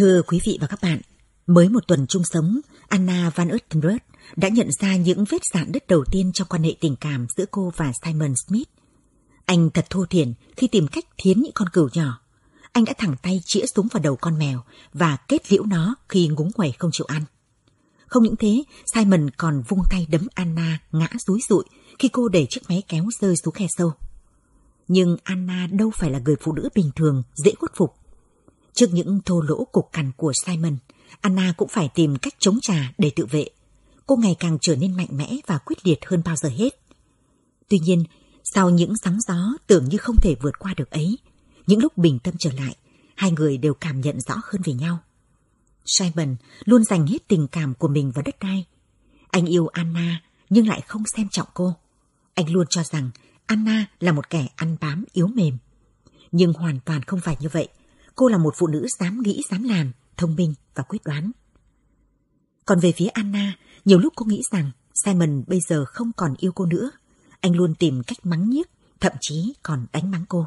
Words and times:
Thưa 0.00 0.22
quý 0.22 0.40
vị 0.44 0.58
và 0.60 0.66
các 0.66 0.78
bạn, 0.82 1.00
mới 1.46 1.68
một 1.68 1.86
tuần 1.86 2.06
chung 2.06 2.24
sống, 2.24 2.60
Anna 2.88 3.30
Van 3.34 3.48
Uttenberg 3.54 3.96
đã 4.36 4.48
nhận 4.48 4.68
ra 4.80 4.96
những 4.96 5.24
vết 5.24 5.38
dạn 5.54 5.72
đất 5.72 5.86
đầu 5.86 6.04
tiên 6.10 6.32
trong 6.34 6.48
quan 6.48 6.62
hệ 6.62 6.74
tình 6.80 6.96
cảm 6.96 7.26
giữa 7.36 7.44
cô 7.50 7.72
và 7.76 7.92
Simon 8.04 8.34
Smith. 8.36 8.68
Anh 9.44 9.70
thật 9.70 9.86
thô 9.90 10.04
thiển 10.04 10.32
khi 10.56 10.66
tìm 10.66 10.86
cách 10.88 11.04
thiến 11.16 11.40
những 11.40 11.52
con 11.54 11.68
cừu 11.68 11.88
nhỏ. 11.92 12.20
Anh 12.72 12.84
đã 12.84 12.92
thẳng 12.98 13.16
tay 13.22 13.40
chĩa 13.44 13.66
súng 13.74 13.88
vào 13.92 14.02
đầu 14.02 14.16
con 14.16 14.38
mèo 14.38 14.62
và 14.92 15.16
kết 15.28 15.52
liễu 15.52 15.64
nó 15.64 15.94
khi 16.08 16.28
ngúng 16.28 16.52
quẩy 16.52 16.72
không 16.78 16.90
chịu 16.92 17.06
ăn. 17.08 17.24
Không 18.06 18.22
những 18.22 18.36
thế, 18.36 18.62
Simon 18.94 19.30
còn 19.30 19.62
vung 19.68 19.82
tay 19.90 20.06
đấm 20.10 20.26
Anna 20.34 20.78
ngã 20.92 21.08
rúi 21.26 21.40
rụi 21.48 21.64
khi 21.98 22.08
cô 22.08 22.28
để 22.28 22.46
chiếc 22.50 22.60
máy 22.68 22.82
kéo 22.88 23.04
rơi 23.20 23.34
xuống 23.36 23.54
khe 23.54 23.66
sâu. 23.78 23.92
Nhưng 24.88 25.16
Anna 25.24 25.68
đâu 25.72 25.90
phải 25.94 26.10
là 26.10 26.18
người 26.18 26.36
phụ 26.40 26.52
nữ 26.52 26.68
bình 26.74 26.90
thường, 26.96 27.22
dễ 27.44 27.52
khuất 27.58 27.72
phục. 27.76 27.99
Trước 28.74 28.86
những 28.92 29.20
thô 29.24 29.40
lỗ 29.40 29.64
cục 29.64 29.88
cằn 29.92 30.12
của 30.16 30.32
Simon, 30.46 30.76
Anna 31.20 31.52
cũng 31.56 31.68
phải 31.68 31.88
tìm 31.94 32.16
cách 32.16 32.34
chống 32.38 32.58
trả 32.62 32.92
để 32.98 33.10
tự 33.16 33.26
vệ. 33.26 33.46
Cô 34.06 34.16
ngày 34.16 34.36
càng 34.38 34.58
trở 34.60 34.76
nên 34.76 34.96
mạnh 34.96 35.08
mẽ 35.10 35.36
và 35.46 35.58
quyết 35.58 35.86
liệt 35.86 36.06
hơn 36.06 36.22
bao 36.24 36.36
giờ 36.36 36.48
hết. 36.48 36.80
Tuy 37.68 37.78
nhiên, 37.78 38.04
sau 38.44 38.70
những 38.70 38.92
sóng 39.04 39.18
gió 39.28 39.52
tưởng 39.66 39.84
như 39.84 39.98
không 39.98 40.16
thể 40.16 40.34
vượt 40.42 40.58
qua 40.58 40.74
được 40.76 40.90
ấy, 40.90 41.18
những 41.66 41.80
lúc 41.80 41.98
bình 41.98 42.18
tâm 42.18 42.34
trở 42.38 42.50
lại, 42.52 42.76
hai 43.14 43.30
người 43.30 43.58
đều 43.58 43.74
cảm 43.74 44.00
nhận 44.00 44.20
rõ 44.20 44.34
hơn 44.34 44.62
về 44.64 44.72
nhau. 44.72 44.98
Simon 45.86 46.36
luôn 46.64 46.84
dành 46.84 47.06
hết 47.06 47.28
tình 47.28 47.46
cảm 47.48 47.74
của 47.74 47.88
mình 47.88 48.10
vào 48.10 48.22
đất 48.22 48.36
đai. 48.40 48.64
Anh 49.30 49.46
yêu 49.46 49.66
Anna 49.66 50.22
nhưng 50.50 50.68
lại 50.68 50.80
không 50.80 51.02
xem 51.16 51.28
trọng 51.28 51.48
cô. 51.54 51.74
Anh 52.34 52.50
luôn 52.52 52.66
cho 52.70 52.82
rằng 52.82 53.10
Anna 53.46 53.86
là 54.00 54.12
một 54.12 54.30
kẻ 54.30 54.46
ăn 54.56 54.76
bám 54.80 55.04
yếu 55.12 55.26
mềm. 55.26 55.58
Nhưng 56.32 56.52
hoàn 56.52 56.80
toàn 56.84 57.02
không 57.02 57.20
phải 57.20 57.36
như 57.40 57.48
vậy. 57.52 57.68
Cô 58.20 58.28
là 58.28 58.38
một 58.38 58.54
phụ 58.56 58.66
nữ 58.66 58.86
dám 58.98 59.22
nghĩ, 59.22 59.42
dám 59.50 59.62
làm, 59.62 59.92
thông 60.16 60.36
minh 60.36 60.54
và 60.74 60.82
quyết 60.82 60.98
đoán. 61.04 61.30
Còn 62.64 62.80
về 62.80 62.92
phía 62.92 63.06
Anna, 63.06 63.56
nhiều 63.84 63.98
lúc 63.98 64.12
cô 64.16 64.24
nghĩ 64.26 64.42
rằng 64.52 64.70
Simon 65.04 65.44
bây 65.46 65.60
giờ 65.60 65.84
không 65.84 66.10
còn 66.16 66.34
yêu 66.38 66.52
cô 66.52 66.66
nữa. 66.66 66.90
Anh 67.40 67.56
luôn 67.56 67.74
tìm 67.74 68.02
cách 68.06 68.18
mắng 68.26 68.50
nhiếc, 68.50 68.70
thậm 69.00 69.12
chí 69.20 69.54
còn 69.62 69.86
đánh 69.92 70.10
mắng 70.10 70.24
cô. 70.28 70.46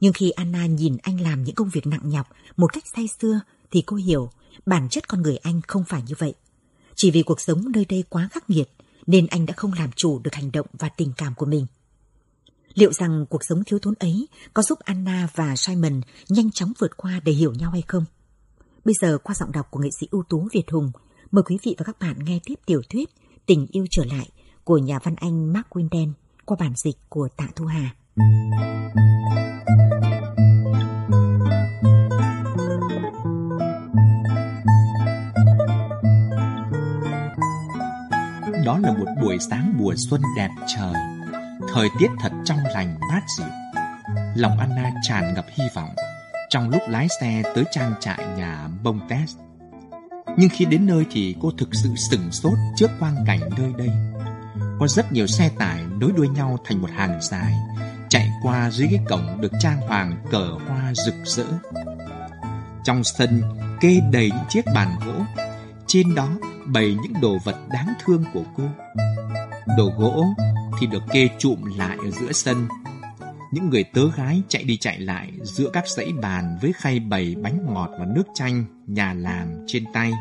Nhưng 0.00 0.12
khi 0.12 0.30
Anna 0.30 0.66
nhìn 0.66 0.96
anh 1.02 1.20
làm 1.20 1.42
những 1.42 1.54
công 1.54 1.68
việc 1.68 1.86
nặng 1.86 2.08
nhọc 2.08 2.26
một 2.56 2.72
cách 2.72 2.84
say 2.96 3.08
xưa 3.20 3.40
thì 3.70 3.82
cô 3.86 3.96
hiểu 3.96 4.30
bản 4.66 4.88
chất 4.88 5.08
con 5.08 5.22
người 5.22 5.36
anh 5.36 5.60
không 5.68 5.84
phải 5.84 6.02
như 6.06 6.14
vậy. 6.18 6.34
Chỉ 6.96 7.10
vì 7.10 7.22
cuộc 7.22 7.40
sống 7.40 7.72
nơi 7.72 7.84
đây 7.84 8.04
quá 8.08 8.28
khắc 8.32 8.50
nghiệt 8.50 8.70
nên 9.06 9.26
anh 9.26 9.46
đã 9.46 9.54
không 9.56 9.72
làm 9.72 9.90
chủ 9.96 10.18
được 10.18 10.34
hành 10.34 10.52
động 10.52 10.66
và 10.72 10.88
tình 10.88 11.12
cảm 11.16 11.34
của 11.34 11.46
mình. 11.46 11.66
Liệu 12.78 12.92
rằng 12.92 13.26
cuộc 13.30 13.44
sống 13.48 13.62
thiếu 13.66 13.78
thốn 13.78 13.94
ấy 14.00 14.28
có 14.54 14.62
giúp 14.62 14.78
Anna 14.78 15.28
và 15.34 15.56
Simon 15.56 16.00
nhanh 16.28 16.50
chóng 16.50 16.72
vượt 16.78 16.96
qua 16.96 17.20
để 17.24 17.32
hiểu 17.32 17.52
nhau 17.54 17.70
hay 17.70 17.82
không? 17.88 18.04
Bây 18.84 18.94
giờ 19.00 19.18
qua 19.18 19.34
giọng 19.34 19.52
đọc 19.52 19.66
của 19.70 19.80
nghệ 19.80 19.88
sĩ 20.00 20.06
ưu 20.10 20.22
tú 20.28 20.48
Việt 20.52 20.70
Hùng, 20.70 20.90
mời 21.30 21.42
quý 21.42 21.58
vị 21.62 21.74
và 21.78 21.84
các 21.84 21.98
bạn 22.00 22.16
nghe 22.24 22.38
tiếp 22.44 22.54
tiểu 22.66 22.82
thuyết 22.90 23.08
Tình 23.46 23.66
yêu 23.72 23.84
trở 23.90 24.04
lại 24.04 24.28
của 24.64 24.78
nhà 24.78 24.98
văn 25.02 25.14
Anh 25.16 25.52
Mark 25.52 25.66
Winden 25.70 26.12
qua 26.44 26.56
bản 26.60 26.72
dịch 26.76 26.96
của 27.08 27.28
Tạ 27.36 27.48
Thu 27.56 27.66
Hà. 27.66 27.94
Đó 38.64 38.78
là 38.78 38.92
một 38.98 39.06
buổi 39.22 39.36
sáng 39.50 39.74
mùa 39.78 39.94
xuân 39.96 40.22
đẹp 40.36 40.50
trời 40.76 41.07
Thời 41.74 41.88
tiết 41.98 42.08
thật 42.20 42.32
trong 42.44 42.58
lành 42.74 42.98
mát 43.00 43.20
dịu. 43.38 43.46
Lòng 44.34 44.58
Anna 44.58 44.90
tràn 45.02 45.34
ngập 45.34 45.46
hy 45.48 45.64
vọng 45.74 45.94
Trong 46.48 46.70
lúc 46.70 46.82
lái 46.88 47.08
xe 47.20 47.42
tới 47.54 47.64
trang 47.70 47.94
trại 48.00 48.26
nhà 48.36 48.68
bông 48.82 49.00
Test. 49.08 49.36
Nhưng 50.36 50.50
khi 50.52 50.64
đến 50.64 50.86
nơi 50.86 51.06
thì 51.10 51.36
cô 51.42 51.50
thực 51.58 51.68
sự 51.72 51.94
sửng 52.10 52.32
sốt 52.32 52.58
trước 52.76 52.90
quang 53.00 53.16
cảnh 53.26 53.40
nơi 53.58 53.72
đây. 53.78 53.90
Có 54.80 54.88
rất 54.88 55.12
nhiều 55.12 55.26
xe 55.26 55.50
tải 55.58 55.82
nối 56.00 56.12
đuôi 56.16 56.28
nhau 56.28 56.58
thành 56.64 56.82
một 56.82 56.90
hàng 56.90 57.18
dài, 57.22 57.54
Chạy 58.08 58.30
qua 58.42 58.70
dưới 58.70 58.88
cái 58.90 59.00
cổng 59.08 59.40
được 59.40 59.52
trang 59.60 59.80
hoàng 59.80 60.16
cờ 60.30 60.58
hoa 60.68 60.92
rực 60.94 61.14
rỡ. 61.24 61.46
Trong 62.84 63.04
sân 63.04 63.42
kê 63.80 64.00
đầy 64.12 64.30
những 64.30 64.44
chiếc 64.48 64.64
bàn 64.74 64.96
gỗ 65.06 65.44
trên 65.88 66.14
đó 66.14 66.28
bày 66.66 66.96
những 67.02 67.12
đồ 67.22 67.36
vật 67.44 67.56
đáng 67.70 67.94
thương 68.04 68.24
của 68.32 68.44
cô 68.56 68.64
Đồ 69.78 69.92
gỗ 69.98 70.24
thì 70.80 70.86
được 70.86 71.02
kê 71.12 71.28
trụm 71.38 71.64
lại 71.76 71.98
ở 72.04 72.10
giữa 72.10 72.32
sân. 72.32 72.68
Những 73.52 73.70
người 73.70 73.84
tớ 73.84 74.10
gái 74.16 74.42
chạy 74.48 74.64
đi 74.64 74.76
chạy 74.76 74.98
lại 74.98 75.32
giữa 75.42 75.70
các 75.72 75.88
dãy 75.88 76.12
bàn 76.22 76.58
với 76.62 76.72
khay 76.72 77.00
bày 77.00 77.34
bánh 77.42 77.74
ngọt 77.74 77.90
và 77.98 78.06
nước 78.14 78.22
chanh 78.34 78.64
nhà 78.86 79.12
làm 79.12 79.64
trên 79.66 79.84
tay. 79.92 80.12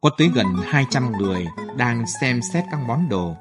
Có 0.00 0.10
tới 0.18 0.30
gần 0.34 0.46
200 0.64 1.12
người 1.12 1.46
đang 1.76 2.04
xem 2.20 2.40
xét 2.52 2.64
các 2.70 2.80
món 2.86 3.08
đồ, 3.08 3.36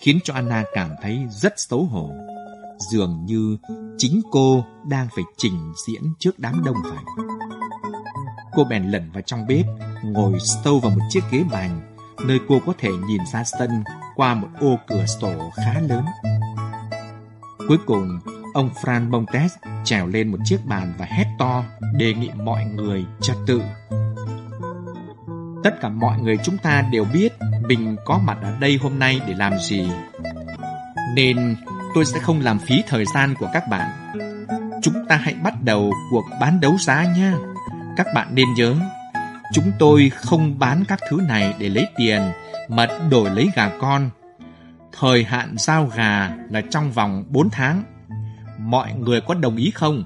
khiến 0.00 0.18
cho 0.24 0.34
Anna 0.34 0.64
cảm 0.74 0.90
thấy 1.02 1.26
rất 1.30 1.52
xấu 1.56 1.84
hổ. 1.84 2.10
Dường 2.90 3.24
như 3.26 3.56
chính 3.98 4.20
cô 4.30 4.64
đang 4.88 5.08
phải 5.16 5.24
trình 5.36 5.72
diễn 5.86 6.02
trước 6.18 6.38
đám 6.38 6.64
đông 6.64 6.76
vậy. 6.84 7.26
Cô 8.56 8.64
bèn 8.64 8.90
lẩn 8.90 9.10
vào 9.10 9.22
trong 9.22 9.46
bếp, 9.46 9.66
ngồi 10.02 10.38
sâu 10.64 10.80
vào 10.80 10.90
một 10.90 11.04
chiếc 11.08 11.20
ghế 11.30 11.44
bành, 11.50 11.80
nơi 12.26 12.38
cô 12.48 12.60
có 12.66 12.72
thể 12.78 12.90
nhìn 13.08 13.20
ra 13.32 13.44
sân 13.44 13.84
qua 14.14 14.34
một 14.34 14.48
ô 14.60 14.78
cửa 14.86 15.06
sổ 15.06 15.50
khá 15.56 15.80
lớn. 15.88 16.04
Cuối 17.68 17.78
cùng, 17.86 18.20
ông 18.54 18.70
Fran 18.82 19.10
Montes 19.10 19.54
trèo 19.84 20.06
lên 20.06 20.28
một 20.28 20.38
chiếc 20.44 20.66
bàn 20.66 20.94
và 20.98 21.06
hét 21.06 21.26
to, 21.38 21.64
đề 21.94 22.14
nghị 22.14 22.30
mọi 22.44 22.64
người 22.64 23.04
trật 23.20 23.36
tự. 23.46 23.62
Tất 25.64 25.80
cả 25.80 25.88
mọi 25.88 26.18
người 26.20 26.36
chúng 26.44 26.58
ta 26.58 26.82
đều 26.92 27.04
biết 27.04 27.32
mình 27.68 27.96
có 28.04 28.18
mặt 28.18 28.38
ở 28.42 28.56
đây 28.60 28.78
hôm 28.82 28.98
nay 28.98 29.20
để 29.26 29.34
làm 29.34 29.52
gì. 29.58 29.90
Nên 31.14 31.56
tôi 31.94 32.04
sẽ 32.04 32.18
không 32.18 32.40
làm 32.40 32.58
phí 32.58 32.82
thời 32.88 33.04
gian 33.14 33.34
của 33.38 33.48
các 33.52 33.68
bạn. 33.70 33.90
Chúng 34.82 34.94
ta 35.08 35.16
hãy 35.16 35.34
bắt 35.34 35.62
đầu 35.62 35.92
cuộc 36.10 36.24
bán 36.40 36.60
đấu 36.60 36.76
giá 36.78 37.04
nha. 37.16 37.34
Các 37.96 38.06
bạn 38.14 38.34
nên 38.34 38.54
nhớ, 38.54 38.76
chúng 39.52 39.72
tôi 39.78 40.10
không 40.10 40.58
bán 40.58 40.84
các 40.88 41.00
thứ 41.10 41.20
này 41.28 41.54
để 41.58 41.68
lấy 41.68 41.88
tiền 41.96 42.22
mà 42.68 42.86
đổi 43.10 43.30
lấy 43.30 43.50
gà 43.54 43.78
con. 43.80 44.10
Thời 44.92 45.24
hạn 45.24 45.54
giao 45.58 45.86
gà 45.86 46.36
là 46.50 46.62
trong 46.70 46.92
vòng 46.92 47.24
4 47.28 47.50
tháng. 47.50 47.82
Mọi 48.58 48.94
người 48.94 49.20
có 49.20 49.34
đồng 49.34 49.56
ý 49.56 49.70
không? 49.70 50.04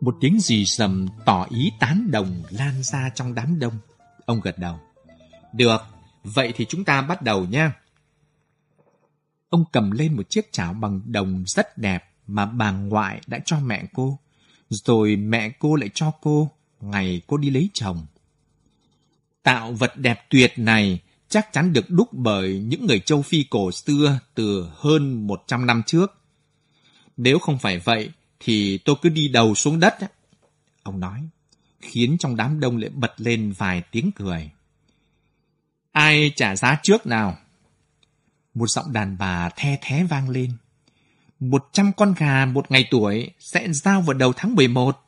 Một 0.00 0.16
tiếng 0.20 0.40
gì 0.40 0.66
sầm 0.66 1.08
tỏ 1.24 1.46
ý 1.50 1.72
tán 1.80 2.10
đồng 2.10 2.42
lan 2.50 2.82
ra 2.82 3.10
trong 3.14 3.34
đám 3.34 3.58
đông. 3.58 3.74
Ông 4.26 4.40
gật 4.40 4.58
đầu. 4.58 4.78
Được, 5.52 5.82
vậy 6.24 6.52
thì 6.56 6.66
chúng 6.68 6.84
ta 6.84 7.02
bắt 7.02 7.22
đầu 7.22 7.44
nha. 7.44 7.72
Ông 9.48 9.64
cầm 9.72 9.90
lên 9.90 10.16
một 10.16 10.30
chiếc 10.30 10.52
chảo 10.52 10.72
bằng 10.72 11.00
đồng 11.04 11.44
rất 11.46 11.78
đẹp 11.78 12.04
mà 12.26 12.46
bà 12.46 12.70
ngoại 12.70 13.20
đã 13.26 13.38
cho 13.44 13.60
mẹ 13.60 13.84
cô. 13.94 14.18
Rồi 14.70 15.16
mẹ 15.16 15.50
cô 15.58 15.76
lại 15.76 15.90
cho 15.94 16.10
cô 16.20 16.50
ngày 16.80 17.22
cô 17.26 17.36
đi 17.36 17.50
lấy 17.50 17.68
chồng. 17.74 18.06
Tạo 19.42 19.72
vật 19.72 19.96
đẹp 19.96 20.24
tuyệt 20.30 20.52
này 20.56 21.00
chắc 21.28 21.52
chắn 21.52 21.72
được 21.72 21.90
đúc 21.90 22.08
bởi 22.12 22.58
những 22.58 22.86
người 22.86 23.00
châu 23.00 23.22
Phi 23.22 23.44
cổ 23.50 23.72
xưa 23.72 24.18
từ 24.34 24.70
hơn 24.76 25.26
100 25.26 25.66
năm 25.66 25.82
trước. 25.86 26.14
Nếu 27.16 27.38
không 27.38 27.58
phải 27.58 27.78
vậy, 27.78 28.10
thì 28.40 28.78
tôi 28.78 28.96
cứ 29.02 29.08
đi 29.08 29.28
đầu 29.28 29.54
xuống 29.54 29.80
đất. 29.80 29.94
Ông 30.82 31.00
nói, 31.00 31.28
khiến 31.80 32.16
trong 32.18 32.36
đám 32.36 32.60
đông 32.60 32.76
lại 32.76 32.90
bật 32.90 33.12
lên 33.16 33.52
vài 33.58 33.82
tiếng 33.90 34.10
cười. 34.12 34.50
Ai 35.92 36.32
trả 36.36 36.56
giá 36.56 36.80
trước 36.82 37.06
nào? 37.06 37.38
Một 38.54 38.66
giọng 38.66 38.92
đàn 38.92 39.18
bà 39.18 39.48
the 39.56 39.78
thé 39.82 40.04
vang 40.04 40.28
lên. 40.28 40.52
Một 41.40 41.68
trăm 41.72 41.92
con 41.92 42.14
gà 42.18 42.46
một 42.46 42.70
ngày 42.70 42.88
tuổi 42.90 43.30
sẽ 43.38 43.72
giao 43.72 44.02
vào 44.02 44.14
đầu 44.14 44.32
tháng 44.36 44.54
11. 44.54 45.04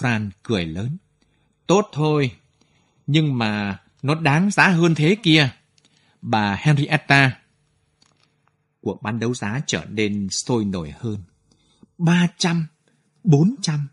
Fran 0.00 0.30
cười 0.42 0.66
lớn. 0.66 0.96
Tốt 1.66 1.88
thôi, 1.92 2.36
nhưng 3.06 3.38
mà 3.38 3.78
nó 4.02 4.14
đáng 4.14 4.50
giá 4.50 4.68
hơn 4.68 4.94
thế 4.94 5.16
kia. 5.22 5.50
Bà 6.22 6.54
Henrietta. 6.54 7.38
Cuộc 8.80 9.02
bán 9.02 9.18
đấu 9.18 9.34
giá 9.34 9.60
trở 9.66 9.84
nên 9.84 10.28
sôi 10.30 10.64
nổi 10.64 10.92
hơn. 10.98 11.18
300, 11.98 12.66
400, 13.24 13.88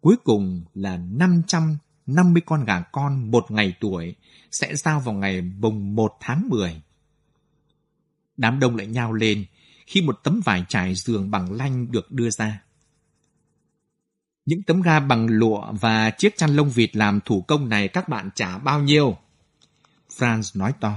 cuối 0.00 0.16
cùng 0.24 0.64
là 0.74 0.96
550 0.96 2.42
con 2.46 2.64
gà 2.64 2.80
con 2.80 3.30
một 3.30 3.50
ngày 3.50 3.74
tuổi 3.80 4.14
sẽ 4.50 4.76
giao 4.76 5.00
vào 5.00 5.14
ngày 5.14 5.42
mùng 5.42 5.94
1 5.94 6.16
tháng 6.20 6.48
10. 6.48 6.82
Đám 8.36 8.60
đông 8.60 8.76
lại 8.76 8.86
nhao 8.86 9.12
lên 9.12 9.46
khi 9.86 10.02
một 10.02 10.20
tấm 10.22 10.40
vải 10.44 10.64
trải 10.68 10.94
giường 10.94 11.30
bằng 11.30 11.52
lanh 11.52 11.92
được 11.92 12.12
đưa 12.12 12.30
ra. 12.30 12.62
Những 14.44 14.62
tấm 14.62 14.82
ga 14.82 15.00
bằng 15.00 15.26
lụa 15.26 15.72
và 15.72 16.10
chiếc 16.10 16.36
chăn 16.36 16.56
lông 16.56 16.70
vịt 16.70 16.96
làm 16.96 17.20
thủ 17.24 17.42
công 17.42 17.68
này 17.68 17.88
các 17.88 18.08
bạn 18.08 18.30
trả 18.34 18.58
bao 18.58 18.82
nhiêu? 18.82 19.16
Franz 20.18 20.60
nói 20.60 20.72
to. 20.80 20.94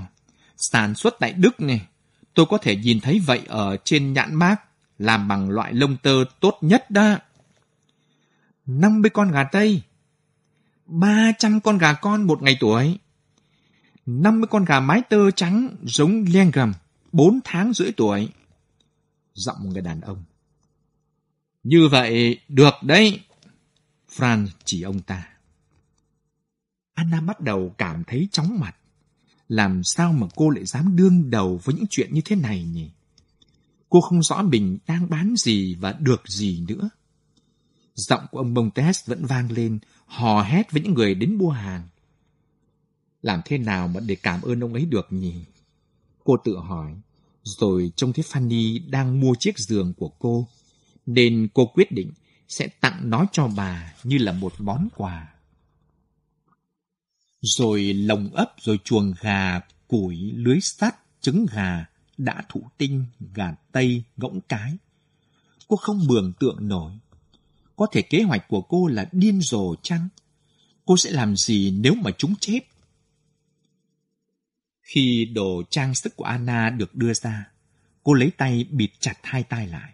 Sản 0.58 0.96
xuất 0.96 1.16
tại 1.20 1.34
Đức 1.34 1.62
này. 1.62 1.82
Tôi 2.34 2.46
có 2.50 2.58
thể 2.58 2.76
nhìn 2.76 3.00
thấy 3.00 3.20
vậy 3.20 3.42
ở 3.48 3.78
trên 3.84 4.14
nhãn 4.14 4.36
mác. 4.36 4.56
Làm 5.00 5.28
bằng 5.28 5.50
loại 5.50 5.74
lông 5.74 5.98
tơ 5.98 6.24
tốt 6.40 6.58
nhất 6.62 6.92
đó. 6.92 7.18
50 8.66 9.10
con 9.10 9.32
gà 9.32 9.44
Tây, 9.44 9.82
300 10.86 11.60
con 11.60 11.78
gà 11.78 11.94
con 11.94 12.28
một 12.28 12.42
ngày 12.42 12.58
tuổi, 12.60 12.98
50 14.06 14.48
con 14.52 14.66
gà 14.66 14.80
mái 14.80 15.02
tơ 15.10 15.32
trắng 15.32 15.76
giống 15.84 16.26
Lengham, 16.34 16.74
4 17.12 17.40
tháng 17.44 17.74
rưỡi 17.74 17.92
tuổi. 17.98 18.30
Giọng 19.34 19.58
một 19.60 19.70
người 19.74 19.82
đàn 19.82 20.02
ông. 20.02 20.24
Như 21.64 21.88
vậy, 21.92 22.40
được 22.48 22.74
đấy. 22.84 23.20
Franz 24.16 24.48
chỉ 24.66 24.82
ông 24.82 25.00
ta. 25.00 25.28
Anna 26.94 27.22
bắt 27.22 27.40
đầu 27.40 27.76
cảm 27.78 28.04
thấy 28.04 28.28
chóng 28.32 28.60
mặt. 28.60 28.76
Làm 29.48 29.84
sao 29.84 30.14
mà 30.14 30.28
cô 30.36 30.50
lại 30.50 30.66
dám 30.66 30.96
đương 30.96 31.30
đầu 31.30 31.60
với 31.64 31.76
những 31.76 31.86
chuyện 31.90 32.14
như 32.14 32.22
thế 32.26 32.36
này 32.36 32.64
nhỉ? 32.64 32.90
Cô 33.90 34.02
không 34.02 34.24
rõ 34.24 34.42
mình 34.42 34.78
đang 34.88 35.10
bán 35.10 35.36
gì 35.38 35.76
và 35.76 35.94
được 35.94 36.22
gì 36.28 36.66
nữa. 36.68 36.90
Giọng 37.96 38.26
của 38.32 38.38
ông 38.38 38.54
Montes 38.54 39.06
vẫn 39.10 39.26
vang 39.26 39.52
lên, 39.52 39.80
hò 40.06 40.42
hét 40.42 40.72
với 40.72 40.82
những 40.82 40.94
người 40.94 41.16
đến 41.16 41.36
mua 41.36 41.50
hàng. 41.50 41.88
Làm 43.22 43.42
thế 43.46 43.58
nào 43.58 43.88
mà 43.88 44.00
để 44.00 44.16
cảm 44.16 44.42
ơn 44.42 44.64
ông 44.64 44.74
ấy 44.74 44.86
được 44.86 45.08
nhỉ? 45.10 45.46
Cô 46.24 46.38
tự 46.44 46.58
hỏi, 46.58 46.96
rồi 47.44 47.92
trông 47.96 48.14
thấy 48.14 48.26
Fanny 48.32 48.90
đang 48.90 49.20
mua 49.20 49.36
chiếc 49.40 49.58
giường 49.58 49.94
của 49.94 50.10
cô, 50.10 50.48
nên 51.06 51.48
cô 51.54 51.66
quyết 51.66 51.92
định 51.92 52.12
sẽ 52.48 52.68
tặng 52.68 53.10
nó 53.10 53.26
cho 53.32 53.48
bà 53.48 53.94
như 54.04 54.18
là 54.18 54.32
một 54.32 54.54
món 54.60 54.88
quà. 54.96 55.34
Rồi 57.42 57.94
lồng 57.94 58.30
ấp, 58.34 58.54
rồi 58.62 58.80
chuồng 58.84 59.14
gà, 59.22 59.60
củi, 59.88 60.16
lưới 60.36 60.60
sắt, 60.62 60.96
trứng 61.22 61.46
gà, 61.54 61.86
đã 62.18 62.44
thụ 62.50 62.64
tinh, 62.78 63.06
gà 63.34 63.56
tây, 63.72 64.04
ngỗng 64.18 64.42
cái. 64.42 64.78
Cô 65.68 65.76
không 65.76 66.08
mường 66.08 66.34
tượng 66.40 66.68
nổi. 66.68 66.92
Có 67.76 67.88
thể 67.92 68.02
kế 68.02 68.24
hoạch 68.24 68.48
của 68.48 68.62
cô 68.62 68.88
là 68.88 69.10
điên 69.12 69.42
rồ 69.42 69.76
chăng? 69.76 70.08
Cô 70.86 70.98
sẽ 70.98 71.12
làm 71.12 71.36
gì 71.36 71.72
nếu 71.72 71.94
mà 71.94 72.12
chúng 72.18 72.34
chết? 72.40 72.60
Khi 74.90 75.26
đồ 75.26 75.64
trang 75.70 75.96
sức 75.96 76.16
của 76.16 76.24
Anna 76.24 76.70
được 76.70 76.96
đưa 76.96 77.14
ra, 77.14 77.46
cô 78.04 78.14
lấy 78.14 78.32
tay 78.38 78.66
bịt 78.70 78.92
chặt 79.00 79.14
hai 79.24 79.44
tay 79.44 79.68
lại. 79.68 79.94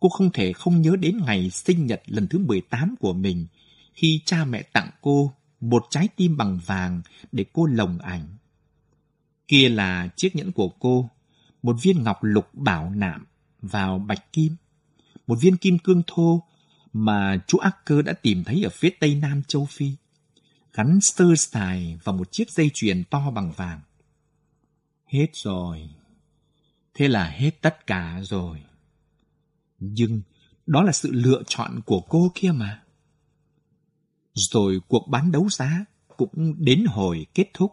Cô 0.00 0.08
không 0.08 0.30
thể 0.32 0.52
không 0.52 0.82
nhớ 0.82 0.96
đến 1.00 1.18
ngày 1.26 1.50
sinh 1.50 1.86
nhật 1.86 2.02
lần 2.06 2.26
thứ 2.28 2.38
18 2.38 2.94
của 3.00 3.12
mình 3.12 3.46
khi 3.94 4.20
cha 4.24 4.44
mẹ 4.44 4.62
tặng 4.62 4.90
cô 5.00 5.32
một 5.60 5.86
trái 5.90 6.08
tim 6.16 6.36
bằng 6.36 6.60
vàng 6.66 7.02
để 7.32 7.44
cô 7.52 7.66
lồng 7.66 7.98
ảnh. 7.98 8.26
Kia 9.48 9.68
là 9.68 10.08
chiếc 10.16 10.36
nhẫn 10.36 10.52
của 10.52 10.68
cô, 10.68 11.10
một 11.62 11.76
viên 11.82 12.02
ngọc 12.02 12.18
lục 12.22 12.54
bảo 12.54 12.90
nạm 12.90 13.26
vào 13.62 13.98
bạch 13.98 14.32
kim, 14.32 14.56
một 15.26 15.36
viên 15.40 15.56
kim 15.56 15.78
cương 15.78 16.02
thô 16.06 16.42
mà 16.92 17.38
chú 17.46 17.58
Acker 17.58 18.04
đã 18.04 18.12
tìm 18.12 18.44
thấy 18.44 18.62
ở 18.62 18.70
phía 18.70 18.90
tây 19.00 19.14
nam 19.14 19.42
châu 19.48 19.66
Phi, 19.66 19.92
gắn 20.72 20.98
sơ 21.02 21.34
sài 21.36 21.98
vào 22.04 22.14
một 22.14 22.32
chiếc 22.32 22.50
dây 22.50 22.70
chuyền 22.74 23.04
to 23.04 23.30
bằng 23.30 23.52
vàng. 23.56 23.80
Hết 25.06 25.26
rồi. 25.32 25.88
Thế 26.94 27.08
là 27.08 27.28
hết 27.28 27.50
tất 27.60 27.86
cả 27.86 28.20
rồi. 28.22 28.62
Nhưng 29.78 30.22
đó 30.66 30.82
là 30.82 30.92
sự 30.92 31.12
lựa 31.12 31.42
chọn 31.46 31.80
của 31.86 32.00
cô 32.00 32.32
kia 32.34 32.52
mà. 32.52 32.82
Rồi 34.34 34.80
cuộc 34.88 35.08
bán 35.08 35.32
đấu 35.32 35.48
giá 35.48 35.84
cũng 36.16 36.54
đến 36.58 36.84
hồi 36.88 37.26
kết 37.34 37.50
thúc. 37.54 37.72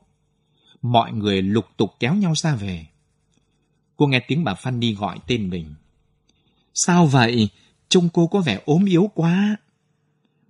Mọi 0.81 1.13
người 1.13 1.41
lục 1.41 1.65
tục 1.77 1.91
kéo 2.00 2.15
nhau 2.15 2.33
ra 2.35 2.56
về. 2.56 2.88
Cô 3.95 4.07
nghe 4.07 4.19
tiếng 4.19 4.44
bà 4.44 4.53
Fanny 4.53 4.95
gọi 4.95 5.19
tên 5.27 5.50
mình. 5.50 5.75
Sao 6.74 7.07
vậy? 7.07 7.50
Trông 7.89 8.09
cô 8.13 8.27
có 8.27 8.41
vẻ 8.41 8.62
ốm 8.65 8.85
yếu 8.85 9.12
quá. 9.15 9.57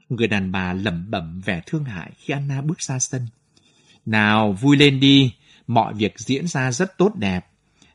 Người 0.10 0.28
đàn 0.28 0.52
bà 0.52 0.74
lẩm 0.74 1.12
bẩm 1.12 1.42
vẻ 1.46 1.62
thương 1.66 1.84
hại 1.84 2.12
khi 2.18 2.34
Anna 2.34 2.62
bước 2.62 2.82
ra 2.82 3.00
sân. 3.00 3.28
Nào, 4.06 4.54
vui 4.54 4.78
lên 4.78 5.00
đi, 5.00 5.34
mọi 5.68 5.94
việc 5.94 6.20
diễn 6.20 6.48
ra 6.48 6.72
rất 6.72 6.98
tốt 6.98 7.16
đẹp. 7.16 7.48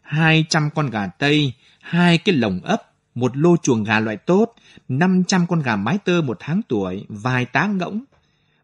Hai 0.02 0.44
trăm 0.48 0.70
con 0.74 0.90
gà 0.90 1.06
Tây, 1.06 1.52
hai 1.80 2.18
cái 2.18 2.34
lồng 2.34 2.60
ấp, 2.60 2.82
một 3.14 3.36
lô 3.36 3.56
chuồng 3.56 3.84
gà 3.84 4.00
loại 4.00 4.16
tốt, 4.16 4.54
năm 4.88 5.24
trăm 5.24 5.46
con 5.46 5.62
gà 5.62 5.76
mái 5.76 5.98
tơ 5.98 6.22
một 6.22 6.36
tháng 6.40 6.60
tuổi, 6.68 7.04
vài 7.08 7.44
tá 7.44 7.66
ngỗng. 7.66 8.04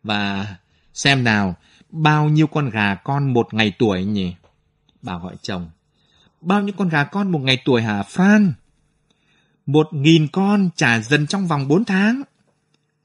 Và 0.03 0.57
xem 0.95 1.25
nào, 1.25 1.57
bao 1.91 2.29
nhiêu 2.29 2.47
con 2.47 2.71
gà 2.71 2.95
con 2.95 3.33
một 3.33 3.55
ngày 3.55 3.73
tuổi 3.79 4.05
nhỉ? 4.05 4.35
Bà 5.03 5.19
gọi 5.19 5.37
chồng. 5.43 5.71
Bao 6.41 6.63
nhiêu 6.63 6.75
con 6.79 6.89
gà 6.89 7.05
con 7.05 7.33
một 7.33 7.39
ngày 7.39 7.59
tuổi 7.65 7.83
hả 7.83 8.03
Fran? 8.03 8.53
Một 9.67 9.89
nghìn 9.93 10.29
con 10.29 10.71
trả 10.77 11.01
dần 11.01 11.27
trong 11.27 11.47
vòng 11.47 11.69
bốn 11.69 11.85
tháng. 11.85 12.23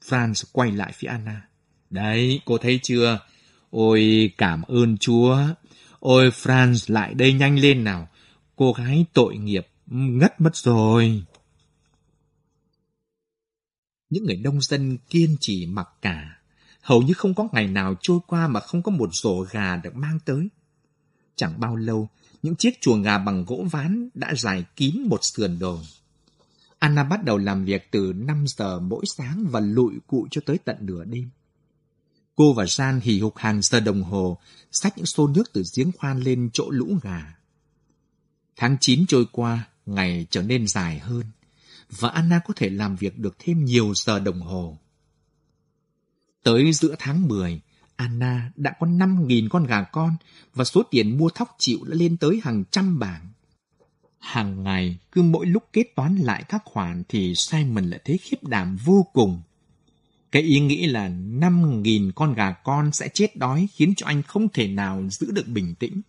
Franz 0.08 0.44
quay 0.52 0.72
lại 0.72 0.92
phía 0.94 1.08
Anna. 1.08 1.42
Đấy, 1.90 2.40
cô 2.44 2.58
thấy 2.58 2.80
chưa? 2.82 3.18
Ôi, 3.70 4.32
cảm 4.38 4.62
ơn 4.62 4.96
Chúa. 4.98 5.38
Ôi 6.00 6.30
Franz 6.30 6.94
lại 6.94 7.14
đây 7.14 7.32
nhanh 7.32 7.58
lên 7.58 7.84
nào. 7.84 8.08
Cô 8.56 8.72
gái 8.72 9.06
tội 9.12 9.36
nghiệp 9.36 9.66
ngất 9.86 10.40
mất 10.40 10.56
rồi. 10.56 11.24
Những 14.10 14.24
người 14.24 14.36
nông 14.36 14.60
dân 14.60 14.98
kiên 15.10 15.36
trì 15.40 15.66
mặc 15.66 15.88
cả. 16.02 16.36
Hầu 16.82 17.02
như 17.02 17.12
không 17.12 17.34
có 17.34 17.48
ngày 17.52 17.66
nào 17.66 17.94
trôi 18.02 18.18
qua 18.26 18.48
mà 18.48 18.60
không 18.60 18.82
có 18.82 18.90
một 18.90 19.08
rổ 19.12 19.46
gà 19.50 19.76
được 19.76 19.96
mang 19.96 20.18
tới. 20.24 20.48
Chẳng 21.36 21.60
bao 21.60 21.76
lâu, 21.76 22.08
những 22.42 22.56
chiếc 22.56 22.80
chuồng 22.80 23.02
gà 23.02 23.18
bằng 23.18 23.44
gỗ 23.44 23.64
ván 23.70 24.08
đã 24.14 24.34
dài 24.34 24.64
kín 24.76 25.02
một 25.08 25.20
sườn 25.22 25.58
đồi. 25.58 25.78
Anna 26.78 27.04
bắt 27.04 27.24
đầu 27.24 27.38
làm 27.38 27.64
việc 27.64 27.88
từ 27.90 28.12
5 28.16 28.44
giờ 28.48 28.80
mỗi 28.80 29.04
sáng 29.06 29.46
và 29.50 29.60
lụi 29.60 29.94
cụ 30.06 30.28
cho 30.30 30.40
tới 30.46 30.58
tận 30.64 30.76
nửa 30.80 31.04
đêm. 31.04 31.30
Cô 32.40 32.52
và 32.52 32.66
San 32.66 33.00
hì 33.00 33.20
hục 33.20 33.36
hàng 33.36 33.62
giờ 33.62 33.80
đồng 33.80 34.02
hồ, 34.02 34.38
xách 34.72 34.96
những 34.96 35.06
xô 35.06 35.28
nước 35.28 35.52
từ 35.52 35.62
giếng 35.76 35.92
khoan 35.92 36.20
lên 36.20 36.50
chỗ 36.52 36.70
lũ 36.70 36.98
gà. 37.02 37.34
Tháng 38.56 38.76
9 38.80 39.06
trôi 39.06 39.26
qua, 39.32 39.68
ngày 39.86 40.26
trở 40.30 40.42
nên 40.42 40.66
dài 40.66 40.98
hơn, 40.98 41.24
và 41.90 42.08
Anna 42.08 42.40
có 42.46 42.54
thể 42.56 42.70
làm 42.70 42.96
việc 42.96 43.18
được 43.18 43.36
thêm 43.38 43.64
nhiều 43.64 43.92
giờ 43.94 44.18
đồng 44.18 44.40
hồ. 44.40 44.78
Tới 46.42 46.72
giữa 46.72 46.94
tháng 46.98 47.28
10, 47.28 47.60
Anna 47.96 48.52
đã 48.56 48.72
có 48.80 48.86
5.000 48.86 49.48
con 49.48 49.66
gà 49.66 49.82
con 49.82 50.16
và 50.54 50.64
số 50.64 50.82
tiền 50.90 51.18
mua 51.18 51.28
thóc 51.28 51.56
chịu 51.58 51.78
đã 51.84 51.94
lên 51.94 52.16
tới 52.16 52.40
hàng 52.44 52.64
trăm 52.70 52.98
bảng. 52.98 53.28
Hàng 54.18 54.62
ngày, 54.62 54.98
cứ 55.12 55.22
mỗi 55.22 55.46
lúc 55.46 55.64
kết 55.72 55.84
toán 55.96 56.16
lại 56.16 56.44
các 56.48 56.62
khoản 56.64 57.02
thì 57.08 57.34
Simon 57.36 57.90
lại 57.90 58.00
thấy 58.04 58.18
khiếp 58.18 58.44
đảm 58.44 58.76
vô 58.84 59.06
cùng. 59.12 59.42
Cái 60.32 60.42
ý 60.42 60.60
nghĩ 60.60 60.86
là 60.86 61.08
5.000 61.08 62.12
con 62.14 62.34
gà 62.34 62.52
con 62.52 62.92
sẽ 62.92 63.08
chết 63.14 63.36
đói 63.36 63.68
khiến 63.72 63.94
cho 63.96 64.06
anh 64.06 64.22
không 64.22 64.48
thể 64.48 64.68
nào 64.68 65.08
giữ 65.10 65.30
được 65.30 65.48
bình 65.48 65.74
tĩnh. 65.74 66.00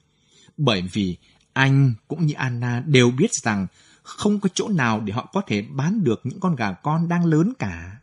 Bởi 0.57 0.81
vì 0.81 1.17
anh 1.53 1.93
cũng 2.07 2.25
như 2.25 2.33
Anna 2.33 2.83
đều 2.85 3.11
biết 3.11 3.33
rằng 3.33 3.67
không 4.03 4.39
có 4.39 4.49
chỗ 4.53 4.69
nào 4.69 4.99
để 4.99 5.13
họ 5.13 5.29
có 5.33 5.41
thể 5.47 5.61
bán 5.61 6.03
được 6.03 6.21
những 6.23 6.39
con 6.39 6.55
gà 6.55 6.71
con 6.71 7.07
đang 7.07 7.25
lớn 7.25 7.53
cả. 7.59 7.97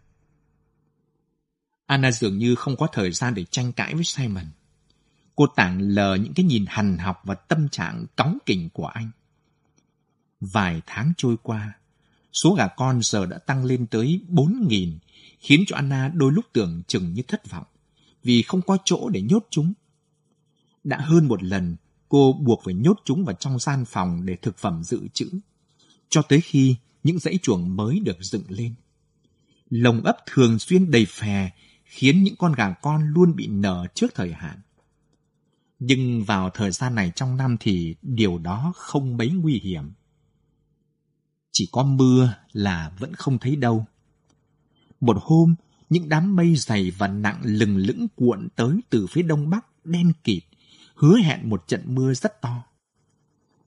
Anna 1.87 2.11
dường 2.11 2.39
như 2.39 2.55
không 2.55 2.77
có 2.77 2.87
thời 2.93 3.13
gian 3.13 3.35
để 3.35 3.45
tranh 3.45 3.73
cãi 3.73 3.95
với 3.95 4.05
Simon. 4.05 4.45
Cô 5.37 5.47
tảng 5.47 5.81
lờ 5.81 6.15
những 6.15 6.35
cái 6.35 6.45
nhìn 6.45 6.65
hằn 6.69 6.99
học 6.99 7.23
và 7.25 7.35
tâm 7.35 7.69
trạng 7.69 8.07
cóng 8.17 8.39
kỉnh 8.47 8.69
của 8.71 8.87
anh. 8.87 9.11
Vài 10.41 10.83
tháng 10.87 11.13
trôi 11.17 11.37
qua, 11.43 11.73
số 12.33 12.55
gà 12.55 12.69
con 12.77 13.01
giờ 13.03 13.27
đã 13.27 13.39
tăng 13.39 13.65
lên 13.65 13.87
tới 13.87 14.21
4.000 14.29 14.93
khiến 15.38 15.64
cho 15.66 15.76
Anna 15.76 16.09
đôi 16.09 16.33
lúc 16.33 16.45
tưởng 16.52 16.83
chừng 16.87 17.12
như 17.12 17.23
thất 17.28 17.50
vọng, 17.50 17.66
vì 18.23 18.42
không 18.42 18.62
có 18.62 18.78
chỗ 18.85 19.09
để 19.09 19.23
nhốt 19.23 19.47
chúng. 19.50 19.73
Đã 20.85 20.99
hơn 21.00 21.28
một 21.28 21.42
lần, 21.42 21.76
cô 22.09 22.33
buộc 22.33 22.61
phải 22.64 22.75
nhốt 22.75 23.00
chúng 23.04 23.25
vào 23.25 23.35
trong 23.40 23.59
gian 23.59 23.85
phòng 23.85 24.26
để 24.26 24.37
thực 24.37 24.59
phẩm 24.59 24.85
dự 24.85 25.09
trữ, 25.12 25.30
cho 26.09 26.23
tới 26.23 26.40
khi 26.40 26.76
những 27.02 27.18
dãy 27.18 27.38
chuồng 27.42 27.76
mới 27.76 28.00
được 28.00 28.16
dựng 28.21 28.45
lên. 28.49 28.75
Lồng 29.71 30.00
ấp 30.00 30.16
thường 30.26 30.59
xuyên 30.59 30.90
đầy 30.90 31.07
phè, 31.09 31.50
khiến 31.85 32.23
những 32.23 32.37
con 32.38 32.52
gà 32.52 32.73
con 32.83 33.09
luôn 33.09 33.37
bị 33.37 33.47
nở 33.47 33.87
trước 33.95 34.14
thời 34.14 34.33
hạn. 34.33 34.61
Nhưng 35.78 36.25
vào 36.25 36.50
thời 36.50 36.71
gian 36.71 36.95
này 36.95 37.12
trong 37.14 37.37
năm 37.37 37.57
thì 37.61 37.97
điều 38.02 38.38
đó 38.38 38.73
không 38.76 39.16
mấy 39.16 39.28
nguy 39.30 39.61
hiểm. 39.61 39.92
Chỉ 41.52 41.68
có 41.73 41.83
mưa 41.83 42.35
là 42.52 42.92
vẫn 42.99 43.14
không 43.14 43.38
thấy 43.38 43.57
đâu. 43.57 43.87
Một 45.00 45.17
hôm, 45.21 45.55
những 45.90 46.09
đám 46.09 46.37
mây 46.37 46.57
dày 46.57 46.90
và 46.90 47.09
nặng 47.09 47.40
lừng 47.45 47.76
lững 47.76 48.09
cuộn 48.17 48.49
tới 48.57 48.81
từ 48.90 49.07
phía 49.07 49.23
đông 49.23 49.50
bắc 49.50 49.67
đen 49.85 50.12
kịt, 50.25 50.43
hứa 50.95 51.17
hẹn 51.19 51.50
một 51.50 51.64
trận 51.67 51.83
mưa 51.87 52.14
rất 52.14 52.40
to. 52.40 52.64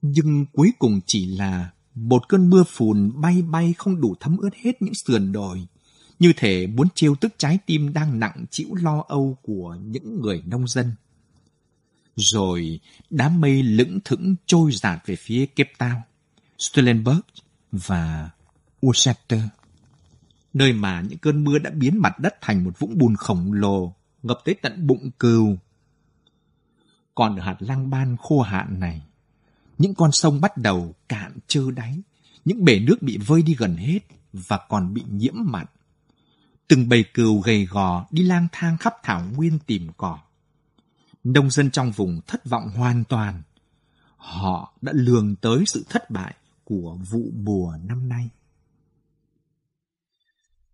Nhưng 0.02 0.46
cuối 0.46 0.72
cùng 0.80 1.00
chỉ 1.06 1.26
là 1.26 1.72
một 1.96 2.30
cơn 2.30 2.50
mưa 2.50 2.64
phùn 2.68 3.12
bay 3.16 3.42
bay 3.42 3.74
không 3.78 4.02
đủ 4.02 4.16
thấm 4.20 4.38
ướt 4.38 4.56
hết 4.56 4.82
những 4.82 4.94
sườn 4.94 5.32
đồi, 5.32 5.68
như 6.20 6.34
thể 6.38 6.68
muốn 6.68 6.88
trêu 6.96 7.16
tức 7.16 7.34
trái 7.38 7.60
tim 7.66 7.94
đang 7.94 8.20
nặng 8.20 8.46
chịu 8.52 8.76
lo 8.76 9.04
âu 9.08 9.38
của 9.42 9.78
những 9.82 10.22
người 10.22 10.44
nông 10.46 10.68
dân. 10.68 10.92
Rồi 12.16 12.80
đám 13.10 13.42
mây 13.42 13.64
lững 13.64 14.00
thững 14.06 14.36
trôi 14.46 14.72
dạt 14.72 15.00
về 15.06 15.16
phía 15.16 15.46
Cape 15.46 15.72
Town, 15.80 16.00
Stellenbosch 16.58 17.28
và 17.72 18.30
Worcester 18.82 19.48
nơi 20.54 20.74
mà 20.74 21.02
những 21.02 21.20
cơn 21.20 21.44
mưa 21.44 21.60
đã 21.60 21.70
biến 21.70 21.98
mặt 22.02 22.20
đất 22.20 22.36
thành 22.42 22.64
một 22.64 22.80
vũng 22.80 22.98
bùn 22.98 23.16
khổng 23.16 23.54
lồ, 23.54 23.96
ngập 24.24 24.40
tới 24.46 24.56
tận 24.62 24.88
bụng 24.88 25.12
cừu. 25.20 25.58
Còn 27.16 27.36
ở 27.36 27.44
hạt 27.44 27.58
lang 27.60 27.90
ban 27.90 28.18
khô 28.18 28.42
hạn 28.42 28.80
này, 28.80 29.02
những 29.78 29.94
con 29.96 30.12
sông 30.12 30.42
bắt 30.42 30.58
đầu 30.58 30.96
cạn 31.10 31.38
trơ 31.48 31.72
đáy, 31.72 32.02
những 32.46 32.66
bể 32.66 32.80
nước 32.80 33.02
bị 33.02 33.18
vơi 33.18 33.42
đi 33.42 33.56
gần 33.56 33.76
hết 33.76 34.00
và 34.34 34.60
còn 34.70 34.94
bị 34.94 35.04
nhiễm 35.10 35.34
mặn. 35.38 35.66
Từng 36.68 36.90
bầy 36.90 37.04
cừu 37.14 37.40
gầy 37.40 37.66
gò 37.66 38.06
đi 38.12 38.24
lang 38.24 38.48
thang 38.52 38.78
khắp 38.78 38.94
thảo 39.04 39.24
nguyên 39.36 39.60
tìm 39.60 39.88
cỏ. 39.98 40.20
Nông 41.24 41.50
dân 41.50 41.72
trong 41.72 41.92
vùng 41.92 42.22
thất 42.28 42.46
vọng 42.46 42.70
hoàn 42.70 43.04
toàn. 43.04 43.42
Họ 44.18 44.74
đã 44.82 44.92
lường 44.96 45.36
tới 45.36 45.64
sự 45.68 45.86
thất 45.90 46.12
bại 46.12 46.36
của 46.64 46.98
vụ 47.10 47.32
mùa 47.34 47.78
năm 47.84 48.10
nay. 48.10 48.30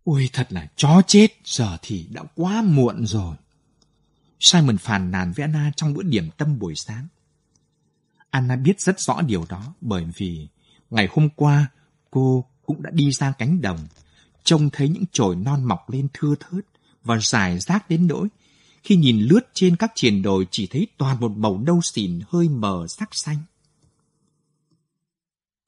Ôi 0.08 0.30
thật 0.32 0.46
là 0.50 0.68
chó 0.76 1.02
chết, 1.06 1.28
giờ 1.44 1.78
thì 1.82 2.06
đã 2.10 2.22
quá 2.34 2.62
muộn 2.62 3.06
rồi. 3.06 3.36
Simon 4.40 4.78
phàn 4.78 5.10
nàn 5.10 5.32
với 5.32 5.42
Anna 5.42 5.72
trong 5.76 5.94
bữa 5.94 6.02
điểm 6.02 6.30
tâm 6.36 6.58
buổi 6.58 6.74
sáng. 6.76 7.06
Anna 8.30 8.56
biết 8.56 8.80
rất 8.80 9.00
rõ 9.00 9.20
điều 9.20 9.44
đó 9.48 9.74
bởi 9.80 10.04
vì 10.16 10.48
ngày 10.90 11.08
hôm 11.10 11.28
qua 11.36 11.66
cô 12.10 12.44
cũng 12.66 12.82
đã 12.82 12.90
đi 12.90 13.12
ra 13.12 13.32
cánh 13.38 13.60
đồng, 13.60 13.78
trông 14.44 14.70
thấy 14.70 14.88
những 14.88 15.04
chồi 15.12 15.36
non 15.36 15.64
mọc 15.64 15.90
lên 15.90 16.08
thưa 16.12 16.34
thớt 16.40 16.64
và 17.04 17.18
dài 17.18 17.58
rác 17.58 17.90
đến 17.90 18.06
nỗi 18.06 18.28
khi 18.82 18.96
nhìn 18.96 19.20
lướt 19.20 19.40
trên 19.54 19.76
các 19.76 19.92
triền 19.94 20.22
đồi 20.22 20.46
chỉ 20.50 20.66
thấy 20.66 20.86
toàn 20.98 21.20
một 21.20 21.32
màu 21.36 21.58
nâu 21.58 21.80
xỉn 21.94 22.20
hơi 22.28 22.48
mờ 22.48 22.86
sắc 22.88 23.08
xanh. 23.12 23.38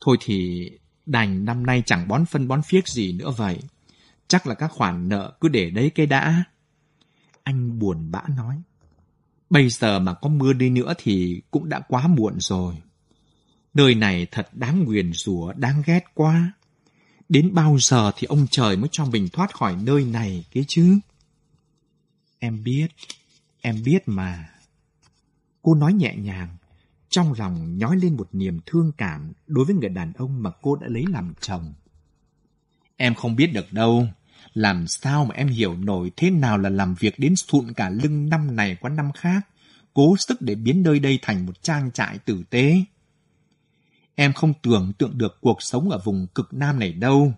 Thôi 0.04 0.16
thì 0.20 0.70
đành 1.06 1.44
năm 1.44 1.66
nay 1.66 1.82
chẳng 1.86 2.08
bón 2.08 2.26
phân 2.26 2.48
bón 2.48 2.62
phiếc 2.62 2.88
gì 2.88 3.12
nữa 3.12 3.30
vậy. 3.36 3.58
Chắc 4.30 4.46
là 4.46 4.54
các 4.54 4.70
khoản 4.72 5.08
nợ 5.08 5.36
cứ 5.40 5.48
để 5.48 5.70
đấy 5.70 5.90
cái 5.94 6.06
đã. 6.06 6.44
Anh 7.42 7.78
buồn 7.78 8.10
bã 8.10 8.22
nói. 8.36 8.62
Bây 9.50 9.68
giờ 9.68 9.98
mà 9.98 10.14
có 10.14 10.28
mưa 10.28 10.52
đi 10.52 10.70
nữa 10.70 10.94
thì 10.98 11.42
cũng 11.50 11.68
đã 11.68 11.80
quá 11.80 12.06
muộn 12.06 12.40
rồi. 12.40 12.74
Nơi 13.74 13.94
này 13.94 14.26
thật 14.30 14.48
đáng 14.52 14.84
nguyền 14.84 15.12
rủa, 15.12 15.52
đáng 15.52 15.82
ghét 15.86 16.04
quá. 16.14 16.52
Đến 17.28 17.54
bao 17.54 17.76
giờ 17.80 18.12
thì 18.16 18.26
ông 18.26 18.46
trời 18.50 18.76
mới 18.76 18.88
cho 18.92 19.04
mình 19.04 19.28
thoát 19.28 19.54
khỏi 19.54 19.76
nơi 19.82 20.04
này 20.04 20.44
cái 20.52 20.64
chứ? 20.68 20.98
Em 22.38 22.64
biết, 22.64 22.88
em 23.60 23.82
biết 23.84 24.02
mà. 24.06 24.48
Cô 25.62 25.74
nói 25.74 25.92
nhẹ 25.92 26.14
nhàng, 26.16 26.56
trong 27.08 27.32
lòng 27.38 27.78
nhói 27.78 27.96
lên 27.96 28.16
một 28.16 28.28
niềm 28.32 28.60
thương 28.66 28.92
cảm 28.96 29.32
đối 29.46 29.64
với 29.64 29.74
người 29.74 29.88
đàn 29.88 30.12
ông 30.12 30.42
mà 30.42 30.50
cô 30.62 30.76
đã 30.76 30.86
lấy 30.90 31.04
làm 31.08 31.34
chồng. 31.40 31.72
Em 32.96 33.14
không 33.14 33.36
biết 33.36 33.46
được 33.46 33.72
đâu, 33.72 34.06
làm 34.54 34.86
sao 34.86 35.24
mà 35.24 35.34
em 35.34 35.48
hiểu 35.48 35.76
nổi 35.76 36.10
thế 36.16 36.30
nào 36.30 36.58
là 36.58 36.68
làm 36.68 36.94
việc 36.94 37.18
đến 37.18 37.36
sụn 37.36 37.72
cả 37.72 37.90
lưng 37.90 38.28
năm 38.28 38.56
này 38.56 38.76
qua 38.80 38.90
năm 38.90 39.12
khác, 39.12 39.40
cố 39.94 40.16
sức 40.16 40.42
để 40.42 40.54
biến 40.54 40.82
nơi 40.82 40.98
đây 40.98 41.18
thành 41.22 41.46
một 41.46 41.62
trang 41.62 41.90
trại 41.92 42.18
tử 42.18 42.42
tế. 42.50 42.74
Em 44.14 44.32
không 44.32 44.52
tưởng 44.62 44.92
tượng 44.98 45.18
được 45.18 45.38
cuộc 45.40 45.62
sống 45.62 45.90
ở 45.90 45.98
vùng 46.04 46.26
cực 46.26 46.54
nam 46.54 46.78
này 46.78 46.92
đâu. 46.92 47.32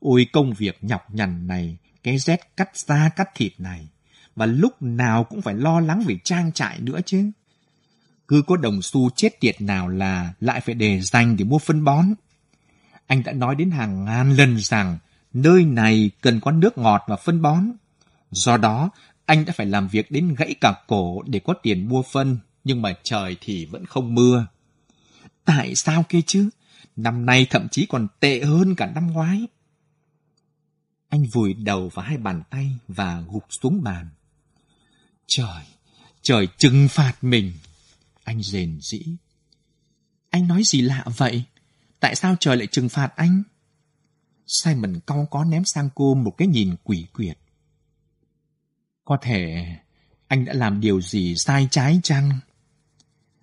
Ôi 0.00 0.26
công 0.32 0.52
việc 0.52 0.78
nhọc 0.80 1.14
nhằn 1.14 1.46
này, 1.46 1.76
cái 2.02 2.18
rét 2.18 2.56
cắt 2.56 2.76
da 2.76 3.08
cắt 3.08 3.28
thịt 3.34 3.52
này, 3.58 3.88
và 4.36 4.46
lúc 4.46 4.82
nào 4.82 5.24
cũng 5.24 5.42
phải 5.42 5.54
lo 5.54 5.80
lắng 5.80 6.04
về 6.06 6.18
trang 6.24 6.52
trại 6.52 6.80
nữa 6.80 7.00
chứ. 7.06 7.30
Cứ 8.28 8.42
có 8.46 8.56
đồng 8.56 8.82
xu 8.82 9.10
chết 9.10 9.40
tiệt 9.40 9.60
nào 9.60 9.88
là 9.88 10.34
lại 10.40 10.60
phải 10.60 10.74
để 10.74 11.00
dành 11.00 11.36
để 11.36 11.44
mua 11.44 11.58
phân 11.58 11.84
bón. 11.84 12.04
Anh 13.06 13.22
đã 13.22 13.32
nói 13.32 13.54
đến 13.54 13.70
hàng 13.70 14.04
ngàn 14.04 14.36
lần 14.36 14.58
rằng 14.58 14.98
nơi 15.34 15.64
này 15.64 16.10
cần 16.20 16.40
có 16.40 16.50
nước 16.50 16.78
ngọt 16.78 17.02
và 17.06 17.16
phân 17.16 17.42
bón. 17.42 17.70
Do 18.30 18.56
đó, 18.56 18.90
anh 19.26 19.44
đã 19.44 19.52
phải 19.56 19.66
làm 19.66 19.88
việc 19.88 20.10
đến 20.10 20.34
gãy 20.38 20.54
cả 20.60 20.74
cổ 20.86 21.22
để 21.22 21.40
có 21.40 21.54
tiền 21.62 21.88
mua 21.88 22.02
phân, 22.02 22.38
nhưng 22.64 22.82
mà 22.82 22.94
trời 23.02 23.36
thì 23.40 23.64
vẫn 23.64 23.86
không 23.86 24.14
mưa. 24.14 24.46
Tại 25.44 25.74
sao 25.74 26.04
kia 26.08 26.20
chứ? 26.26 26.50
Năm 26.96 27.26
nay 27.26 27.46
thậm 27.50 27.68
chí 27.68 27.86
còn 27.86 28.06
tệ 28.20 28.40
hơn 28.40 28.74
cả 28.74 28.86
năm 28.86 29.12
ngoái. 29.12 29.46
Anh 31.08 31.24
vùi 31.32 31.54
đầu 31.54 31.88
vào 31.88 32.06
hai 32.06 32.16
bàn 32.16 32.42
tay 32.50 32.70
và 32.88 33.22
gục 33.28 33.44
xuống 33.50 33.82
bàn. 33.82 34.08
Trời, 35.26 35.64
trời 36.22 36.48
trừng 36.58 36.88
phạt 36.88 37.12
mình. 37.22 37.52
Anh 38.24 38.42
rền 38.42 38.78
rĩ. 38.80 39.02
Anh 40.30 40.48
nói 40.48 40.62
gì 40.64 40.80
lạ 40.80 41.04
vậy? 41.16 41.44
Tại 42.00 42.14
sao 42.14 42.36
trời 42.40 42.56
lại 42.56 42.66
trừng 42.66 42.88
phạt 42.88 43.16
anh? 43.16 43.42
Simon 44.46 45.00
cau 45.06 45.28
có 45.30 45.44
ném 45.44 45.64
sang 45.64 45.88
cô 45.94 46.14
một 46.14 46.30
cái 46.30 46.48
nhìn 46.48 46.76
quỷ 46.84 47.06
quyệt. 47.12 47.38
Có 49.04 49.18
thể 49.22 49.66
anh 50.28 50.44
đã 50.44 50.52
làm 50.52 50.80
điều 50.80 51.00
gì 51.00 51.34
sai 51.36 51.68
trái 51.70 52.00
chăng? 52.02 52.30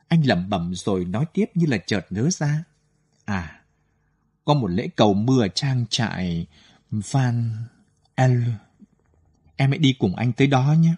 Anh 0.07 0.27
lẩm 0.27 0.49
bẩm 0.49 0.75
rồi 0.75 1.05
nói 1.05 1.25
tiếp 1.33 1.45
như 1.53 1.65
là 1.65 1.77
chợt 1.77 2.05
nhớ 2.09 2.29
ra. 2.29 2.63
À, 3.25 3.61
có 4.45 4.53
một 4.53 4.67
lễ 4.67 4.87
cầu 4.95 5.13
mưa 5.13 5.47
trang 5.55 5.85
trại 5.89 6.47
Van 6.91 7.51
El. 8.15 8.43
Em 9.55 9.69
hãy 9.69 9.79
đi 9.79 9.95
cùng 9.99 10.15
anh 10.15 10.33
tới 10.33 10.47
đó 10.47 10.75
nhé. 10.79 10.95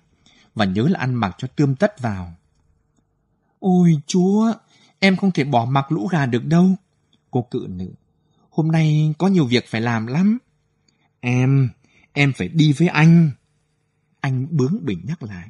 Và 0.55 0.65
nhớ 0.65 0.87
là 0.89 0.99
ăn 0.99 1.13
mặc 1.13 1.35
cho 1.37 1.47
tươm 1.55 1.75
tất 1.75 1.99
vào. 1.99 2.33
Ôi 3.59 4.01
chúa, 4.07 4.53
em 4.99 5.15
không 5.15 5.31
thể 5.31 5.43
bỏ 5.43 5.65
mặc 5.65 5.91
lũ 5.91 6.07
gà 6.07 6.25
được 6.25 6.45
đâu. 6.45 6.69
Cô 7.31 7.41
cự 7.41 7.65
nữ. 7.69 7.93
Hôm 8.53 8.71
nay 8.71 9.13
có 9.17 9.27
nhiều 9.27 9.45
việc 9.45 9.65
phải 9.67 9.81
làm 9.81 10.07
lắm. 10.07 10.37
Em, 11.19 11.69
em 12.11 12.33
phải 12.33 12.47
đi 12.47 12.73
với 12.73 12.87
anh. 12.87 13.31
Anh 14.19 14.47
bướng 14.49 14.85
bỉnh 14.85 15.01
nhắc 15.03 15.23
lại. 15.23 15.49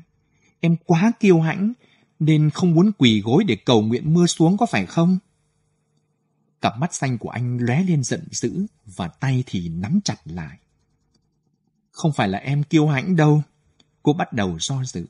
Em 0.60 0.76
quá 0.86 1.12
kiêu 1.20 1.42
hãnh, 1.42 1.74
nên 2.20 2.50
không 2.50 2.74
muốn 2.74 2.92
quỳ 2.98 3.22
gối 3.22 3.44
để 3.44 3.56
cầu 3.56 3.82
nguyện 3.82 4.14
mưa 4.14 4.26
xuống 4.26 4.58
có 4.58 4.66
phải 4.66 4.86
không? 4.86 5.18
Cặp 6.62 6.78
mắt 6.78 6.94
xanh 6.94 7.18
của 7.18 7.30
anh 7.30 7.58
lóe 7.58 7.84
lên 7.84 8.04
giận 8.04 8.28
dữ 8.32 8.66
và 8.86 9.08
tay 9.08 9.44
thì 9.48 9.70
nắm 9.70 10.00
chặt 10.04 10.18
lại. 10.26 10.58
Không 11.92 12.14
phải 12.14 12.28
là 12.28 12.38
em 12.38 12.64
kiêu 12.64 12.88
hãnh 12.88 13.16
đâu. 13.16 13.44
Cô 14.04 14.14
bắt 14.14 14.34
đầu 14.34 14.58
do 14.60 14.84
dự. 14.84 15.06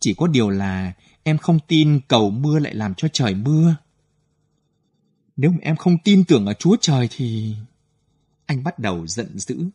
Chỉ 0.00 0.14
có 0.14 0.26
điều 0.26 0.50
là 0.50 0.92
em 1.22 1.38
không 1.38 1.58
tin 1.68 2.00
cầu 2.08 2.30
mưa 2.30 2.58
lại 2.58 2.74
làm 2.74 2.94
cho 2.94 3.08
trời 3.12 3.34
mưa. 3.34 3.76
Nếu 5.36 5.50
mà 5.50 5.58
em 5.62 5.76
không 5.76 5.98
tin 6.04 6.24
tưởng 6.24 6.46
ở 6.46 6.54
Chúa 6.54 6.76
Trời 6.80 7.08
thì... 7.10 7.56
Anh 8.46 8.64
bắt 8.64 8.78
đầu 8.78 9.06
giận 9.06 9.38
dữ. 9.38 9.70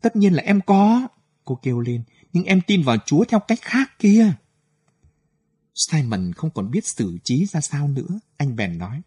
Tất 0.00 0.16
nhiên 0.16 0.32
là 0.32 0.42
em 0.42 0.60
có. 0.66 1.08
Cô 1.44 1.58
kêu 1.62 1.80
lên. 1.80 2.02
Nhưng 2.32 2.44
em 2.44 2.60
tin 2.66 2.82
vào 2.82 2.96
Chúa 3.06 3.24
theo 3.24 3.40
cách 3.40 3.58
khác 3.62 3.98
kia. 3.98 4.32
Simon 5.74 6.32
không 6.32 6.50
còn 6.50 6.70
biết 6.70 6.86
xử 6.86 7.18
trí 7.24 7.46
ra 7.46 7.60
sao 7.60 7.88
nữa. 7.88 8.20
Anh 8.36 8.56
bèn 8.56 8.78
nói. 8.78 9.02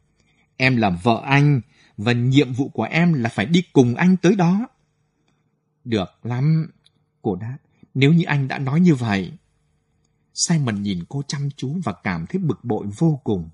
Em 0.57 0.77
là 0.77 0.89
vợ 0.89 1.21
anh. 1.25 1.61
Và 1.97 2.11
nhiệm 2.11 2.53
vụ 2.53 2.69
của 2.69 2.83
em 2.83 3.13
là 3.13 3.29
phải 3.29 3.45
đi 3.45 3.63
cùng 3.73 3.95
anh 3.95 4.17
tới 4.17 4.35
đó. 4.35 4.67
Được 5.83 6.09
lắm. 6.23 6.71
Cô 7.21 7.35
đáp. 7.35 7.57
Nếu 7.93 8.13
như 8.13 8.23
anh 8.23 8.47
đã 8.47 8.59
nói 8.59 8.79
như 8.79 8.95
vậy. 8.95 9.31
Simon 10.33 10.83
nhìn 10.83 11.03
cô 11.09 11.23
chăm 11.27 11.49
chú 11.57 11.77
và 11.83 11.93
cảm 12.03 12.25
thấy 12.29 12.41
bực 12.41 12.63
bội 12.63 12.87
vô 12.97 13.19
cùng. 13.23 13.49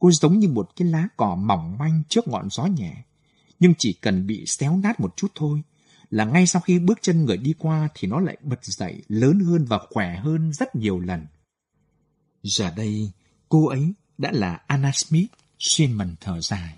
Cô 0.00 0.10
giống 0.10 0.38
như 0.38 0.48
một 0.48 0.70
cái 0.76 0.88
lá 0.88 1.08
cỏ 1.16 1.34
mỏng 1.34 1.78
manh 1.78 2.02
trước 2.08 2.28
ngọn 2.28 2.50
gió 2.50 2.64
nhẹ. 2.64 3.04
Nhưng 3.60 3.74
chỉ 3.78 3.92
cần 3.92 4.26
bị 4.26 4.46
xéo 4.46 4.76
nát 4.76 5.00
một 5.00 5.16
chút 5.16 5.32
thôi, 5.34 5.62
là 6.10 6.24
ngay 6.24 6.46
sau 6.46 6.62
khi 6.62 6.78
bước 6.78 6.98
chân 7.02 7.24
người 7.24 7.36
đi 7.36 7.54
qua 7.58 7.88
thì 7.94 8.08
nó 8.08 8.20
lại 8.20 8.36
bật 8.42 8.64
dậy 8.64 9.02
lớn 9.08 9.40
hơn 9.40 9.64
và 9.64 9.78
khỏe 9.90 10.16
hơn 10.16 10.52
rất 10.52 10.76
nhiều 10.76 11.00
lần. 11.00 11.26
Giờ 12.42 12.70
đây, 12.76 13.10
cô 13.48 13.66
ấy 13.66 13.92
đã 14.18 14.30
là 14.32 14.60
Anna 14.66 14.92
Smith, 14.94 15.30
xuyên 15.58 15.92
mần 15.92 16.16
thở 16.20 16.40
dài. 16.40 16.76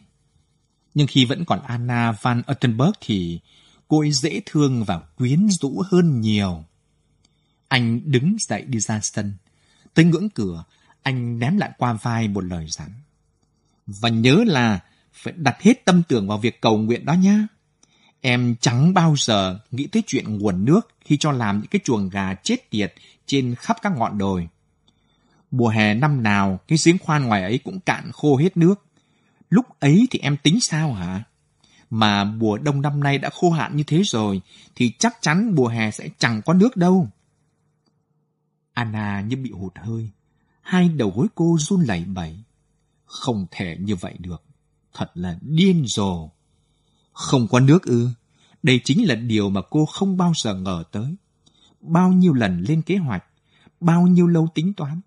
Nhưng 0.94 1.06
khi 1.06 1.24
vẫn 1.24 1.44
còn 1.44 1.62
Anna 1.62 2.12
Van 2.22 2.42
Uttenberg 2.52 2.92
thì 3.00 3.40
cô 3.88 4.00
ấy 4.00 4.12
dễ 4.12 4.40
thương 4.46 4.84
và 4.84 4.98
quyến 4.98 5.48
rũ 5.50 5.82
hơn 5.90 6.20
nhiều. 6.20 6.64
Anh 7.68 8.00
đứng 8.04 8.36
dậy 8.48 8.62
đi 8.62 8.80
ra 8.80 9.00
sân. 9.02 9.34
Tới 9.94 10.04
ngưỡng 10.04 10.30
cửa, 10.30 10.64
anh 11.02 11.38
ném 11.38 11.56
lại 11.56 11.70
qua 11.78 11.92
vai 11.92 12.28
một 12.28 12.44
lời 12.44 12.66
dặn. 12.68 12.90
Và 14.00 14.08
nhớ 14.08 14.44
là 14.46 14.80
phải 15.12 15.34
đặt 15.36 15.62
hết 15.62 15.84
tâm 15.84 16.02
tưởng 16.08 16.28
vào 16.28 16.38
việc 16.38 16.60
cầu 16.60 16.78
nguyện 16.78 17.04
đó 17.04 17.12
nhá. 17.12 17.46
Em 18.20 18.54
chẳng 18.60 18.94
bao 18.94 19.14
giờ 19.18 19.58
nghĩ 19.70 19.86
tới 19.86 20.02
chuyện 20.06 20.38
nguồn 20.38 20.64
nước 20.64 20.88
khi 21.00 21.16
cho 21.16 21.32
làm 21.32 21.58
những 21.58 21.66
cái 21.70 21.80
chuồng 21.84 22.08
gà 22.08 22.34
chết 22.34 22.70
tiệt 22.70 22.94
trên 23.26 23.54
khắp 23.54 23.76
các 23.82 23.92
ngọn 23.96 24.18
đồi. 24.18 24.48
Mùa 25.50 25.68
hè 25.68 25.94
năm 25.94 26.22
nào, 26.22 26.60
cái 26.68 26.78
giếng 26.84 26.98
khoan 26.98 27.26
ngoài 27.26 27.42
ấy 27.42 27.58
cũng 27.58 27.80
cạn 27.80 28.12
khô 28.12 28.36
hết 28.36 28.56
nước. 28.56 28.86
Lúc 29.50 29.66
ấy 29.80 30.06
thì 30.10 30.18
em 30.18 30.36
tính 30.36 30.60
sao 30.60 30.92
hả? 30.92 31.24
Mà 31.90 32.24
mùa 32.24 32.58
đông 32.58 32.82
năm 32.82 33.02
nay 33.02 33.18
đã 33.18 33.30
khô 33.30 33.50
hạn 33.50 33.76
như 33.76 33.84
thế 33.86 34.02
rồi, 34.04 34.40
thì 34.74 34.92
chắc 34.98 35.16
chắn 35.20 35.54
mùa 35.54 35.68
hè 35.68 35.90
sẽ 35.90 36.08
chẳng 36.18 36.42
có 36.42 36.54
nước 36.54 36.76
đâu. 36.76 37.08
Anna 38.72 39.20
như 39.20 39.36
bị 39.36 39.50
hụt 39.50 39.72
hơi. 39.76 40.10
Hai 40.60 40.88
đầu 40.88 41.12
gối 41.16 41.26
cô 41.34 41.56
run 41.60 41.82
lẩy 41.82 42.04
bẩy. 42.04 42.38
Không 43.12 43.46
thể 43.50 43.76
như 43.80 43.96
vậy 43.96 44.14
được. 44.18 44.42
Thật 44.94 45.10
là 45.14 45.38
điên 45.40 45.84
rồ. 45.86 46.30
Không 47.12 47.48
có 47.48 47.60
nước 47.60 47.82
ư. 47.82 48.08
Đây 48.62 48.80
chính 48.84 49.06
là 49.06 49.14
điều 49.14 49.50
mà 49.50 49.60
cô 49.70 49.86
không 49.86 50.16
bao 50.16 50.32
giờ 50.36 50.54
ngờ 50.54 50.84
tới. 50.92 51.14
Bao 51.80 52.12
nhiêu 52.12 52.32
lần 52.32 52.60
lên 52.68 52.82
kế 52.82 52.96
hoạch, 52.96 53.24
bao 53.80 54.06
nhiêu 54.06 54.26
lâu 54.26 54.48
tính 54.54 54.74
toán. 54.74 55.00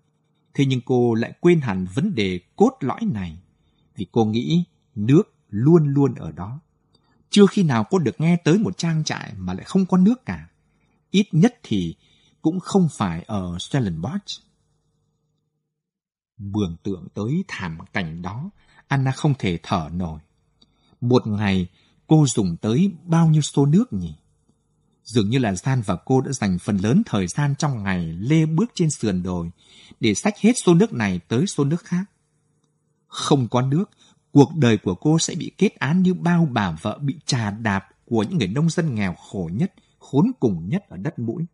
Thế 0.54 0.64
nhưng 0.66 0.80
cô 0.80 1.14
lại 1.14 1.32
quên 1.40 1.60
hẳn 1.60 1.86
vấn 1.94 2.14
đề 2.14 2.40
cốt 2.56 2.76
lõi 2.80 3.00
này. 3.12 3.38
Vì 3.96 4.06
cô 4.12 4.24
nghĩ 4.24 4.64
nước 4.94 5.34
luôn 5.50 5.94
luôn 5.94 6.14
ở 6.14 6.32
đó. 6.32 6.60
Chưa 7.30 7.46
khi 7.46 7.62
nào 7.62 7.84
cô 7.90 7.98
được 7.98 8.20
nghe 8.20 8.36
tới 8.36 8.58
một 8.58 8.78
trang 8.78 9.04
trại 9.04 9.32
mà 9.36 9.54
lại 9.54 9.64
không 9.64 9.86
có 9.86 9.96
nước 9.96 10.26
cả. 10.26 10.48
Ít 11.10 11.26
nhất 11.32 11.60
thì 11.62 11.94
cũng 12.42 12.60
không 12.60 12.88
phải 12.92 13.22
ở 13.26 13.58
Stellenbosch. 13.58 14.45
Mường 16.38 16.76
tượng 16.82 17.08
tới 17.14 17.44
thảm 17.48 17.78
cảnh 17.92 18.22
đó, 18.22 18.50
Anna 18.88 19.10
không 19.10 19.34
thể 19.38 19.58
thở 19.62 19.88
nổi. 19.92 20.20
Một 21.00 21.26
ngày, 21.26 21.66
cô 22.06 22.26
dùng 22.26 22.56
tới 22.56 22.92
bao 23.04 23.28
nhiêu 23.28 23.42
xô 23.42 23.66
nước 23.66 23.92
nhỉ? 23.92 24.14
Dường 25.04 25.30
như 25.30 25.38
là 25.38 25.54
Gian 25.54 25.82
và 25.86 25.96
cô 26.04 26.20
đã 26.20 26.32
dành 26.32 26.58
phần 26.58 26.76
lớn 26.76 27.02
thời 27.06 27.26
gian 27.26 27.54
trong 27.58 27.82
ngày 27.82 28.06
lê 28.06 28.46
bước 28.46 28.70
trên 28.74 28.90
sườn 28.90 29.22
đồi 29.22 29.50
để 30.00 30.14
xách 30.14 30.38
hết 30.38 30.52
xô 30.64 30.74
nước 30.74 30.92
này 30.92 31.20
tới 31.28 31.46
xô 31.46 31.64
nước 31.64 31.84
khác. 31.84 32.04
Không 33.06 33.48
có 33.48 33.62
nước, 33.62 33.90
cuộc 34.32 34.56
đời 34.56 34.78
của 34.78 34.94
cô 34.94 35.18
sẽ 35.18 35.34
bị 35.34 35.50
kết 35.58 35.74
án 35.74 36.02
như 36.02 36.14
bao 36.14 36.48
bà 36.52 36.70
vợ 36.70 36.98
bị 37.02 37.14
trà 37.26 37.50
đạp 37.50 37.88
của 38.04 38.22
những 38.22 38.38
người 38.38 38.48
nông 38.48 38.70
dân 38.70 38.94
nghèo 38.94 39.14
khổ 39.14 39.50
nhất, 39.52 39.72
khốn 39.98 40.30
cùng 40.40 40.68
nhất 40.68 40.84
ở 40.88 40.96
đất 40.96 41.18
mũi. 41.18 41.44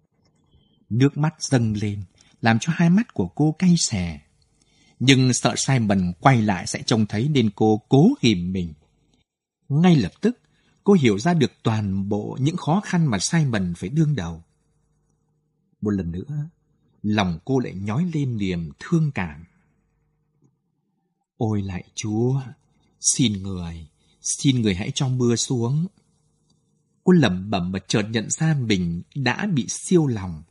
Nước 0.90 1.16
mắt 1.16 1.34
dâng 1.42 1.74
lên, 1.76 2.02
làm 2.40 2.58
cho 2.60 2.72
hai 2.76 2.90
mắt 2.90 3.14
của 3.14 3.28
cô 3.28 3.56
cay 3.58 3.74
xè. 3.78 4.20
Nhưng 5.04 5.32
sợ 5.32 5.54
Simon 5.56 6.12
quay 6.20 6.42
lại 6.42 6.66
sẽ 6.66 6.82
trông 6.86 7.06
thấy 7.06 7.28
nên 7.28 7.50
cô 7.56 7.82
cố 7.88 8.08
ghìm 8.20 8.52
mình. 8.52 8.74
Ngay 9.68 9.96
lập 9.96 10.12
tức, 10.20 10.38
cô 10.84 10.92
hiểu 10.92 11.18
ra 11.18 11.34
được 11.34 11.52
toàn 11.62 12.08
bộ 12.08 12.38
những 12.40 12.56
khó 12.56 12.80
khăn 12.84 13.06
mà 13.06 13.18
Simon 13.18 13.74
phải 13.76 13.88
đương 13.88 14.16
đầu. 14.16 14.42
Một 15.80 15.90
lần 15.90 16.12
nữa, 16.12 16.48
lòng 17.02 17.38
cô 17.44 17.58
lại 17.58 17.74
nhói 17.74 18.10
lên 18.14 18.36
niềm 18.36 18.70
thương 18.78 19.10
cảm. 19.14 19.44
Ôi 21.36 21.62
lại 21.62 21.84
Chúa, 21.94 22.40
xin 23.00 23.32
người, 23.32 23.86
xin 24.20 24.62
người 24.62 24.74
hãy 24.74 24.90
cho 24.94 25.08
mưa 25.08 25.36
xuống. 25.36 25.86
Cô 27.04 27.12
lẩm 27.12 27.50
bẩm 27.50 27.72
mà 27.72 27.78
chợt 27.88 28.02
nhận 28.02 28.30
ra 28.30 28.54
mình 28.54 29.02
đã 29.14 29.46
bị 29.46 29.66
siêu 29.68 30.06
lòng. 30.06 30.42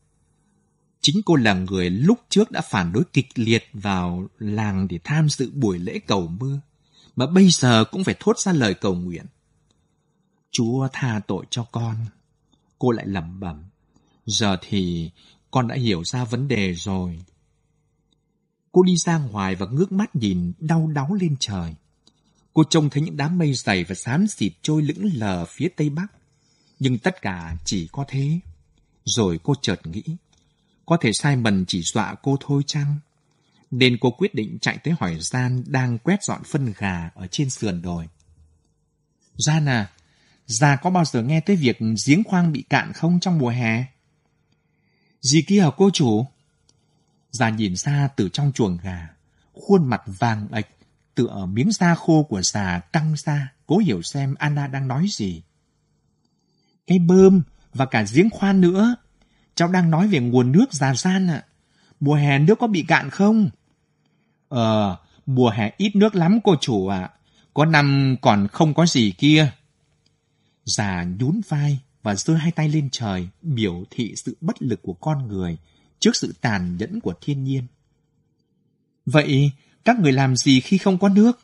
Chính 1.01 1.21
cô 1.25 1.35
là 1.35 1.53
người 1.53 1.89
lúc 1.89 2.19
trước 2.29 2.51
đã 2.51 2.61
phản 2.61 2.91
đối 2.91 3.03
kịch 3.13 3.27
liệt 3.35 3.63
vào 3.73 4.27
làng 4.39 4.87
để 4.87 4.99
tham 5.03 5.29
dự 5.29 5.51
buổi 5.53 5.79
lễ 5.79 5.99
cầu 6.07 6.27
mưa, 6.27 6.59
mà 7.15 7.27
bây 7.27 7.49
giờ 7.49 7.85
cũng 7.91 8.03
phải 8.03 8.15
thốt 8.19 8.39
ra 8.39 8.51
lời 8.53 8.73
cầu 8.73 8.95
nguyện. 8.95 9.25
Chúa 10.51 10.87
tha 10.93 11.21
tội 11.27 11.45
cho 11.49 11.63
con. 11.63 11.95
Cô 12.79 12.91
lại 12.91 13.07
lẩm 13.07 13.39
bẩm. 13.39 13.63
Giờ 14.25 14.57
thì 14.61 15.11
con 15.51 15.67
đã 15.67 15.75
hiểu 15.75 16.03
ra 16.03 16.23
vấn 16.23 16.47
đề 16.47 16.73
rồi. 16.73 17.19
Cô 18.71 18.83
đi 18.83 18.97
ra 18.97 19.17
ngoài 19.17 19.55
và 19.55 19.65
ngước 19.65 19.91
mắt 19.91 20.15
nhìn 20.15 20.53
đau 20.59 20.87
đáu 20.87 21.13
lên 21.13 21.35
trời. 21.39 21.75
Cô 22.53 22.63
trông 22.69 22.89
thấy 22.89 23.03
những 23.03 23.17
đám 23.17 23.37
mây 23.37 23.53
dày 23.53 23.83
và 23.83 23.95
xám 23.95 24.27
xịt 24.27 24.53
trôi 24.61 24.81
lững 24.81 25.09
lờ 25.13 25.45
phía 25.45 25.67
tây 25.75 25.89
bắc. 25.89 26.07
Nhưng 26.79 26.97
tất 26.97 27.21
cả 27.21 27.57
chỉ 27.65 27.89
có 27.91 28.05
thế. 28.07 28.39
Rồi 29.05 29.39
cô 29.43 29.53
chợt 29.61 29.87
nghĩ, 29.87 30.03
có 30.91 30.97
thể 31.01 31.11
Simon 31.13 31.65
chỉ 31.67 31.81
dọa 31.81 32.15
cô 32.23 32.37
thôi 32.39 32.63
chăng? 32.67 32.99
Nên 33.71 33.97
cô 34.01 34.11
quyết 34.11 34.35
định 34.35 34.57
chạy 34.61 34.77
tới 34.77 34.93
hỏi 34.99 35.17
Gian 35.19 35.63
đang 35.67 35.97
quét 35.97 36.23
dọn 36.23 36.43
phân 36.43 36.73
gà 36.77 37.09
ở 37.15 37.27
trên 37.27 37.49
sườn 37.49 37.81
đồi. 37.81 38.07
Gian 39.37 39.65
à, 39.65 39.91
Già 40.45 40.75
có 40.75 40.89
bao 40.89 41.05
giờ 41.05 41.23
nghe 41.23 41.39
tới 41.39 41.55
việc 41.55 41.79
giếng 42.05 42.23
khoang 42.23 42.51
bị 42.51 42.63
cạn 42.69 42.93
không 42.93 43.19
trong 43.19 43.37
mùa 43.37 43.49
hè? 43.49 43.85
Gì 45.21 45.41
kia 45.47 45.61
hả 45.61 45.69
cô 45.77 45.89
chủ? 45.89 46.25
Già 47.31 47.49
nhìn 47.49 47.75
ra 47.75 48.07
từ 48.07 48.29
trong 48.29 48.51
chuồng 48.51 48.77
gà, 48.83 49.09
khuôn 49.53 49.89
mặt 49.89 50.01
vàng 50.05 50.47
ạch, 50.51 50.67
tựa 51.15 51.45
miếng 51.45 51.71
da 51.71 51.95
khô 51.95 52.23
của 52.23 52.41
già 52.41 52.79
căng 52.79 53.15
ra, 53.17 53.53
cố 53.65 53.77
hiểu 53.77 54.01
xem 54.01 54.35
Anna 54.39 54.67
đang 54.67 54.87
nói 54.87 55.05
gì. 55.09 55.41
Cái 56.87 56.99
bơm 56.99 57.41
và 57.73 57.85
cả 57.85 58.05
giếng 58.13 58.29
khoan 58.29 58.61
nữa. 58.61 58.95
Cháu 59.61 59.71
đang 59.71 59.91
nói 59.91 60.07
về 60.07 60.19
nguồn 60.19 60.51
nước 60.51 60.73
già 60.73 60.95
gian 60.95 61.27
ạ. 61.27 61.43
Mùa 61.99 62.13
hè 62.13 62.39
nước 62.39 62.59
có 62.59 62.67
bị 62.67 62.85
cạn 62.87 63.09
không? 63.09 63.49
Ờ, 64.49 64.97
mùa 65.25 65.49
hè 65.49 65.71
ít 65.77 65.95
nước 65.95 66.15
lắm 66.15 66.39
cô 66.43 66.55
chủ 66.61 66.87
ạ. 66.87 67.09
Có 67.53 67.65
năm 67.65 68.15
còn 68.21 68.47
không 68.47 68.73
có 68.73 68.85
gì 68.85 69.11
kia. 69.17 69.51
Già 70.65 71.05
nhún 71.19 71.41
vai 71.49 71.79
và 72.03 72.15
giơ 72.15 72.33
hai 72.33 72.51
tay 72.51 72.69
lên 72.69 72.89
trời, 72.91 73.27
biểu 73.41 73.83
thị 73.89 74.13
sự 74.15 74.37
bất 74.41 74.61
lực 74.61 74.81
của 74.81 74.93
con 74.93 75.27
người 75.27 75.57
trước 75.99 76.15
sự 76.15 76.33
tàn 76.41 76.77
nhẫn 76.77 76.99
của 76.99 77.13
thiên 77.21 77.43
nhiên. 77.43 77.63
Vậy, 79.05 79.51
các 79.85 79.99
người 79.99 80.11
làm 80.11 80.35
gì 80.35 80.61
khi 80.61 80.77
không 80.77 80.97
có 80.97 81.09
nước? 81.09 81.39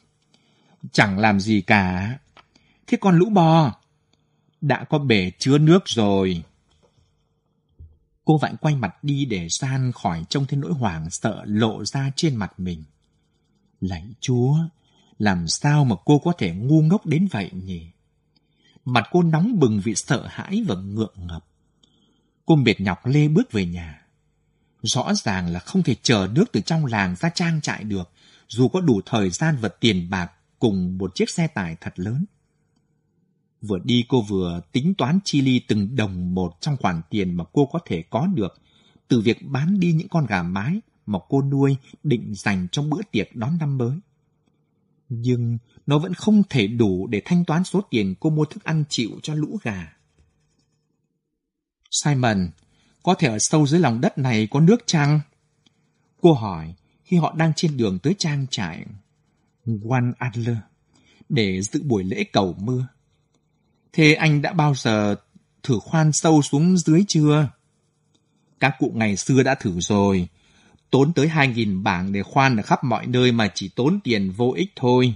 Chẳng 0.91 1.19
làm 1.19 1.39
gì 1.39 1.61
cả. 1.61 2.17
Thế 2.87 2.97
còn 3.01 3.17
lũ 3.17 3.29
bò? 3.29 3.75
Đã 4.61 4.83
có 4.83 4.99
bể 4.99 5.31
chứa 5.39 5.57
nước 5.57 5.83
rồi. 5.85 6.43
Cô 8.27 8.37
vặn 8.37 8.57
quay 8.57 8.75
mặt 8.75 9.03
đi 9.03 9.25
để 9.25 9.47
san 9.49 9.91
khỏi 9.91 10.25
trông 10.29 10.45
thấy 10.45 10.59
nỗi 10.59 10.71
hoảng 10.71 11.09
sợ 11.09 11.43
lộ 11.45 11.85
ra 11.85 12.11
trên 12.15 12.35
mặt 12.35 12.59
mình. 12.59 12.83
Lạy 13.81 14.07
Chúa, 14.19 14.57
làm 15.17 15.47
sao 15.47 15.85
mà 15.85 15.95
cô 16.05 16.19
có 16.19 16.33
thể 16.37 16.55
ngu 16.55 16.81
ngốc 16.81 17.05
đến 17.05 17.27
vậy 17.31 17.49
nhỉ? 17.53 17.91
Mặt 18.85 19.07
cô 19.11 19.23
nóng 19.23 19.59
bừng 19.59 19.81
vì 19.83 19.95
sợ 19.95 20.27
hãi 20.27 20.63
và 20.67 20.75
ngượng 20.75 21.13
ngập. 21.15 21.45
Cô 22.45 22.55
mệt 22.55 22.81
nhọc 22.81 23.05
lê 23.05 23.27
bước 23.27 23.51
về 23.51 23.65
nhà. 23.65 24.07
Rõ 24.81 25.13
ràng 25.13 25.47
là 25.47 25.59
không 25.59 25.83
thể 25.83 25.95
chờ 26.01 26.27
nước 26.31 26.45
từ 26.51 26.61
trong 26.61 26.85
làng 26.85 27.15
ra 27.15 27.29
trang 27.29 27.61
trại 27.61 27.83
được, 27.83 28.11
dù 28.47 28.67
có 28.67 28.81
đủ 28.81 29.01
thời 29.05 29.29
gian 29.29 29.57
và 29.61 29.69
tiền 29.69 30.09
bạc 30.09 30.31
cùng 30.59 30.97
một 30.97 31.15
chiếc 31.15 31.29
xe 31.29 31.47
tải 31.47 31.75
thật 31.81 31.93
lớn. 31.95 32.25
Vừa 33.61 33.79
đi 33.83 34.05
cô 34.09 34.21
vừa 34.21 34.61
tính 34.71 34.93
toán 34.97 35.19
chi 35.23 35.41
ly 35.41 35.61
từng 35.67 35.95
đồng 35.95 36.35
một 36.35 36.57
trong 36.61 36.77
khoản 36.77 37.01
tiền 37.09 37.35
mà 37.35 37.43
cô 37.53 37.65
có 37.65 37.79
thể 37.85 38.01
có 38.01 38.27
được 38.27 38.61
từ 39.07 39.21
việc 39.21 39.37
bán 39.41 39.79
đi 39.79 39.93
những 39.93 40.07
con 40.07 40.25
gà 40.25 40.43
mái 40.43 40.81
mà 41.05 41.19
cô 41.29 41.41
nuôi 41.41 41.77
định 42.03 42.33
dành 42.35 42.67
trong 42.71 42.89
bữa 42.89 43.01
tiệc 43.11 43.35
đón 43.35 43.57
năm 43.57 43.77
mới. 43.77 43.99
Nhưng 45.09 45.57
nó 45.87 45.99
vẫn 45.99 46.13
không 46.13 46.43
thể 46.49 46.67
đủ 46.67 47.07
để 47.07 47.21
thanh 47.25 47.45
toán 47.45 47.63
số 47.63 47.81
tiền 47.89 48.15
cô 48.19 48.29
mua 48.29 48.45
thức 48.45 48.63
ăn 48.63 48.83
chịu 48.89 49.09
cho 49.23 49.33
lũ 49.33 49.57
gà. 49.63 49.93
Simon, 51.91 52.49
có 53.03 53.13
thể 53.13 53.27
ở 53.27 53.37
sâu 53.39 53.67
dưới 53.67 53.79
lòng 53.79 54.01
đất 54.01 54.17
này 54.17 54.47
có 54.51 54.59
nước 54.59 54.83
chăng? 54.85 55.19
Cô 56.21 56.33
hỏi 56.33 56.75
khi 57.03 57.17
họ 57.17 57.33
đang 57.37 57.53
trên 57.55 57.77
đường 57.77 57.99
tới 57.99 58.15
trang 58.17 58.45
trại 58.51 58.85
One 59.89 60.11
Adler 60.17 60.57
để 61.29 61.61
dự 61.61 61.83
buổi 61.83 62.03
lễ 62.03 62.23
cầu 62.33 62.55
mưa. 62.59 62.87
Thế 63.93 64.13
anh 64.13 64.41
đã 64.41 64.53
bao 64.53 64.75
giờ 64.75 65.15
thử 65.63 65.79
khoan 65.79 66.11
sâu 66.13 66.41
xuống 66.41 66.77
dưới 66.77 67.05
chưa? 67.07 67.49
Các 68.59 68.75
cụ 68.79 68.91
ngày 68.95 69.17
xưa 69.17 69.43
đã 69.43 69.55
thử 69.55 69.79
rồi. 69.79 70.27
Tốn 70.89 71.13
tới 71.13 71.27
2.000 71.27 71.83
bảng 71.83 72.11
để 72.11 72.23
khoan 72.23 72.57
ở 72.57 72.63
khắp 72.63 72.83
mọi 72.83 73.07
nơi 73.07 73.31
mà 73.31 73.51
chỉ 73.55 73.69
tốn 73.75 73.99
tiền 74.03 74.31
vô 74.31 74.53
ích 74.55 74.71
thôi. 74.75 75.13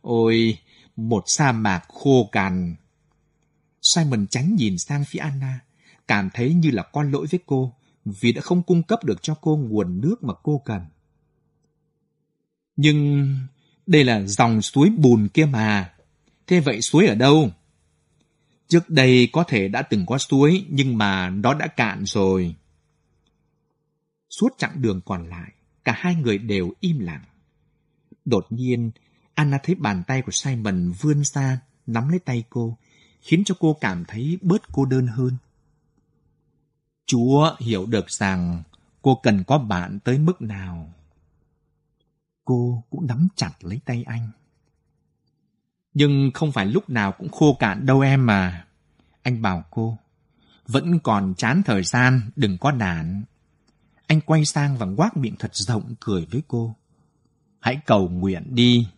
Ôi, 0.00 0.58
một 0.96 1.24
sa 1.26 1.52
mạc 1.52 1.80
khô 1.88 2.28
cằn. 2.32 2.74
Simon 3.82 4.26
tránh 4.26 4.54
nhìn 4.56 4.78
sang 4.78 5.04
phía 5.04 5.18
Anna, 5.18 5.60
cảm 6.08 6.30
thấy 6.34 6.54
như 6.54 6.70
là 6.70 6.82
con 6.82 7.10
lỗi 7.10 7.26
với 7.30 7.40
cô 7.46 7.72
vì 8.04 8.32
đã 8.32 8.40
không 8.40 8.62
cung 8.62 8.82
cấp 8.82 9.04
được 9.04 9.22
cho 9.22 9.34
cô 9.34 9.56
nguồn 9.56 10.00
nước 10.00 10.22
mà 10.22 10.34
cô 10.42 10.62
cần. 10.64 10.82
Nhưng 12.76 13.28
đây 13.86 14.04
là 14.04 14.22
dòng 14.22 14.62
suối 14.62 14.90
bùn 14.90 15.28
kia 15.28 15.44
mà. 15.44 15.92
Thế 16.46 16.60
vậy 16.60 16.80
suối 16.80 17.06
ở 17.06 17.14
đâu? 17.14 17.50
Trước 18.68 18.90
đây 18.90 19.28
có 19.32 19.44
thể 19.48 19.68
đã 19.68 19.82
từng 19.82 20.06
có 20.06 20.18
suối, 20.18 20.66
nhưng 20.68 20.98
mà 20.98 21.30
nó 21.30 21.54
đã 21.54 21.66
cạn 21.66 22.04
rồi. 22.06 22.54
Suốt 24.30 24.48
chặng 24.58 24.82
đường 24.82 25.00
còn 25.04 25.28
lại, 25.28 25.52
cả 25.84 25.94
hai 25.96 26.14
người 26.14 26.38
đều 26.38 26.72
im 26.80 26.98
lặng. 26.98 27.24
Đột 28.24 28.46
nhiên, 28.50 28.90
Anna 29.34 29.58
thấy 29.62 29.74
bàn 29.74 30.02
tay 30.06 30.22
của 30.22 30.32
Simon 30.32 30.92
vươn 31.00 31.24
ra, 31.24 31.60
nắm 31.86 32.08
lấy 32.08 32.18
tay 32.18 32.44
cô, 32.50 32.76
khiến 33.20 33.44
cho 33.44 33.54
cô 33.60 33.76
cảm 33.80 34.04
thấy 34.08 34.38
bớt 34.42 34.62
cô 34.72 34.84
đơn 34.84 35.06
hơn. 35.06 35.36
Chúa 37.06 37.56
hiểu 37.60 37.86
được 37.86 38.10
rằng 38.10 38.62
cô 39.02 39.20
cần 39.22 39.44
có 39.44 39.58
bạn 39.58 39.98
tới 40.04 40.18
mức 40.18 40.42
nào. 40.42 40.92
Cô 42.44 42.84
cũng 42.90 43.06
nắm 43.06 43.28
chặt 43.36 43.52
lấy 43.60 43.80
tay 43.84 44.04
anh. 44.06 44.30
Nhưng 45.94 46.30
không 46.34 46.52
phải 46.52 46.66
lúc 46.66 46.90
nào 46.90 47.12
cũng 47.12 47.28
khô 47.28 47.56
cạn 47.58 47.86
đâu 47.86 48.00
em 48.00 48.26
mà. 48.26 48.64
Anh 49.22 49.42
bảo 49.42 49.64
cô, 49.70 49.98
vẫn 50.66 50.98
còn 50.98 51.34
chán 51.36 51.62
thời 51.64 51.82
gian, 51.82 52.30
đừng 52.36 52.58
có 52.58 52.72
nản. 52.72 53.24
Anh 54.06 54.20
quay 54.20 54.44
sang 54.44 54.76
và 54.76 54.86
ngoác 54.86 55.16
miệng 55.16 55.36
thật 55.38 55.54
rộng 55.54 55.94
cười 56.00 56.26
với 56.30 56.42
cô. 56.48 56.76
Hãy 57.60 57.80
cầu 57.86 58.08
nguyện 58.08 58.54
đi. 58.54 58.88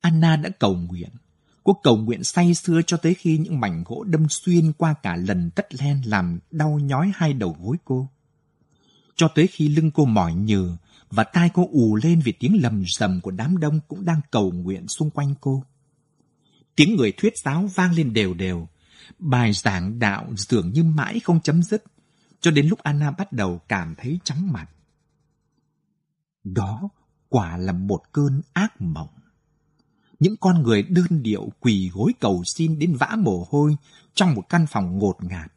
Anna 0.00 0.36
đã 0.36 0.50
cầu 0.58 0.74
nguyện. 0.74 1.10
Cô 1.64 1.80
cầu 1.82 1.96
nguyện 1.96 2.24
say 2.24 2.54
sưa 2.54 2.80
cho 2.86 2.96
tới 2.96 3.14
khi 3.14 3.38
những 3.38 3.60
mảnh 3.60 3.84
gỗ 3.86 4.04
đâm 4.04 4.26
xuyên 4.28 4.72
qua 4.72 4.94
cả 5.02 5.16
lần 5.16 5.50
tất 5.50 5.74
len 5.74 6.02
làm 6.04 6.38
đau 6.50 6.78
nhói 6.78 7.12
hai 7.14 7.32
đầu 7.32 7.56
gối 7.60 7.76
cô. 7.84 8.08
Cho 9.16 9.28
tới 9.28 9.46
khi 9.46 9.68
lưng 9.68 9.90
cô 9.90 10.04
mỏi 10.04 10.34
nhừ 10.34 10.76
và 11.14 11.24
tai 11.24 11.50
cô 11.54 11.68
ù 11.72 11.96
lên 12.02 12.20
vì 12.24 12.32
tiếng 12.32 12.62
lầm 12.62 12.84
rầm 12.98 13.20
của 13.20 13.30
đám 13.30 13.58
đông 13.58 13.80
cũng 13.88 14.04
đang 14.04 14.20
cầu 14.30 14.52
nguyện 14.52 14.88
xung 14.88 15.10
quanh 15.10 15.34
cô. 15.40 15.64
Tiếng 16.76 16.96
người 16.96 17.12
thuyết 17.16 17.32
giáo 17.44 17.66
vang 17.74 17.92
lên 17.92 18.12
đều 18.12 18.34
đều. 18.34 18.68
Bài 19.18 19.52
giảng 19.52 19.98
đạo 19.98 20.26
dường 20.36 20.72
như 20.72 20.84
mãi 20.84 21.20
không 21.20 21.40
chấm 21.40 21.62
dứt, 21.62 21.84
cho 22.40 22.50
đến 22.50 22.68
lúc 22.68 22.78
Anna 22.78 23.10
bắt 23.10 23.32
đầu 23.32 23.60
cảm 23.68 23.94
thấy 23.98 24.18
chóng 24.24 24.52
mặt. 24.52 24.66
Đó 26.44 26.88
quả 27.28 27.56
là 27.56 27.72
một 27.72 28.00
cơn 28.12 28.40
ác 28.52 28.80
mộng. 28.80 29.08
Những 30.18 30.36
con 30.36 30.62
người 30.62 30.82
đơn 30.82 31.22
điệu 31.22 31.52
quỳ 31.60 31.90
gối 31.94 32.12
cầu 32.20 32.42
xin 32.46 32.78
đến 32.78 32.96
vã 32.96 33.16
mồ 33.18 33.46
hôi 33.50 33.76
trong 34.14 34.34
một 34.34 34.42
căn 34.48 34.66
phòng 34.66 34.98
ngột 34.98 35.24
ngạt. 35.24 35.52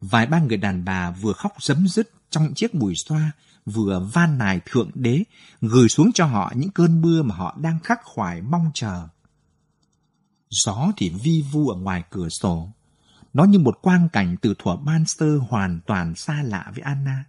Vài 0.00 0.26
ba 0.26 0.40
người 0.40 0.56
đàn 0.56 0.84
bà 0.84 1.10
vừa 1.10 1.32
khóc 1.32 1.52
dấm 1.60 1.88
dứt 1.88 2.10
trong 2.30 2.54
chiếc 2.54 2.74
bùi 2.74 2.94
xoa, 3.08 3.32
vừa 3.66 4.00
van 4.12 4.38
nài 4.38 4.60
thượng 4.64 4.90
đế 4.94 5.22
gửi 5.60 5.88
xuống 5.88 6.10
cho 6.14 6.26
họ 6.26 6.52
những 6.56 6.70
cơn 6.70 7.00
mưa 7.00 7.22
mà 7.22 7.34
họ 7.34 7.56
đang 7.60 7.80
khắc 7.80 8.00
khoải 8.04 8.42
mong 8.42 8.70
chờ. 8.74 9.08
Gió 10.50 10.92
thì 10.96 11.10
vi 11.22 11.44
vu 11.52 11.68
ở 11.68 11.76
ngoài 11.76 12.02
cửa 12.10 12.28
sổ. 12.28 12.72
Nó 13.34 13.44
như 13.44 13.58
một 13.58 13.78
quang 13.82 14.08
cảnh 14.08 14.36
từ 14.42 14.54
thuở 14.58 14.76
ban 14.76 15.04
sơ 15.06 15.38
hoàn 15.38 15.80
toàn 15.86 16.14
xa 16.14 16.42
lạ 16.42 16.72
với 16.74 16.82
Anna, 16.82 17.24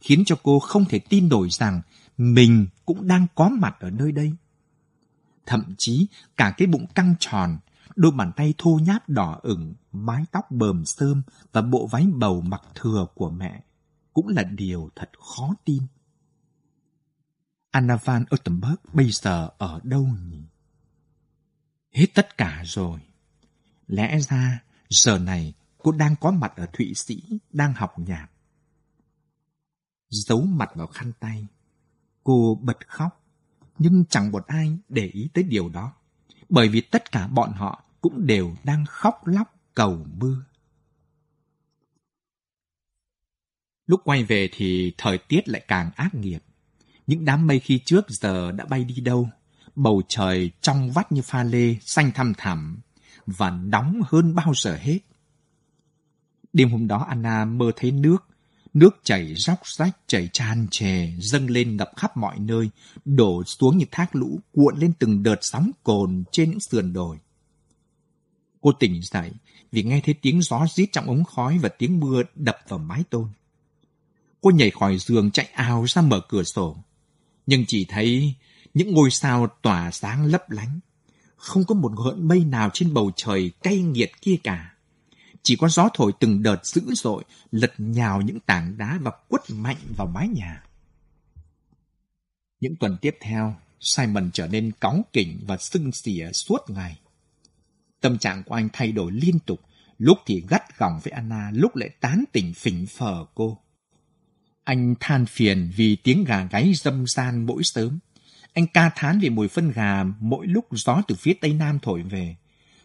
khiến 0.00 0.22
cho 0.26 0.36
cô 0.42 0.58
không 0.58 0.84
thể 0.84 0.98
tin 0.98 1.28
nổi 1.28 1.48
rằng 1.50 1.82
mình 2.18 2.66
cũng 2.86 3.08
đang 3.08 3.26
có 3.34 3.48
mặt 3.48 3.76
ở 3.80 3.90
nơi 3.90 4.12
đây. 4.12 4.32
Thậm 5.46 5.74
chí 5.78 6.06
cả 6.36 6.54
cái 6.56 6.66
bụng 6.66 6.86
căng 6.94 7.14
tròn, 7.20 7.58
đôi 7.96 8.12
bàn 8.12 8.32
tay 8.36 8.54
thô 8.58 8.78
nháp 8.82 9.08
đỏ 9.08 9.40
ửng, 9.42 9.74
mái 9.92 10.24
tóc 10.32 10.50
bờm 10.50 10.84
sơm 10.84 11.22
và 11.52 11.62
bộ 11.62 11.86
váy 11.86 12.06
bầu 12.14 12.40
mặc 12.40 12.62
thừa 12.74 13.06
của 13.14 13.30
mẹ 13.30 13.62
cũng 14.12 14.28
là 14.28 14.42
điều 14.42 14.90
thật 14.96 15.10
khó 15.18 15.54
tin. 15.64 15.82
Anna 17.70 17.96
van 17.96 18.24
Ottenberg 18.34 18.76
bây 18.92 19.10
giờ 19.10 19.50
ở 19.58 19.80
đâu 19.82 20.08
nhỉ? 20.28 20.42
Hết 21.90 22.06
tất 22.14 22.36
cả 22.38 22.62
rồi. 22.66 23.00
Lẽ 23.86 24.18
ra 24.18 24.62
giờ 24.88 25.18
này 25.18 25.54
cô 25.78 25.92
đang 25.92 26.16
có 26.20 26.30
mặt 26.30 26.52
ở 26.56 26.66
Thụy 26.72 26.94
Sĩ, 26.94 27.22
đang 27.52 27.72
học 27.72 27.98
nhạc. 27.98 28.28
Giấu 30.10 30.42
mặt 30.42 30.70
vào 30.74 30.86
khăn 30.86 31.12
tay, 31.20 31.46
cô 32.24 32.58
bật 32.62 32.88
khóc, 32.88 33.24
nhưng 33.78 34.04
chẳng 34.04 34.32
một 34.32 34.46
ai 34.46 34.78
để 34.88 35.06
ý 35.06 35.28
tới 35.34 35.44
điều 35.44 35.68
đó, 35.68 35.92
bởi 36.52 36.68
vì 36.68 36.80
tất 36.80 37.12
cả 37.12 37.26
bọn 37.26 37.52
họ 37.52 37.84
cũng 38.00 38.26
đều 38.26 38.56
đang 38.64 38.84
khóc 38.86 39.26
lóc 39.26 39.54
cầu 39.74 40.06
mưa. 40.18 40.36
Lúc 43.86 44.00
quay 44.04 44.24
về 44.24 44.48
thì 44.52 44.92
thời 44.98 45.18
tiết 45.18 45.48
lại 45.48 45.64
càng 45.68 45.90
ác 45.96 46.14
nghiệt. 46.14 46.42
Những 47.06 47.24
đám 47.24 47.46
mây 47.46 47.60
khi 47.60 47.78
trước 47.78 48.04
giờ 48.08 48.52
đã 48.52 48.64
bay 48.64 48.84
đi 48.84 49.00
đâu? 49.00 49.28
Bầu 49.74 50.02
trời 50.08 50.50
trong 50.60 50.90
vắt 50.90 51.12
như 51.12 51.22
pha 51.22 51.42
lê, 51.42 51.76
xanh 51.80 52.12
thăm 52.12 52.32
thẳm 52.38 52.80
và 53.26 53.50
nóng 53.50 54.00
hơn 54.06 54.34
bao 54.34 54.52
giờ 54.56 54.76
hết. 54.80 54.98
Đêm 56.52 56.70
hôm 56.70 56.88
đó 56.88 57.06
Anna 57.08 57.44
mơ 57.44 57.72
thấy 57.76 57.90
nước, 57.90 58.26
nước 58.74 59.00
chảy 59.04 59.34
róc 59.36 59.66
rách, 59.66 59.96
chảy 60.06 60.28
tràn 60.32 60.66
trề, 60.70 61.08
dâng 61.18 61.50
lên 61.50 61.76
ngập 61.76 61.90
khắp 61.96 62.16
mọi 62.16 62.38
nơi, 62.38 62.70
đổ 63.04 63.44
xuống 63.44 63.78
như 63.78 63.84
thác 63.90 64.16
lũ, 64.16 64.40
cuộn 64.52 64.78
lên 64.78 64.92
từng 64.98 65.22
đợt 65.22 65.38
sóng 65.40 65.70
cồn 65.82 66.24
trên 66.32 66.50
những 66.50 66.60
sườn 66.60 66.92
đồi. 66.92 67.18
Cô 68.60 68.72
tỉnh 68.72 69.02
dậy 69.02 69.30
vì 69.72 69.82
nghe 69.82 70.00
thấy 70.04 70.14
tiếng 70.22 70.42
gió 70.42 70.66
rít 70.74 70.88
trong 70.92 71.06
ống 71.06 71.24
khói 71.24 71.58
và 71.58 71.68
tiếng 71.68 72.00
mưa 72.00 72.22
đập 72.34 72.58
vào 72.68 72.78
mái 72.78 73.04
tôn. 73.10 73.28
Cô 74.40 74.50
nhảy 74.50 74.70
khỏi 74.70 74.98
giường 74.98 75.30
chạy 75.30 75.46
ào 75.46 75.84
ra 75.88 76.02
mở 76.02 76.20
cửa 76.28 76.42
sổ. 76.42 76.76
Nhưng 77.46 77.64
chỉ 77.68 77.86
thấy 77.88 78.34
những 78.74 78.94
ngôi 78.94 79.10
sao 79.10 79.46
tỏa 79.62 79.90
sáng 79.90 80.24
lấp 80.24 80.50
lánh. 80.50 80.80
Không 81.36 81.64
có 81.64 81.74
một 81.74 81.92
gợn 82.04 82.28
mây 82.28 82.44
nào 82.44 82.70
trên 82.72 82.94
bầu 82.94 83.10
trời 83.16 83.50
cay 83.62 83.78
nghiệt 83.78 84.12
kia 84.22 84.36
cả. 84.42 84.71
Chỉ 85.42 85.56
có 85.56 85.68
gió 85.68 85.88
thổi 85.94 86.12
từng 86.20 86.42
đợt 86.42 86.66
dữ 86.66 86.82
dội, 86.94 87.24
lật 87.50 87.72
nhào 87.78 88.20
những 88.20 88.40
tảng 88.40 88.78
đá 88.78 88.98
và 89.02 89.10
quất 89.28 89.42
mạnh 89.50 89.76
vào 89.96 90.06
mái 90.06 90.28
nhà. 90.28 90.62
Những 92.60 92.76
tuần 92.76 92.96
tiếp 93.00 93.16
theo, 93.20 93.56
Simon 93.80 94.30
trở 94.32 94.46
nên 94.46 94.72
cáu 94.80 95.04
kỉnh 95.12 95.40
và 95.46 95.56
sưng 95.56 95.92
xỉa 95.92 96.30
suốt 96.32 96.58
ngày. 96.68 96.98
Tâm 98.00 98.18
trạng 98.18 98.42
của 98.42 98.54
anh 98.54 98.68
thay 98.72 98.92
đổi 98.92 99.12
liên 99.12 99.38
tục, 99.38 99.60
lúc 99.98 100.18
thì 100.26 100.44
gắt 100.48 100.78
gỏng 100.78 101.00
với 101.02 101.12
Anna, 101.12 101.50
lúc 101.54 101.76
lại 101.76 101.88
tán 102.00 102.24
tỉnh 102.32 102.54
phỉnh 102.54 102.86
phờ 102.86 103.24
cô. 103.34 103.58
Anh 104.64 104.94
than 105.00 105.26
phiền 105.26 105.70
vì 105.76 105.96
tiếng 105.96 106.24
gà 106.24 106.44
gáy 106.44 106.72
dâm 106.74 107.06
gian 107.06 107.46
mỗi 107.46 107.62
sớm. 107.64 107.98
Anh 108.52 108.66
ca 108.66 108.90
thán 108.96 109.18
vì 109.18 109.30
mùi 109.30 109.48
phân 109.48 109.70
gà 109.70 110.04
mỗi 110.20 110.46
lúc 110.46 110.66
gió 110.70 111.02
từ 111.08 111.14
phía 111.14 111.32
tây 111.40 111.52
nam 111.52 111.78
thổi 111.82 112.02
về. 112.02 112.36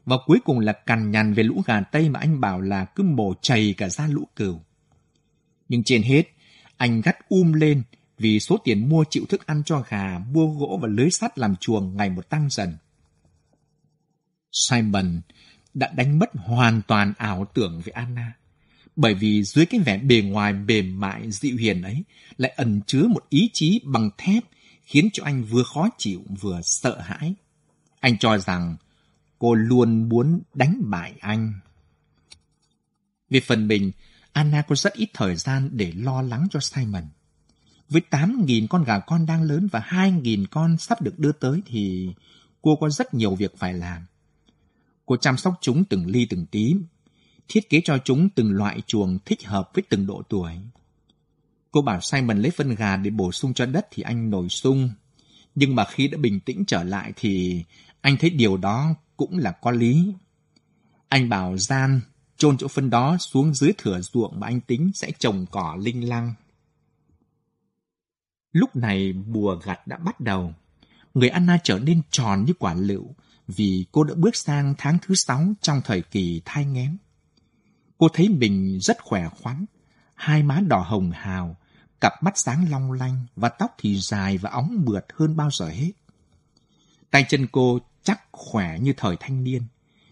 Và 0.08 0.17
cuối 0.26 0.39
cùng 0.46 0.60
là 0.60 0.74
cằn 0.74 1.12
nhằn 1.12 1.34
về 1.34 1.43
lũ 1.43 1.62
gà 1.65 1.82
tây 1.82 2.10
mà 2.10 2.20
anh 2.20 2.41
bảo 2.41 2.62
là 2.62 2.86
cứ 2.86 3.04
mổ 3.04 3.34
chảy 3.41 3.74
cả 3.78 3.89
ra 3.89 4.08
lũ 4.08 4.28
cừu. 4.36 4.62
Nhưng 5.70 5.84
trên 5.84 6.04
hết, 6.04 6.24
anh 6.78 7.02
gắt 7.02 7.30
um 7.30 7.54
lên 7.54 7.84
vì 8.17 8.39
số 8.39 8.58
tiền 8.63 8.89
mua 8.89 9.04
chịu 9.10 9.26
thức 9.30 9.48
ăn 9.48 9.63
cho 9.65 9.84
gà, 9.89 10.20
mua 10.32 10.48
gỗ 10.48 10.80
và 10.82 10.88
lưới 10.88 11.10
sắt 11.12 11.39
làm 11.39 11.56
chuồng 11.56 11.98
ngày 11.98 12.10
một 12.10 12.30
tăng 12.30 12.50
dần. 12.50 12.78
Simon 14.52 15.22
đã 15.74 15.91
đánh 15.96 16.20
mất 16.20 16.30
hoàn 16.36 16.82
toàn 16.88 17.13
ảo 17.17 17.46
tưởng 17.54 17.82
về 17.86 17.91
Anna 17.91 18.34
bởi 18.96 19.13
vì 19.13 19.43
dưới 19.43 19.65
cái 19.65 19.80
vẻ 19.80 19.98
bề 19.98 20.22
ngoài 20.22 20.54
mềm 20.54 21.00
mại 21.00 21.32
dịu 21.32 21.58
hiền 21.58 21.82
ấy 21.82 22.04
lại 22.38 22.54
ẩn 22.56 22.82
chứa 22.88 23.04
một 23.04 23.26
ý 23.30 23.50
chí 23.54 23.82
bằng 23.86 24.10
thép 24.17 24.43
khiến 24.84 25.10
cho 25.13 25.24
anh 25.24 25.43
vừa 25.43 25.63
khó 25.63 25.89
chịu 25.98 26.24
vừa 26.41 26.60
sợ 26.63 27.02
hãi. 27.02 27.34
Anh 28.00 28.17
cho 28.17 28.38
rằng 28.38 28.76
cô 29.39 29.54
luôn 29.54 30.10
muốn 30.10 30.41
đánh 30.54 30.82
bại 30.84 31.13
anh. 31.19 31.54
Về 33.30 33.39
phần 33.39 33.67
mình, 33.67 33.91
Anna 34.32 34.62
có 34.62 34.76
rất 34.76 34.93
ít 34.93 35.10
thời 35.13 35.36
gian 35.36 35.69
để 35.73 35.91
lo 35.95 36.21
lắng 36.21 36.47
cho 36.52 36.60
Simon. 36.60 37.04
Với 37.89 38.02
8.000 38.10 38.67
con 38.67 38.84
gà 38.84 39.00
con 39.00 39.26
đang 39.26 39.43
lớn 39.43 39.67
và 39.71 39.80
2.000 39.80 40.45
con 40.52 40.78
sắp 40.78 41.02
được 41.02 41.19
đưa 41.19 41.32
tới 41.32 41.62
thì 41.65 42.10
cô 42.62 42.76
có 42.76 42.89
rất 42.89 43.13
nhiều 43.13 43.36
việc 43.36 43.58
phải 43.58 43.73
làm. 43.73 44.06
Cô 45.06 45.17
chăm 45.17 45.38
sóc 45.38 45.58
chúng 45.62 45.86
từng 45.86 46.08
ly 46.08 46.26
từng 46.26 46.45
tí, 46.45 46.76
thiết 47.47 47.69
kế 47.69 47.82
cho 47.84 47.97
chúng 47.97 48.30
từng 48.30 48.52
loại 48.52 48.82
chuồng 48.88 49.17
thích 49.26 49.45
hợp 49.45 49.69
với 49.73 49.84
từng 49.89 50.08
độ 50.08 50.21
tuổi. 50.30 50.52
Cô 51.71 51.82
bảo 51.82 52.02
Simon 52.02 52.41
lấy 52.41 52.52
phân 52.52 52.76
gà 52.76 52.97
để 52.97 53.10
bổ 53.10 53.32
sung 53.32 53.54
cho 53.54 53.65
đất 53.65 53.88
thì 53.91 54.04
anh 54.04 54.30
nổi 54.30 54.50
sung. 54.50 54.89
Nhưng 55.56 55.76
mà 55.76 55.86
khi 55.86 56.08
đã 56.08 56.17
bình 56.17 56.39
tĩnh 56.39 56.65
trở 56.65 56.84
lại 56.84 57.13
thì 57.15 57.63
anh 58.01 58.17
thấy 58.17 58.29
điều 58.29 58.57
đó 58.57 58.95
cũng 59.17 59.38
là 59.38 59.51
có 59.51 59.71
lý. 59.71 60.13
Anh 61.10 61.29
bảo 61.29 61.57
Gian 61.57 62.01
chôn 62.38 62.57
chỗ 62.57 62.67
phân 62.67 62.89
đó 62.89 63.17
xuống 63.17 63.53
dưới 63.53 63.73
thửa 63.77 64.01
ruộng 64.01 64.39
mà 64.39 64.47
anh 64.47 64.62
tính 64.62 64.91
sẽ 64.95 65.12
trồng 65.19 65.45
cỏ 65.51 65.77
linh 65.79 66.10
lăng. 66.10 66.33
Lúc 68.51 68.75
này 68.75 69.13
mùa 69.13 69.55
gặt 69.63 69.88
đã 69.88 69.97
bắt 69.97 70.19
đầu. 70.19 70.53
Người 71.13 71.29
Anna 71.29 71.57
trở 71.63 71.79
nên 71.79 72.01
tròn 72.12 72.45
như 72.45 72.53
quả 72.60 72.73
lựu 72.73 73.15
vì 73.47 73.86
cô 73.91 74.03
đã 74.03 74.13
bước 74.17 74.36
sang 74.36 74.75
tháng 74.77 74.97
thứ 75.01 75.15
sáu 75.15 75.53
trong 75.62 75.81
thời 75.86 76.01
kỳ 76.01 76.41
thai 76.45 76.65
nghén. 76.65 76.97
Cô 77.97 78.07
thấy 78.13 78.29
mình 78.29 78.79
rất 78.81 78.97
khỏe 79.01 79.29
khoắn, 79.29 79.65
hai 80.15 80.43
má 80.43 80.60
đỏ 80.67 80.79
hồng 80.79 81.12
hào, 81.12 81.57
cặp 82.01 82.13
mắt 82.23 82.38
sáng 82.38 82.71
long 82.71 82.91
lanh 82.91 83.25
và 83.36 83.49
tóc 83.49 83.75
thì 83.77 83.99
dài 83.99 84.38
và 84.38 84.49
óng 84.49 84.83
mượt 84.86 85.05
hơn 85.13 85.36
bao 85.36 85.49
giờ 85.51 85.67
hết. 85.67 85.91
Tay 87.12 87.26
chân 87.30 87.48
cô 87.52 87.80
chắc 88.04 88.22
khỏe 88.32 88.80
như 88.80 88.93
thời 88.98 89.17
thanh 89.20 89.43
niên, 89.43 89.62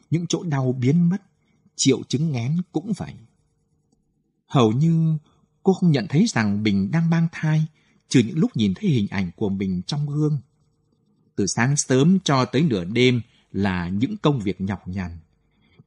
những 0.10 0.27
chỗ 0.29 0.43
đau 0.43 0.71
biến 0.71 1.10
mất, 1.10 1.21
triệu 1.75 2.03
chứng 2.03 2.31
ngén 2.31 2.58
cũng 2.71 2.93
vậy. 2.97 3.13
Hầu 4.47 4.71
như 4.71 5.17
cô 5.63 5.73
không 5.73 5.91
nhận 5.91 6.08
thấy 6.10 6.25
rằng 6.27 6.63
mình 6.63 6.91
đang 6.91 7.10
mang 7.10 7.27
thai, 7.31 7.65
trừ 8.10 8.19
những 8.19 8.38
lúc 8.38 8.58
nhìn 8.58 8.73
thấy 8.73 8.89
hình 8.89 9.08
ảnh 9.08 9.31
của 9.36 9.49
mình 9.49 9.81
trong 9.88 10.10
gương. 10.10 10.38
Từ 11.36 11.45
sáng 11.47 11.77
sớm 11.77 12.19
cho 12.23 12.45
tới 12.45 12.62
nửa 12.62 12.84
đêm 12.84 13.21
là 13.51 13.89
những 13.89 14.17
công 14.17 14.39
việc 14.39 14.62
nhọc 14.62 14.88
nhằn. 14.88 15.17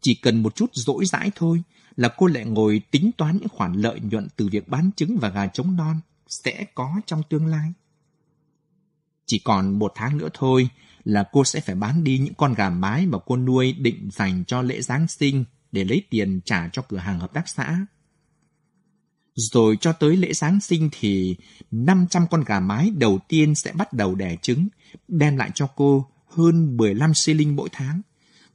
Chỉ 0.00 0.14
cần 0.14 0.42
một 0.42 0.56
chút 0.56 0.70
dỗi 0.72 1.06
dãi 1.06 1.30
thôi 1.34 1.62
là 1.96 2.08
cô 2.16 2.26
lại 2.26 2.44
ngồi 2.44 2.82
tính 2.90 3.10
toán 3.16 3.36
những 3.36 3.48
khoản 3.48 3.72
lợi 3.72 4.00
nhuận 4.00 4.28
từ 4.36 4.48
việc 4.52 4.68
bán 4.68 4.90
trứng 4.96 5.18
và 5.18 5.28
gà 5.28 5.46
trống 5.46 5.76
non 5.76 6.00
sẽ 6.26 6.66
có 6.74 7.00
trong 7.06 7.22
tương 7.28 7.46
lai. 7.46 7.72
Chỉ 9.26 9.38
còn 9.38 9.78
một 9.78 9.92
tháng 9.94 10.18
nữa 10.18 10.28
thôi 10.34 10.68
là 11.04 11.24
cô 11.32 11.44
sẽ 11.44 11.60
phải 11.60 11.74
bán 11.74 12.04
đi 12.04 12.18
những 12.18 12.34
con 12.34 12.54
gà 12.54 12.70
mái 12.70 13.06
mà 13.06 13.18
cô 13.26 13.36
nuôi 13.36 13.72
định 13.72 14.08
dành 14.12 14.44
cho 14.46 14.62
lễ 14.62 14.80
Giáng 14.80 15.08
sinh 15.08 15.44
để 15.72 15.84
lấy 15.84 16.02
tiền 16.10 16.40
trả 16.44 16.68
cho 16.72 16.82
cửa 16.82 16.96
hàng 16.96 17.20
hợp 17.20 17.32
tác 17.32 17.48
xã. 17.48 17.86
Rồi 19.34 19.76
cho 19.80 19.92
tới 19.92 20.16
lễ 20.16 20.32
Giáng 20.32 20.60
sinh 20.60 20.88
thì 20.92 21.36
500 21.70 22.26
con 22.30 22.44
gà 22.44 22.60
mái 22.60 22.90
đầu 22.90 23.18
tiên 23.28 23.54
sẽ 23.54 23.72
bắt 23.72 23.92
đầu 23.92 24.14
đẻ 24.14 24.36
trứng, 24.42 24.68
đem 25.08 25.36
lại 25.36 25.50
cho 25.54 25.66
cô 25.66 26.06
hơn 26.26 26.76
15 26.76 27.14
xi 27.14 27.34
linh 27.34 27.56
mỗi 27.56 27.68
tháng 27.72 28.00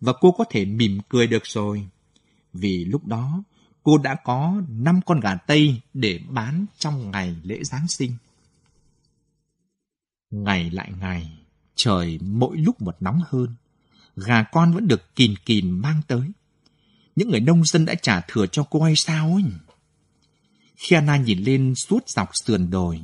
và 0.01 0.13
cô 0.13 0.32
có 0.32 0.45
thể 0.49 0.65
mỉm 0.65 0.99
cười 1.10 1.27
được 1.27 1.43
rồi. 1.45 1.88
Vì 2.53 2.86
lúc 2.86 3.06
đó, 3.06 3.43
cô 3.84 3.97
đã 3.97 4.15
có 4.23 4.62
5 4.69 4.99
con 5.06 5.19
gà 5.19 5.36
Tây 5.36 5.82
để 5.93 6.19
bán 6.29 6.65
trong 6.77 7.12
ngày 7.12 7.36
lễ 7.43 7.63
Giáng 7.63 7.88
sinh. 7.88 8.12
Ngày 10.32 10.69
lại 10.71 10.91
ngày, 10.99 11.42
trời 11.76 12.20
mỗi 12.22 12.58
lúc 12.58 12.82
một 12.82 12.96
nóng 13.00 13.22
hơn. 13.30 13.56
Gà 14.16 14.44
con 14.44 14.74
vẫn 14.74 14.88
được 14.88 15.16
kìn 15.16 15.36
kìn 15.46 15.70
mang 15.70 16.02
tới. 16.08 16.32
Những 17.16 17.30
người 17.30 17.40
nông 17.40 17.66
dân 17.66 17.86
đã 17.86 17.96
trả 17.96 18.22
thừa 18.22 18.48
cho 18.48 18.64
cô 18.64 18.82
hay 18.82 18.94
sao 18.96 19.34
ấy? 19.34 19.44
Khiana 20.76 21.18
nhìn 21.18 21.40
lên 21.40 21.76
suốt 21.76 22.10
dọc 22.10 22.30
sườn 22.44 22.70
đồi, 22.70 23.02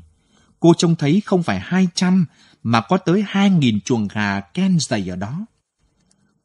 cô 0.59 0.73
trông 0.77 0.95
thấy 0.95 1.21
không 1.25 1.43
phải 1.43 1.59
200 1.59 2.25
mà 2.63 2.81
có 2.81 2.97
tới 2.97 3.23
2.000 3.27 3.79
chuồng 3.85 4.07
gà 4.07 4.39
ken 4.39 4.77
dày 4.79 5.09
ở 5.09 5.15
đó. 5.15 5.45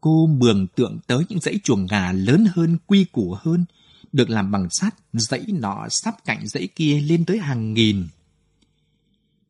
Cô 0.01 0.27
mường 0.27 0.67
tượng 0.67 0.99
tới 1.07 1.25
những 1.29 1.41
dãy 1.41 1.59
chuồng 1.65 1.87
gà 1.87 2.13
lớn 2.13 2.47
hơn, 2.55 2.79
quy 2.87 3.05
củ 3.05 3.37
hơn, 3.41 3.65
được 4.13 4.31
làm 4.31 4.51
bằng 4.51 4.69
sắt, 4.71 4.95
dãy 5.13 5.45
nọ 5.49 5.87
sắp 5.91 6.15
cạnh 6.25 6.47
dãy 6.47 6.69
kia 6.75 7.01
lên 7.01 7.25
tới 7.25 7.39
hàng 7.39 7.75
nghìn. 7.75 8.09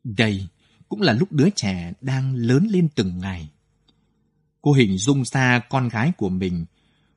Đây 0.03 0.47
cũng 0.95 1.01
là 1.01 1.13
lúc 1.13 1.31
đứa 1.31 1.49
trẻ 1.49 1.93
đang 2.01 2.35
lớn 2.35 2.67
lên 2.69 2.87
từng 2.95 3.19
ngày. 3.19 3.49
Cô 4.61 4.73
hình 4.73 4.97
dung 4.97 5.25
ra 5.25 5.59
con 5.59 5.89
gái 5.89 6.11
của 6.17 6.29
mình, 6.29 6.65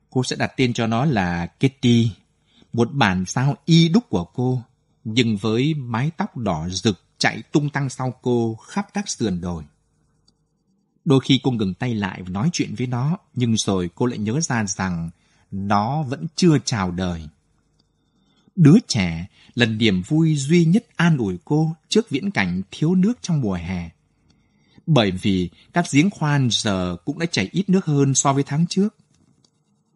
cô 0.09 0.23
sẽ 0.23 0.35
đặt 0.35 0.51
tên 0.57 0.73
cho 0.73 0.87
nó 0.87 1.05
là 1.05 1.47
Kitty, 1.47 2.11
một 2.73 2.89
bản 2.93 3.25
sao 3.25 3.55
y 3.65 3.89
đúc 3.89 4.09
của 4.09 4.23
cô, 4.23 4.61
nhưng 5.03 5.37
với 5.37 5.73
mái 5.73 6.11
tóc 6.17 6.37
đỏ 6.37 6.69
rực 6.69 7.03
chạy 7.17 7.41
tung 7.51 7.69
tăng 7.69 7.89
sau 7.89 8.13
cô 8.21 8.55
khắp 8.55 8.87
các 8.93 9.09
sườn 9.09 9.41
đồi. 9.41 9.63
Đôi 11.05 11.19
khi 11.23 11.39
cô 11.43 11.51
ngừng 11.51 11.73
tay 11.73 11.95
lại 11.95 12.23
và 12.23 12.29
nói 12.29 12.49
chuyện 12.53 12.75
với 12.75 12.87
nó, 12.87 13.17
nhưng 13.33 13.57
rồi 13.57 13.89
cô 13.95 14.05
lại 14.05 14.17
nhớ 14.17 14.39
ra 14.41 14.65
rằng 14.65 15.09
nó 15.51 16.03
vẫn 16.03 16.27
chưa 16.35 16.57
chào 16.65 16.91
đời. 16.91 17.29
Đứa 18.59 18.75
trẻ 18.87 19.27
là 19.55 19.65
niềm 19.65 20.01
vui 20.07 20.35
duy 20.35 20.65
nhất 20.65 20.85
an 20.95 21.17
ủi 21.17 21.37
cô 21.45 21.75
trước 21.89 22.09
viễn 22.09 22.31
cảnh 22.31 22.61
thiếu 22.71 22.95
nước 22.95 23.13
trong 23.21 23.41
mùa 23.41 23.53
hè. 23.53 23.89
Bởi 24.85 25.11
vì 25.11 25.49
các 25.73 25.85
giếng 25.91 26.09
khoan 26.09 26.49
giờ 26.51 26.95
cũng 27.05 27.19
đã 27.19 27.25
chảy 27.25 27.49
ít 27.51 27.69
nước 27.69 27.85
hơn 27.85 28.13
so 28.15 28.33
với 28.33 28.43
tháng 28.43 28.65
trước. 28.69 28.95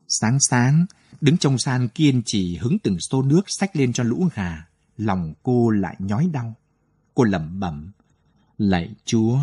Sáng 0.08 0.38
sáng, 0.49 0.86
đứng 1.21 1.38
trong 1.38 1.58
san 1.58 1.88
kiên 1.88 2.21
trì 2.26 2.58
hứng 2.58 2.80
từng 2.80 2.99
xô 2.99 3.21
nước 3.21 3.41
xách 3.47 3.76
lên 3.76 3.93
cho 3.93 4.04
lũ 4.04 4.30
gà, 4.36 4.65
lòng 4.97 5.34
cô 5.43 5.69
lại 5.69 5.95
nhói 5.99 6.30
đau. 6.34 6.56
Cô 7.13 7.23
lẩm 7.23 7.60
bẩm, 7.60 7.91
lạy 8.58 8.93
Chúa, 9.06 9.39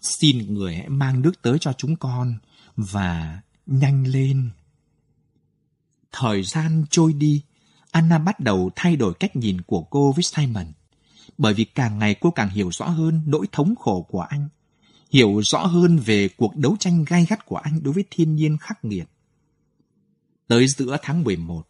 xin 0.00 0.54
người 0.54 0.76
hãy 0.76 0.88
mang 0.88 1.22
nước 1.22 1.42
tới 1.42 1.58
cho 1.60 1.72
chúng 1.72 1.96
con 1.96 2.38
và 2.76 3.40
nhanh 3.66 4.06
lên. 4.06 4.50
Thời 6.12 6.42
gian 6.42 6.84
trôi 6.90 7.12
đi, 7.12 7.42
Anna 7.90 8.18
bắt 8.18 8.40
đầu 8.40 8.70
thay 8.76 8.96
đổi 8.96 9.14
cách 9.14 9.36
nhìn 9.36 9.60
của 9.60 9.82
cô 9.82 10.12
với 10.12 10.22
Simon. 10.22 10.66
Bởi 11.38 11.54
vì 11.54 11.64
càng 11.64 11.98
ngày 11.98 12.14
cô 12.20 12.30
càng 12.30 12.48
hiểu 12.48 12.70
rõ 12.72 12.88
hơn 12.88 13.22
nỗi 13.26 13.46
thống 13.52 13.74
khổ 13.76 14.06
của 14.10 14.20
anh, 14.20 14.48
hiểu 15.10 15.40
rõ 15.44 15.66
hơn 15.66 15.98
về 15.98 16.28
cuộc 16.28 16.56
đấu 16.56 16.76
tranh 16.80 17.04
gai 17.04 17.26
gắt 17.28 17.46
của 17.46 17.56
anh 17.56 17.82
đối 17.82 17.94
với 17.94 18.04
thiên 18.10 18.34
nhiên 18.34 18.58
khắc 18.58 18.84
nghiệt. 18.84 19.08
Tới 20.48 20.66
giữa 20.68 20.96
tháng 21.02 21.24
11, 21.24 21.62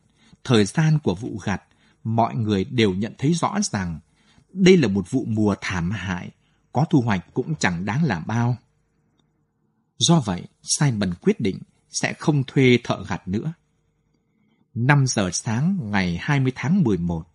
thời 0.44 0.64
gian 0.64 0.98
của 0.98 1.14
vụ 1.14 1.38
gặt, 1.44 1.62
mọi 2.04 2.34
người 2.34 2.64
đều 2.64 2.94
nhận 2.94 3.14
thấy 3.18 3.32
rõ 3.32 3.58
rằng 3.62 4.00
đây 4.52 4.76
là 4.76 4.88
một 4.88 5.10
vụ 5.10 5.24
mùa 5.28 5.54
thảm 5.60 5.90
hại, 5.90 6.30
có 6.72 6.84
thu 6.90 7.00
hoạch 7.00 7.34
cũng 7.34 7.54
chẳng 7.54 7.84
đáng 7.84 8.04
là 8.04 8.20
bao. 8.20 8.56
Do 9.98 10.20
vậy, 10.20 10.42
Simon 10.62 11.14
quyết 11.20 11.40
định 11.40 11.58
sẽ 11.90 12.12
không 12.12 12.44
thuê 12.44 12.78
thợ 12.84 13.04
gặt 13.08 13.28
nữa. 13.28 13.52
5 14.74 15.06
giờ 15.06 15.30
sáng 15.32 15.78
ngày 15.90 16.18
20 16.20 16.52
tháng 16.54 16.82
11, 16.82 17.26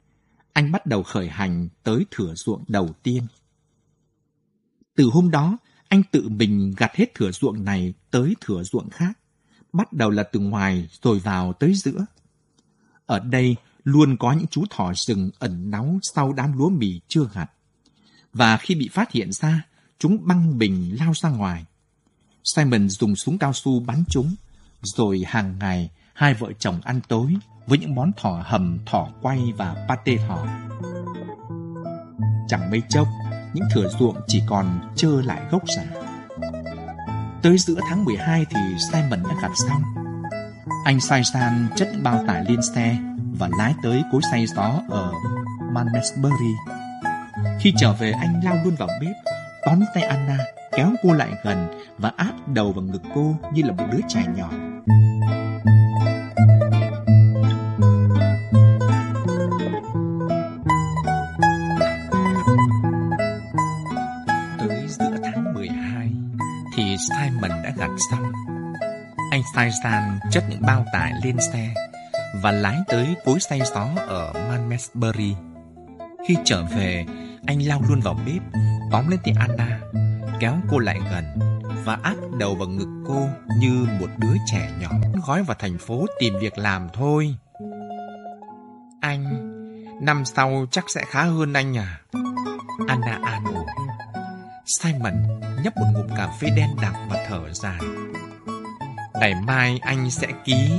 anh 0.53 0.71
bắt 0.71 0.85
đầu 0.85 1.03
khởi 1.03 1.29
hành 1.29 1.69
tới 1.83 2.05
thửa 2.11 2.33
ruộng 2.35 2.63
đầu 2.67 2.89
tiên. 3.03 3.27
Từ 4.95 5.03
hôm 5.13 5.31
đó, 5.31 5.57
anh 5.87 6.03
tự 6.11 6.29
mình 6.29 6.73
gặt 6.77 6.95
hết 6.95 7.13
thửa 7.13 7.31
ruộng 7.31 7.63
này 7.63 7.93
tới 8.11 8.35
thửa 8.41 8.63
ruộng 8.63 8.89
khác, 8.89 9.19
bắt 9.73 9.93
đầu 9.93 10.09
là 10.09 10.23
từ 10.23 10.39
ngoài 10.39 10.89
rồi 11.01 11.19
vào 11.19 11.53
tới 11.53 11.73
giữa. 11.73 12.05
Ở 13.05 13.19
đây 13.19 13.55
luôn 13.83 14.17
có 14.17 14.31
những 14.31 14.47
chú 14.47 14.63
thỏ 14.69 14.93
rừng 14.95 15.29
ẩn 15.39 15.71
náu 15.71 15.99
sau 16.01 16.33
đám 16.33 16.57
lúa 16.57 16.69
mì 16.69 17.01
chưa 17.07 17.29
gặt. 17.33 17.51
Và 18.33 18.57
khi 18.57 18.75
bị 18.75 18.89
phát 18.89 19.11
hiện 19.11 19.31
ra, 19.31 19.65
chúng 19.99 20.27
băng 20.27 20.57
bình 20.57 20.95
lao 20.99 21.11
ra 21.15 21.29
ngoài. 21.29 21.65
Simon 22.43 22.89
dùng 22.89 23.15
súng 23.15 23.37
cao 23.37 23.53
su 23.53 23.79
bắn 23.79 24.03
chúng, 24.09 24.35
rồi 24.81 25.23
hàng 25.27 25.59
ngày 25.59 25.89
hai 26.15 26.33
vợ 26.33 26.51
chồng 26.59 26.79
ăn 26.83 26.99
tối 27.07 27.35
với 27.67 27.77
những 27.77 27.95
món 27.95 28.11
thỏ 28.17 28.43
hầm, 28.45 28.79
thỏ 28.85 29.07
quay 29.21 29.53
và 29.57 29.75
pate 29.87 30.17
thỏ. 30.27 30.45
Chẳng 32.47 32.71
mấy 32.71 32.81
chốc, 32.89 33.07
những 33.53 33.65
thửa 33.73 33.87
ruộng 33.99 34.15
chỉ 34.27 34.41
còn 34.47 34.93
trơ 34.95 35.21
lại 35.21 35.41
gốc 35.51 35.61
giả. 35.77 35.83
Tới 37.41 37.57
giữa 37.57 37.79
tháng 37.89 38.05
12 38.05 38.45
thì 38.49 38.59
Simon 38.91 39.23
đã 39.23 39.35
gặt 39.41 39.51
xong. 39.67 39.81
Anh 40.85 40.99
sai 40.99 41.23
sang 41.23 41.67
chất 41.75 41.89
bao 42.03 42.23
tải 42.27 42.45
lên 42.49 42.61
xe 42.75 42.97
và 43.37 43.49
lái 43.57 43.73
tới 43.83 44.03
cối 44.11 44.21
xay 44.31 44.45
gió 44.47 44.81
ở 44.89 45.11
Malmesbury. 45.71 46.53
Khi 47.59 47.73
trở 47.77 47.93
về 47.93 48.11
anh 48.11 48.41
lao 48.43 48.57
luôn 48.63 48.75
vào 48.75 48.89
bếp, 49.01 49.15
tóm 49.65 49.83
tay 49.93 50.03
Anna, 50.03 50.37
kéo 50.71 50.91
cô 51.03 51.13
lại 51.13 51.29
gần 51.43 51.67
và 51.97 52.11
áp 52.17 52.33
đầu 52.47 52.71
vào 52.71 52.83
ngực 52.83 53.01
cô 53.15 53.35
như 53.53 53.61
là 53.63 53.71
một 53.71 53.85
đứa 53.91 54.01
trẻ 54.07 54.25
nhỏ. 54.35 54.49
Anh 69.35 69.43
Steinstein 69.53 69.71
san 69.83 70.19
chất 70.31 70.43
những 70.49 70.61
bao 70.61 70.85
tải 70.93 71.13
lên 71.23 71.37
xe 71.39 71.73
và 72.41 72.51
lái 72.51 72.77
tới 72.87 73.15
cối 73.25 73.39
xay 73.39 73.61
gió 73.73 73.87
ở 74.07 74.33
Manmesbury. 74.33 75.35
Khi 76.27 76.35
trở 76.43 76.63
về, 76.63 77.05
anh 77.47 77.59
lao 77.59 77.81
luôn 77.89 77.99
vào 77.99 78.19
bếp, 78.25 78.41
tóm 78.91 79.07
lên 79.07 79.19
tay 79.23 79.35
Anna, 79.39 79.79
kéo 80.39 80.55
cô 80.69 80.79
lại 80.79 80.99
gần 81.11 81.25
và 81.85 81.97
áp 82.03 82.15
đầu 82.39 82.55
vào 82.55 82.67
ngực 82.67 83.03
cô 83.07 83.27
như 83.57 83.87
một 83.99 84.09
đứa 84.17 84.33
trẻ 84.45 84.69
nhỏ 84.81 84.89
gói 85.27 85.43
vào 85.43 85.55
thành 85.59 85.77
phố 85.77 86.05
tìm 86.19 86.33
việc 86.39 86.57
làm 86.57 86.87
thôi. 86.93 87.35
Anh, 89.01 89.25
năm 90.01 90.25
sau 90.25 90.65
chắc 90.71 90.83
sẽ 90.87 91.03
khá 91.07 91.23
hơn 91.23 91.53
anh 91.53 91.77
à? 91.77 91.99
Anna 92.87 93.19
an 93.23 93.45
ủi. 93.45 93.65
Simon 94.65 95.13
nhấp 95.63 95.77
một 95.77 95.87
ngụm 95.93 96.07
cà 96.17 96.27
phê 96.27 96.49
đen 96.55 96.69
đặc 96.81 96.93
và 97.09 97.25
thở 97.29 97.53
dài. 97.53 97.79
Ngày 99.19 99.33
mai 99.35 99.79
anh 99.81 100.11
sẽ 100.11 100.27
ký. 100.45 100.71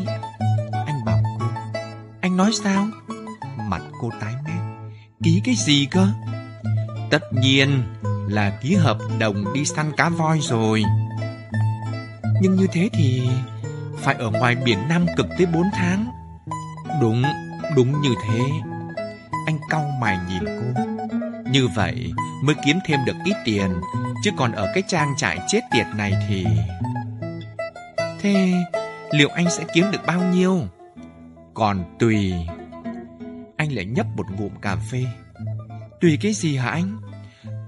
Anh 0.87 1.05
bảo 1.05 1.19
cô. 1.41 1.47
Anh 2.21 2.37
nói 2.37 2.51
sao? 2.65 2.87
Mặt 3.69 3.83
cô 4.01 4.11
tái 4.21 4.35
mét. 4.45 4.93
Ký 5.23 5.41
cái 5.45 5.55
gì 5.55 5.87
cơ? 5.91 6.09
Tất 7.11 7.33
nhiên 7.33 7.83
là 8.29 8.51
ký 8.61 8.75
hợp 8.75 8.99
đồng 9.19 9.55
đi 9.55 9.65
săn 9.65 9.93
cá 9.97 10.09
voi 10.09 10.39
rồi. 10.43 10.85
Nhưng 12.41 12.57
như 12.57 12.67
thế 12.73 12.89
thì 12.93 13.29
phải 13.97 14.15
ở 14.15 14.31
ngoài 14.31 14.57
biển 14.65 14.79
Nam 14.89 15.07
Cực 15.17 15.27
tới 15.39 15.47
4 15.47 15.63
tháng. 15.73 16.07
Đúng, 17.01 17.23
đúng 17.77 18.01
như 18.01 18.15
thế. 18.25 18.41
Anh 19.47 19.59
cau 19.71 19.91
mày 20.01 20.19
nhìn 20.29 20.45
cô. 20.45 20.83
Như 21.51 21.69
vậy 21.69 22.13
mới 22.43 22.55
kiếm 22.65 22.79
thêm 22.87 23.01
được 23.05 23.17
ít 23.25 23.35
tiền, 23.45 23.71
chứ 24.23 24.31
còn 24.37 24.53
ở 24.53 24.69
cái 24.75 24.83
trang 24.89 25.15
trại 25.17 25.39
chết 25.49 25.61
tiệt 25.73 25.87
này 25.97 26.13
thì... 26.29 26.47
Thế 28.27 28.65
liệu 29.11 29.29
anh 29.29 29.51
sẽ 29.51 29.65
kiếm 29.75 29.85
được 29.93 30.01
bao 30.07 30.33
nhiêu? 30.33 30.67
Còn 31.55 31.97
tùy... 31.99 32.33
Anh 33.57 33.73
lại 33.73 33.85
nhấp 33.85 34.07
một 34.17 34.27
ngụm 34.31 34.57
cà 34.63 34.77
phê. 34.77 35.05
Tùy 36.01 36.19
cái 36.21 36.33
gì 36.33 36.57
hả 36.57 36.71
anh? 36.71 37.01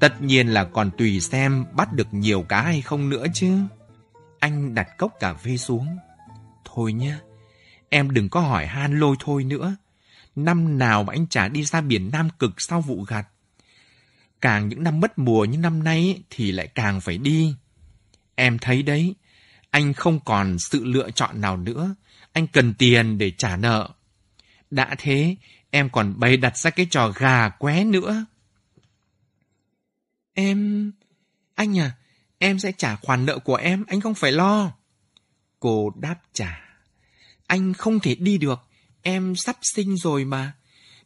Tất 0.01 0.23
nhiên 0.23 0.49
là 0.49 0.65
còn 0.65 0.91
tùy 0.99 1.21
xem 1.21 1.65
bắt 1.73 1.93
được 1.93 2.15
nhiều 2.15 2.43
cá 2.43 2.63
hay 2.63 2.83
không 2.83 3.09
nữa 3.09 3.27
chứ. 3.35 3.59
Anh 4.39 4.75
đặt 4.75 4.89
cốc 4.99 5.13
cà 5.21 5.35
phê 5.35 5.57
xuống. 5.57 5.97
Thôi 6.65 6.93
nhá, 6.93 7.21
em 7.89 8.11
đừng 8.11 8.29
có 8.29 8.41
hỏi 8.41 8.67
han 8.67 8.99
lôi 8.99 9.17
thôi 9.19 9.45
nữa. 9.45 9.77
Năm 10.37 10.79
nào 10.79 11.05
mà 11.05 11.13
anh 11.13 11.27
chả 11.27 11.49
đi 11.49 11.65
ra 11.65 11.81
biển 11.81 12.11
Nam 12.13 12.29
Cực 12.39 12.61
sau 12.61 12.81
vụ 12.81 13.03
gặt. 13.03 13.29
Càng 14.41 14.69
những 14.69 14.83
năm 14.83 15.01
mất 15.01 15.19
mùa 15.19 15.45
như 15.45 15.59
năm 15.59 15.85
nay 15.85 16.23
thì 16.31 16.53
lại 16.53 16.67
càng 16.67 17.01
phải 17.01 17.19
đi. 17.19 17.55
Em 18.35 18.59
thấy 18.59 18.83
đấy, 18.83 19.15
anh 19.71 19.93
không 19.95 20.21
còn 20.25 20.59
sự 20.59 20.85
lựa 20.85 21.11
chọn 21.11 21.41
nào 21.41 21.57
nữa. 21.57 21.95
Anh 22.33 22.47
cần 22.47 22.75
tiền 22.75 23.19
để 23.19 23.31
trả 23.31 23.57
nợ. 23.57 23.91
Đã 24.71 24.95
thế, 24.99 25.37
em 25.71 25.91
còn 25.91 26.15
bày 26.21 26.37
đặt 26.37 26.59
ra 26.59 26.71
cái 26.71 26.87
trò 26.91 27.09
gà 27.17 27.49
qué 27.49 27.85
nữa. 27.85 28.25
Em... 30.35 30.93
Anh 31.55 31.79
à, 31.79 31.93
em 32.39 32.59
sẽ 32.59 32.73
trả 32.73 32.97
khoản 32.97 33.27
nợ 33.27 33.39
của 33.39 33.55
em, 33.55 33.85
anh 33.89 34.01
không 34.01 34.15
phải 34.15 34.33
lo. 34.33 34.73
Cô 35.61 35.93
đáp 35.97 36.17
trả. 36.33 36.61
Anh 37.47 37.75
không 37.75 38.01
thể 38.01 38.15
đi 38.15 38.39
được, 38.39 38.61
em 39.03 39.37
sắp 39.37 39.57
sinh 39.63 39.97
rồi 39.97 40.25
mà. 40.25 40.53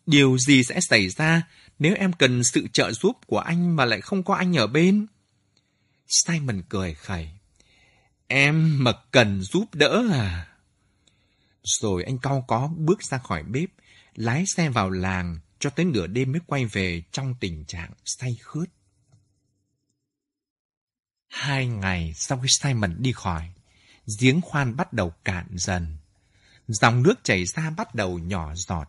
Điều 0.06 0.38
gì 0.38 0.64
sẽ 0.64 0.80
xảy 0.80 1.08
ra 1.08 1.42
nếu 1.78 1.94
em 1.94 2.12
cần 2.12 2.44
sự 2.44 2.66
trợ 2.72 2.92
giúp 2.92 3.16
của 3.26 3.38
anh 3.38 3.76
mà 3.76 3.84
lại 3.84 4.00
không 4.00 4.22
có 4.22 4.34
anh 4.34 4.56
ở 4.56 4.66
bên? 4.66 5.06
Simon 6.06 6.62
cười 6.68 6.94
khẩy. 6.94 7.30
Em 8.34 8.84
mà 8.84 8.92
cần 9.10 9.42
giúp 9.42 9.74
đỡ 9.74 10.04
à? 10.12 10.48
Rồi 11.62 12.04
anh 12.04 12.18
cau 12.18 12.44
có 12.48 12.70
bước 12.76 13.02
ra 13.02 13.18
khỏi 13.18 13.42
bếp, 13.42 13.68
lái 14.14 14.46
xe 14.46 14.68
vào 14.68 14.90
làng 14.90 15.38
cho 15.58 15.70
tới 15.70 15.84
nửa 15.84 16.06
đêm 16.06 16.32
mới 16.32 16.40
quay 16.46 16.66
về 16.66 17.02
trong 17.12 17.34
tình 17.40 17.64
trạng 17.64 17.90
say 18.04 18.36
khướt. 18.42 18.68
Hai 21.28 21.66
ngày 21.66 22.12
sau 22.14 22.38
khi 22.38 22.48
Simon 22.48 22.96
đi 22.98 23.12
khỏi, 23.12 23.52
giếng 24.18 24.40
khoan 24.40 24.76
bắt 24.76 24.92
đầu 24.92 25.12
cạn 25.24 25.46
dần. 25.50 25.96
Dòng 26.68 27.02
nước 27.02 27.14
chảy 27.22 27.44
ra 27.46 27.70
bắt 27.70 27.94
đầu 27.94 28.18
nhỏ 28.18 28.54
giọt. 28.54 28.88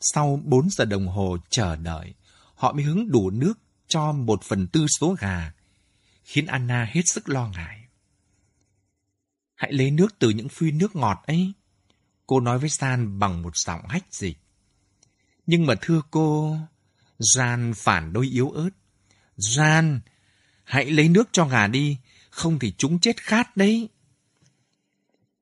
Sau 0.00 0.40
bốn 0.44 0.70
giờ 0.70 0.84
đồng 0.84 1.08
hồ 1.08 1.36
chờ 1.50 1.76
đợi, 1.76 2.14
họ 2.54 2.72
mới 2.72 2.82
hứng 2.82 3.10
đủ 3.10 3.30
nước 3.30 3.58
cho 3.88 4.12
một 4.12 4.44
phần 4.44 4.66
tư 4.66 4.86
số 5.00 5.16
gà, 5.18 5.52
khiến 6.24 6.46
Anna 6.46 6.84
hết 6.84 7.02
sức 7.04 7.28
lo 7.28 7.48
ngại. 7.48 7.85
Hãy 9.56 9.72
lấy 9.72 9.90
nước 9.90 10.18
từ 10.18 10.30
những 10.30 10.48
phi 10.48 10.70
nước 10.70 10.96
ngọt 10.96 11.22
ấy. 11.26 11.52
Cô 12.26 12.40
nói 12.40 12.58
với 12.58 12.68
San 12.68 13.18
bằng 13.18 13.42
một 13.42 13.56
giọng 13.56 13.80
hách 13.88 14.14
dịch. 14.14 14.38
Nhưng 15.46 15.66
mà 15.66 15.74
thưa 15.80 16.02
cô, 16.10 16.58
Gian 17.18 17.72
phản 17.76 18.12
đối 18.12 18.26
yếu 18.26 18.50
ớt. 18.50 18.70
Gian, 19.36 20.00
hãy 20.64 20.90
lấy 20.90 21.08
nước 21.08 21.28
cho 21.32 21.44
gà 21.44 21.66
đi, 21.66 21.96
không 22.30 22.58
thì 22.58 22.72
chúng 22.78 23.00
chết 23.00 23.22
khát 23.22 23.56
đấy. 23.56 23.88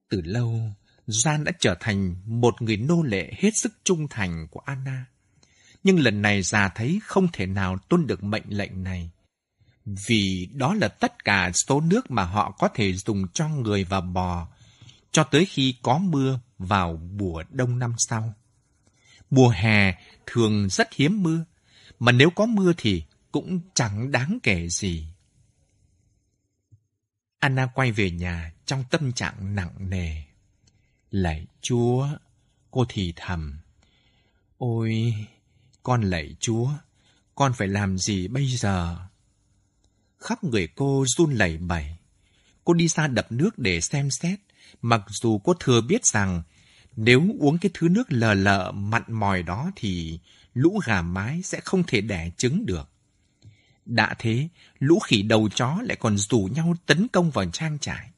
Từ 0.09 0.21
lâu, 0.25 0.61
Gian 1.07 1.45
đã 1.45 1.53
trở 1.61 1.77
thành 1.81 2.17
một 2.25 2.63
người 2.63 2.77
nô 2.77 3.03
lệ 3.03 3.33
hết 3.39 3.51
sức 3.55 3.73
trung 3.85 4.09
thành 4.09 4.49
của 4.51 4.61
Anna. 4.65 5.05
Nhưng 5.85 5.99
lần 5.99 6.23
này 6.23 6.43
già 6.43 6.69
thấy 6.69 7.01
không 7.05 7.29
thể 7.33 7.47
nào 7.47 7.79
tuân 7.89 8.07
được 8.07 8.25
mệnh 8.25 8.45
lệnh 8.49 8.85
này. 8.85 9.11
Vì 9.85 10.49
đó 10.53 10.75
là 10.75 10.89
tất 10.89 11.25
cả 11.25 11.53
số 11.55 11.81
nước 11.81 12.11
mà 12.11 12.25
họ 12.25 12.51
có 12.51 12.69
thể 12.75 12.93
dùng 12.93 13.29
cho 13.29 13.49
người 13.49 13.85
và 13.85 14.01
bò, 14.01 14.49
cho 15.13 15.25
tới 15.25 15.47
khi 15.47 15.75
có 15.83 15.99
mưa 15.99 16.41
vào 16.59 16.97
mùa 16.97 17.43
đông 17.51 17.79
năm 17.79 17.95
sau. 17.99 18.35
Mùa 19.31 19.49
hè 19.49 19.95
thường 20.27 20.69
rất 20.71 20.95
hiếm 20.95 21.23
mưa, 21.23 21.45
mà 21.99 22.13
nếu 22.13 22.31
có 22.31 22.47
mưa 22.47 22.73
thì 22.77 23.05
cũng 23.33 23.61
chẳng 23.75 24.11
đáng 24.11 24.39
kể 24.43 24.69
gì. 24.69 25.07
Anna 27.39 27.67
quay 27.75 27.93
về 27.93 28.11
nhà 28.11 28.53
trong 28.67 28.85
tâm 28.91 29.13
trạng 29.13 29.55
nặng 29.55 29.91
nề. 29.91 30.23
Lạy 31.11 31.47
Chúa, 31.61 32.09
cô 32.71 32.85
thì 32.89 33.13
thầm. 33.17 33.59
Ôi, 34.59 35.15
con 35.83 36.03
lạy 36.03 36.37
Chúa, 36.41 36.71
con 37.35 37.53
phải 37.53 37.69
làm 37.69 37.99
gì 37.99 38.29
bây 38.29 38.47
giờ? 38.47 38.97
Khắp 40.25 40.45
người 40.45 40.69
cô 40.75 41.05
run 41.07 41.31
lẩy 41.35 41.59
bẩy. 41.59 41.97
Cô 42.65 42.75
đi 42.75 42.89
ra 42.89 43.07
đập 43.07 43.33
nước 43.33 43.59
để 43.59 43.81
xem 43.81 44.11
xét, 44.11 44.39
mặc 44.83 45.03
dù 45.09 45.39
cô 45.39 45.55
thừa 45.55 45.81
biết 45.81 46.07
rằng 46.07 46.43
nếu 46.97 47.23
uống 47.41 47.59
cái 47.59 47.71
thứ 47.75 47.89
nước 47.89 48.05
lờ 48.09 48.35
lợ 48.35 48.73
mặn 48.73 49.03
mòi 49.09 49.43
đó 49.43 49.71
thì 49.77 50.21
lũ 50.55 50.81
gà 50.87 51.03
mái 51.03 51.43
sẽ 51.43 51.61
không 51.61 51.83
thể 51.87 52.01
đẻ 52.01 52.31
trứng 52.37 52.67
được. 52.67 52.91
Đã 53.85 54.15
thế, 54.19 54.49
lũ 54.79 54.99
khỉ 54.99 55.23
đầu 55.23 55.49
chó 55.55 55.79
lại 55.83 55.97
còn 55.97 56.19
rủ 56.19 56.49
nhau 56.55 56.75
tấn 56.87 57.09
công 57.09 57.31
vào 57.31 57.45
trang 57.53 57.79
trại. 57.79 58.11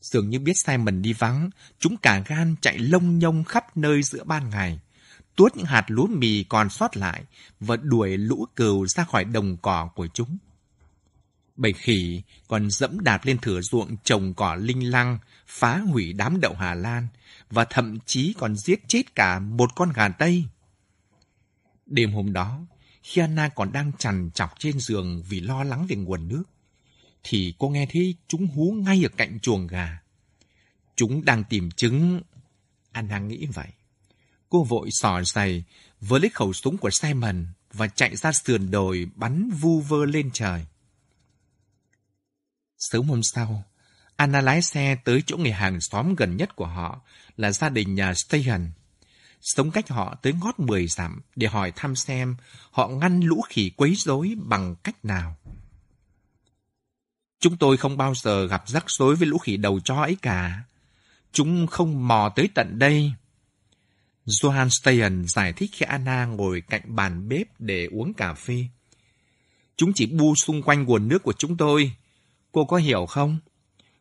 Dường 0.00 0.30
như 0.30 0.38
biết 0.38 0.58
Simon 0.58 1.02
đi 1.02 1.12
vắng, 1.12 1.50
chúng 1.78 1.96
cả 1.96 2.22
gan 2.26 2.54
chạy 2.60 2.78
lông 2.78 3.18
nhông 3.18 3.44
khắp 3.44 3.76
nơi 3.76 4.02
giữa 4.02 4.24
ban 4.24 4.50
ngày, 4.50 4.80
tuốt 5.36 5.56
những 5.56 5.66
hạt 5.66 5.84
lúa 5.88 6.06
mì 6.06 6.44
còn 6.44 6.70
sót 6.70 6.96
lại 6.96 7.24
và 7.60 7.76
đuổi 7.76 8.16
lũ 8.16 8.46
cừu 8.56 8.86
ra 8.86 9.04
khỏi 9.04 9.24
đồng 9.24 9.56
cỏ 9.56 9.90
của 9.94 10.06
chúng. 10.06 10.38
Bầy 11.60 11.72
khỉ 11.72 12.22
còn 12.48 12.70
dẫm 12.70 13.00
đạp 13.00 13.24
lên 13.24 13.38
thửa 13.38 13.60
ruộng 13.60 13.96
trồng 14.04 14.34
cỏ 14.34 14.54
linh 14.54 14.90
lăng, 14.90 15.18
phá 15.46 15.78
hủy 15.78 16.12
đám 16.12 16.40
đậu 16.40 16.54
Hà 16.54 16.74
Lan 16.74 17.08
và 17.50 17.64
thậm 17.64 17.98
chí 18.06 18.34
còn 18.38 18.56
giết 18.56 18.80
chết 18.88 19.14
cả 19.14 19.38
một 19.38 19.70
con 19.74 19.92
gà 19.92 20.08
Tây. 20.08 20.44
Đêm 21.86 22.12
hôm 22.12 22.32
đó, 22.32 22.60
khi 23.02 23.20
Anna 23.20 23.48
còn 23.48 23.72
đang 23.72 23.92
chằn 23.98 24.30
chọc 24.34 24.54
trên 24.58 24.80
giường 24.80 25.22
vì 25.28 25.40
lo 25.40 25.64
lắng 25.64 25.86
về 25.88 25.96
nguồn 25.96 26.28
nước, 26.28 26.42
thì 27.22 27.54
cô 27.58 27.68
nghe 27.68 27.86
thấy 27.90 28.14
chúng 28.28 28.46
hú 28.46 28.72
ngay 28.72 29.06
ở 29.06 29.08
cạnh 29.16 29.40
chuồng 29.40 29.66
gà. 29.66 29.98
Chúng 30.96 31.24
đang 31.24 31.44
tìm 31.44 31.70
trứng. 31.70 32.20
Anna 32.92 33.18
nghĩ 33.18 33.46
vậy. 33.46 33.68
Cô 34.48 34.64
vội 34.64 34.88
sò 34.90 35.22
giày, 35.22 35.64
với 36.00 36.20
lấy 36.20 36.30
khẩu 36.30 36.52
súng 36.52 36.78
của 36.78 36.90
Simon 36.90 37.46
và 37.72 37.88
chạy 37.88 38.16
ra 38.16 38.32
sườn 38.32 38.70
đồi 38.70 39.06
bắn 39.14 39.50
vu 39.50 39.80
vơ 39.80 40.04
lên 40.04 40.30
trời. 40.32 40.66
Sớm 42.80 43.08
hôm 43.08 43.22
sau, 43.22 43.64
Anna 44.16 44.40
lái 44.40 44.62
xe 44.62 44.96
tới 45.04 45.22
chỗ 45.26 45.36
người 45.36 45.52
hàng 45.52 45.80
xóm 45.80 46.14
gần 46.14 46.36
nhất 46.36 46.56
của 46.56 46.66
họ 46.66 47.00
là 47.36 47.52
gia 47.52 47.68
đình 47.68 47.94
nhà 47.94 48.14
Stahan. 48.14 48.70
Sống 49.40 49.70
cách 49.70 49.88
họ 49.88 50.14
tới 50.22 50.32
ngót 50.32 50.58
10 50.58 50.86
dặm 50.86 51.20
để 51.36 51.46
hỏi 51.46 51.72
thăm 51.76 51.96
xem 51.96 52.36
họ 52.70 52.88
ngăn 52.88 53.20
lũ 53.20 53.42
khỉ 53.48 53.70
quấy 53.76 53.94
rối 53.94 54.34
bằng 54.36 54.74
cách 54.82 55.04
nào. 55.04 55.36
Chúng 57.40 57.56
tôi 57.56 57.76
không 57.76 57.96
bao 57.96 58.14
giờ 58.14 58.46
gặp 58.46 58.68
rắc 58.68 58.84
rối 58.86 59.16
với 59.16 59.28
lũ 59.28 59.38
khỉ 59.38 59.56
đầu 59.56 59.80
chó 59.80 59.94
ấy 59.94 60.16
cả. 60.22 60.62
Chúng 61.32 61.66
không 61.66 62.08
mò 62.08 62.32
tới 62.36 62.48
tận 62.54 62.78
đây. 62.78 63.12
Johan 64.26 64.68
Steyan 64.68 65.24
giải 65.28 65.52
thích 65.52 65.70
khi 65.72 65.86
Anna 65.86 66.24
ngồi 66.24 66.60
cạnh 66.60 66.82
bàn 66.86 67.28
bếp 67.28 67.46
để 67.58 67.88
uống 67.90 68.14
cà 68.14 68.34
phê. 68.34 68.66
Chúng 69.76 69.92
chỉ 69.94 70.06
bu 70.06 70.34
xung 70.34 70.62
quanh 70.62 70.84
nguồn 70.84 71.08
nước 71.08 71.22
của 71.22 71.32
chúng 71.32 71.56
tôi. 71.56 71.92
Cô 72.52 72.64
có 72.64 72.76
hiểu 72.76 73.06
không? 73.06 73.38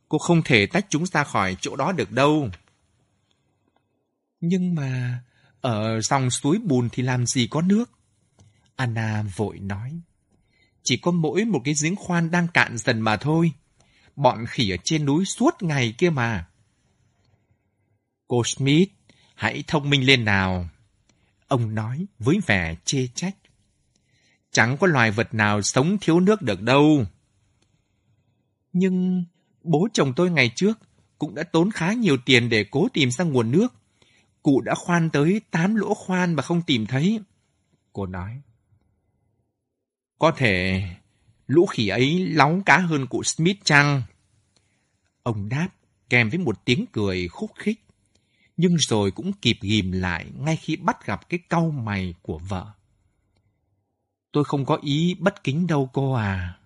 Cô 0.09 0.17
không 0.17 0.41
thể 0.45 0.65
tách 0.65 0.85
chúng 0.89 1.05
ra 1.05 1.23
khỏi 1.23 1.57
chỗ 1.61 1.75
đó 1.75 1.91
được 1.91 2.11
đâu. 2.11 2.49
Nhưng 4.41 4.75
mà 4.75 5.23
ở 5.61 6.01
dòng 6.01 6.29
suối 6.29 6.57
bùn 6.63 6.89
thì 6.91 7.03
làm 7.03 7.25
gì 7.25 7.47
có 7.47 7.61
nước? 7.61 7.91
Anna 8.75 9.23
vội 9.35 9.59
nói. 9.59 10.01
Chỉ 10.83 10.97
có 10.97 11.11
mỗi 11.11 11.45
một 11.45 11.61
cái 11.65 11.73
giếng 11.83 11.95
khoan 11.95 12.31
đang 12.31 12.47
cạn 12.47 12.77
dần 12.77 13.01
mà 13.01 13.17
thôi. 13.17 13.51
Bọn 14.15 14.45
khỉ 14.45 14.69
ở 14.69 14.77
trên 14.83 15.05
núi 15.05 15.25
suốt 15.25 15.63
ngày 15.63 15.93
kia 15.97 16.09
mà. 16.09 16.47
Cô 18.27 18.43
Smith, 18.43 18.89
hãy 19.35 19.63
thông 19.67 19.89
minh 19.89 20.05
lên 20.05 20.25
nào. 20.25 20.69
Ông 21.47 21.75
nói 21.75 22.05
với 22.19 22.39
vẻ 22.45 22.75
chê 22.85 23.07
trách. 23.15 23.35
Chẳng 24.51 24.77
có 24.77 24.87
loài 24.87 25.11
vật 25.11 25.33
nào 25.33 25.61
sống 25.61 25.97
thiếu 26.01 26.19
nước 26.19 26.41
được 26.41 26.61
đâu. 26.61 27.05
Nhưng 28.73 29.25
bố 29.63 29.87
chồng 29.93 30.13
tôi 30.15 30.31
ngày 30.31 30.51
trước 30.55 30.79
cũng 31.17 31.35
đã 31.35 31.43
tốn 31.43 31.71
khá 31.71 31.93
nhiều 31.93 32.17
tiền 32.25 32.49
để 32.49 32.65
cố 32.71 32.87
tìm 32.93 33.11
ra 33.11 33.25
nguồn 33.25 33.51
nước. 33.51 33.67
Cụ 34.43 34.61
đã 34.61 34.75
khoan 34.75 35.09
tới 35.09 35.41
tám 35.51 35.75
lỗ 35.75 35.93
khoan 35.93 36.33
mà 36.33 36.43
không 36.43 36.61
tìm 36.61 36.85
thấy. 36.85 37.19
Cô 37.93 38.05
nói. 38.05 38.41
Có 40.19 40.31
thể 40.37 40.83
lũ 41.47 41.65
khỉ 41.65 41.87
ấy 41.87 42.27
lóng 42.27 42.63
cá 42.63 42.77
hơn 42.77 43.07
cụ 43.07 43.23
Smith 43.23 43.57
chăng? 43.63 44.03
Ông 45.23 45.49
đáp 45.49 45.69
kèm 46.09 46.29
với 46.29 46.39
một 46.39 46.65
tiếng 46.65 46.85
cười 46.91 47.27
khúc 47.27 47.51
khích. 47.55 47.79
Nhưng 48.57 48.75
rồi 48.75 49.11
cũng 49.11 49.33
kịp 49.33 49.57
ghim 49.61 49.91
lại 49.91 50.25
ngay 50.37 50.55
khi 50.55 50.75
bắt 50.75 51.05
gặp 51.05 51.29
cái 51.29 51.39
cau 51.49 51.71
mày 51.71 52.13
của 52.21 52.39
vợ. 52.39 52.71
Tôi 54.31 54.43
không 54.43 54.65
có 54.65 54.79
ý 54.81 55.15
bất 55.19 55.43
kính 55.43 55.67
đâu 55.67 55.89
cô 55.93 56.13
à. 56.13 56.58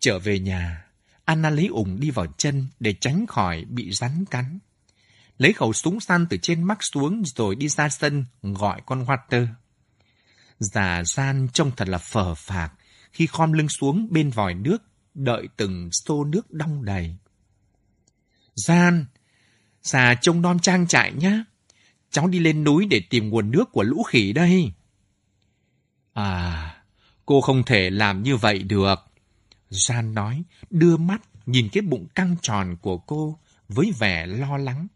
Trở 0.00 0.18
về 0.18 0.38
nhà, 0.38 0.84
Anna 1.24 1.50
lấy 1.50 1.66
ủng 1.66 2.00
đi 2.00 2.10
vào 2.10 2.26
chân 2.38 2.66
để 2.80 2.94
tránh 3.00 3.26
khỏi 3.26 3.64
bị 3.68 3.92
rắn 3.92 4.24
cắn. 4.30 4.58
Lấy 5.38 5.52
khẩu 5.52 5.72
súng 5.72 6.00
săn 6.00 6.26
từ 6.30 6.36
trên 6.36 6.62
mắt 6.62 6.78
xuống 6.80 7.22
rồi 7.24 7.54
đi 7.54 7.68
ra 7.68 7.88
sân 7.88 8.24
gọi 8.42 8.82
con 8.86 9.04
Water. 9.04 9.46
Già 10.58 11.04
gian 11.04 11.48
trông 11.52 11.70
thật 11.76 11.88
là 11.88 11.98
phờ 11.98 12.34
phạc 12.34 12.72
khi 13.12 13.26
khom 13.26 13.52
lưng 13.52 13.68
xuống 13.68 14.08
bên 14.10 14.30
vòi 14.30 14.54
nước, 14.54 14.82
đợi 15.14 15.48
từng 15.56 15.88
xô 15.92 16.24
nước 16.24 16.50
đong 16.50 16.84
đầy. 16.84 17.16
Gian, 18.54 19.06
già 19.82 20.14
trông 20.14 20.42
non 20.42 20.58
trang 20.58 20.86
trại 20.86 21.12
nhá. 21.12 21.44
Cháu 22.10 22.28
đi 22.28 22.38
lên 22.38 22.64
núi 22.64 22.86
để 22.90 23.02
tìm 23.10 23.28
nguồn 23.28 23.50
nước 23.50 23.72
của 23.72 23.82
lũ 23.82 24.02
khỉ 24.02 24.32
đây. 24.32 24.72
À, 26.12 26.82
cô 27.26 27.40
không 27.40 27.62
thể 27.62 27.90
làm 27.90 28.22
như 28.22 28.36
vậy 28.36 28.58
được. 28.58 29.09
Gian 29.70 30.14
nói, 30.14 30.42
đưa 30.70 30.96
mắt 30.96 31.22
nhìn 31.46 31.68
cái 31.72 31.82
bụng 31.82 32.06
căng 32.14 32.36
tròn 32.42 32.76
của 32.80 32.98
cô 32.98 33.38
với 33.68 33.92
vẻ 33.98 34.26
lo 34.26 34.56
lắng. 34.58 34.86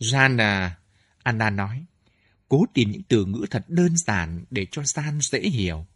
Gian 0.00 0.40
à, 0.40 0.76
Anna 1.22 1.50
nói, 1.50 1.84
cố 2.48 2.64
tìm 2.74 2.90
những 2.90 3.02
từ 3.02 3.24
ngữ 3.24 3.46
thật 3.50 3.64
đơn 3.68 3.96
giản 3.96 4.44
để 4.50 4.66
cho 4.70 4.82
Gian 4.84 5.20
dễ 5.20 5.40
hiểu. 5.40 5.86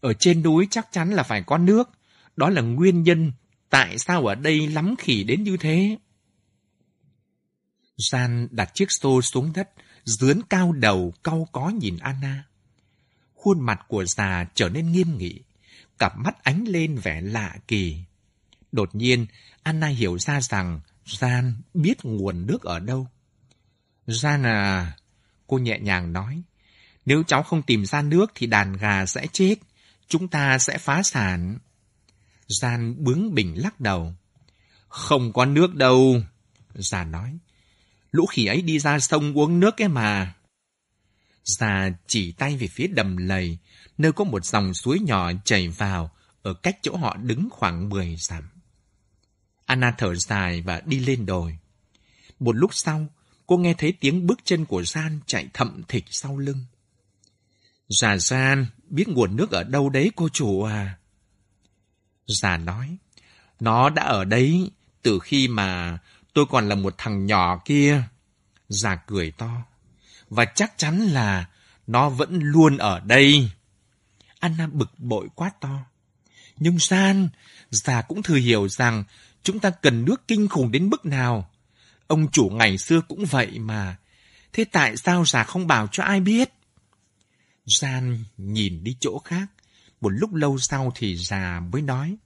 Ở 0.00 0.12
trên 0.12 0.42
núi 0.42 0.68
chắc 0.70 0.92
chắn 0.92 1.10
là 1.10 1.22
phải 1.22 1.42
có 1.42 1.58
nước, 1.58 1.90
đó 2.36 2.50
là 2.50 2.62
nguyên 2.62 3.02
nhân 3.02 3.32
Tại 3.70 3.98
sao 3.98 4.26
ở 4.26 4.34
đây 4.34 4.66
lắm 4.66 4.94
khỉ 4.98 5.24
đến 5.24 5.42
như 5.42 5.56
thế? 5.56 5.98
Gian 7.96 8.48
đặt 8.50 8.70
chiếc 8.74 8.90
xô 8.90 9.22
xuống 9.22 9.52
đất, 9.54 9.70
dướn 10.04 10.40
cao 10.50 10.72
đầu, 10.72 11.14
cau 11.24 11.48
có 11.52 11.68
nhìn 11.68 11.96
Anna. 11.98 12.44
Khuôn 13.34 13.60
mặt 13.60 13.80
của 13.88 14.04
già 14.04 14.46
trở 14.54 14.68
nên 14.68 14.92
nghiêm 14.92 15.18
nghị, 15.18 15.40
cặp 15.98 16.18
mắt 16.18 16.44
ánh 16.44 16.64
lên 16.68 16.96
vẻ 16.96 17.20
lạ 17.20 17.56
kỳ. 17.68 17.98
Đột 18.72 18.94
nhiên, 18.94 19.26
Anna 19.62 19.86
hiểu 19.86 20.18
ra 20.18 20.40
rằng 20.40 20.80
Gian 21.06 21.54
biết 21.74 22.04
nguồn 22.04 22.46
nước 22.46 22.62
ở 22.62 22.78
đâu. 22.78 23.08
Gian 24.06 24.42
à, 24.42 24.96
cô 25.46 25.58
nhẹ 25.58 25.78
nhàng 25.78 26.12
nói, 26.12 26.42
nếu 27.06 27.22
cháu 27.22 27.42
không 27.42 27.62
tìm 27.62 27.86
ra 27.86 28.02
nước 28.02 28.32
thì 28.34 28.46
đàn 28.46 28.76
gà 28.76 29.06
sẽ 29.06 29.26
chết, 29.32 29.54
chúng 30.08 30.28
ta 30.28 30.58
sẽ 30.58 30.78
phá 30.78 31.02
sản. 31.02 31.58
Gian 32.48 33.04
bướng 33.04 33.34
bỉnh 33.34 33.62
lắc 33.62 33.80
đầu. 33.80 34.14
Không 34.88 35.32
có 35.32 35.44
nước 35.44 35.74
đâu, 35.74 36.22
Già 36.74 37.04
nói. 37.04 37.38
Lũ 38.10 38.26
khỉ 38.26 38.46
ấy 38.46 38.62
đi 38.62 38.78
ra 38.78 38.98
sông 38.98 39.38
uống 39.38 39.60
nước 39.60 39.82
ấy 39.82 39.88
mà. 39.88 40.34
Già 41.44 41.90
chỉ 42.06 42.32
tay 42.32 42.56
về 42.56 42.66
phía 42.66 42.86
đầm 42.86 43.16
lầy, 43.16 43.58
nơi 43.98 44.12
có 44.12 44.24
một 44.24 44.44
dòng 44.44 44.74
suối 44.74 44.98
nhỏ 44.98 45.32
chảy 45.44 45.68
vào, 45.68 46.10
ở 46.42 46.54
cách 46.54 46.78
chỗ 46.82 46.96
họ 46.96 47.16
đứng 47.16 47.48
khoảng 47.50 47.88
10 47.88 48.16
dặm. 48.18 48.48
Anna 49.66 49.94
thở 49.98 50.14
dài 50.14 50.62
và 50.62 50.82
đi 50.84 50.98
lên 50.98 51.26
đồi. 51.26 51.58
Một 52.40 52.56
lúc 52.56 52.70
sau, 52.74 53.06
cô 53.46 53.56
nghe 53.56 53.74
thấy 53.74 53.92
tiếng 53.92 54.26
bước 54.26 54.38
chân 54.44 54.64
của 54.64 54.82
Gian 54.82 55.20
chạy 55.26 55.48
thậm 55.54 55.82
thịch 55.88 56.04
sau 56.10 56.38
lưng. 56.38 56.64
Già 57.88 58.16
Gian, 58.16 58.66
biết 58.88 59.08
nguồn 59.08 59.36
nước 59.36 59.50
ở 59.50 59.64
đâu 59.64 59.88
đấy 59.88 60.12
cô 60.16 60.28
chủ 60.28 60.62
à? 60.62 60.98
Già 62.26 62.56
nói, 62.56 62.96
nó 63.60 63.90
đã 63.90 64.02
ở 64.02 64.24
đấy 64.24 64.70
từ 65.02 65.18
khi 65.18 65.48
mà 65.48 65.98
tôi 66.34 66.46
còn 66.50 66.68
là 66.68 66.74
một 66.74 66.94
thằng 66.98 67.26
nhỏ 67.26 67.62
kia. 67.64 68.02
Già 68.68 68.96
cười 68.96 69.30
to, 69.30 69.62
và 70.30 70.44
chắc 70.44 70.72
chắn 70.76 70.98
là 70.98 71.48
nó 71.86 72.08
vẫn 72.08 72.38
luôn 72.42 72.76
ở 72.76 73.00
đây. 73.00 73.50
Anna 74.46 74.66
bực 74.66 74.98
bội 74.98 75.28
quá 75.34 75.50
to. 75.60 75.86
Nhưng 76.56 76.78
San, 76.78 77.28
già 77.70 78.02
cũng 78.02 78.22
thừa 78.22 78.34
hiểu 78.34 78.68
rằng 78.68 79.04
chúng 79.42 79.60
ta 79.60 79.70
cần 79.70 80.04
nước 80.04 80.28
kinh 80.28 80.48
khủng 80.48 80.70
đến 80.70 80.90
mức 80.90 81.06
nào. 81.06 81.50
Ông 82.06 82.30
chủ 82.30 82.48
ngày 82.48 82.78
xưa 82.78 83.00
cũng 83.08 83.24
vậy 83.24 83.58
mà. 83.58 83.96
Thế 84.52 84.64
tại 84.64 84.96
sao 84.96 85.24
già 85.24 85.44
không 85.44 85.66
bảo 85.66 85.86
cho 85.92 86.02
ai 86.02 86.20
biết? 86.20 86.52
Gian 87.66 88.24
nhìn 88.36 88.84
đi 88.84 88.96
chỗ 89.00 89.18
khác. 89.24 89.46
Một 90.00 90.08
lúc 90.08 90.34
lâu 90.34 90.58
sau 90.58 90.92
thì 90.94 91.16
già 91.16 91.60
mới 91.72 91.82
nói. 91.82 92.16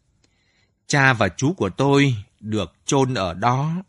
Cha 0.87 1.13
và 1.13 1.29
chú 1.37 1.53
của 1.53 1.71
tôi 1.71 2.15
được 2.41 2.73
chôn 2.85 3.15
ở 3.15 3.35
đó. 3.35 3.83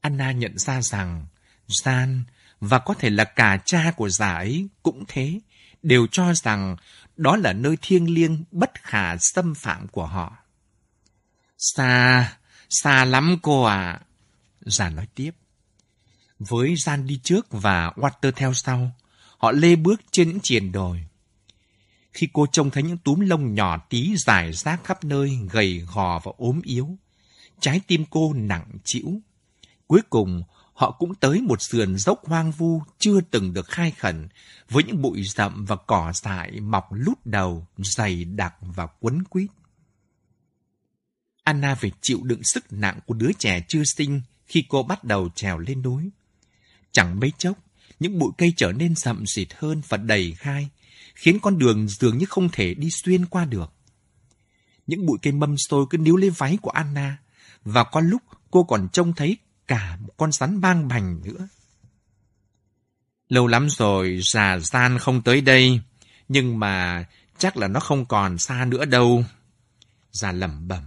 Anna 0.00 0.32
nhận 0.32 0.58
ra 0.58 0.82
rằng 0.82 1.26
Gian 1.68 2.24
và 2.60 2.78
có 2.78 2.94
thể 2.94 3.10
là 3.10 3.24
cả 3.24 3.58
cha 3.64 3.92
của 3.96 4.08
già 4.08 4.34
ấy 4.34 4.68
cũng 4.82 5.04
thế, 5.08 5.40
đều 5.82 6.06
cho 6.12 6.34
rằng 6.34 6.76
đó 7.16 7.36
là 7.36 7.52
nơi 7.52 7.76
thiêng 7.82 8.14
liêng 8.14 8.44
bất 8.50 8.70
khả 8.82 9.16
xâm 9.16 9.54
phạm 9.54 9.88
của 9.88 10.06
họ. 10.06 10.36
Xa, 11.58 12.32
xa 12.70 13.04
lắm 13.04 13.36
cô 13.42 13.62
à. 13.62 14.00
Già 14.60 14.90
nói 14.90 15.06
tiếp. 15.14 15.30
Với 16.38 16.74
Gian 16.76 17.06
đi 17.06 17.20
trước 17.22 17.46
và 17.50 17.90
Water 17.96 18.30
theo 18.36 18.54
sau, 18.54 18.90
họ 19.38 19.52
lê 19.52 19.76
bước 19.76 20.00
trên 20.10 20.28
những 20.28 20.40
triền 20.42 20.72
đồi. 20.72 21.06
Khi 22.12 22.28
cô 22.32 22.46
trông 22.52 22.70
thấy 22.70 22.82
những 22.82 22.98
túm 22.98 23.20
lông 23.20 23.54
nhỏ 23.54 23.86
tí 23.90 24.16
dài 24.16 24.52
rác 24.52 24.84
khắp 24.84 25.04
nơi, 25.04 25.38
gầy 25.50 25.86
gò 25.94 26.20
và 26.24 26.32
ốm 26.36 26.60
yếu, 26.64 26.98
trái 27.60 27.80
tim 27.86 28.04
cô 28.10 28.32
nặng 28.32 28.66
chịu. 28.84 29.20
Cuối 29.86 30.00
cùng, 30.10 30.42
họ 30.76 30.90
cũng 30.90 31.14
tới 31.14 31.40
một 31.40 31.62
sườn 31.62 31.96
dốc 31.98 32.26
hoang 32.26 32.52
vu 32.52 32.82
chưa 32.98 33.20
từng 33.20 33.52
được 33.52 33.66
khai 33.68 33.90
khẩn, 33.90 34.28
với 34.70 34.84
những 34.84 35.02
bụi 35.02 35.22
rậm 35.24 35.64
và 35.64 35.76
cỏ 35.76 36.12
dại 36.14 36.60
mọc 36.60 36.84
lút 36.90 37.18
đầu, 37.24 37.66
dày 37.76 38.24
đặc 38.24 38.54
và 38.60 38.86
quấn 38.86 39.24
quýt. 39.24 39.50
Anna 41.44 41.74
phải 41.74 41.90
chịu 42.00 42.20
đựng 42.22 42.44
sức 42.44 42.72
nặng 42.72 42.98
của 43.06 43.14
đứa 43.14 43.30
trẻ 43.38 43.64
chưa 43.68 43.82
sinh 43.96 44.22
khi 44.46 44.64
cô 44.68 44.82
bắt 44.82 45.04
đầu 45.04 45.28
trèo 45.34 45.58
lên 45.58 45.82
núi. 45.82 46.10
Chẳng 46.92 47.20
mấy 47.20 47.32
chốc, 47.38 47.58
những 48.00 48.18
bụi 48.18 48.32
cây 48.38 48.52
trở 48.56 48.72
nên 48.72 48.94
rậm 48.94 49.26
rịt 49.26 49.48
hơn 49.54 49.82
và 49.88 49.96
đầy 49.96 50.36
gai, 50.42 50.68
khiến 51.14 51.38
con 51.42 51.58
đường 51.58 51.88
dường 51.88 52.18
như 52.18 52.26
không 52.28 52.48
thể 52.52 52.74
đi 52.74 52.90
xuyên 52.90 53.26
qua 53.26 53.44
được. 53.44 53.72
Những 54.86 55.06
bụi 55.06 55.18
cây 55.22 55.32
mâm 55.32 55.56
xôi 55.58 55.86
cứ 55.90 55.98
níu 55.98 56.16
lấy 56.16 56.30
váy 56.30 56.58
của 56.62 56.70
Anna, 56.70 57.18
và 57.64 57.84
có 57.84 58.00
lúc 58.00 58.22
cô 58.50 58.64
còn 58.64 58.88
trông 58.92 59.12
thấy 59.12 59.36
cả 59.68 59.98
một 60.00 60.12
con 60.16 60.32
rắn 60.32 60.60
bang 60.60 60.88
bành 60.88 61.20
nữa. 61.24 61.48
Lâu 63.28 63.46
lắm 63.46 63.68
rồi 63.70 64.20
già 64.22 64.58
gian 64.58 64.98
không 64.98 65.22
tới 65.22 65.40
đây, 65.40 65.80
nhưng 66.28 66.58
mà 66.58 67.04
chắc 67.38 67.56
là 67.56 67.68
nó 67.68 67.80
không 67.80 68.06
còn 68.06 68.38
xa 68.38 68.64
nữa 68.64 68.84
đâu. 68.84 69.24
Già 70.12 70.32
lẩm 70.32 70.68
bẩm. 70.68 70.82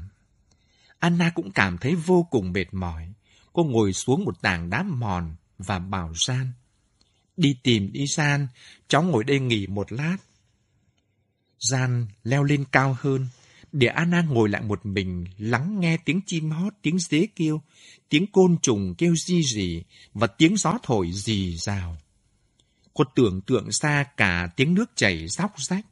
Anna 0.99 1.32
cũng 1.36 1.51
cảm 1.51 1.77
thấy 1.77 1.95
vô 1.95 2.27
cùng 2.32 2.51
mệt 2.51 2.73
mỏi. 2.73 3.13
Cô 3.53 3.63
ngồi 3.63 3.93
xuống 3.93 4.25
một 4.25 4.41
tảng 4.41 4.69
đá 4.69 4.84
mòn 4.84 5.36
và 5.57 5.80
bảo 5.80 6.13
Gian. 6.15 6.51
Đi 7.38 7.57
tìm 7.63 7.91
đi 7.91 8.07
Gian, 8.07 8.47
cháu 8.88 9.03
ngồi 9.03 9.23
đây 9.23 9.39
nghỉ 9.39 9.67
một 9.67 9.91
lát. 9.91 10.17
Gian 11.59 12.07
leo 12.23 12.43
lên 12.43 12.65
cao 12.71 12.97
hơn, 12.99 13.27
để 13.71 13.88
Anna 13.88 14.21
ngồi 14.21 14.49
lại 14.49 14.61
một 14.61 14.86
mình 14.86 15.25
lắng 15.38 15.80
nghe 15.80 15.97
tiếng 15.97 16.21
chim 16.25 16.51
hót, 16.51 16.73
tiếng 16.82 16.99
dế 16.99 17.27
kêu, 17.36 17.61
tiếng 18.10 18.32
côn 18.32 18.57
trùng 18.62 18.95
kêu 18.97 19.16
di 19.16 19.43
rỉ 19.43 19.84
và 20.14 20.28
tiếng 20.28 20.57
gió 20.57 20.78
thổi 20.84 21.12
rì 21.12 21.57
rào. 21.57 21.97
Cô 22.93 23.03
tưởng 23.16 23.41
tượng 23.41 23.72
xa 23.72 24.05
cả 24.18 24.49
tiếng 24.55 24.74
nước 24.74 24.91
chảy 24.95 25.28
róc 25.28 25.51
rách. 25.57 25.86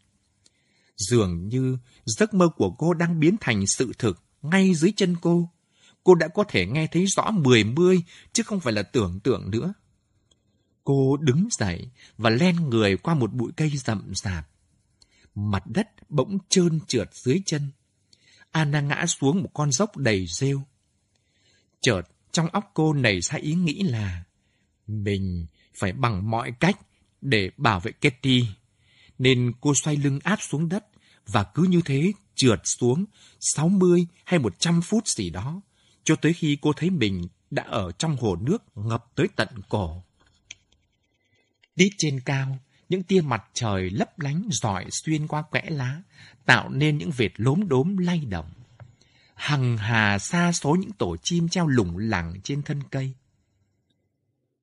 Dường 0.97 1.47
như 1.47 1.78
giấc 2.05 2.34
mơ 2.34 2.49
của 2.55 2.72
cô 2.72 2.93
đang 2.93 3.20
biến 3.20 3.36
thành 3.41 3.68
sự 3.68 3.91
thực 3.97 4.24
ngay 4.41 4.74
dưới 4.74 4.93
chân 4.95 5.15
cô. 5.22 5.49
Cô 6.03 6.15
đã 6.15 6.28
có 6.28 6.43
thể 6.47 6.65
nghe 6.65 6.88
thấy 6.88 7.05
rõ 7.05 7.32
mười 7.32 7.63
mươi, 7.63 8.03
chứ 8.34 8.43
không 8.43 8.59
phải 8.59 8.74
là 8.74 8.84
tưởng 8.84 9.20
tượng 9.20 9.51
nữa. 9.51 9.74
Cô 10.84 11.18
đứng 11.18 11.47
dậy 11.51 11.89
và 12.18 12.30
len 12.30 12.70
người 12.70 12.97
qua 12.97 13.13
một 13.13 13.34
bụi 13.34 13.51
cây 13.57 13.70
rậm 13.70 14.11
rạp. 14.15 14.49
Mặt 15.36 15.63
đất 15.68 15.88
bỗng 16.09 16.38
trơn 16.49 16.80
trượt 16.88 17.09
dưới 17.13 17.41
chân. 17.45 17.72
Anna 18.51 18.82
ngã 18.82 19.05
xuống 19.05 19.43
một 19.43 19.49
con 19.53 19.72
dốc 19.72 19.97
đầy 19.97 20.28
rêu. 20.28 20.63
Chợt, 21.88 22.01
trong 22.31 22.47
óc 22.47 22.71
cô 22.73 22.93
nảy 22.93 23.21
ra 23.21 23.38
ý 23.38 23.53
nghĩ 23.53 23.83
là 23.83 24.23
mình 24.88 25.47
phải 25.79 25.91
bằng 25.91 26.29
mọi 26.29 26.51
cách 26.59 26.77
để 27.21 27.51
bảo 27.57 27.79
vệ 27.79 27.91
Ketty. 27.91 28.45
Nên 29.17 29.51
cô 29.61 29.75
xoay 29.75 29.97
lưng 29.97 30.19
áp 30.23 30.39
xuống 30.41 30.69
đất 30.69 30.85
và 31.27 31.43
cứ 31.43 31.63
như 31.63 31.81
thế 31.85 32.11
trượt 32.35 32.59
xuống 32.63 33.05
60 33.39 34.07
hay 34.25 34.39
100 34.39 34.81
phút 34.81 35.07
gì 35.07 35.29
đó, 35.29 35.61
cho 36.03 36.15
tới 36.15 36.33
khi 36.33 36.57
cô 36.61 36.73
thấy 36.73 36.89
mình 36.89 37.27
đã 37.51 37.63
ở 37.63 37.91
trong 37.91 38.17
hồ 38.17 38.35
nước 38.35 38.63
ngập 38.75 39.05
tới 39.15 39.27
tận 39.35 39.49
cổ. 39.69 40.03
Tít 41.75 41.91
trên 41.97 42.19
cao, 42.19 42.57
những 42.89 43.03
tia 43.03 43.21
mặt 43.21 43.43
trời 43.53 43.89
lấp 43.89 44.19
lánh 44.19 44.47
rọi 44.51 44.85
xuyên 44.91 45.27
qua 45.27 45.41
quẽ 45.41 45.63
lá, 45.69 46.01
tạo 46.45 46.69
nên 46.69 46.97
những 46.97 47.11
vệt 47.11 47.31
lốm 47.35 47.67
đốm 47.67 47.97
lay 47.97 48.19
động. 48.19 48.49
Hằng 49.38 49.77
hà 49.77 50.19
xa 50.19 50.51
số 50.51 50.75
những 50.75 50.91
tổ 50.91 51.17
chim 51.17 51.49
treo 51.49 51.67
lủng 51.67 51.97
lẳng 51.97 52.33
trên 52.43 52.61
thân 52.61 52.83
cây. 52.83 53.13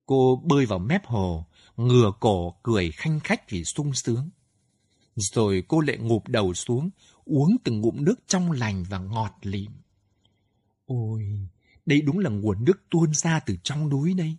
Cô 0.05 0.41
bơi 0.45 0.65
vào 0.65 0.79
mép 0.79 1.05
hồ, 1.05 1.45
ngửa 1.77 2.11
cổ 2.19 2.55
cười 2.63 2.91
khanh 2.91 3.19
khách 3.19 3.49
vì 3.49 3.63
sung 3.63 3.93
sướng. 3.93 4.29
Rồi 5.15 5.63
cô 5.67 5.79
lại 5.79 5.97
ngụp 5.97 6.27
đầu 6.27 6.53
xuống, 6.53 6.89
uống 7.25 7.55
từng 7.63 7.81
ngụm 7.81 8.03
nước 8.03 8.15
trong 8.27 8.51
lành 8.51 8.83
và 8.89 8.99
ngọt 8.99 9.31
lịm. 9.41 9.71
Ôi, 10.85 11.47
đây 11.85 12.01
đúng 12.01 12.19
là 12.19 12.29
nguồn 12.29 12.65
nước 12.65 12.83
tuôn 12.89 13.13
ra 13.13 13.39
từ 13.39 13.55
trong 13.63 13.89
núi 13.89 14.13
đây. 14.13 14.35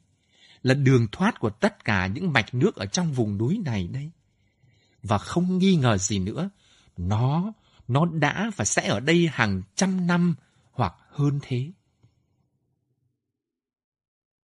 Là 0.63 0.75
đường 0.75 1.07
thoát 1.13 1.41
của 1.41 1.51
tất 1.51 1.85
cả 1.85 2.07
những 2.07 2.33
mạch 2.33 2.55
nước 2.55 2.77
ở 2.77 2.87
trong 2.87 3.13
vùng 3.13 3.39
núi 3.39 3.61
này 3.65 3.89
đây. 3.89 4.11
Và 5.03 5.19
không 5.19 5.59
nghi 5.59 5.77
ngờ 5.77 5.99
gì 5.99 6.19
nữa, 6.19 6.51
nó, 6.97 7.53
nó 7.89 8.07
đã 8.07 8.51
và 8.57 8.65
sẽ 8.65 8.89
ở 8.89 9.01
đây 9.01 9.29
hàng 9.33 9.63
trăm 9.75 10.07
năm 10.07 10.35
hoặc 10.73 10.95
hơn 11.11 11.39
thế. 11.43 11.71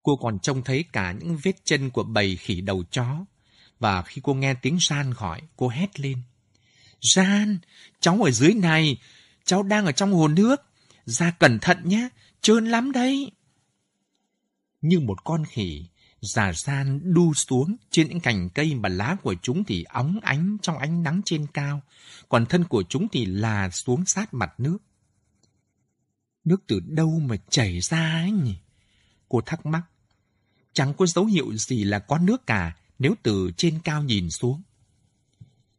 Cô 0.03 0.15
còn 0.15 0.39
trông 0.39 0.63
thấy 0.63 0.85
cả 0.93 1.11
những 1.11 1.37
vết 1.43 1.65
chân 1.65 1.89
của 1.89 2.03
bầy 2.03 2.35
khỉ 2.35 2.61
đầu 2.61 2.83
chó. 2.91 3.25
Và 3.79 4.01
khi 4.01 4.21
cô 4.23 4.33
nghe 4.33 4.53
tiếng 4.53 4.77
San 4.79 5.13
gọi, 5.17 5.41
cô 5.55 5.67
hét 5.67 5.99
lên. 5.99 6.21
Gian, 7.01 7.59
cháu 7.99 8.21
ở 8.23 8.31
dưới 8.31 8.53
này, 8.53 8.97
cháu 9.43 9.63
đang 9.63 9.85
ở 9.85 9.91
trong 9.91 10.13
hồ 10.13 10.27
nước. 10.27 10.61
Ra 11.05 11.31
cẩn 11.31 11.59
thận 11.59 11.77
nhé, 11.83 12.09
trơn 12.41 12.65
lắm 12.65 12.91
đấy. 12.91 13.31
Như 14.81 14.99
một 14.99 15.23
con 15.23 15.45
khỉ, 15.45 15.85
già 16.23 16.53
san 16.53 17.13
đu 17.13 17.33
xuống 17.33 17.75
trên 17.89 18.09
những 18.09 18.19
cành 18.19 18.49
cây 18.49 18.75
mà 18.75 18.89
lá 18.89 19.15
của 19.23 19.35
chúng 19.41 19.63
thì 19.63 19.83
óng 19.83 20.19
ánh 20.21 20.57
trong 20.61 20.77
ánh 20.77 21.03
nắng 21.03 21.21
trên 21.25 21.47
cao, 21.53 21.81
còn 22.29 22.45
thân 22.45 22.63
của 22.63 22.83
chúng 22.83 23.07
thì 23.11 23.25
là 23.25 23.69
xuống 23.69 24.05
sát 24.05 24.33
mặt 24.33 24.53
nước. 24.57 24.77
Nước 26.43 26.63
từ 26.67 26.79
đâu 26.79 27.19
mà 27.19 27.35
chảy 27.49 27.79
ra 27.79 28.21
ấy 28.21 28.31
nhỉ? 28.31 28.55
Cô 29.29 29.41
thắc 29.41 29.65
mắc. 29.65 29.81
Chẳng 30.73 30.93
có 30.93 31.05
dấu 31.05 31.25
hiệu 31.25 31.57
gì 31.57 31.83
là 31.83 31.99
có 31.99 32.17
nước 32.17 32.47
cả 32.47 32.75
nếu 32.99 33.15
từ 33.23 33.51
trên 33.57 33.79
cao 33.83 34.03
nhìn 34.03 34.29
xuống. 34.29 34.61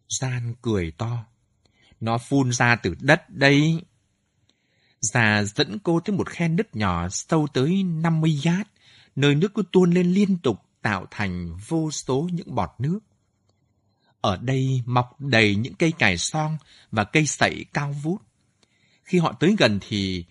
Gian 0.09 0.55
cười 0.63 0.91
to. 0.91 1.25
Nó 2.01 2.19
phun 2.19 2.53
ra 2.53 2.77
từ 2.77 2.95
đất 3.01 3.31
đây. 3.31 3.83
Già 5.01 5.43
dẫn 5.43 5.79
cô 5.79 6.01
tới 6.01 6.17
một 6.17 6.29
khe 6.29 6.49
nứt 6.49 6.77
nhỏ 6.77 7.09
sâu 7.09 7.47
tới 7.55 7.83
50 7.83 8.41
yard, 8.45 8.69
nơi 9.17 9.35
nước 9.35 9.55
cứ 9.55 9.63
tuôn 9.73 9.91
lên 9.91 10.13
liên 10.13 10.39
tục 10.39 10.61
tạo 10.83 11.07
thành 11.11 11.57
vô 11.69 11.91
số 11.91 12.29
những 12.33 12.55
bọt 12.55 12.71
nước. 12.79 12.99
Ở 14.21 14.37
đây 14.37 14.83
mọc 14.87 15.21
đầy 15.21 15.57
những 15.57 15.75
cây 15.75 15.93
cải 15.93 16.19
son 16.19 16.57
và 16.91 17.05
cây 17.05 17.27
sậy 17.27 17.65
cao 17.73 17.93
vút. 17.93 18.23
Khi 19.05 19.19
họ 19.19 19.33
tới 19.41 19.57
gần 19.59 19.79
thì 19.89 20.25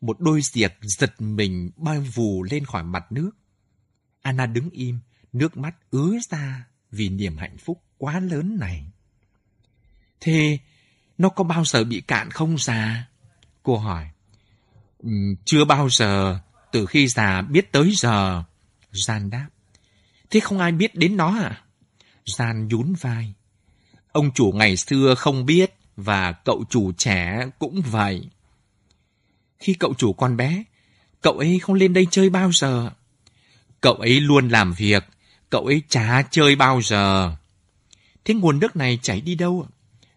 một 0.00 0.20
đôi 0.20 0.40
diệt 0.42 0.74
giật 0.82 1.20
mình 1.20 1.70
bay 1.76 2.00
vù 2.00 2.42
lên 2.50 2.64
khỏi 2.64 2.84
mặt 2.84 3.12
nước. 3.12 3.30
Anna 4.22 4.46
đứng 4.46 4.70
im, 4.70 4.98
nước 5.32 5.56
mắt 5.56 5.74
ứa 5.90 6.12
ra 6.30 6.66
vì 6.90 7.08
niềm 7.08 7.36
hạnh 7.36 7.56
phúc 7.58 7.82
quá 7.98 8.20
lớn 8.20 8.56
này. 8.60 8.86
Thế 10.20 10.58
nó 11.18 11.28
có 11.28 11.44
bao 11.44 11.64
giờ 11.64 11.84
bị 11.84 12.00
cạn 12.00 12.30
không 12.30 12.58
già? 12.58 13.08
Cô 13.62 13.76
hỏi. 13.76 14.10
Ừ, 14.98 15.10
chưa 15.44 15.64
bao 15.64 15.88
giờ, 15.90 16.40
từ 16.72 16.86
khi 16.86 17.08
già 17.08 17.42
biết 17.42 17.72
tới 17.72 17.92
giờ. 17.96 18.44
Gian 18.92 19.30
đáp. 19.30 19.48
Thế 20.30 20.40
không 20.40 20.58
ai 20.58 20.72
biết 20.72 20.94
đến 20.94 21.16
nó 21.16 21.38
à? 21.38 21.62
Gian 22.26 22.68
nhún 22.68 22.94
vai. 23.00 23.34
Ông 24.12 24.30
chủ 24.34 24.52
ngày 24.54 24.76
xưa 24.76 25.14
không 25.14 25.46
biết 25.46 25.74
và 25.96 26.32
cậu 26.32 26.64
chủ 26.70 26.92
trẻ 26.92 27.46
cũng 27.58 27.82
vậy. 27.82 28.28
Khi 29.58 29.74
cậu 29.74 29.94
chủ 29.94 30.12
còn 30.12 30.36
bé, 30.36 30.64
cậu 31.20 31.38
ấy 31.38 31.58
không 31.58 31.76
lên 31.76 31.92
đây 31.92 32.06
chơi 32.10 32.30
bao 32.30 32.52
giờ. 32.52 32.90
Cậu 33.80 33.94
ấy 33.94 34.20
luôn 34.20 34.48
làm 34.48 34.72
việc, 34.72 35.04
cậu 35.50 35.66
ấy 35.66 35.82
chả 35.88 36.22
chơi 36.30 36.56
bao 36.56 36.80
giờ. 36.82 37.36
Thế 38.24 38.34
nguồn 38.34 38.58
nước 38.58 38.76
này 38.76 38.98
chảy 39.02 39.20
đi 39.20 39.34
đâu? 39.34 39.66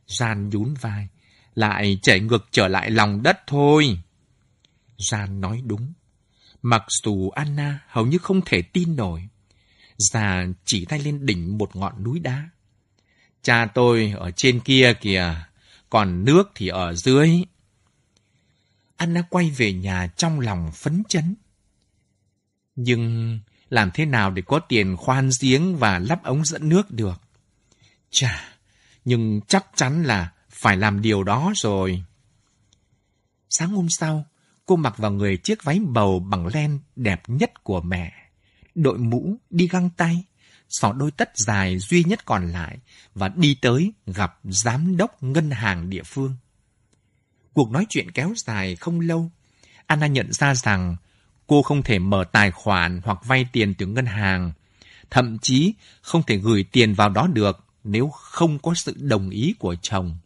Gian 0.08 0.49
nhún 0.49 0.74
vai, 0.74 1.08
lại 1.56 1.99
chảy 2.01 2.20
ngược 2.20 2.47
trở 2.51 2.68
lại 2.68 2.91
lòng 2.91 3.24
đất 3.24 3.39
thôi. 3.47 3.97
Gian 4.97 5.41
nói 5.41 5.62
đúng. 5.66 5.93
Mặc 6.64 6.84
dù 7.03 7.30
Anna 7.30 7.80
hầu 7.88 8.05
như 8.05 8.18
không 8.18 8.41
thể 8.45 8.61
tin 8.61 8.95
nổi. 8.95 9.28
Già 9.97 10.45
chỉ 10.66 10.86
tay 10.86 10.99
lên 10.99 11.26
đỉnh 11.26 11.57
một 11.57 11.76
ngọn 11.76 12.03
núi 12.03 12.20
đá. 12.20 12.49
Cha 13.41 13.66
tôi 13.66 14.14
ở 14.18 14.32
trên 14.32 14.59
kia 14.59 14.93
kìa, 15.01 15.36
còn 15.89 16.26
nước 16.26 16.51
thì 16.55 16.68
ở 16.68 16.93
dưới. 16.93 17.30
Anna 18.97 19.22
quay 19.30 19.49
về 19.49 19.74
nhà 19.74 20.07
trong 20.07 20.39
lòng 20.39 20.72
phấn 20.74 21.03
chấn. 21.09 21.36
Nhưng 22.76 23.39
làm 23.70 23.91
thế 23.93 24.05
nào 24.05 24.32
để 24.32 24.41
có 24.45 24.59
tiền 24.59 24.97
khoan 24.97 25.30
giếng 25.41 25.78
và 25.78 25.99
lắp 25.99 26.24
ống 26.24 26.45
dẫn 26.45 26.70
nước 26.70 26.91
được? 26.91 27.22
Chà, 28.09 28.57
nhưng 29.05 29.41
chắc 29.47 29.66
chắn 29.76 30.03
là 30.03 30.32
phải 30.49 30.78
làm 30.78 31.01
điều 31.01 31.24
đó 31.24 31.53
rồi. 31.55 32.03
Sáng 33.49 33.70
hôm 33.70 33.89
sau, 33.89 34.26
cô 34.66 34.76
mặc 34.76 34.97
vào 34.97 35.11
người 35.11 35.38
chiếc 35.38 35.64
váy 35.64 35.80
bầu 35.80 36.20
bằng 36.20 36.47
len 36.47 36.80
đẹp 36.95 37.22
nhất 37.28 37.64
của 37.64 37.82
mẹ. 37.82 38.14
Đội 38.76 38.97
mũ, 38.97 39.36
đi 39.49 39.68
găng 39.68 39.89
tay, 39.89 40.24
xỏ 40.70 40.93
đôi 40.93 41.11
tất 41.11 41.32
dài 41.36 41.80
duy 41.80 42.03
nhất 42.03 42.26
còn 42.26 42.51
lại 42.51 42.78
và 43.16 43.28
đi 43.28 43.57
tới 43.61 43.93
gặp 44.05 44.39
giám 44.43 44.97
đốc 44.97 45.24
ngân 45.24 45.51
hàng 45.51 45.89
địa 45.89 46.03
phương. 46.03 46.36
Cuộc 47.53 47.72
nói 47.72 47.86
chuyện 47.89 48.11
kéo 48.11 48.34
dài 48.36 48.76
không 48.76 48.99
lâu. 48.99 49.32
Anna 49.88 50.07
nhận 50.07 50.34
ra 50.34 50.55
rằng 50.55 50.95
cô 51.47 51.61
không 51.61 51.84
thể 51.84 51.99
mở 51.99 52.24
tài 52.32 52.51
khoản 52.51 53.01
hoặc 53.03 53.18
vay 53.26 53.45
tiền 53.51 53.74
từ 53.74 53.86
ngân 53.86 54.05
hàng. 54.05 54.51
Thậm 55.09 55.38
chí 55.39 55.74
không 56.01 56.24
thể 56.24 56.38
gửi 56.38 56.66
tiền 56.72 56.93
vào 56.93 57.09
đó 57.09 57.28
được 57.28 57.66
nếu 57.84 58.09
không 58.09 58.59
có 58.59 58.74
sự 58.74 58.95
đồng 58.99 59.30
ý 59.30 59.55
của 59.59 59.76
chồng. 59.82 60.18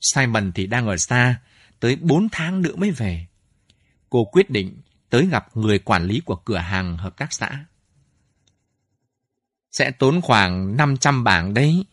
Simon 0.00 0.52
thì 0.52 0.66
đang 0.66 0.86
ở 0.86 0.96
xa, 0.96 1.40
tới 1.80 1.96
4 1.96 2.28
tháng 2.32 2.62
nữa 2.62 2.76
mới 2.76 2.90
về. 2.90 3.26
Cô 4.10 4.24
quyết 4.24 4.50
định 4.50 4.80
tới 5.10 5.26
gặp 5.26 5.56
người 5.56 5.78
quản 5.78 6.04
lý 6.04 6.20
của 6.20 6.36
cửa 6.36 6.56
hàng 6.56 6.96
hợp 6.96 7.16
tác 7.16 7.32
xã. 7.32 7.64
Sẽ 9.72 9.90
tốn 9.90 10.20
khoảng 10.20 10.76
500 10.76 11.24
bảng 11.24 11.54
đấy. 11.54 11.84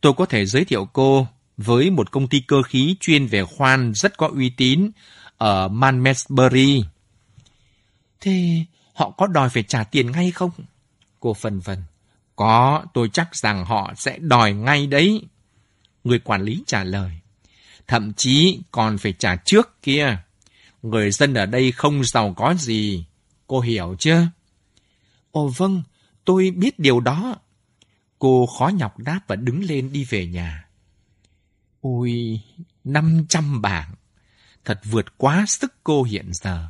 Tôi 0.00 0.12
có 0.16 0.26
thể 0.26 0.46
giới 0.46 0.64
thiệu 0.64 0.88
cô 0.92 1.26
với 1.56 1.90
một 1.90 2.10
công 2.10 2.28
ty 2.28 2.40
cơ 2.40 2.62
khí 2.62 2.96
chuyên 3.00 3.26
về 3.26 3.44
khoan 3.44 3.92
rất 3.94 4.18
có 4.18 4.28
uy 4.34 4.50
tín 4.50 4.90
ở 5.36 5.68
Manmesbury. 5.68 6.84
Thế 8.20 8.64
họ 8.94 9.10
có 9.10 9.26
đòi 9.26 9.48
phải 9.48 9.62
trả 9.62 9.84
tiền 9.84 10.10
ngay 10.10 10.30
không? 10.30 10.50
Cô 11.20 11.34
phân 11.34 11.60
vân. 11.60 11.82
Có, 12.36 12.84
tôi 12.94 13.10
chắc 13.12 13.36
rằng 13.36 13.64
họ 13.64 13.92
sẽ 13.96 14.18
đòi 14.18 14.52
ngay 14.52 14.86
đấy. 14.86 15.22
Người 16.04 16.18
quản 16.18 16.42
lý 16.42 16.62
trả 16.66 16.84
lời. 16.84 17.10
Thậm 17.86 18.12
chí 18.12 18.60
còn 18.70 18.98
phải 18.98 19.12
trả 19.18 19.36
trước 19.36 19.82
kia. 19.82 20.18
Người 20.82 21.10
dân 21.10 21.34
ở 21.34 21.46
đây 21.46 21.72
không 21.72 22.04
giàu 22.04 22.34
có 22.36 22.54
gì. 22.54 23.06
Cô 23.46 23.60
hiểu 23.60 23.96
chưa? 23.98 24.28
Ồ 25.30 25.48
vâng, 25.48 25.82
tôi 26.24 26.50
biết 26.50 26.78
điều 26.78 27.00
đó. 27.00 27.36
Cô 28.18 28.46
khó 28.58 28.68
nhọc 28.68 28.98
đáp 28.98 29.20
và 29.26 29.36
đứng 29.36 29.64
lên 29.64 29.92
đi 29.92 30.04
về 30.04 30.26
nhà. 30.26 30.68
Ôi, 31.80 32.40
500 32.84 33.62
bảng. 33.62 33.94
Thật 34.64 34.80
vượt 34.84 35.06
quá 35.16 35.44
sức 35.48 35.74
cô 35.84 36.02
hiện 36.02 36.30
giờ. 36.32 36.68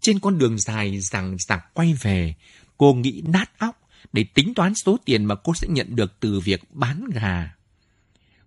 Trên 0.00 0.18
con 0.18 0.38
đường 0.38 0.58
dài 0.58 1.00
rằng 1.00 1.36
giặc 1.38 1.74
quay 1.74 1.94
về, 1.94 2.34
cô 2.78 2.94
nghĩ 2.94 3.22
nát 3.26 3.58
óc 3.58 3.80
để 4.12 4.24
tính 4.34 4.54
toán 4.54 4.74
số 4.74 4.96
tiền 5.04 5.24
mà 5.24 5.34
cô 5.34 5.54
sẽ 5.54 5.68
nhận 5.70 5.96
được 5.96 6.20
từ 6.20 6.40
việc 6.40 6.62
bán 6.70 7.04
gà. 7.14 7.54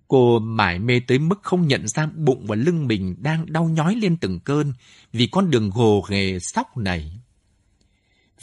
Cô 0.07 0.39
mải 0.39 0.79
mê 0.79 0.99
tới 0.99 1.19
mức 1.19 1.39
không 1.43 1.67
nhận 1.67 1.87
ra 1.87 2.05
bụng 2.05 2.45
và 2.47 2.55
lưng 2.55 2.87
mình 2.87 3.15
đang 3.19 3.53
đau 3.53 3.69
nhói 3.69 3.95
lên 3.95 4.17
từng 4.17 4.39
cơn 4.39 4.73
vì 5.13 5.27
con 5.27 5.51
đường 5.51 5.69
gồ 5.69 6.01
ghề 6.09 6.39
sóc 6.39 6.77
này. 6.77 7.19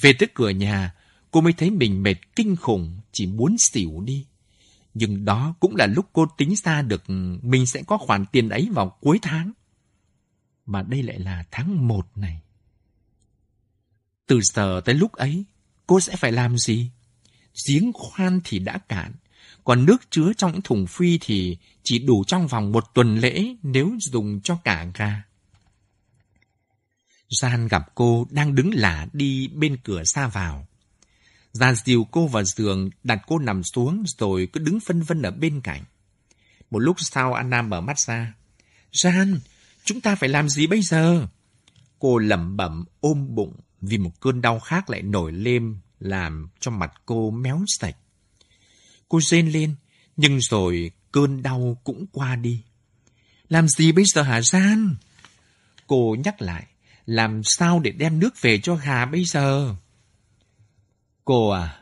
Về 0.01 0.13
tới 0.13 0.29
cửa 0.35 0.51
nhà, 0.51 0.95
cô 1.31 1.41
mới 1.41 1.53
thấy 1.53 1.71
mình 1.71 2.03
mệt 2.03 2.37
kinh 2.37 2.57
khủng, 2.57 3.01
chỉ 3.13 3.27
muốn 3.27 3.57
xỉu 3.59 4.01
đi. 4.01 4.27
Nhưng 4.95 5.25
đó 5.25 5.55
cũng 5.61 5.77
là 5.77 5.87
lúc 5.87 6.07
cô 6.13 6.27
tính 6.37 6.55
ra 6.65 6.83
được 6.83 7.03
mình 7.43 7.67
sẽ 7.67 7.83
có 7.87 7.99
khoản 7.99 8.25
tiền 8.33 8.49
ấy 8.49 8.69
vào 8.73 8.99
cuối 9.01 9.19
tháng. 9.23 9.53
Mà 10.67 10.83
đây 10.83 11.03
lại 11.03 11.19
là 11.19 11.45
tháng 11.51 11.89
1 11.89 12.07
này. 12.17 12.41
Từ 14.27 14.41
giờ 14.41 14.81
tới 14.85 14.95
lúc 14.95 15.13
ấy, 15.13 15.45
cô 15.87 16.01
sẽ 16.01 16.17
phải 16.17 16.33
làm 16.33 16.59
gì? 16.59 16.91
Giếng 17.67 17.93
khoan 17.95 18.41
thì 18.45 18.59
đã 18.59 18.79
cạn, 18.79 19.13
còn 19.65 19.85
nước 19.85 20.11
chứa 20.11 20.33
trong 20.37 20.53
những 20.53 20.63
thùng 20.63 20.87
phi 20.87 21.19
thì 21.21 21.59
chỉ 21.83 21.99
đủ 21.99 22.25
trong 22.27 22.47
vòng 22.47 22.73
một 22.73 22.85
tuần 22.95 23.19
lễ 23.19 23.55
nếu 23.63 23.97
dùng 24.01 24.41
cho 24.41 24.59
cả 24.65 24.87
gà. 24.95 25.23
Gian 27.41 27.69
gặp 27.69 27.83
cô 27.95 28.27
đang 28.31 28.55
đứng 28.55 28.75
lả 28.75 29.07
đi 29.13 29.49
bên 29.49 29.77
cửa 29.85 30.05
xa 30.05 30.29
vào. 30.29 30.67
Gia 31.53 31.75
dìu 31.75 32.07
cô 32.11 32.27
vào 32.27 32.45
giường, 32.45 32.91
đặt 33.05 33.23
cô 33.27 33.39
nằm 33.39 33.63
xuống 33.63 34.05
rồi 34.19 34.49
cứ 34.53 34.61
đứng 34.61 34.81
phân 34.81 35.03
vân 35.03 35.23
ở 35.23 35.31
bên 35.31 35.61
cạnh. 35.61 35.85
Một 36.71 36.79
lúc 36.79 36.97
sau 36.99 37.35
Anna 37.35 37.63
mở 37.63 37.81
mắt 37.81 37.99
ra. 37.99 38.35
Gian, 38.93 39.41
chúng 39.85 40.01
ta 40.01 40.15
phải 40.15 40.29
làm 40.29 40.49
gì 40.49 40.67
bây 40.67 40.83
giờ? 40.83 41.27
Cô 41.99 42.19
lẩm 42.19 42.57
bẩm 42.57 42.85
ôm 43.01 43.35
bụng 43.35 43.57
vì 43.81 43.99
một 43.99 44.21
cơn 44.21 44.41
đau 44.41 44.61
khác 44.61 44.91
lại 44.91 45.03
nổi 45.03 45.33
lên 45.33 45.77
làm 46.01 46.49
cho 46.61 46.71
mặt 46.71 46.93
cô 47.07 47.31
méo 47.31 47.65
sạch. 47.67 47.97
Cô 49.13 49.21
rên 49.21 49.49
lên, 49.49 49.75
nhưng 50.17 50.41
rồi 50.41 50.91
cơn 51.13 51.43
đau 51.43 51.81
cũng 51.85 52.07
qua 52.13 52.37
đi. 52.37 52.63
Làm 53.49 53.69
gì 53.69 53.93
bây 53.93 54.05
giờ 54.05 54.23
hả 54.23 54.41
Gian? 54.43 54.97
Cô 55.87 56.17
nhắc 56.25 56.43
lại, 56.43 56.67
làm 57.07 57.45
sao 57.45 57.81
để 57.81 57.91
đem 57.91 58.19
nước 58.19 58.41
về 58.41 58.61
cho 58.63 58.75
gà 58.75 59.05
bây 59.05 59.25
giờ? 59.25 59.75
Cô 61.25 61.49
à, 61.49 61.79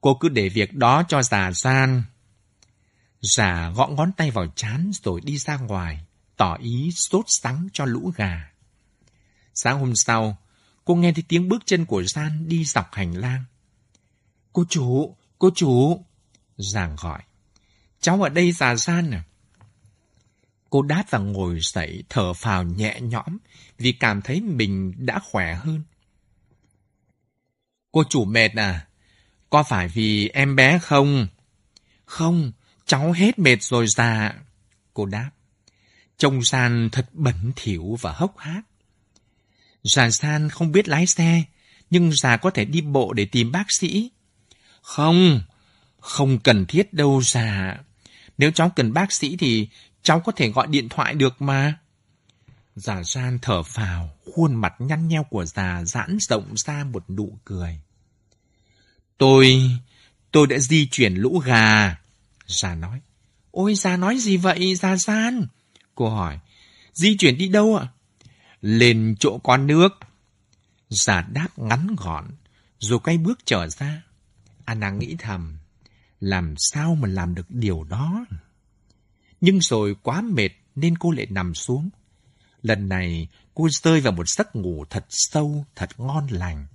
cô 0.00 0.14
cứ 0.14 0.28
để 0.28 0.48
việc 0.48 0.74
đó 0.74 1.04
cho 1.08 1.22
già 1.22 1.52
Gian. 1.52 2.02
Già 3.20 3.70
gõ 3.70 3.86
ngón 3.86 4.12
tay 4.12 4.30
vào 4.30 4.46
chán 4.56 4.90
rồi 5.02 5.20
đi 5.24 5.38
ra 5.38 5.56
ngoài, 5.56 6.04
tỏ 6.36 6.54
ý 6.54 6.90
sốt 6.94 7.24
sắng 7.28 7.68
cho 7.72 7.84
lũ 7.84 8.12
gà. 8.16 8.50
Sáng 9.54 9.80
hôm 9.80 9.92
sau, 9.94 10.36
cô 10.84 10.94
nghe 10.94 11.12
thấy 11.12 11.24
tiếng 11.28 11.48
bước 11.48 11.62
chân 11.66 11.86
của 11.86 12.02
Gian 12.02 12.48
đi 12.48 12.64
dọc 12.64 12.94
hành 12.94 13.16
lang. 13.16 13.44
Cô 14.52 14.64
chủ, 14.68 15.16
cô 15.38 15.50
chủ. 15.54 16.04
Giàng 16.60 16.96
gọi. 17.00 17.22
Cháu 18.00 18.22
ở 18.22 18.28
đây 18.28 18.52
già 18.52 18.76
Gian 18.76 19.10
à? 19.10 19.22
Cô 20.70 20.82
đáp 20.82 21.04
và 21.10 21.18
ngồi 21.18 21.58
dậy 21.62 22.04
thở 22.08 22.32
phào 22.32 22.64
nhẹ 22.64 23.00
nhõm 23.00 23.38
vì 23.78 23.92
cảm 23.92 24.22
thấy 24.22 24.40
mình 24.40 24.94
đã 24.96 25.18
khỏe 25.30 25.54
hơn. 25.54 25.82
Cô 27.92 28.04
chủ 28.08 28.24
mệt 28.24 28.52
à? 28.56 28.86
Có 29.50 29.62
phải 29.62 29.88
vì 29.88 30.28
em 30.28 30.56
bé 30.56 30.78
không? 30.78 31.26
Không, 32.04 32.52
cháu 32.86 33.12
hết 33.12 33.38
mệt 33.38 33.62
rồi 33.62 33.86
già. 33.86 34.34
Cô 34.94 35.06
đáp. 35.06 35.30
Trông 36.18 36.44
San 36.44 36.88
thật 36.92 37.08
bẩn 37.12 37.52
thỉu 37.56 37.98
và 38.00 38.12
hốc 38.12 38.38
hác. 38.38 38.62
Già 39.82 40.10
San 40.10 40.48
không 40.48 40.72
biết 40.72 40.88
lái 40.88 41.06
xe, 41.06 41.42
nhưng 41.90 42.12
già 42.12 42.36
có 42.36 42.50
thể 42.50 42.64
đi 42.64 42.80
bộ 42.80 43.12
để 43.12 43.24
tìm 43.24 43.52
bác 43.52 43.64
sĩ. 43.68 44.10
Không, 44.82 45.40
không 46.00 46.38
cần 46.38 46.66
thiết 46.66 46.92
đâu 46.92 47.22
già. 47.22 47.76
Nếu 48.38 48.50
cháu 48.50 48.70
cần 48.76 48.92
bác 48.92 49.12
sĩ 49.12 49.36
thì 49.36 49.68
cháu 50.02 50.20
có 50.20 50.32
thể 50.32 50.48
gọi 50.48 50.66
điện 50.66 50.88
thoại 50.88 51.14
được 51.14 51.42
mà. 51.42 51.78
Già 52.76 53.02
San 53.02 53.38
thở 53.42 53.62
phào, 53.62 54.16
khuôn 54.34 54.54
mặt 54.54 54.74
nhăn 54.78 55.08
nheo 55.08 55.24
của 55.24 55.44
già 55.44 55.84
giãn 55.84 56.18
rộng 56.20 56.56
ra 56.56 56.84
một 56.84 57.10
nụ 57.10 57.38
cười. 57.44 57.80
Tôi, 59.18 59.70
tôi 60.30 60.46
đã 60.46 60.58
di 60.58 60.88
chuyển 60.90 61.14
lũ 61.14 61.38
gà. 61.38 61.96
Già 62.46 62.74
nói. 62.74 63.00
Ôi, 63.50 63.74
già 63.74 63.96
nói 63.96 64.18
gì 64.18 64.36
vậy, 64.36 64.74
già 64.74 64.96
San? 64.96 65.46
Cô 65.94 66.10
hỏi. 66.10 66.38
Di 66.92 67.16
chuyển 67.16 67.38
đi 67.38 67.48
đâu 67.48 67.76
ạ? 67.76 67.88
Lên 68.60 69.16
chỗ 69.20 69.38
có 69.38 69.56
nước. 69.56 69.88
Già 70.88 71.20
đáp 71.20 71.48
ngắn 71.56 71.96
gọn, 71.96 72.24
rồi 72.78 72.98
quay 72.98 73.18
bước 73.18 73.38
trở 73.44 73.68
ra. 73.68 74.02
Anna 74.64 74.90
nghĩ 74.90 75.16
thầm, 75.18 75.58
làm 76.20 76.54
sao 76.58 76.94
mà 76.94 77.08
làm 77.08 77.34
được 77.34 77.46
điều 77.48 77.84
đó? 77.84 78.26
Nhưng 79.40 79.60
rồi 79.60 79.96
quá 80.02 80.20
mệt 80.20 80.50
nên 80.74 80.98
cô 80.98 81.10
lại 81.10 81.26
nằm 81.30 81.54
xuống. 81.54 81.90
Lần 82.62 82.88
này 82.88 83.28
cô 83.54 83.68
rơi 83.70 84.00
vào 84.00 84.12
một 84.12 84.28
giấc 84.28 84.56
ngủ 84.56 84.84
thật 84.90 85.04
sâu, 85.08 85.64
thật 85.76 85.90
ngon 85.96 86.26
lành. 86.30 86.66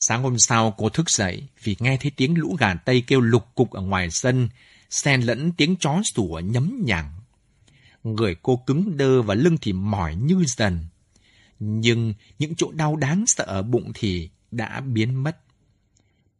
Sáng 0.00 0.22
hôm 0.22 0.38
sau 0.38 0.74
cô 0.76 0.88
thức 0.88 1.10
dậy 1.10 1.48
vì 1.62 1.76
nghe 1.80 1.96
thấy 1.96 2.12
tiếng 2.16 2.38
lũ 2.38 2.56
gà 2.58 2.74
Tây 2.74 3.04
kêu 3.06 3.20
lục 3.20 3.44
cục 3.54 3.70
ở 3.70 3.80
ngoài 3.80 4.10
sân, 4.10 4.48
xen 4.90 5.20
lẫn 5.20 5.52
tiếng 5.52 5.76
chó 5.76 6.02
sủa 6.14 6.40
nhấm 6.44 6.82
nhằng. 6.84 7.12
Người 8.04 8.36
cô 8.42 8.56
cứng 8.56 8.96
đơ 8.96 9.22
và 9.22 9.34
lưng 9.34 9.56
thì 9.60 9.72
mỏi 9.72 10.14
như 10.14 10.44
dần. 10.46 10.86
Nhưng 11.58 12.14
những 12.38 12.54
chỗ 12.54 12.72
đau 12.72 12.96
đáng 12.96 13.24
sợ 13.26 13.44
ở 13.44 13.62
bụng 13.62 13.92
thì 13.94 14.30
đã 14.50 14.80
biến 14.80 15.22
mất. 15.22 15.38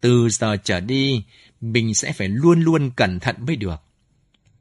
Từ 0.05 0.29
giờ 0.29 0.57
trở 0.57 0.81
đi, 0.81 1.25
mình 1.61 1.95
sẽ 1.95 2.13
phải 2.13 2.29
luôn 2.29 2.61
luôn 2.61 2.91
cẩn 2.97 3.21
thận 3.21 3.37
mới 3.47 3.57
được. 3.57 3.83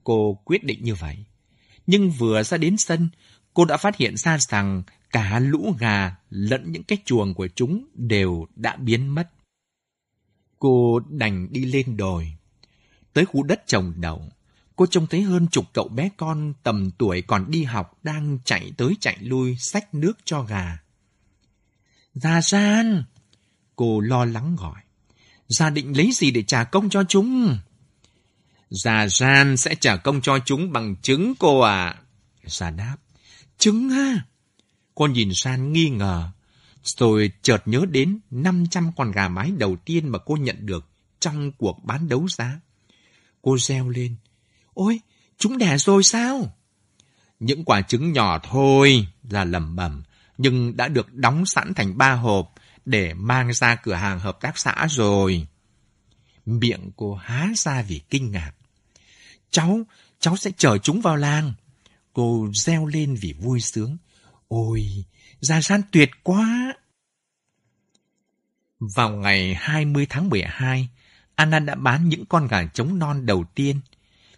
Cô 0.04 0.40
quyết 0.44 0.64
định 0.64 0.84
như 0.84 0.96
vậy. 0.96 1.18
Nhưng 1.88 2.12
vừa 2.12 2.44
ra 2.44 2.58
đến 2.58 2.76
sân, 2.78 3.10
cô 3.54 3.66
đã 3.66 3.78
phát 3.78 3.98
hiện 3.98 4.18
ra 4.18 4.38
rằng 4.38 4.84
cả 5.12 5.40
lũ 5.40 5.76
gà 5.80 6.16
lẫn 6.30 6.72
những 6.72 6.84
cái 6.84 6.98
chuồng 7.06 7.34
của 7.34 7.48
chúng 7.48 7.88
đều 7.94 8.48
đã 8.56 8.76
biến 8.76 9.08
mất. 9.08 9.30
Cô 10.60 11.00
đành 11.10 11.54
đi 11.54 11.66
lên 11.66 11.98
đồi. 11.98 12.34
Tới 13.14 13.26
khu 13.26 13.44
đất 13.44 13.64
trồng 13.68 13.94
đậu, 13.98 14.30
cô 14.76 14.86
trông 14.86 15.08
thấy 15.08 15.22
hơn 15.22 15.48
chục 15.52 15.66
cậu 15.74 15.88
bé 15.88 16.10
con 16.18 16.54
tầm 16.64 16.92
tuổi 16.98 17.22
còn 17.22 17.52
đi 17.52 17.64
học 17.64 18.00
đang 18.04 18.38
chạy 18.46 18.72
tới 18.78 18.98
chạy 19.00 19.18
lui 19.22 19.58
xách 19.58 19.94
nước 19.94 20.14
cho 20.26 20.42
gà. 20.42 20.80
Già 22.14 22.42
Gian! 22.42 23.04
Cô 23.76 24.00
lo 24.00 24.26
lắng 24.26 24.56
gọi. 24.60 24.84
Gia 25.48 25.70
định 25.70 25.98
lấy 25.98 26.12
gì 26.14 26.32
để 26.32 26.44
trả 26.44 26.64
công 26.64 26.90
cho 26.90 27.04
chúng? 27.04 27.58
Già 28.70 29.08
Gian 29.08 29.58
sẽ 29.58 29.76
trả 29.76 29.96
công 29.96 30.22
cho 30.22 30.40
chúng 30.46 30.72
bằng 30.72 30.96
trứng 31.02 31.34
cô 31.40 31.60
à. 31.60 31.96
Già 32.46 32.70
đáp. 32.70 32.98
Trứng 33.58 33.90
ha? 33.90 34.26
Cô 34.96 35.08
nhìn 35.08 35.30
San 35.34 35.74
nghi 35.74 35.90
ngờ. 35.90 36.30
Rồi 36.84 37.32
chợt 37.42 37.62
nhớ 37.66 37.86
đến 37.90 38.20
500 38.32 38.92
con 38.98 39.12
gà 39.12 39.28
mái 39.28 39.52
đầu 39.58 39.76
tiên 39.76 40.10
mà 40.10 40.20
cô 40.20 40.36
nhận 40.36 40.66
được 40.66 40.90
trong 41.20 41.52
cuộc 41.52 41.84
bán 41.84 42.10
đấu 42.10 42.28
giá. 42.28 42.60
Cô 43.42 43.58
reo 43.58 43.90
lên. 43.90 44.16
Ôi, 44.74 45.00
chúng 45.38 45.58
đẻ 45.58 45.78
rồi 45.78 46.04
sao? 46.04 46.58
Những 47.40 47.66
quả 47.66 47.82
trứng 47.82 48.14
nhỏ 48.14 48.40
thôi 48.50 49.08
là 49.30 49.44
lầm 49.44 49.76
bầm, 49.76 50.04
nhưng 50.38 50.78
đã 50.78 50.88
được 50.88 51.14
đóng 51.14 51.46
sẵn 51.46 51.74
thành 51.74 51.98
ba 51.98 52.14
hộp 52.14 52.53
để 52.86 53.14
mang 53.14 53.54
ra 53.54 53.76
cửa 53.76 53.94
hàng 53.94 54.20
hợp 54.20 54.38
tác 54.42 54.58
xã 54.58 54.88
rồi. 54.90 55.48
Miệng 56.46 56.92
cô 56.96 57.16
há 57.16 57.48
ra 57.56 57.82
vì 57.82 58.02
kinh 58.10 58.32
ngạc. 58.32 58.52
Cháu, 59.52 59.80
cháu 60.20 60.38
sẽ 60.38 60.52
chở 60.58 60.78
chúng 60.78 61.02
vào 61.02 61.16
làng. 61.16 61.54
Cô 62.14 62.50
reo 62.54 62.86
lên 62.86 63.16
vì 63.22 63.34
vui 63.34 63.60
sướng. 63.60 63.98
Ôi, 64.48 65.06
Gia 65.42 65.62
San 65.62 65.82
tuyệt 65.92 66.10
quá! 66.24 66.74
Vào 68.80 69.10
ngày 69.10 69.56
20 69.56 70.06
tháng 70.10 70.30
12, 70.30 70.90
Anna 71.36 71.60
đã 71.60 71.76
bán 71.76 72.10
những 72.10 72.26
con 72.26 72.48
gà 72.48 72.66
trống 72.66 73.00
non 73.00 73.26
đầu 73.26 73.44
tiên. 73.56 73.80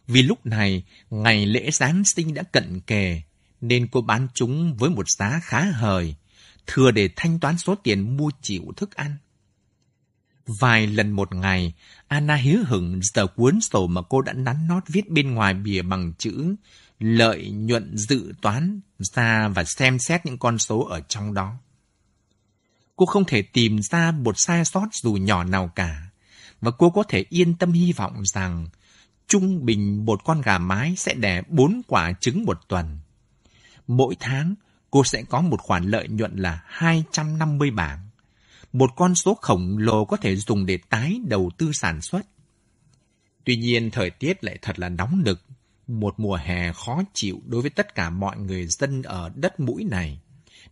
Vì 0.08 0.22
lúc 0.22 0.46
này, 0.46 0.84
ngày 1.10 1.46
lễ 1.46 1.72
Giáng 1.72 2.04
sinh 2.16 2.34
đã 2.34 2.44
cận 2.44 2.80
kề, 2.80 3.22
nên 3.62 3.88
cô 3.88 4.02
bán 4.02 4.28
chúng 4.34 4.78
với 4.78 4.90
một 4.90 5.10
giá 5.10 5.40
khá 5.44 5.62
hời, 5.62 6.16
thừa 6.68 6.92
để 6.92 7.10
thanh 7.16 7.40
toán 7.40 7.58
số 7.58 7.76
tiền 7.76 8.18
mua 8.18 8.32
chịu 8.42 8.64
thức 8.78 8.96
ăn. 8.96 9.18
Vài 10.60 10.88
lần 10.88 11.12
một 11.12 11.36
ngày, 11.36 11.74
Anna 12.08 12.36
hí 12.36 12.58
hửng 12.66 13.00
tờ 13.14 13.28
cuốn 13.28 13.62
sổ 13.62 13.88
mà 13.88 14.02
cô 14.10 14.22
đã 14.22 14.34
nắn 14.34 14.68
nót 14.68 14.84
viết 14.88 15.10
bên 15.10 15.34
ngoài 15.34 15.54
bìa 15.54 15.82
bằng 15.82 16.14
chữ 16.18 16.56
lợi 17.00 17.50
nhuận 17.50 17.98
dự 17.98 18.34
toán 18.42 18.80
ra 19.00 19.48
và 19.48 19.64
xem 19.64 20.00
xét 20.00 20.26
những 20.26 20.38
con 20.38 20.60
số 20.60 20.80
ở 20.86 21.02
trong 21.08 21.34
đó. 21.34 21.58
Cô 22.96 23.06
không 23.06 23.26
thể 23.26 23.42
tìm 23.42 23.82
ra 23.82 24.12
một 24.12 24.36
sai 24.38 24.66
sót 24.66 24.88
dù 24.94 25.14
nhỏ 25.14 25.44
nào 25.44 25.72
cả, 25.76 26.02
và 26.62 26.72
cô 26.72 26.90
có 26.90 27.04
thể 27.04 27.26
yên 27.30 27.56
tâm 27.56 27.72
hy 27.72 27.94
vọng 27.94 28.26
rằng 28.26 28.68
trung 29.28 29.66
bình 29.66 30.06
một 30.06 30.24
con 30.26 30.42
gà 30.42 30.58
mái 30.58 30.96
sẽ 30.96 31.14
đẻ 31.14 31.42
bốn 31.48 31.82
quả 31.88 32.14
trứng 32.22 32.46
một 32.46 32.60
tuần. 32.68 33.00
Mỗi 33.88 34.16
tháng, 34.20 34.56
cô 34.96 35.04
sẽ 35.04 35.24
có 35.24 35.42
một 35.42 35.62
khoản 35.62 35.84
lợi 35.84 36.08
nhuận 36.08 36.36
là 36.36 36.62
250 36.66 37.72
bảng. 37.72 38.00
Một 38.74 38.92
con 38.96 39.16
số 39.16 39.38
khổng 39.42 39.78
lồ 39.78 40.06
có 40.06 40.18
thể 40.18 40.36
dùng 40.36 40.66
để 40.66 40.80
tái 40.90 41.20
đầu 41.28 41.52
tư 41.58 41.72
sản 41.74 42.02
xuất. 42.02 42.22
Tuy 43.44 43.56
nhiên, 43.56 43.92
thời 43.92 44.10
tiết 44.10 44.44
lại 44.44 44.58
thật 44.62 44.80
là 44.80 44.90
nóng 44.90 45.22
nực 45.26 45.42
một 45.88 46.20
mùa 46.20 46.36
hè 46.36 46.74
khó 46.74 47.02
chịu 47.14 47.42
đối 47.46 47.62
với 47.62 47.70
tất 47.70 47.96
cả 47.96 48.10
mọi 48.10 48.38
người 48.38 48.68
dân 48.68 49.02
ở 49.02 49.32
đất 49.36 49.60
mũi 49.60 49.84
này, 49.84 50.20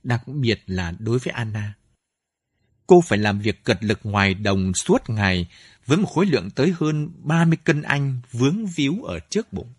đặc 0.03 0.28
biệt 0.28 0.63
là 0.67 0.93
đối 0.99 1.19
với 1.19 1.34
Anna. 1.34 1.74
Cô 2.88 3.01
phải 3.01 3.19
làm 3.19 3.39
việc 3.39 3.63
cật 3.63 3.84
lực 3.84 3.99
ngoài 4.03 4.34
đồng 4.34 4.74
suốt 4.74 5.09
ngày 5.09 5.47
với 5.86 5.97
một 5.97 6.09
khối 6.13 6.26
lượng 6.26 6.49
tới 6.49 6.74
hơn 6.80 7.11
30 7.15 7.57
cân 7.63 7.82
anh 7.82 8.19
vướng 8.32 8.65
víu 8.65 9.03
ở 9.03 9.19
trước 9.19 9.53
bụng. 9.53 9.74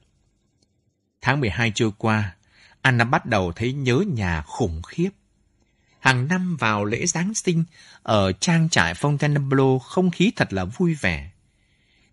Tháng 1.20 1.40
12 1.40 1.72
trôi 1.74 1.90
qua, 1.98 2.36
Anna 2.84 3.04
bắt 3.04 3.26
đầu 3.26 3.52
thấy 3.52 3.72
nhớ 3.72 4.04
nhà 4.14 4.42
khủng 4.42 4.82
khiếp. 4.82 5.10
Hàng 6.00 6.28
năm 6.28 6.56
vào 6.56 6.84
lễ 6.84 7.06
Giáng 7.06 7.34
sinh, 7.34 7.64
ở 8.02 8.32
trang 8.32 8.68
trại 8.68 8.94
Fontainebleau 8.94 9.78
không 9.78 10.10
khí 10.10 10.32
thật 10.36 10.52
là 10.52 10.64
vui 10.64 10.94
vẻ. 10.94 11.30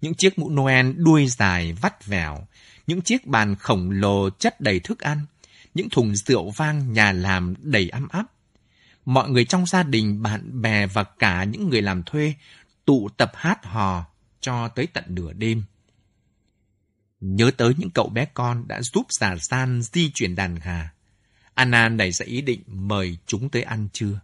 Những 0.02 0.14
chiếc 0.14 0.40
mũ 0.40 0.50
Noel 0.50 0.92
đuôi 0.92 1.28
dài 1.28 1.74
vắt 1.74 2.06
vẻo, 2.06 2.48
những 2.88 3.02
chiếc 3.02 3.28
bàn 3.28 3.56
khổng 3.56 3.92
lồ 3.92 4.30
chất 4.30 4.62
đầy 4.62 4.80
thức 4.80 5.00
ăn, 5.00 5.26
những 5.74 5.90
thùng 5.90 6.16
rượu 6.16 6.50
vang 6.50 6.94
nhà 6.94 7.12
làm 7.12 7.54
đầy 7.60 7.90
ấm 7.90 8.08
áp. 8.08 8.26
Mọi 9.06 9.30
người 9.30 9.46
trong 9.46 9.66
gia 9.66 9.84
đình, 9.84 10.22
bạn 10.22 10.62
bè 10.62 10.88
và 10.88 11.04
cả 11.04 11.44
những 11.44 11.70
người 11.70 11.82
làm 11.82 12.04
thuê 12.04 12.34
tụ 12.86 13.10
tập 13.18 13.32
hát 13.36 13.66
hò 13.66 14.06
cho 14.42 14.68
tới 14.68 14.88
tận 14.88 15.04
nửa 15.08 15.34
đêm. 15.34 15.64
Nhớ 17.22 17.52
tới 17.58 17.74
những 17.78 17.90
cậu 17.90 18.10
bé 18.10 18.26
con 18.34 18.68
đã 18.68 18.82
giúp 18.82 19.06
già 19.10 19.36
san 19.38 19.82
di 19.82 20.12
chuyển 20.12 20.36
đàn 20.36 20.56
gà. 20.56 20.92
Anna 21.54 21.90
nảy 21.90 22.12
ra 22.12 22.26
ý 22.26 22.42
định 22.42 22.64
mời 22.68 23.18
chúng 23.26 23.50
tới 23.50 23.64
ăn 23.64 23.88
trưa. 23.94 24.20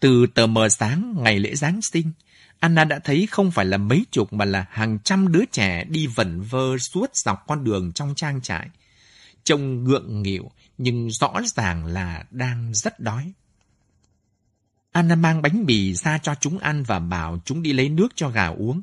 Từ 0.00 0.26
tờ 0.26 0.46
mờ 0.46 0.68
sáng 0.68 1.14
ngày 1.16 1.38
lễ 1.38 1.54
Giáng 1.54 1.82
sinh, 1.82 2.12
Anna 2.60 2.84
đã 2.84 2.98
thấy 2.98 3.26
không 3.30 3.50
phải 3.50 3.64
là 3.64 3.76
mấy 3.76 4.04
chục 4.10 4.32
mà 4.32 4.44
là 4.44 4.66
hàng 4.70 4.98
trăm 5.04 5.32
đứa 5.32 5.44
trẻ 5.52 5.84
đi 5.84 6.06
vẩn 6.06 6.40
vơ 6.40 6.78
suốt 6.78 7.16
dọc 7.16 7.44
con 7.46 7.64
đường 7.64 7.92
trong 7.92 8.14
trang 8.16 8.40
trại. 8.40 8.68
Trông 9.44 9.84
ngượng 9.84 10.22
nghịu 10.22 10.50
nhưng 10.78 11.10
rõ 11.10 11.32
ràng 11.44 11.86
là 11.86 12.24
đang 12.30 12.74
rất 12.74 13.00
đói. 13.00 13.32
Anna 14.92 15.14
mang 15.14 15.42
bánh 15.42 15.64
mì 15.64 15.94
ra 15.94 16.18
cho 16.18 16.34
chúng 16.34 16.58
ăn 16.58 16.82
và 16.82 16.98
bảo 16.98 17.40
chúng 17.44 17.62
đi 17.62 17.72
lấy 17.72 17.88
nước 17.88 18.08
cho 18.14 18.28
gà 18.28 18.46
uống. 18.46 18.82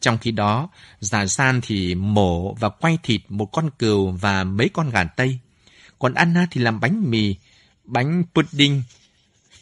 Trong 0.00 0.18
khi 0.18 0.30
đó, 0.30 0.68
già 1.00 1.26
san 1.26 1.60
thì 1.62 1.94
mổ 1.94 2.54
và 2.54 2.68
quay 2.68 2.98
thịt 3.02 3.20
một 3.28 3.46
con 3.46 3.70
cừu 3.78 4.10
và 4.10 4.44
mấy 4.44 4.68
con 4.68 4.90
gà 4.90 5.04
tây. 5.04 5.38
Còn 5.98 6.14
Anna 6.14 6.46
thì 6.50 6.60
làm 6.60 6.80
bánh 6.80 7.10
mì, 7.10 7.36
bánh 7.84 8.24
pudding 8.34 8.82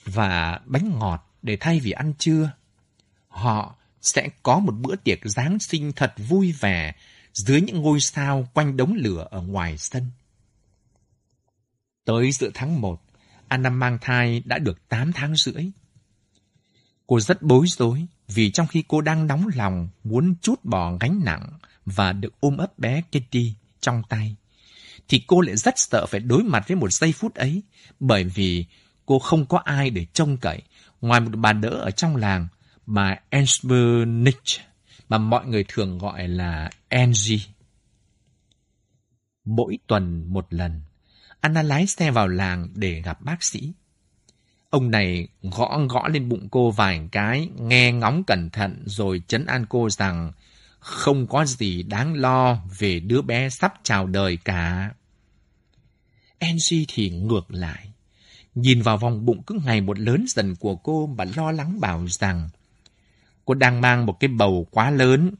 và 0.04 0.60
bánh 0.64 0.98
ngọt 0.98 1.34
để 1.42 1.56
thay 1.60 1.80
vì 1.80 1.90
ăn 1.90 2.14
trưa 2.18 2.50
họ 3.28 3.74
sẽ 4.02 4.28
có 4.42 4.58
một 4.58 4.72
bữa 4.72 4.96
tiệc 4.96 5.18
Giáng 5.24 5.58
sinh 5.58 5.92
thật 5.92 6.14
vui 6.28 6.52
vẻ 6.52 6.94
dưới 7.32 7.60
những 7.60 7.82
ngôi 7.82 8.00
sao 8.00 8.48
quanh 8.54 8.76
đống 8.76 8.94
lửa 8.94 9.28
ở 9.30 9.40
ngoài 9.40 9.78
sân. 9.78 10.10
Tới 12.04 12.32
giữa 12.32 12.50
tháng 12.54 12.80
1, 12.80 13.02
Anna 13.48 13.70
mang 13.70 13.98
thai 14.00 14.42
đã 14.44 14.58
được 14.58 14.88
8 14.88 15.12
tháng 15.12 15.36
rưỡi. 15.36 15.70
Cô 17.06 17.20
rất 17.20 17.42
bối 17.42 17.66
rối 17.68 18.06
vì 18.28 18.50
trong 18.50 18.66
khi 18.66 18.84
cô 18.88 19.00
đang 19.00 19.26
nóng 19.26 19.48
lòng 19.54 19.88
muốn 20.04 20.34
chút 20.42 20.64
bỏ 20.64 20.96
gánh 21.00 21.20
nặng 21.24 21.58
và 21.86 22.12
được 22.12 22.40
ôm 22.40 22.56
ấp 22.56 22.78
bé 22.78 23.02
Kitty 23.10 23.54
trong 23.80 24.02
tay, 24.08 24.36
thì 25.08 25.22
cô 25.26 25.40
lại 25.40 25.56
rất 25.56 25.74
sợ 25.76 26.06
phải 26.06 26.20
đối 26.20 26.42
mặt 26.42 26.68
với 26.68 26.76
một 26.76 26.92
giây 26.92 27.12
phút 27.12 27.34
ấy, 27.34 27.62
bởi 28.00 28.24
vì 28.24 28.64
cô 29.06 29.18
không 29.18 29.46
có 29.46 29.58
ai 29.58 29.90
để 29.90 30.06
trông 30.12 30.36
cậy, 30.36 30.62
ngoài 31.00 31.20
một 31.20 31.30
bà 31.36 31.52
đỡ 31.52 31.68
ở 31.68 31.90
trong 31.90 32.16
làng, 32.16 32.48
bà 32.86 33.16
Ensbernich, 33.30 34.42
mà 35.08 35.18
mọi 35.18 35.46
người 35.46 35.64
thường 35.68 35.98
gọi 35.98 36.28
là 36.28 36.70
Angie. 36.88 37.38
Mỗi 39.44 39.78
tuần 39.86 40.32
một 40.32 40.46
lần, 40.50 40.80
Anna 41.40 41.62
lái 41.62 41.86
xe 41.86 42.10
vào 42.10 42.28
làng 42.28 42.68
để 42.74 43.02
gặp 43.02 43.20
bác 43.20 43.44
sĩ. 43.44 43.72
Ông 44.70 44.90
này 44.90 45.28
gõ 45.42 45.80
gõ 45.88 46.08
lên 46.08 46.28
bụng 46.28 46.48
cô 46.50 46.70
vài 46.70 47.08
cái, 47.12 47.48
nghe 47.58 47.92
ngóng 47.92 48.24
cẩn 48.24 48.50
thận 48.50 48.82
rồi 48.86 49.22
chấn 49.28 49.46
an 49.46 49.66
cô 49.68 49.90
rằng 49.90 50.32
không 50.78 51.26
có 51.26 51.44
gì 51.44 51.82
đáng 51.82 52.14
lo 52.14 52.58
về 52.78 53.00
đứa 53.00 53.22
bé 53.22 53.48
sắp 53.48 53.74
chào 53.82 54.06
đời 54.06 54.38
cả. 54.44 54.90
Angie 56.38 56.84
thì 56.88 57.10
ngược 57.10 57.46
lại. 57.48 57.92
Nhìn 58.54 58.82
vào 58.82 58.98
vòng 58.98 59.26
bụng 59.26 59.42
cứ 59.42 59.58
ngày 59.64 59.80
một 59.80 59.98
lớn 59.98 60.24
dần 60.28 60.56
của 60.56 60.76
cô 60.76 61.06
và 61.06 61.26
lo 61.36 61.52
lắng 61.52 61.80
bảo 61.80 62.06
rằng 62.08 62.48
cô 63.44 63.54
đang 63.54 63.80
mang 63.80 64.06
một 64.06 64.20
cái 64.20 64.28
bầu 64.28 64.66
quá 64.70 64.90
lớn 64.90 65.34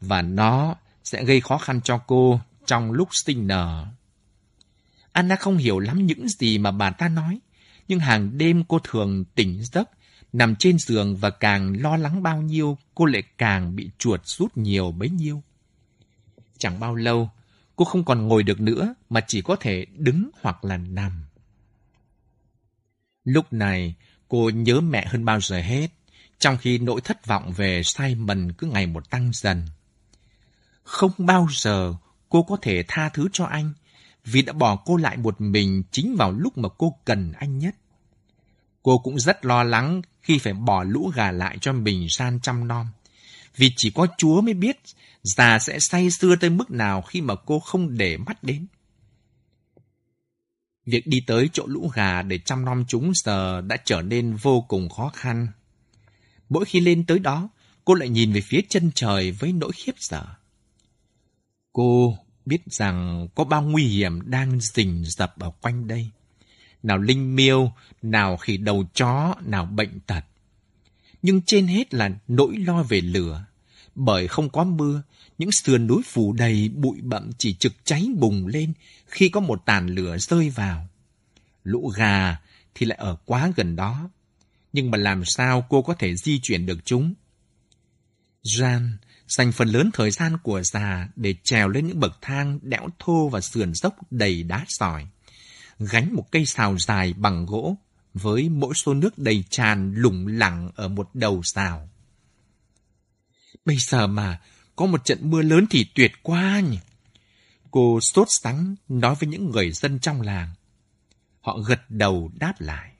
và 0.00 0.22
nó 0.22 0.74
sẽ 1.04 1.24
gây 1.24 1.40
khó 1.40 1.58
khăn 1.58 1.80
cho 1.84 1.98
cô 1.98 2.40
trong 2.66 2.92
lúc 2.92 3.08
sinh 3.12 3.46
nở. 3.46 3.86
Anna 5.12 5.36
không 5.36 5.56
hiểu 5.56 5.78
lắm 5.78 6.06
những 6.06 6.28
gì 6.28 6.58
mà 6.58 6.70
bà 6.70 6.90
ta 6.90 7.08
nói, 7.08 7.40
nhưng 7.90 8.00
hàng 8.00 8.38
đêm 8.38 8.64
cô 8.68 8.78
thường 8.78 9.24
tỉnh 9.24 9.64
giấc, 9.64 9.90
nằm 10.32 10.56
trên 10.56 10.78
giường 10.78 11.16
và 11.16 11.30
càng 11.30 11.80
lo 11.80 11.96
lắng 11.96 12.22
bao 12.22 12.42
nhiêu, 12.42 12.78
cô 12.94 13.04
lại 13.04 13.22
càng 13.38 13.76
bị 13.76 13.90
chuột 13.98 14.20
rút 14.26 14.56
nhiều 14.56 14.92
bấy 14.92 15.10
nhiêu. 15.10 15.42
Chẳng 16.58 16.80
bao 16.80 16.94
lâu, 16.94 17.30
cô 17.76 17.84
không 17.84 18.04
còn 18.04 18.28
ngồi 18.28 18.42
được 18.42 18.60
nữa 18.60 18.94
mà 19.08 19.20
chỉ 19.26 19.42
có 19.42 19.56
thể 19.56 19.86
đứng 19.94 20.30
hoặc 20.40 20.64
là 20.64 20.76
nằm. 20.76 21.24
Lúc 23.24 23.52
này, 23.52 23.94
cô 24.28 24.50
nhớ 24.50 24.80
mẹ 24.80 25.06
hơn 25.06 25.24
bao 25.24 25.40
giờ 25.40 25.60
hết, 25.60 25.88
trong 26.38 26.56
khi 26.56 26.78
nỗi 26.78 27.00
thất 27.00 27.26
vọng 27.26 27.52
về 27.52 27.82
Simon 27.82 28.52
cứ 28.52 28.66
ngày 28.66 28.86
một 28.86 29.10
tăng 29.10 29.30
dần. 29.34 29.66
Không 30.82 31.12
bao 31.18 31.48
giờ 31.50 31.94
cô 32.28 32.42
có 32.42 32.56
thể 32.62 32.84
tha 32.88 33.08
thứ 33.08 33.28
cho 33.32 33.44
anh 33.44 33.72
vì 34.24 34.42
đã 34.42 34.52
bỏ 34.52 34.76
cô 34.76 34.96
lại 34.96 35.16
một 35.16 35.40
mình 35.40 35.82
chính 35.90 36.16
vào 36.18 36.32
lúc 36.32 36.58
mà 36.58 36.68
cô 36.78 36.96
cần 37.04 37.32
anh 37.32 37.58
nhất. 37.58 37.74
Cô 38.82 38.98
cũng 38.98 39.18
rất 39.18 39.44
lo 39.44 39.62
lắng 39.62 40.02
khi 40.20 40.38
phải 40.38 40.52
bỏ 40.52 40.82
lũ 40.82 41.12
gà 41.14 41.32
lại 41.32 41.58
cho 41.60 41.72
mình 41.72 42.06
san 42.08 42.40
chăm 42.40 42.68
nom. 42.68 42.86
Vì 43.56 43.72
chỉ 43.76 43.90
có 43.90 44.06
Chúa 44.18 44.40
mới 44.40 44.54
biết 44.54 44.76
già 45.22 45.58
sẽ 45.58 45.78
say 45.80 46.10
sưa 46.10 46.36
tới 46.36 46.50
mức 46.50 46.70
nào 46.70 47.02
khi 47.02 47.20
mà 47.20 47.34
cô 47.46 47.60
không 47.60 47.98
để 47.98 48.16
mắt 48.16 48.44
đến. 48.44 48.66
Việc 50.86 51.06
đi 51.06 51.20
tới 51.26 51.50
chỗ 51.52 51.66
lũ 51.66 51.90
gà 51.94 52.22
để 52.22 52.38
chăm 52.38 52.64
nom 52.64 52.84
chúng 52.88 53.12
giờ 53.14 53.60
đã 53.60 53.76
trở 53.84 54.02
nên 54.02 54.36
vô 54.36 54.60
cùng 54.68 54.88
khó 54.88 55.10
khăn. 55.14 55.48
Mỗi 56.48 56.64
khi 56.64 56.80
lên 56.80 57.06
tới 57.06 57.18
đó, 57.18 57.48
cô 57.84 57.94
lại 57.94 58.08
nhìn 58.08 58.32
về 58.32 58.40
phía 58.40 58.60
chân 58.68 58.90
trời 58.94 59.32
với 59.32 59.52
nỗi 59.52 59.72
khiếp 59.74 59.94
sợ. 59.96 60.24
Cô 61.72 62.18
biết 62.46 62.60
rằng 62.66 63.28
có 63.34 63.44
bao 63.44 63.62
nguy 63.62 63.84
hiểm 63.84 64.30
đang 64.30 64.60
rình 64.60 65.04
rập 65.04 65.38
ở 65.38 65.50
quanh 65.50 65.86
đây. 65.86 66.10
Nào 66.82 66.98
linh 66.98 67.36
miêu, 67.36 67.72
nào 68.02 68.36
khỉ 68.36 68.56
đầu 68.56 68.84
chó, 68.94 69.34
nào 69.44 69.66
bệnh 69.66 70.00
tật. 70.00 70.24
Nhưng 71.22 71.40
trên 71.46 71.66
hết 71.66 71.94
là 71.94 72.10
nỗi 72.28 72.56
lo 72.56 72.82
về 72.82 73.00
lửa. 73.00 73.44
Bởi 73.94 74.28
không 74.28 74.50
có 74.50 74.64
mưa, 74.64 75.02
những 75.38 75.52
sườn 75.52 75.86
núi 75.86 76.02
phủ 76.06 76.32
đầy 76.32 76.68
bụi 76.68 77.00
bậm 77.02 77.30
chỉ 77.38 77.54
trực 77.54 77.72
cháy 77.84 78.08
bùng 78.16 78.46
lên 78.46 78.72
khi 79.06 79.28
có 79.28 79.40
một 79.40 79.62
tàn 79.66 79.86
lửa 79.86 80.16
rơi 80.18 80.50
vào. 80.50 80.88
Lũ 81.64 81.92
gà 81.96 82.36
thì 82.74 82.86
lại 82.86 82.98
ở 82.98 83.16
quá 83.24 83.52
gần 83.56 83.76
đó. 83.76 84.10
Nhưng 84.72 84.90
mà 84.90 84.98
làm 84.98 85.24
sao 85.24 85.66
cô 85.68 85.82
có 85.82 85.94
thể 85.94 86.16
di 86.16 86.40
chuyển 86.42 86.66
được 86.66 86.78
chúng? 86.84 87.14
Jan 88.42 88.90
dành 89.26 89.52
phần 89.52 89.68
lớn 89.68 89.90
thời 89.92 90.10
gian 90.10 90.38
của 90.42 90.62
già 90.62 91.08
để 91.16 91.34
trèo 91.44 91.68
lên 91.68 91.86
những 91.86 92.00
bậc 92.00 92.18
thang 92.20 92.58
đẽo 92.62 92.88
thô 92.98 93.28
và 93.28 93.40
sườn 93.40 93.74
dốc 93.74 93.94
đầy 94.10 94.42
đá 94.42 94.64
sỏi. 94.68 95.06
Gánh 95.78 96.14
một 96.14 96.26
cây 96.30 96.46
xào 96.46 96.78
dài 96.78 97.12
bằng 97.12 97.46
gỗ 97.46 97.76
với 98.14 98.48
mỗi 98.48 98.74
xô 98.74 98.94
nước 98.94 99.18
đầy 99.18 99.44
tràn 99.50 99.94
lủng 99.94 100.26
lẳng 100.26 100.70
ở 100.74 100.88
một 100.88 101.10
đầu 101.14 101.42
xào. 101.42 101.88
Bây 103.64 103.76
giờ 103.76 104.06
mà 104.06 104.40
có 104.76 104.86
một 104.86 105.04
trận 105.04 105.18
mưa 105.30 105.42
lớn 105.42 105.66
thì 105.70 105.86
tuyệt 105.94 106.12
quá 106.22 106.60
nhỉ. 106.60 106.78
Cô 107.70 108.00
sốt 108.00 108.26
sắng 108.30 108.74
nói 108.88 109.14
với 109.20 109.28
những 109.28 109.50
người 109.50 109.72
dân 109.72 109.98
trong 109.98 110.20
làng. 110.20 110.48
Họ 111.40 111.58
gật 111.58 111.80
đầu 111.88 112.30
đáp 112.34 112.60
lại. 112.60 112.92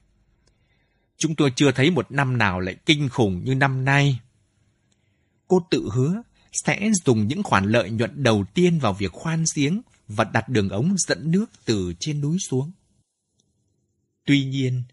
Chúng 1.17 1.35
tôi 1.35 1.53
chưa 1.55 1.71
thấy 1.71 1.91
một 1.91 2.11
năm 2.11 2.37
nào 2.37 2.59
lại 2.59 2.75
kinh 2.85 3.09
khủng 3.09 3.43
như 3.43 3.55
năm 3.55 3.85
nay. 3.85 4.19
Cô 5.47 5.67
tự 5.69 5.89
hứa 5.93 6.21
sẽ 6.51 6.91
dùng 7.05 7.27
những 7.27 7.43
khoản 7.43 7.65
lợi 7.65 7.91
nhuận 7.91 8.23
đầu 8.23 8.45
tiên 8.53 8.79
vào 8.79 8.93
việc 8.93 9.11
khoan 9.11 9.43
giếng 9.55 9.81
và 10.07 10.23
đặt 10.23 10.49
đường 10.49 10.69
ống 10.69 10.95
dẫn 10.97 11.31
nước 11.31 11.45
từ 11.65 11.93
trên 11.99 12.21
núi 12.21 12.37
xuống. 12.39 12.71
Tuy 14.25 14.45
nhiên, 14.45 14.83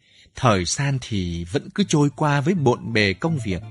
thời 0.41 0.64
gian 0.64 0.99
thì 1.01 1.45
vẫn 1.53 1.68
cứ 1.74 1.84
trôi 1.89 2.09
qua 2.16 2.41
với 2.41 2.55
bộn 2.55 2.93
bề 2.93 3.12
công 3.12 3.39
việc. 3.45 3.62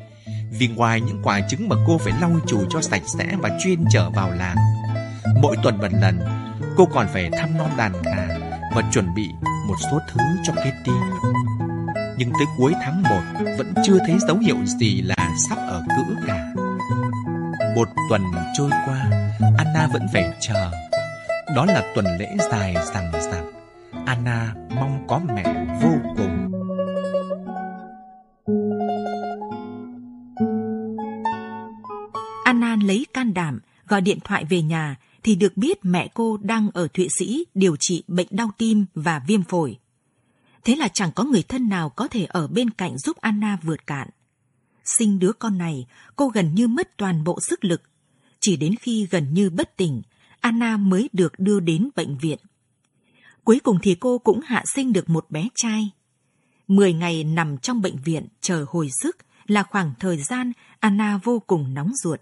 Vì 0.51 0.67
ngoài 0.67 1.01
những 1.01 1.19
quả 1.23 1.41
trứng 1.49 1.69
mà 1.69 1.75
cô 1.87 1.97
phải 1.97 2.13
lau 2.21 2.39
chùi 2.47 2.65
cho 2.69 2.81
sạch 2.81 3.01
sẽ 3.05 3.35
và 3.39 3.49
chuyên 3.63 3.83
trở 3.91 4.09
vào 4.09 4.31
làng, 4.31 4.55
mỗi 5.41 5.55
tuần 5.63 5.77
một 5.77 5.87
lần, 6.01 6.19
cô 6.77 6.85
còn 6.85 7.07
phải 7.13 7.29
thăm 7.29 7.57
non 7.57 7.69
đàn 7.77 7.91
gà 8.01 8.27
và 8.75 8.83
chuẩn 8.93 9.15
bị 9.15 9.27
một 9.67 9.75
số 9.91 9.99
thứ 10.13 10.19
cho 10.43 10.53
Kitty. 10.53 10.91
Nhưng 12.17 12.31
tới 12.31 12.47
cuối 12.57 12.73
tháng 12.81 13.03
1 13.03 13.09
vẫn 13.57 13.73
chưa 13.83 13.97
thấy 14.07 14.17
dấu 14.27 14.37
hiệu 14.37 14.57
gì 14.65 15.01
là 15.01 15.35
sắp 15.49 15.57
ở 15.57 15.83
cữ 15.89 16.15
cả. 16.27 16.53
Một 17.75 17.87
tuần 18.09 18.21
trôi 18.57 18.69
qua, 18.85 19.05
Anna 19.57 19.87
vẫn 19.93 20.07
phải 20.13 20.33
chờ. 20.39 20.71
Đó 21.55 21.65
là 21.65 21.91
tuần 21.95 22.05
lễ 22.19 22.35
dài 22.51 22.75
rằng 22.93 23.11
rằng. 23.13 23.51
Anna 24.05 24.53
mong 24.75 25.05
có 25.07 25.21
mẹ 25.35 25.65
vô 25.81 25.93
cùng. 26.17 26.46
Anna 32.47 32.75
lấy 32.75 33.05
can 33.13 33.33
đảm 33.33 33.59
gọi 33.87 34.01
điện 34.01 34.19
thoại 34.23 34.45
về 34.45 34.61
nhà 34.61 34.95
thì 35.23 35.35
được 35.35 35.57
biết 35.57 35.77
mẹ 35.83 36.09
cô 36.13 36.37
đang 36.37 36.69
ở 36.73 36.87
Thụy 36.87 37.07
Sĩ 37.19 37.45
điều 37.53 37.75
trị 37.79 38.03
bệnh 38.07 38.27
đau 38.31 38.51
tim 38.57 38.85
và 38.95 39.21
viêm 39.27 39.43
phổi. 39.43 39.77
Thế 40.63 40.75
là 40.75 40.87
chẳng 40.87 41.11
có 41.15 41.23
người 41.23 41.43
thân 41.43 41.69
nào 41.69 41.89
có 41.89 42.07
thể 42.07 42.25
ở 42.25 42.47
bên 42.47 42.69
cạnh 42.69 42.97
giúp 42.97 43.17
Anna 43.17 43.57
vượt 43.63 43.87
cạn. 43.87 44.09
Sinh 44.85 45.19
đứa 45.19 45.31
con 45.31 45.57
này, 45.57 45.85
cô 46.15 46.27
gần 46.27 46.55
như 46.55 46.67
mất 46.67 46.97
toàn 46.97 47.23
bộ 47.23 47.39
sức 47.41 47.65
lực. 47.65 47.81
Chỉ 48.39 48.57
đến 48.57 48.75
khi 48.75 49.07
gần 49.11 49.33
như 49.33 49.49
bất 49.49 49.77
tỉnh, 49.77 50.01
Anna 50.39 50.77
mới 50.77 51.09
được 51.13 51.33
đưa 51.37 51.59
đến 51.59 51.89
bệnh 51.95 52.17
viện. 52.17 52.39
Cuối 53.43 53.59
cùng 53.63 53.79
thì 53.81 53.95
cô 53.95 54.17
cũng 54.17 54.39
hạ 54.45 54.63
sinh 54.75 54.93
được 54.93 55.09
một 55.09 55.25
bé 55.29 55.47
trai. 55.55 55.89
Mười 56.67 56.93
ngày 56.93 57.23
nằm 57.23 57.57
trong 57.57 57.81
bệnh 57.81 57.97
viện 57.97 58.27
chờ 58.41 58.65
hồi 58.69 58.89
sức 59.01 59.17
là 59.47 59.63
khoảng 59.63 59.93
thời 59.99 60.17
gian 60.17 60.51
Anna 60.79 61.19
vô 61.23 61.39
cùng 61.47 61.73
nóng 61.73 61.91
ruột. 62.03 62.19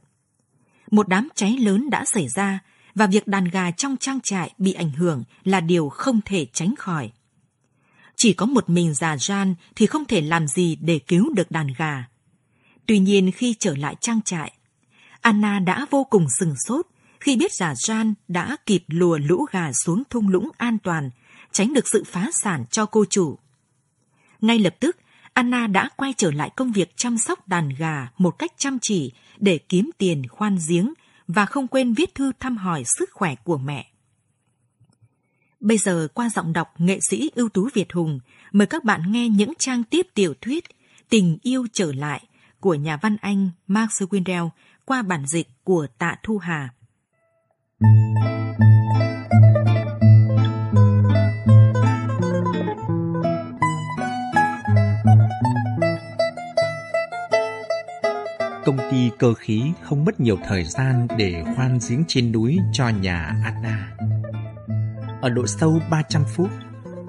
Một 0.91 1.07
đám 1.07 1.29
cháy 1.36 1.57
lớn 1.57 1.89
đã 1.89 2.05
xảy 2.05 2.27
ra 2.27 2.59
và 2.95 3.07
việc 3.07 3.27
đàn 3.27 3.45
gà 3.45 3.71
trong 3.71 3.97
trang 3.97 4.19
trại 4.23 4.53
bị 4.57 4.73
ảnh 4.73 4.91
hưởng 4.91 5.23
là 5.43 5.59
điều 5.61 5.89
không 5.89 6.21
thể 6.25 6.45
tránh 6.53 6.75
khỏi. 6.75 7.11
Chỉ 8.15 8.33
có 8.33 8.45
một 8.45 8.69
mình 8.69 8.93
già 8.93 9.15
Jan 9.15 9.53
thì 9.75 9.86
không 9.86 10.05
thể 10.05 10.21
làm 10.21 10.47
gì 10.47 10.75
để 10.75 10.99
cứu 10.99 11.33
được 11.33 11.51
đàn 11.51 11.67
gà. 11.77 12.05
Tuy 12.86 12.99
nhiên 12.99 13.31
khi 13.31 13.55
trở 13.59 13.75
lại 13.75 13.95
trang 14.01 14.21
trại, 14.21 14.51
Anna 15.21 15.59
đã 15.59 15.86
vô 15.89 16.03
cùng 16.03 16.27
sừng 16.39 16.53
sốt 16.67 16.88
khi 17.19 17.36
biết 17.36 17.53
già 17.53 17.73
Jan 17.73 18.13
đã 18.27 18.57
kịp 18.65 18.83
lùa 18.88 19.17
lũ 19.17 19.45
gà 19.51 19.71
xuống 19.73 20.03
thung 20.09 20.29
lũng 20.29 20.49
an 20.57 20.77
toàn, 20.77 21.09
tránh 21.51 21.73
được 21.73 21.88
sự 21.93 22.03
phá 22.07 22.29
sản 22.43 22.65
cho 22.71 22.86
cô 22.86 23.05
chủ. 23.09 23.38
Ngay 24.41 24.59
lập 24.59 24.75
tức, 24.79 24.97
Anna 25.33 25.67
đã 25.67 25.89
quay 25.95 26.13
trở 26.17 26.31
lại 26.31 26.49
công 26.55 26.71
việc 26.71 26.97
chăm 26.97 27.17
sóc 27.17 27.47
đàn 27.47 27.69
gà 27.69 28.07
một 28.17 28.39
cách 28.39 28.51
chăm 28.57 28.77
chỉ 28.81 29.11
để 29.38 29.57
kiếm 29.57 29.89
tiền 29.97 30.27
khoan 30.27 30.57
giếng 30.69 30.93
và 31.27 31.45
không 31.45 31.67
quên 31.67 31.93
viết 31.93 32.15
thư 32.15 32.31
thăm 32.39 32.57
hỏi 32.57 32.83
sức 32.97 33.09
khỏe 33.13 33.36
của 33.36 33.57
mẹ. 33.57 33.91
Bây 35.59 35.77
giờ 35.77 36.07
qua 36.13 36.29
giọng 36.29 36.53
đọc 36.53 36.73
nghệ 36.77 36.99
sĩ 37.09 37.31
ưu 37.36 37.49
tú 37.49 37.69
Việt 37.73 37.93
Hùng, 37.93 38.19
mời 38.51 38.67
các 38.67 38.83
bạn 38.83 39.11
nghe 39.11 39.29
những 39.29 39.53
trang 39.59 39.83
tiếp 39.83 40.07
tiểu 40.13 40.33
thuyết 40.41 40.63
Tình 41.09 41.38
yêu 41.41 41.67
trở 41.73 41.91
lại 41.91 42.23
của 42.59 42.73
nhà 42.73 42.97
văn 43.01 43.17
Anh 43.21 43.49
Max 43.67 43.89
Windell 43.89 44.49
qua 44.86 45.01
bản 45.01 45.25
dịch 45.27 45.47
của 45.63 45.88
Tạ 45.97 46.15
Thu 46.23 46.38
Hà. 46.38 46.69
Công 58.66 58.78
ty 58.91 59.11
cơ 59.20 59.34
khí 59.34 59.72
không 59.84 60.05
mất 60.05 60.20
nhiều 60.20 60.38
thời 60.47 60.63
gian 60.63 61.07
để 61.18 61.43
khoan 61.55 61.80
giếng 61.89 62.03
trên 62.07 62.32
núi 62.32 62.57
cho 62.74 62.89
nhà 62.89 63.36
Anna. 63.43 63.91
Ở 65.22 65.30
độ 65.30 65.47
sâu 65.47 65.80
300 65.89 66.24
phút, 66.36 66.49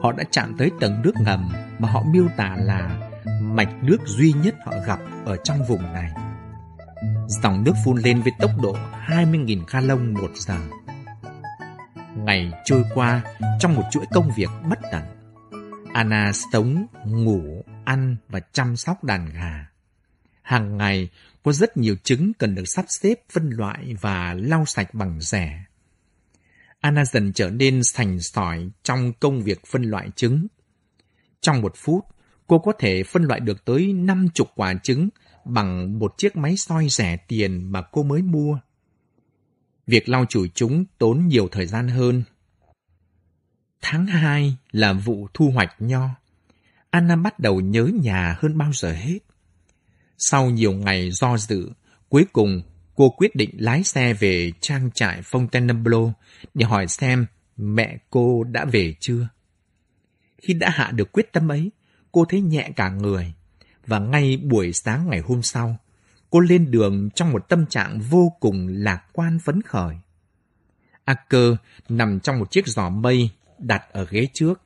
họ 0.02 0.12
đã 0.12 0.24
chạm 0.30 0.54
tới 0.58 0.70
tầng 0.80 1.02
nước 1.02 1.12
ngầm 1.20 1.52
mà 1.78 1.88
họ 1.90 2.02
miêu 2.12 2.28
tả 2.36 2.56
là 2.58 3.10
mạch 3.40 3.68
nước 3.82 3.98
duy 4.06 4.32
nhất 4.32 4.54
họ 4.64 4.72
gặp 4.86 5.00
ở 5.24 5.36
trong 5.36 5.64
vùng 5.68 5.82
này. 5.82 6.12
Dòng 7.28 7.64
nước 7.64 7.72
phun 7.84 7.98
lên 7.98 8.22
với 8.22 8.32
tốc 8.38 8.50
độ 8.62 8.76
20.000 9.06 9.64
gallon 9.70 10.14
một 10.14 10.30
giờ. 10.34 10.58
Ngày 12.16 12.52
trôi 12.64 12.84
qua 12.94 13.22
trong 13.60 13.74
một 13.74 13.82
chuỗi 13.90 14.04
công 14.14 14.30
việc 14.36 14.50
bất 14.68 14.78
tận. 14.92 15.02
Anna 15.92 16.32
sống, 16.52 16.86
ngủ, 17.04 17.64
ăn 17.84 18.16
và 18.28 18.40
chăm 18.52 18.76
sóc 18.76 19.04
đàn 19.04 19.30
gà. 19.34 19.66
Hàng 20.42 20.76
ngày 20.76 21.08
có 21.46 21.52
rất 21.52 21.76
nhiều 21.76 21.96
trứng 22.02 22.32
cần 22.38 22.54
được 22.54 22.64
sắp 22.66 22.84
xếp, 22.88 23.20
phân 23.32 23.50
loại 23.50 23.94
và 24.00 24.34
lau 24.34 24.64
sạch 24.66 24.94
bằng 24.94 25.20
rẻ. 25.20 25.64
Anna 26.80 27.04
dần 27.04 27.32
trở 27.32 27.50
nên 27.50 27.82
sành 27.84 28.20
sỏi 28.20 28.70
trong 28.82 29.12
công 29.20 29.42
việc 29.42 29.66
phân 29.66 29.82
loại 29.82 30.10
trứng. 30.16 30.46
Trong 31.40 31.60
một 31.60 31.72
phút, 31.76 32.04
cô 32.46 32.58
có 32.58 32.72
thể 32.78 33.02
phân 33.02 33.22
loại 33.22 33.40
được 33.40 33.64
tới 33.64 33.92
50 33.92 34.46
quả 34.56 34.74
trứng 34.82 35.08
bằng 35.44 35.98
một 35.98 36.14
chiếc 36.18 36.36
máy 36.36 36.56
soi 36.56 36.86
rẻ 36.90 37.16
tiền 37.16 37.72
mà 37.72 37.82
cô 37.82 38.02
mới 38.02 38.22
mua. 38.22 38.58
Việc 39.86 40.08
lau 40.08 40.26
chùi 40.28 40.50
chúng 40.54 40.84
tốn 40.98 41.26
nhiều 41.26 41.48
thời 41.52 41.66
gian 41.66 41.88
hơn. 41.88 42.22
Tháng 43.80 44.06
2 44.06 44.56
là 44.70 44.92
vụ 44.92 45.28
thu 45.34 45.50
hoạch 45.50 45.74
nho. 45.78 46.08
Anna 46.90 47.16
bắt 47.16 47.38
đầu 47.38 47.60
nhớ 47.60 47.90
nhà 48.02 48.36
hơn 48.38 48.58
bao 48.58 48.72
giờ 48.72 48.92
hết. 48.92 49.18
Sau 50.18 50.50
nhiều 50.50 50.72
ngày 50.72 51.10
do 51.10 51.36
dự, 51.36 51.70
cuối 52.08 52.26
cùng 52.32 52.62
cô 52.94 53.10
quyết 53.10 53.36
định 53.36 53.50
lái 53.58 53.84
xe 53.84 54.14
về 54.14 54.52
trang 54.60 54.90
trại 54.94 55.22
Fontainebleau 55.22 56.12
để 56.54 56.66
hỏi 56.66 56.86
xem 56.86 57.26
mẹ 57.56 57.98
cô 58.10 58.44
đã 58.44 58.64
về 58.64 58.94
chưa. 59.00 59.28
Khi 60.38 60.54
đã 60.54 60.70
hạ 60.70 60.90
được 60.90 61.12
quyết 61.12 61.32
tâm 61.32 61.48
ấy, 61.48 61.70
cô 62.12 62.24
thấy 62.24 62.40
nhẹ 62.40 62.70
cả 62.76 62.90
người. 62.90 63.34
Và 63.86 63.98
ngay 63.98 64.36
buổi 64.36 64.72
sáng 64.72 65.08
ngày 65.10 65.20
hôm 65.20 65.42
sau, 65.42 65.76
cô 66.30 66.40
lên 66.40 66.70
đường 66.70 67.10
trong 67.14 67.32
một 67.32 67.48
tâm 67.48 67.66
trạng 67.66 68.00
vô 68.00 68.32
cùng 68.40 68.68
lạc 68.68 69.04
quan 69.12 69.38
phấn 69.44 69.62
khởi. 69.62 69.96
Acker 71.04 71.54
nằm 71.88 72.20
trong 72.20 72.38
một 72.38 72.50
chiếc 72.50 72.66
giỏ 72.66 72.88
mây 72.88 73.30
đặt 73.58 73.82
ở 73.92 74.06
ghế 74.10 74.28
trước. 74.34 74.62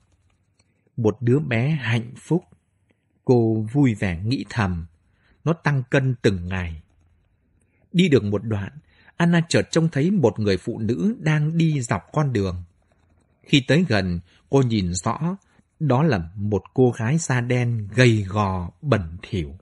Một 0.96 1.16
đứa 1.20 1.38
bé 1.38 1.68
hạnh 1.68 2.12
phúc. 2.16 2.44
Cô 3.24 3.66
vui 3.72 3.94
vẻ 3.94 4.20
nghĩ 4.24 4.44
thầm. 4.48 4.86
Nó 5.45 5.53
tăng 5.53 5.82
cân 5.91 6.14
từng 6.22 6.49
ngày. 6.49 6.82
Đi 7.93 8.09
được 8.09 8.24
một 8.24 8.45
đoạn, 8.45 8.72
Anna 9.16 9.41
chợt 9.49 9.68
trông 9.70 9.88
thấy 9.88 10.11
một 10.11 10.38
người 10.38 10.57
phụ 10.57 10.78
nữ 10.78 11.16
đang 11.18 11.59
đi 11.59 11.80
dọc 11.80 12.03
con 12.12 12.32
đường. 12.32 12.62
Khi 13.43 13.64
tới 13.68 13.84
gần, 13.88 14.20
cô 14.51 14.62
nhìn 14.62 14.95
rõ, 14.95 15.36
đó 15.80 16.03
là 16.03 16.30
một 16.34 16.62
cô 16.74 16.91
gái 16.91 17.18
da 17.18 17.41
đen 17.41 17.88
gầy 17.95 18.26
gò, 18.28 18.70
bẩn 18.82 19.16
thỉu. 19.22 19.57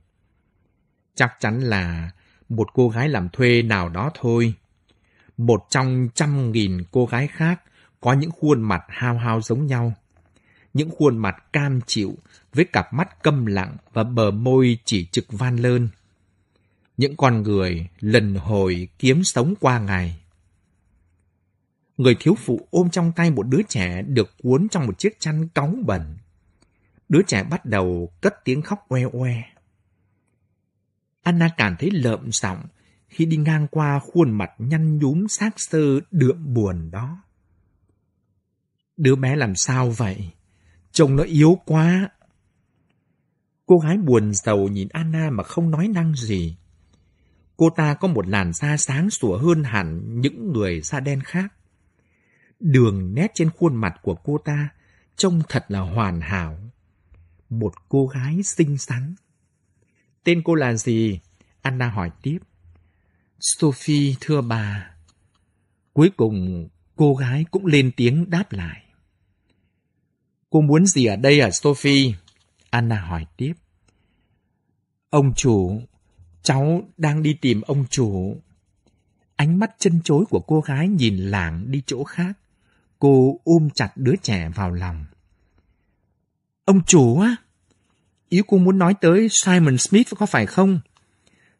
Chắc 1.14 1.36
chắn 1.40 1.60
là 1.60 2.10
một 2.48 2.68
cô 2.74 2.88
gái 2.88 3.08
làm 3.08 3.28
thuê 3.28 3.62
nào 3.62 3.88
đó 3.88 4.10
thôi. 4.14 4.54
Một 5.36 5.66
trong 5.70 6.08
trăm 6.14 6.52
nghìn 6.52 6.84
cô 6.90 7.06
gái 7.06 7.26
khác 7.26 7.62
có 8.00 8.12
những 8.12 8.30
khuôn 8.30 8.62
mặt 8.62 8.82
hao 8.88 9.18
hao 9.18 9.40
giống 9.40 9.66
nhau. 9.66 9.94
Những 10.74 10.90
khuôn 10.90 11.18
mặt 11.18 11.52
cam 11.52 11.80
chịu 11.86 12.14
với 12.54 12.64
cặp 12.64 12.92
mắt 12.92 13.22
câm 13.22 13.46
lặng 13.46 13.76
và 13.92 14.04
bờ 14.04 14.30
môi 14.30 14.78
chỉ 14.84 15.06
trực 15.06 15.32
van 15.32 15.56
lơn. 15.56 15.88
Những 16.96 17.16
con 17.16 17.42
người 17.42 17.88
lần 18.00 18.34
hồi 18.34 18.88
kiếm 18.98 19.24
sống 19.24 19.54
qua 19.60 19.78
ngày. 19.78 20.20
Người 21.96 22.16
thiếu 22.20 22.34
phụ 22.34 22.68
ôm 22.70 22.90
trong 22.90 23.12
tay 23.12 23.30
một 23.30 23.42
đứa 23.42 23.62
trẻ 23.68 24.02
được 24.02 24.30
cuốn 24.42 24.68
trong 24.68 24.86
một 24.86 24.98
chiếc 24.98 25.20
chăn 25.20 25.48
cóng 25.48 25.86
bẩn. 25.86 26.16
Đứa 27.08 27.22
trẻ 27.26 27.44
bắt 27.50 27.64
đầu 27.64 28.12
cất 28.20 28.34
tiếng 28.44 28.62
khóc 28.62 28.86
oe 28.88 29.02
oe. 29.12 29.42
Anna 31.22 31.48
cảm 31.56 31.76
thấy 31.78 31.90
lợm 31.90 32.32
giọng 32.32 32.64
khi 33.08 33.26
đi 33.26 33.36
ngang 33.36 33.66
qua 33.70 33.98
khuôn 33.98 34.30
mặt 34.30 34.50
nhăn 34.58 34.98
nhúm 34.98 35.26
xác 35.26 35.60
sơ 35.60 36.00
đượm 36.10 36.54
buồn 36.54 36.90
đó. 36.90 37.22
Đứa 38.96 39.16
bé 39.16 39.36
làm 39.36 39.54
sao 39.54 39.90
vậy? 39.90 40.30
Trông 40.92 41.16
nó 41.16 41.22
yếu 41.22 41.58
quá. 41.64 42.08
Cô 43.68 43.78
gái 43.78 43.96
buồn 43.96 44.34
sầu 44.34 44.68
nhìn 44.68 44.88
Anna 44.88 45.30
mà 45.30 45.42
không 45.42 45.70
nói 45.70 45.88
năng 45.88 46.14
gì. 46.14 46.56
Cô 47.56 47.70
ta 47.70 47.94
có 47.94 48.08
một 48.08 48.28
làn 48.28 48.52
da 48.52 48.76
sáng 48.76 49.10
sủa 49.10 49.38
hơn 49.38 49.64
hẳn 49.64 50.20
những 50.20 50.52
người 50.52 50.80
da 50.80 51.00
đen 51.00 51.20
khác. 51.20 51.54
Đường 52.60 53.14
nét 53.14 53.30
trên 53.34 53.50
khuôn 53.50 53.76
mặt 53.76 53.94
của 54.02 54.14
cô 54.14 54.38
ta 54.38 54.68
trông 55.16 55.42
thật 55.48 55.64
là 55.68 55.80
hoàn 55.80 56.20
hảo. 56.20 56.58
Một 57.50 57.72
cô 57.88 58.06
gái 58.06 58.42
xinh 58.42 58.78
xắn. 58.78 59.14
Tên 60.24 60.42
cô 60.44 60.54
là 60.54 60.74
gì? 60.74 61.20
Anna 61.62 61.88
hỏi 61.88 62.10
tiếp. 62.22 62.38
Sophie, 63.40 64.14
thưa 64.20 64.40
bà. 64.40 64.90
Cuối 65.92 66.10
cùng, 66.16 66.68
cô 66.96 67.14
gái 67.14 67.44
cũng 67.50 67.66
lên 67.66 67.90
tiếng 67.96 68.30
đáp 68.30 68.52
lại. 68.52 68.82
Cô 70.50 70.60
muốn 70.60 70.86
gì 70.86 71.06
ở 71.06 71.16
đây 71.16 71.40
à 71.40 71.50
Sophie? 71.50 72.14
Anna 72.70 73.00
hỏi 73.00 73.26
tiếp. 73.36 73.52
Ông 75.10 75.34
chủ, 75.34 75.82
cháu 76.42 76.82
đang 76.96 77.22
đi 77.22 77.34
tìm 77.34 77.60
ông 77.60 77.84
chủ. 77.90 78.36
Ánh 79.36 79.58
mắt 79.58 79.70
chân 79.78 80.00
chối 80.04 80.24
của 80.30 80.40
cô 80.40 80.60
gái 80.60 80.88
nhìn 80.88 81.16
lảng 81.16 81.70
đi 81.70 81.82
chỗ 81.86 82.04
khác. 82.04 82.38
Cô 82.98 83.40
ôm 83.44 83.68
chặt 83.74 83.92
đứa 83.96 84.14
trẻ 84.22 84.48
vào 84.54 84.70
lòng. 84.70 85.04
Ông 86.64 86.84
chủ 86.84 87.20
á? 87.20 87.36
Ý 88.28 88.42
cô 88.46 88.58
muốn 88.58 88.78
nói 88.78 88.94
tới 89.00 89.28
Simon 89.30 89.78
Smith 89.78 90.08
có 90.18 90.26
phải 90.26 90.46
không? 90.46 90.80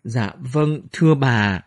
Dạ 0.05 0.33
vâng, 0.39 0.81
thưa 0.93 1.15
bà. 1.15 1.61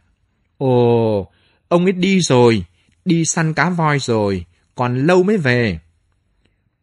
Ồ, 0.58 1.32
ông 1.68 1.86
ấy 1.86 1.92
đi 1.92 2.22
rồi, 2.22 2.66
đi 3.06 3.26
săn 3.26 3.54
cá 3.54 3.70
voi 3.70 4.00
rồi, 4.00 4.46
còn 4.76 5.08
lâu 5.08 5.24
mới 5.24 5.38
về. 5.38 5.80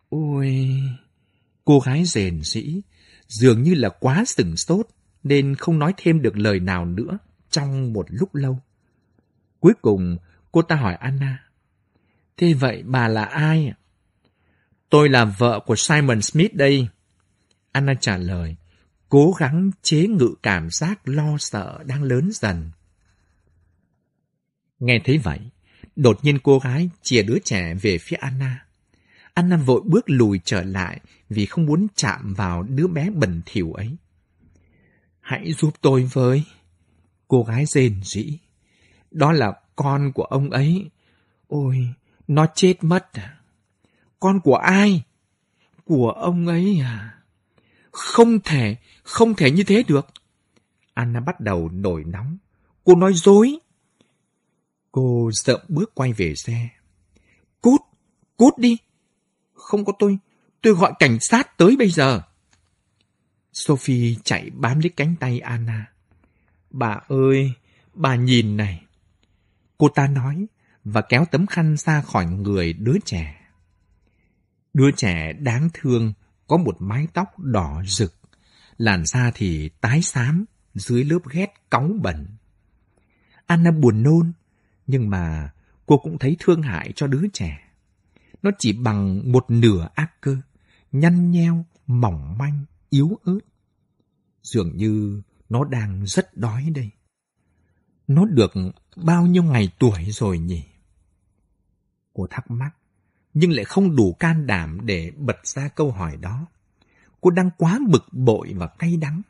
Ôi... 0.08 0.68
Cô 1.68 1.80
gái 1.80 2.04
rền 2.04 2.42
rĩ, 2.42 2.80
dường 3.26 3.62
như 3.62 3.74
là 3.74 3.88
quá 3.88 4.24
sừng 4.26 4.56
sốt, 4.56 4.86
nên 5.22 5.54
không 5.54 5.78
nói 5.78 5.94
thêm 5.96 6.22
được 6.22 6.36
lời 6.36 6.60
nào 6.60 6.86
nữa 6.86 7.18
trong 7.50 7.92
một 7.92 8.06
lúc 8.08 8.34
lâu. 8.34 8.58
Cuối 9.60 9.72
cùng, 9.82 10.16
cô 10.52 10.62
ta 10.62 10.76
hỏi 10.76 10.94
Anna. 10.94 11.44
Thế 12.36 12.52
vậy 12.52 12.82
bà 12.86 13.08
là 13.08 13.24
ai? 13.24 13.72
Tôi 14.90 15.08
là 15.08 15.24
vợ 15.24 15.60
của 15.66 15.74
Simon 15.76 16.22
Smith 16.22 16.54
đây. 16.54 16.88
Anna 17.72 17.94
trả 18.00 18.16
lời, 18.16 18.56
cố 19.08 19.32
gắng 19.38 19.70
chế 19.82 20.06
ngự 20.06 20.34
cảm 20.42 20.70
giác 20.70 21.08
lo 21.08 21.36
sợ 21.38 21.78
đang 21.86 22.02
lớn 22.02 22.30
dần. 22.32 22.70
Nghe 24.78 25.00
thấy 25.04 25.18
vậy, 25.18 25.40
đột 25.96 26.24
nhiên 26.24 26.38
cô 26.38 26.58
gái 26.58 26.90
chìa 27.02 27.22
đứa 27.22 27.38
trẻ 27.44 27.74
về 27.74 27.98
phía 27.98 28.16
Anna. 28.16 28.67
Anna 29.38 29.56
vội 29.56 29.80
bước 29.84 30.04
lùi 30.06 30.40
trở 30.44 30.62
lại 30.62 31.00
vì 31.28 31.46
không 31.46 31.66
muốn 31.66 31.86
chạm 31.94 32.34
vào 32.34 32.62
đứa 32.62 32.86
bé 32.86 33.10
bẩn 33.10 33.42
thỉu 33.46 33.72
ấy. 33.72 33.96
Hãy 35.20 35.52
giúp 35.52 35.74
tôi 35.80 36.02
với. 36.12 36.44
Cô 37.28 37.42
gái 37.42 37.66
rên 37.66 38.00
rỉ. 38.04 38.38
Đó 39.10 39.32
là 39.32 39.52
con 39.76 40.12
của 40.12 40.22
ông 40.22 40.50
ấy. 40.50 40.90
Ôi, 41.48 41.94
nó 42.28 42.46
chết 42.54 42.74
mất 42.84 43.12
à? 43.12 43.40
Con 44.20 44.40
của 44.40 44.56
ai? 44.56 45.02
Của 45.84 46.10
ông 46.10 46.46
ấy 46.46 46.78
à? 46.82 47.22
Không 47.90 48.40
thể, 48.40 48.76
không 49.02 49.34
thể 49.34 49.50
như 49.50 49.62
thế 49.62 49.82
được. 49.88 50.06
Anna 50.94 51.20
bắt 51.20 51.40
đầu 51.40 51.68
nổi 51.68 52.04
nóng. 52.04 52.38
Cô 52.84 52.94
nói 52.94 53.12
dối. 53.14 53.58
Cô 54.92 55.30
sợ 55.32 55.64
bước 55.68 55.94
quay 55.94 56.12
về 56.12 56.34
xe. 56.34 56.68
Cút, 57.60 57.80
cút 58.36 58.58
đi. 58.58 58.76
Không 59.68 59.84
có 59.84 59.92
tôi, 59.98 60.18
tôi 60.62 60.74
gọi 60.74 60.92
cảnh 60.98 61.18
sát 61.20 61.58
tới 61.58 61.76
bây 61.78 61.90
giờ. 61.90 62.22
Sophie 63.52 64.14
chạy 64.24 64.50
bám 64.50 64.80
lấy 64.80 64.90
cánh 64.96 65.14
tay 65.20 65.40
Anna. 65.40 65.92
Bà 66.70 67.00
ơi, 67.08 67.52
bà 67.94 68.16
nhìn 68.16 68.56
này. 68.56 68.84
Cô 69.78 69.88
ta 69.88 70.06
nói 70.06 70.46
và 70.84 71.00
kéo 71.00 71.24
tấm 71.30 71.46
khăn 71.46 71.76
ra 71.76 72.00
khỏi 72.00 72.26
người 72.26 72.72
đứa 72.72 72.96
trẻ. 73.04 73.40
Đứa 74.74 74.90
trẻ 74.90 75.32
đáng 75.32 75.68
thương 75.74 76.12
có 76.46 76.56
một 76.56 76.76
mái 76.78 77.06
tóc 77.14 77.38
đỏ 77.38 77.82
rực, 77.86 78.14
làn 78.76 79.06
da 79.06 79.30
thì 79.34 79.70
tái 79.80 80.02
xám 80.02 80.44
dưới 80.74 81.04
lớp 81.04 81.20
ghét 81.30 81.54
cóng 81.70 82.02
bẩn. 82.02 82.26
Anna 83.46 83.70
buồn 83.70 84.02
nôn, 84.02 84.32
nhưng 84.86 85.10
mà 85.10 85.50
cô 85.86 85.98
cũng 85.98 86.18
thấy 86.18 86.36
thương 86.38 86.62
hại 86.62 86.92
cho 86.96 87.06
đứa 87.06 87.22
trẻ. 87.32 87.67
Nó 88.42 88.50
chỉ 88.58 88.72
bằng 88.72 89.32
một 89.32 89.50
nửa 89.50 89.88
ác 89.94 90.20
cơ, 90.20 90.36
nhăn 90.92 91.30
nheo, 91.30 91.64
mỏng 91.86 92.38
manh, 92.38 92.64
yếu 92.90 93.18
ớt. 93.24 93.40
Dường 94.42 94.76
như 94.76 95.22
nó 95.48 95.64
đang 95.64 96.06
rất 96.06 96.36
đói 96.36 96.70
đây. 96.74 96.90
Nó 98.08 98.24
được 98.24 98.52
bao 98.96 99.26
nhiêu 99.26 99.42
ngày 99.42 99.70
tuổi 99.78 100.04
rồi 100.10 100.38
nhỉ? 100.38 100.64
Cô 102.12 102.26
thắc 102.30 102.50
mắc, 102.50 102.70
nhưng 103.34 103.50
lại 103.50 103.64
không 103.64 103.96
đủ 103.96 104.12
can 104.12 104.46
đảm 104.46 104.78
để 104.86 105.12
bật 105.16 105.46
ra 105.46 105.68
câu 105.68 105.90
hỏi 105.90 106.16
đó. 106.16 106.46
Cô 107.20 107.30
đang 107.30 107.50
quá 107.58 107.78
bực 107.88 108.04
bội 108.12 108.54
và 108.56 108.66
cay 108.66 108.96
đắng. 108.96 109.22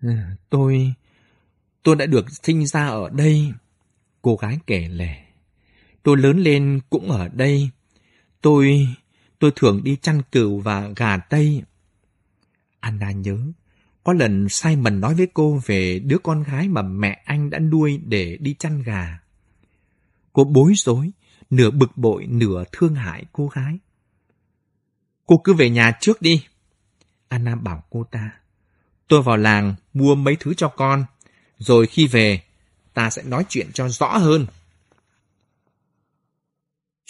Ừ, 0.00 0.14
tôi... 0.50 0.94
tôi 1.82 1.96
đã 1.96 2.06
được 2.06 2.26
sinh 2.42 2.66
ra 2.66 2.86
ở 2.86 3.08
đây. 3.08 3.52
Cô 4.22 4.36
gái 4.36 4.58
kể 4.66 4.88
lể. 4.88 5.29
Tôi 6.02 6.16
lớn 6.16 6.38
lên 6.38 6.80
cũng 6.90 7.10
ở 7.10 7.28
đây. 7.28 7.70
Tôi... 8.40 8.88
tôi 9.38 9.52
thường 9.56 9.84
đi 9.84 9.96
chăn 9.96 10.22
cừu 10.32 10.58
và 10.60 10.88
gà 10.96 11.16
tây. 11.16 11.62
Anna 12.80 13.10
nhớ, 13.10 13.38
có 14.04 14.12
lần 14.12 14.48
Simon 14.48 15.00
nói 15.00 15.14
với 15.14 15.28
cô 15.34 15.60
về 15.66 15.98
đứa 15.98 16.18
con 16.18 16.42
gái 16.42 16.68
mà 16.68 16.82
mẹ 16.82 17.22
anh 17.24 17.50
đã 17.50 17.58
nuôi 17.58 18.00
để 18.04 18.36
đi 18.40 18.54
chăn 18.58 18.82
gà. 18.82 19.18
Cô 20.32 20.44
bối 20.44 20.72
rối, 20.76 21.10
nửa 21.50 21.70
bực 21.70 21.96
bội, 21.96 22.26
nửa 22.26 22.64
thương 22.72 22.94
hại 22.94 23.24
cô 23.32 23.48
gái. 23.48 23.78
Cô 25.26 25.38
cứ 25.38 25.54
về 25.54 25.70
nhà 25.70 25.92
trước 26.00 26.22
đi. 26.22 26.44
Anna 27.28 27.56
bảo 27.56 27.84
cô 27.90 28.04
ta. 28.04 28.30
Tôi 29.08 29.22
vào 29.22 29.36
làng 29.36 29.74
mua 29.94 30.14
mấy 30.14 30.36
thứ 30.40 30.54
cho 30.54 30.68
con, 30.68 31.04
rồi 31.58 31.86
khi 31.86 32.06
về, 32.06 32.42
ta 32.94 33.10
sẽ 33.10 33.22
nói 33.22 33.44
chuyện 33.48 33.70
cho 33.74 33.88
rõ 33.88 34.18
hơn. 34.18 34.46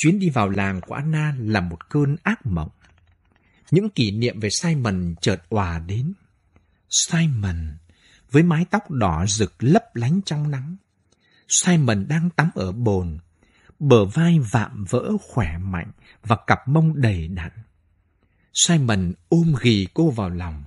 Chuyến 0.03 0.19
đi 0.19 0.31
vào 0.31 0.49
làng 0.49 0.81
của 0.81 0.95
Anna 0.95 1.35
là 1.39 1.61
một 1.61 1.89
cơn 1.89 2.17
ác 2.23 2.47
mộng. 2.47 2.71
Những 3.71 3.91
kỷ 3.91 4.11
niệm 4.11 4.41
về 4.41 4.49
Simon 4.51 5.15
chợt 5.21 5.43
òa 5.49 5.79
đến. 5.79 6.13
Simon, 6.89 7.77
với 8.31 8.43
mái 8.43 8.65
tóc 8.71 8.91
đỏ 8.91 9.25
rực 9.29 9.55
lấp 9.59 9.97
lánh 9.97 10.21
trong 10.25 10.51
nắng. 10.51 10.77
Simon 11.49 12.09
đang 12.09 12.31
tắm 12.31 12.51
ở 12.55 12.73
bồn, 12.73 13.19
bờ 13.79 14.05
vai 14.05 14.39
vạm 14.39 14.85
vỡ 14.85 15.13
khỏe 15.29 15.59
mạnh 15.59 15.91
và 16.23 16.37
cặp 16.47 16.69
mông 16.69 17.01
đầy 17.01 17.29
đặn. 17.29 17.53
Simon 18.55 19.13
ôm 19.29 19.55
ghì 19.61 19.87
cô 19.95 20.11
vào 20.11 20.31
lòng. 20.31 20.65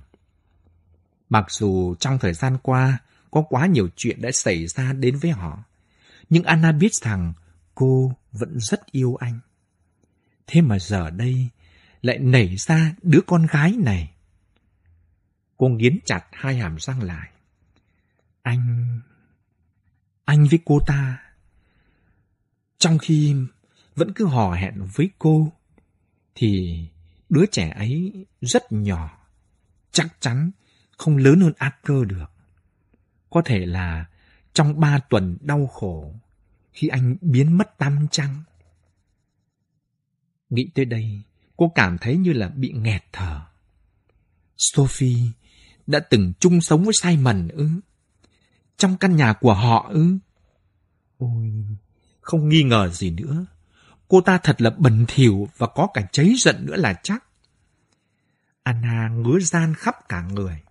Mặc 1.28 1.46
dù 1.50 1.94
trong 1.94 2.18
thời 2.18 2.32
gian 2.34 2.58
qua 2.62 2.98
có 3.30 3.42
quá 3.42 3.66
nhiều 3.66 3.88
chuyện 3.96 4.22
đã 4.22 4.30
xảy 4.32 4.66
ra 4.66 4.92
đến 4.92 5.16
với 5.16 5.30
họ, 5.30 5.64
nhưng 6.30 6.44
Anna 6.44 6.72
biết 6.72 6.94
rằng 6.94 7.32
cô 7.74 8.12
vẫn 8.32 8.60
rất 8.60 8.86
yêu 8.90 9.16
anh. 9.16 9.40
Thế 10.46 10.60
mà 10.60 10.78
giờ 10.78 11.10
đây 11.10 11.48
lại 12.02 12.18
nảy 12.18 12.56
ra 12.56 12.94
đứa 13.02 13.20
con 13.26 13.46
gái 13.46 13.72
này. 13.78 14.10
Cô 15.56 15.68
nghiến 15.68 15.98
chặt 16.04 16.24
hai 16.32 16.56
hàm 16.56 16.76
răng 16.78 17.02
lại. 17.02 17.30
Anh... 18.42 19.00
Anh 20.24 20.46
với 20.50 20.58
cô 20.64 20.78
ta... 20.86 21.20
Trong 22.78 22.98
khi 22.98 23.36
vẫn 23.94 24.12
cứ 24.14 24.26
hò 24.26 24.54
hẹn 24.54 24.74
với 24.94 25.10
cô, 25.18 25.52
thì 26.34 26.80
đứa 27.28 27.46
trẻ 27.52 27.70
ấy 27.70 28.26
rất 28.40 28.62
nhỏ, 28.72 29.28
chắc 29.92 30.06
chắn 30.20 30.50
không 30.98 31.16
lớn 31.16 31.40
hơn 31.40 31.52
ác 31.58 31.76
cơ 31.82 32.04
được. 32.04 32.30
Có 33.30 33.42
thể 33.44 33.66
là 33.66 34.06
trong 34.52 34.80
ba 34.80 34.98
tuần 34.98 35.38
đau 35.40 35.66
khổ, 35.66 36.14
khi 36.74 36.88
anh 36.88 37.16
biến 37.20 37.58
mất 37.58 37.78
tăm 37.78 38.06
trăng. 38.10 38.42
Nghĩ 40.50 40.70
tới 40.74 40.84
đây, 40.84 41.22
cô 41.56 41.72
cảm 41.74 41.98
thấy 41.98 42.16
như 42.16 42.32
là 42.32 42.48
bị 42.48 42.72
nghẹt 42.72 43.02
thở. 43.12 43.40
Sophie 44.56 45.30
đã 45.86 46.00
từng 46.00 46.32
chung 46.40 46.60
sống 46.60 46.84
với 46.84 46.94
Simon 47.02 47.48
ư? 47.48 47.68
Trong 48.76 48.96
căn 48.96 49.16
nhà 49.16 49.32
của 49.32 49.54
họ 49.54 49.88
ư? 49.92 50.18
Ôi, 51.18 51.64
không 52.20 52.48
nghi 52.48 52.62
ngờ 52.62 52.88
gì 52.88 53.10
nữa. 53.10 53.46
Cô 54.08 54.20
ta 54.20 54.38
thật 54.38 54.62
là 54.62 54.70
bẩn 54.70 55.04
thỉu 55.08 55.48
và 55.56 55.66
có 55.66 55.88
cả 55.94 56.08
cháy 56.12 56.34
giận 56.38 56.66
nữa 56.66 56.76
là 56.76 57.00
chắc. 57.02 57.24
Anna 58.62 59.08
ngứa 59.08 59.38
gian 59.38 59.74
khắp 59.74 60.08
cả 60.08 60.28
người. 60.32 60.62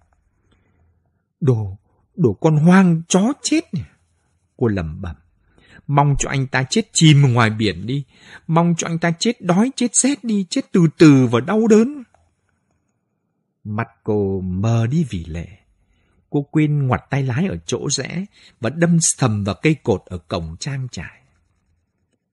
Đồ, 1.39 1.77
đồ 2.15 2.33
con 2.33 2.57
hoang 2.57 3.01
chó 3.07 3.33
chết 3.41 3.73
nhỉ? 3.73 3.83
Cô 4.57 4.67
lẩm 4.67 5.01
bẩm. 5.01 5.15
Mong 5.87 6.15
cho 6.19 6.29
anh 6.29 6.47
ta 6.47 6.63
chết 6.69 6.89
chìm 6.93 7.33
ngoài 7.33 7.49
biển 7.49 7.85
đi. 7.85 8.03
Mong 8.47 8.73
cho 8.77 8.87
anh 8.87 8.99
ta 8.99 9.11
chết 9.19 9.41
đói, 9.41 9.71
chết 9.75 9.91
rét 10.03 10.23
đi, 10.23 10.45
chết 10.49 10.61
từ 10.71 10.87
từ 10.97 11.27
và 11.31 11.39
đau 11.39 11.67
đớn. 11.67 12.03
Mặt 13.63 13.87
cô 14.03 14.41
mờ 14.41 14.87
đi 14.87 15.05
vì 15.09 15.25
lệ. 15.25 15.47
Cô 16.29 16.41
quên 16.51 16.87
ngoặt 16.87 17.01
tay 17.09 17.23
lái 17.23 17.47
ở 17.47 17.57
chỗ 17.65 17.89
rẽ 17.89 18.25
và 18.59 18.69
đâm 18.69 18.97
thầm 19.17 19.43
vào 19.43 19.55
cây 19.61 19.75
cột 19.83 20.01
ở 20.05 20.17
cổng 20.17 20.55
trang 20.59 20.87
trại. 20.91 21.21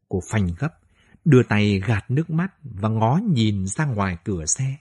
Cô 0.09 0.21
phanh 0.31 0.49
gấp, 0.59 0.79
đưa 1.25 1.43
tay 1.43 1.83
gạt 1.87 2.11
nước 2.11 2.31
mắt 2.31 2.53
và 2.63 2.89
ngó 2.89 3.21
nhìn 3.33 3.67
ra 3.67 3.85
ngoài 3.85 4.17
cửa 4.25 4.45
xe. 4.47 4.77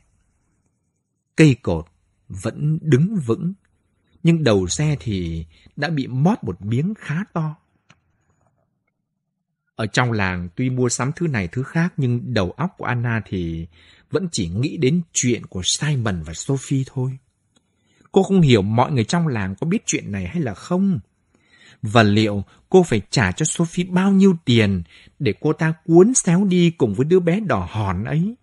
Cây 1.36 1.55
cột 1.61 1.86
vẫn 2.28 2.80
đứng 2.82 3.20
vững, 3.26 3.53
nhưng 4.24 4.43
đầu 4.43 4.67
xe 4.67 4.95
thì 4.99 5.45
đã 5.76 5.89
bị 5.89 6.07
mót 6.07 6.38
một 6.43 6.61
miếng 6.61 6.93
khá 6.97 7.24
to. 7.34 7.55
Ở 9.80 9.86
trong 9.86 10.11
làng 10.11 10.49
tuy 10.55 10.69
mua 10.69 10.89
sắm 10.89 11.11
thứ 11.15 11.27
này 11.27 11.47
thứ 11.47 11.63
khác, 11.63 11.93
nhưng 11.97 12.34
đầu 12.34 12.51
óc 12.51 12.75
của 12.77 12.86
Anna 12.86 13.21
thì 13.25 13.67
vẫn 14.11 14.27
chỉ 14.32 14.47
nghĩ 14.47 14.77
đến 14.77 15.01
chuyện 15.13 15.45
của 15.45 15.61
Simon 15.63 16.23
và 16.23 16.34
Sophie 16.34 16.84
thôi. 16.88 17.17
Cô 18.11 18.23
không 18.23 18.41
hiểu 18.41 18.61
mọi 18.61 18.91
người 18.91 19.03
trong 19.03 19.27
làng 19.27 19.55
có 19.55 19.67
biết 19.67 19.84
chuyện 19.86 20.11
này 20.11 20.27
hay 20.27 20.41
là 20.41 20.53
không. 20.53 20.99
Và 21.82 22.03
liệu 22.03 22.43
cô 22.69 22.84
phải 22.84 23.01
trả 23.09 23.32
cho 23.32 23.45
Sophie 23.45 23.86
bao 23.86 24.11
nhiêu 24.11 24.36
tiền 24.45 24.84
để 25.19 25.34
cô 25.39 25.53
ta 25.53 25.73
cuốn 25.86 26.13
xéo 26.13 26.45
đi 26.45 26.71
cùng 26.71 26.93
với 26.93 27.05
đứa 27.05 27.19
bé 27.19 27.39
đỏ 27.39 27.67
hòn 27.71 28.03
ấy? 28.03 28.36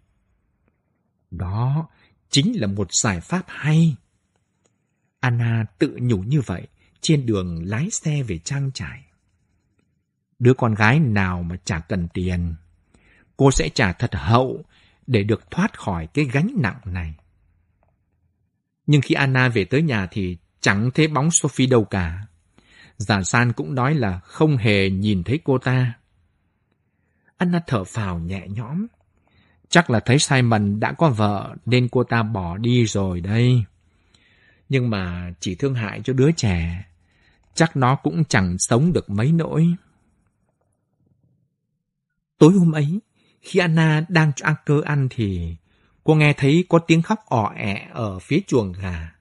Đó 1.31 1.89
chính 2.31 2.61
là 2.61 2.67
một 2.67 2.89
giải 2.93 3.21
pháp 3.21 3.45
hay. 3.47 3.97
Anna 5.21 5.65
tự 5.79 5.97
nhủ 6.01 6.19
như 6.19 6.41
vậy, 6.41 6.67
trên 7.01 7.27
đường 7.27 7.63
lái 7.65 7.91
xe 7.91 8.23
về 8.23 8.39
trang 8.39 8.71
trại. 8.75 9.06
Đứa 10.39 10.55
con 10.55 10.75
gái 10.75 11.01
nào 11.01 11.43
mà 11.43 11.57
chả 11.65 11.79
cần 11.79 12.09
tiền, 12.09 12.55
cô 13.37 13.51
sẽ 13.51 13.69
trả 13.69 13.93
thật 13.93 14.15
hậu 14.15 14.65
để 15.07 15.23
được 15.23 15.51
thoát 15.51 15.79
khỏi 15.79 16.07
cái 16.07 16.25
gánh 16.25 16.51
nặng 16.57 16.81
này. 16.85 17.15
Nhưng 18.87 19.01
khi 19.01 19.15
Anna 19.15 19.49
về 19.49 19.65
tới 19.65 19.83
nhà 19.83 20.07
thì 20.11 20.37
chẳng 20.61 20.91
thấy 20.91 21.09
bóng 21.09 21.31
Sophie 21.31 21.67
đâu 21.67 21.85
cả. 21.85 22.27
Giả 22.97 23.23
San 23.23 23.53
cũng 23.53 23.75
nói 23.75 23.95
là 23.95 24.21
không 24.21 24.57
hề 24.57 24.91
nhìn 24.91 25.23
thấy 25.25 25.41
cô 25.45 25.59
ta. 25.59 25.93
Anna 27.37 27.61
thở 27.67 27.85
phào 27.85 28.19
nhẹ 28.19 28.47
nhõm. 28.49 28.87
Chắc 29.69 29.91
là 29.91 30.01
thấy 30.01 30.19
Simon 30.19 30.81
đã 30.81 30.93
có 30.93 31.11
vợ 31.11 31.55
nên 31.67 31.89
cô 31.89 32.05
ta 32.05 32.23
bỏ 32.23 32.57
đi 32.57 32.87
rồi 32.87 33.21
đây. 33.21 33.65
Nhưng 34.69 34.91
mà 34.91 35.33
chỉ 35.41 35.55
thương 35.55 35.75
hại 35.75 36.01
cho 36.05 36.13
đứa 36.13 36.31
trẻ. 36.33 36.85
Chắc 37.55 37.77
nó 37.77 37.97
cũng 37.97 38.25
chẳng 38.25 38.59
sống 38.59 38.93
được 38.93 39.11
mấy 39.11 39.33
nỗi. 39.33 39.75
Tối 42.39 42.53
hôm 42.53 42.73
ấy, 42.73 43.01
khi 43.41 43.61
Anna 43.61 44.07
đang 44.09 44.33
cho 44.37 44.47
Acker 44.47 44.85
ăn 44.85 45.09
thì 45.11 45.57
cô 46.05 46.15
nghe 46.15 46.33
thấy 46.33 46.65
có 46.69 46.79
tiếng 46.79 47.03
khóc 47.03 47.19
ỏ 47.27 47.53
ẹ 47.57 47.89
ở 47.93 48.19
phía 48.19 48.41
chuồng 48.47 48.73
gà. 48.73 49.13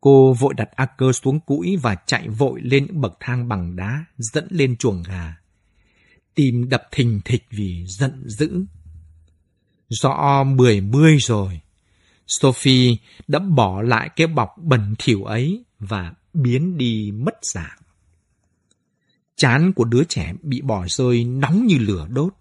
Cô 0.00 0.32
vội 0.32 0.54
đặt 0.54 0.68
Acker 0.76 1.16
xuống 1.22 1.40
cũi 1.40 1.76
và 1.76 1.96
chạy 2.06 2.28
vội 2.28 2.60
lên 2.62 2.86
những 2.86 3.00
bậc 3.00 3.16
thang 3.20 3.48
bằng 3.48 3.76
đá 3.76 4.04
dẫn 4.18 4.46
lên 4.50 4.76
chuồng 4.76 5.02
gà. 5.02 5.36
Tim 6.34 6.68
đập 6.68 6.82
thình 6.92 7.20
thịch 7.24 7.44
vì 7.50 7.84
giận 7.86 8.22
dữ. 8.26 8.64
Rõ 9.88 10.44
mười 10.44 10.80
mươi 10.80 11.16
rồi. 11.20 11.60
Sophie 12.26 12.96
đã 13.28 13.38
bỏ 13.38 13.82
lại 13.82 14.10
cái 14.16 14.26
bọc 14.26 14.50
bẩn 14.62 14.94
thỉu 14.98 15.24
ấy 15.24 15.64
và 15.78 16.12
biến 16.34 16.78
đi 16.78 17.12
mất 17.14 17.34
dạng. 17.42 17.78
Chán 19.36 19.72
của 19.72 19.84
đứa 19.84 20.04
trẻ 20.04 20.34
bị 20.42 20.60
bỏ 20.60 20.86
rơi 20.88 21.24
nóng 21.24 21.66
như 21.66 21.78
lửa 21.78 22.06
đốt. 22.10 22.34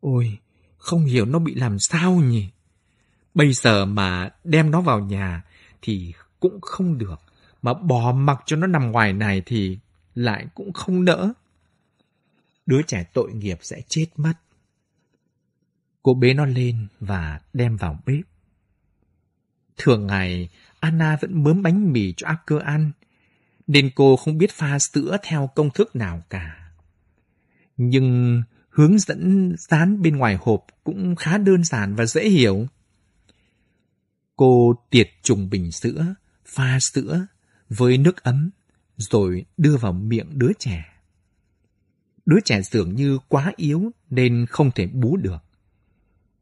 Ôi, 0.00 0.38
không 0.78 1.04
hiểu 1.04 1.26
nó 1.26 1.38
bị 1.38 1.54
làm 1.54 1.78
sao 1.78 2.12
nhỉ? 2.12 2.50
Bây 3.34 3.52
giờ 3.52 3.84
mà 3.84 4.30
đem 4.44 4.70
nó 4.70 4.80
vào 4.80 5.00
nhà 5.00 5.42
thì 5.82 6.12
cũng 6.40 6.60
không 6.60 6.98
được. 6.98 7.20
Mà 7.62 7.74
bỏ 7.74 8.12
mặc 8.12 8.40
cho 8.46 8.56
nó 8.56 8.66
nằm 8.66 8.92
ngoài 8.92 9.12
này 9.12 9.42
thì 9.46 9.78
lại 10.14 10.46
cũng 10.54 10.72
không 10.72 11.04
đỡ. 11.04 11.32
Đứa 12.66 12.82
trẻ 12.82 13.04
tội 13.12 13.32
nghiệp 13.32 13.58
sẽ 13.62 13.80
chết 13.88 14.06
mất. 14.16 14.32
Cô 16.02 16.14
bế 16.14 16.34
nó 16.34 16.46
lên 16.46 16.86
và 17.00 17.40
đem 17.52 17.76
vào 17.76 17.98
bếp. 18.06 18.24
Thường 19.76 20.06
ngày, 20.06 20.48
Anna 20.80 21.18
vẫn 21.20 21.44
mớm 21.44 21.62
bánh 21.62 21.92
mì 21.92 22.14
cho 22.16 22.26
Acker 22.26 22.60
ăn, 22.60 22.90
nên 23.66 23.90
cô 23.94 24.16
không 24.16 24.38
biết 24.38 24.52
pha 24.52 24.78
sữa 24.78 25.16
theo 25.22 25.50
công 25.54 25.70
thức 25.70 25.96
nào 25.96 26.22
cả. 26.30 26.72
Nhưng 27.76 28.42
hướng 28.68 28.98
dẫn 28.98 29.54
dán 29.58 30.02
bên 30.02 30.16
ngoài 30.16 30.38
hộp 30.40 30.66
cũng 30.84 31.16
khá 31.16 31.38
đơn 31.38 31.64
giản 31.64 31.94
và 31.94 32.06
dễ 32.06 32.28
hiểu. 32.28 32.66
Cô 34.36 34.74
tiệt 34.90 35.08
trùng 35.22 35.50
bình 35.50 35.72
sữa, 35.72 36.14
pha 36.46 36.78
sữa 36.80 37.26
với 37.68 37.98
nước 37.98 38.22
ấm, 38.22 38.50
rồi 38.96 39.44
đưa 39.56 39.76
vào 39.76 39.92
miệng 39.92 40.38
đứa 40.38 40.50
trẻ. 40.58 40.84
Đứa 42.26 42.38
trẻ 42.44 42.62
dường 42.62 42.94
như 42.94 43.18
quá 43.28 43.52
yếu 43.56 43.90
nên 44.10 44.46
không 44.50 44.70
thể 44.70 44.86
bú 44.86 45.16
được. 45.16 45.44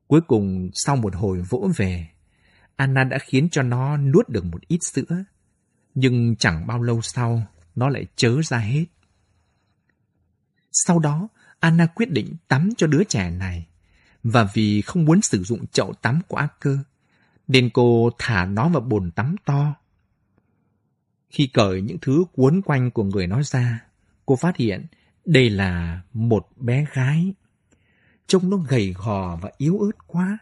Cuối 0.07 0.21
cùng 0.21 0.71
sau 0.75 0.97
một 0.97 1.15
hồi 1.15 1.43
vỗ 1.49 1.71
về, 1.77 2.09
Anna 2.77 3.05
đã 3.05 3.19
khiến 3.19 3.49
cho 3.51 3.63
nó 3.63 3.97
nuốt 3.97 4.29
được 4.29 4.45
một 4.45 4.61
ít 4.69 4.79
sữa. 4.93 5.25
Nhưng 5.95 6.37
chẳng 6.37 6.67
bao 6.67 6.83
lâu 6.83 7.03
sau, 7.03 7.47
nó 7.75 7.89
lại 7.89 8.07
chớ 8.17 8.41
ra 8.43 8.59
hết. 8.59 8.85
Sau 10.73 10.99
đó, 10.99 11.29
Anna 11.61 11.87
quyết 11.87 12.11
định 12.11 12.37
tắm 12.49 12.71
cho 12.77 12.87
đứa 12.87 13.05
trẻ 13.05 13.31
này. 13.31 13.67
Và 14.23 14.51
vì 14.55 14.83
không 14.83 15.05
muốn 15.05 15.21
sử 15.23 15.43
dụng 15.45 15.67
chậu 15.67 15.93
tắm 15.93 16.21
của 16.29 16.37
Acker, 16.37 16.79
nên 17.49 17.71
cô 17.71 18.11
thả 18.19 18.45
nó 18.45 18.69
vào 18.69 18.81
bồn 18.81 19.11
tắm 19.11 19.37
to. 19.45 19.75
Khi 21.31 21.47
cởi 21.47 21.83
những 21.83 21.99
thứ 22.03 22.25
cuốn 22.33 22.63
quanh 22.63 22.91
của 22.91 23.05
người 23.05 23.27
nó 23.27 23.43
ra, 23.43 23.85
cô 24.27 24.37
phát 24.37 24.57
hiện 24.57 24.87
đây 25.25 25.51
là 25.51 26.03
một 26.13 26.49
bé 26.57 26.87
gái. 26.95 27.35
Trông 28.27 28.51
nó 28.51 28.57
gầy 28.57 28.95
gò 28.99 29.37
và 29.37 29.51
yếu 29.57 29.79
ớt 29.79 30.07
quá. 30.07 30.39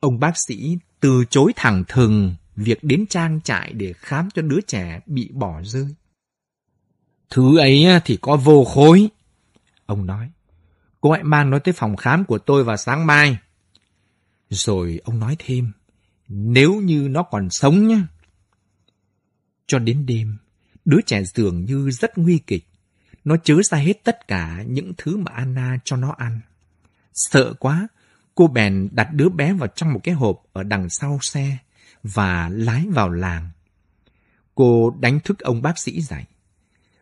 Ông 0.00 0.20
bác 0.20 0.32
sĩ 0.48 0.78
từ 1.00 1.24
chối 1.30 1.52
thẳng 1.56 1.84
thừng 1.88 2.34
việc 2.56 2.84
đến 2.84 3.06
trang 3.06 3.40
trại 3.40 3.72
để 3.72 3.92
khám 3.92 4.28
cho 4.34 4.42
đứa 4.42 4.60
trẻ 4.60 5.00
bị 5.06 5.30
bỏ 5.32 5.62
rơi. 5.62 5.94
Thứ 7.30 7.58
ấy 7.58 7.86
thì 8.04 8.18
có 8.20 8.36
vô 8.36 8.64
khối. 8.64 9.08
Ông 9.86 10.06
nói, 10.06 10.30
cô 11.00 11.12
hãy 11.12 11.24
mang 11.24 11.50
nó 11.50 11.58
tới 11.58 11.72
phòng 11.72 11.96
khám 11.96 12.24
của 12.24 12.38
tôi 12.38 12.64
vào 12.64 12.76
sáng 12.76 13.06
mai. 13.06 13.38
Rồi 14.50 15.00
ông 15.04 15.20
nói 15.20 15.36
thêm, 15.38 15.72
nếu 16.28 16.74
như 16.74 17.08
nó 17.10 17.22
còn 17.22 17.48
sống 17.50 17.88
nhé. 17.88 17.98
Cho 19.66 19.78
đến 19.78 20.06
đêm, 20.06 20.36
đứa 20.84 21.00
trẻ 21.06 21.22
dường 21.24 21.64
như 21.64 21.90
rất 21.90 22.18
nguy 22.18 22.38
kịch. 22.38 22.64
Nó 23.24 23.36
chớ 23.36 23.54
ra 23.70 23.78
hết 23.78 24.04
tất 24.04 24.28
cả 24.28 24.62
những 24.66 24.92
thứ 24.98 25.16
mà 25.16 25.32
Anna 25.34 25.78
cho 25.84 25.96
nó 25.96 26.14
ăn. 26.18 26.40
Sợ 27.12 27.54
quá, 27.58 27.88
cô 28.34 28.46
bèn 28.46 28.88
đặt 28.92 29.08
đứa 29.12 29.28
bé 29.28 29.52
vào 29.52 29.68
trong 29.68 29.92
một 29.92 30.00
cái 30.02 30.14
hộp 30.14 30.42
ở 30.52 30.62
đằng 30.62 30.90
sau 30.90 31.18
xe 31.22 31.58
và 32.02 32.48
lái 32.48 32.86
vào 32.90 33.10
làng. 33.10 33.50
Cô 34.54 34.94
đánh 35.00 35.20
thức 35.20 35.38
ông 35.38 35.62
bác 35.62 35.78
sĩ 35.78 36.00
dậy. 36.00 36.24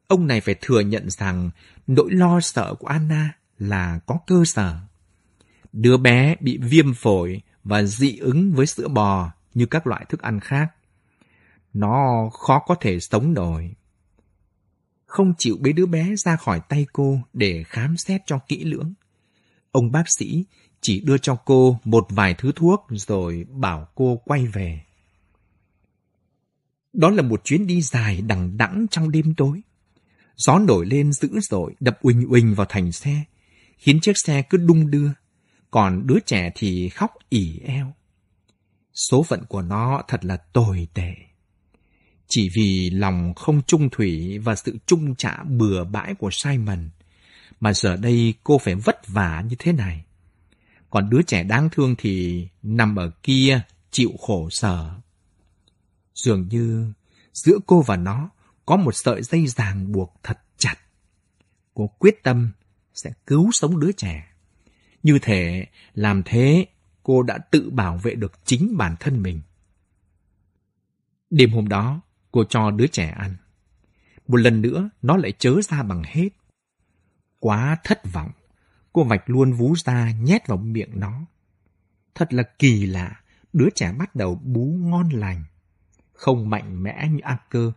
Ông 0.06 0.26
này 0.26 0.40
phải 0.40 0.54
thừa 0.60 0.80
nhận 0.80 1.10
rằng 1.10 1.50
nỗi 1.86 2.10
lo 2.10 2.40
sợ 2.40 2.74
của 2.74 2.86
Anna 2.86 3.32
là 3.58 3.98
có 4.06 4.18
cơ 4.26 4.44
sở. 4.46 4.76
Đứa 5.72 5.96
bé 5.96 6.36
bị 6.40 6.58
viêm 6.58 6.94
phổi 6.94 7.42
và 7.64 7.82
dị 7.82 8.16
ứng 8.16 8.52
với 8.52 8.66
sữa 8.66 8.88
bò 8.88 9.32
như 9.54 9.66
các 9.66 9.86
loại 9.86 10.04
thức 10.08 10.22
ăn 10.22 10.40
khác. 10.40 10.74
Nó 11.72 12.28
khó 12.32 12.58
có 12.58 12.74
thể 12.80 13.00
sống 13.00 13.34
nổi. 13.34 13.74
Không 15.06 15.34
chịu 15.38 15.56
bế 15.60 15.72
đứa 15.72 15.86
bé 15.86 16.14
ra 16.16 16.36
khỏi 16.36 16.60
tay 16.68 16.86
cô 16.92 17.20
để 17.32 17.64
khám 17.66 17.96
xét 17.96 18.20
cho 18.26 18.38
kỹ 18.48 18.64
lưỡng. 18.64 18.92
Ông 19.70 19.92
bác 19.92 20.04
sĩ 20.18 20.44
chỉ 20.86 21.00
đưa 21.00 21.18
cho 21.18 21.34
cô 21.34 21.78
một 21.84 22.06
vài 22.10 22.34
thứ 22.38 22.52
thuốc 22.56 22.86
rồi 22.90 23.46
bảo 23.50 23.88
cô 23.94 24.20
quay 24.24 24.46
về. 24.46 24.80
Đó 26.92 27.10
là 27.10 27.22
một 27.22 27.44
chuyến 27.44 27.66
đi 27.66 27.82
dài 27.82 28.22
đằng 28.26 28.56
đẵng 28.56 28.86
trong 28.90 29.10
đêm 29.10 29.34
tối. 29.34 29.62
Gió 30.36 30.58
nổi 30.58 30.86
lên 30.86 31.12
dữ 31.12 31.28
dội 31.50 31.74
đập 31.80 31.98
uỳnh 32.02 32.26
uỳnh 32.28 32.54
vào 32.54 32.66
thành 32.68 32.92
xe, 32.92 33.24
khiến 33.78 34.00
chiếc 34.00 34.12
xe 34.24 34.42
cứ 34.42 34.58
đung 34.58 34.90
đưa, 34.90 35.10
còn 35.70 36.06
đứa 36.06 36.18
trẻ 36.26 36.50
thì 36.54 36.88
khóc 36.88 37.10
ỉ 37.28 37.60
eo. 37.64 37.94
Số 39.10 39.22
phận 39.22 39.44
của 39.48 39.62
nó 39.62 40.02
thật 40.08 40.24
là 40.24 40.36
tồi 40.36 40.88
tệ. 40.94 41.14
Chỉ 42.28 42.48
vì 42.54 42.90
lòng 42.90 43.34
không 43.34 43.62
trung 43.66 43.88
thủy 43.90 44.38
và 44.38 44.54
sự 44.54 44.78
trung 44.86 45.14
trả 45.14 45.42
bừa 45.42 45.84
bãi 45.84 46.14
của 46.14 46.30
Simon, 46.32 46.90
mà 47.60 47.72
giờ 47.72 47.96
đây 47.96 48.34
cô 48.44 48.58
phải 48.58 48.74
vất 48.74 49.08
vả 49.08 49.44
như 49.48 49.56
thế 49.58 49.72
này. 49.72 50.03
Còn 50.94 51.10
đứa 51.10 51.22
trẻ 51.22 51.44
đáng 51.44 51.68
thương 51.72 51.94
thì 51.98 52.48
nằm 52.62 52.96
ở 52.96 53.10
kia 53.22 53.60
chịu 53.90 54.10
khổ 54.20 54.50
sở. 54.50 54.94
Dường 56.14 56.48
như 56.48 56.92
giữa 57.32 57.58
cô 57.66 57.82
và 57.82 57.96
nó 57.96 58.30
có 58.66 58.76
một 58.76 58.92
sợi 58.94 59.22
dây 59.22 59.46
ràng 59.46 59.92
buộc 59.92 60.14
thật 60.22 60.38
chặt. 60.56 60.76
Cô 61.74 61.86
quyết 61.98 62.22
tâm 62.22 62.52
sẽ 62.94 63.10
cứu 63.26 63.50
sống 63.52 63.80
đứa 63.80 63.92
trẻ. 63.92 64.28
Như 65.02 65.18
thể 65.22 65.66
làm 65.94 66.22
thế 66.24 66.66
cô 67.02 67.22
đã 67.22 67.38
tự 67.38 67.70
bảo 67.70 67.98
vệ 67.98 68.14
được 68.14 68.32
chính 68.44 68.76
bản 68.76 68.96
thân 69.00 69.22
mình. 69.22 69.40
Đêm 71.30 71.50
hôm 71.50 71.68
đó, 71.68 72.00
cô 72.32 72.44
cho 72.44 72.70
đứa 72.70 72.86
trẻ 72.86 73.08
ăn. 73.08 73.36
Một 74.28 74.36
lần 74.36 74.62
nữa, 74.62 74.90
nó 75.02 75.16
lại 75.16 75.32
chớ 75.38 75.60
ra 75.62 75.82
bằng 75.82 76.02
hết. 76.06 76.28
Quá 77.38 77.76
thất 77.84 78.12
vọng, 78.12 78.30
cô 78.94 79.04
vạch 79.04 79.30
luôn 79.30 79.52
vú 79.52 79.74
ra 79.84 80.10
nhét 80.10 80.46
vào 80.46 80.58
miệng 80.58 81.00
nó. 81.00 81.20
Thật 82.14 82.32
là 82.32 82.42
kỳ 82.58 82.86
lạ, 82.86 83.20
đứa 83.52 83.68
trẻ 83.74 83.92
bắt 83.92 84.14
đầu 84.14 84.34
bú 84.34 84.76
ngon 84.80 85.08
lành. 85.08 85.44
Không 86.12 86.50
mạnh 86.50 86.82
mẽ 86.82 87.08
như 87.08 87.18
Anker, 87.22 87.68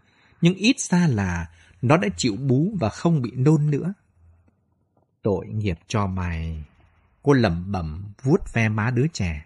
nhưng 0.41 0.53
ít 0.53 0.79
ra 0.79 1.07
là 1.07 1.49
nó 1.81 1.97
đã 1.97 2.07
chịu 2.17 2.35
bú 2.35 2.73
và 2.79 2.89
không 2.89 3.21
bị 3.21 3.31
nôn 3.31 3.71
nữa. 3.71 3.93
Tội 5.21 5.47
nghiệp 5.47 5.79
cho 5.87 6.07
mày. 6.07 6.63
Cô 7.23 7.33
lẩm 7.33 7.71
bẩm 7.71 8.13
vuốt 8.23 8.53
ve 8.53 8.69
má 8.69 8.91
đứa 8.91 9.07
trẻ. 9.13 9.45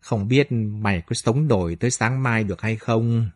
Không 0.00 0.28
biết 0.28 0.52
mày 0.52 1.00
có 1.00 1.14
sống 1.14 1.48
nổi 1.48 1.76
tới 1.76 1.90
sáng 1.90 2.22
mai 2.22 2.44
được 2.44 2.62
hay 2.62 2.76
không? 2.76 3.30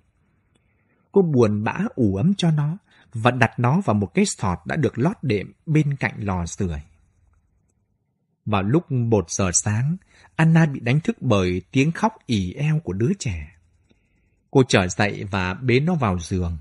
Cô 1.13 1.23
buồn 1.23 1.65
bã 1.65 1.79
ủ 1.95 2.17
ấm 2.17 2.35
cho 2.37 2.51
nó 2.51 2.77
và 3.13 3.31
đặt 3.31 3.59
nó 3.59 3.81
vào 3.81 3.95
một 3.95 4.15
cái 4.15 4.25
sọt 4.25 4.59
đã 4.65 4.77
được 4.77 4.99
lót 4.99 5.17
đệm 5.23 5.53
bên 5.67 5.97
cạnh 5.97 6.15
lò 6.19 6.47
sưởi. 6.47 6.81
Vào 8.47 8.63
lúc 8.63 8.93
một 8.93 9.31
giờ 9.31 9.51
sáng, 9.55 9.97
Anna 10.37 10.67
bị 10.67 10.81
đánh 10.81 11.01
thức 11.01 11.17
bởi 11.21 11.63
tiếng 11.71 11.93
khóc 11.93 12.15
ỉ 12.27 12.53
eo 12.53 12.81
của 12.85 12.93
đứa 12.93 13.13
trẻ. 13.19 13.57
Cô 14.51 14.63
trở 14.69 14.89
dậy 14.89 15.25
và 15.31 15.55
bế 15.55 15.81
nó 15.81 15.95
vào 15.95 16.19
giường. 16.19 16.59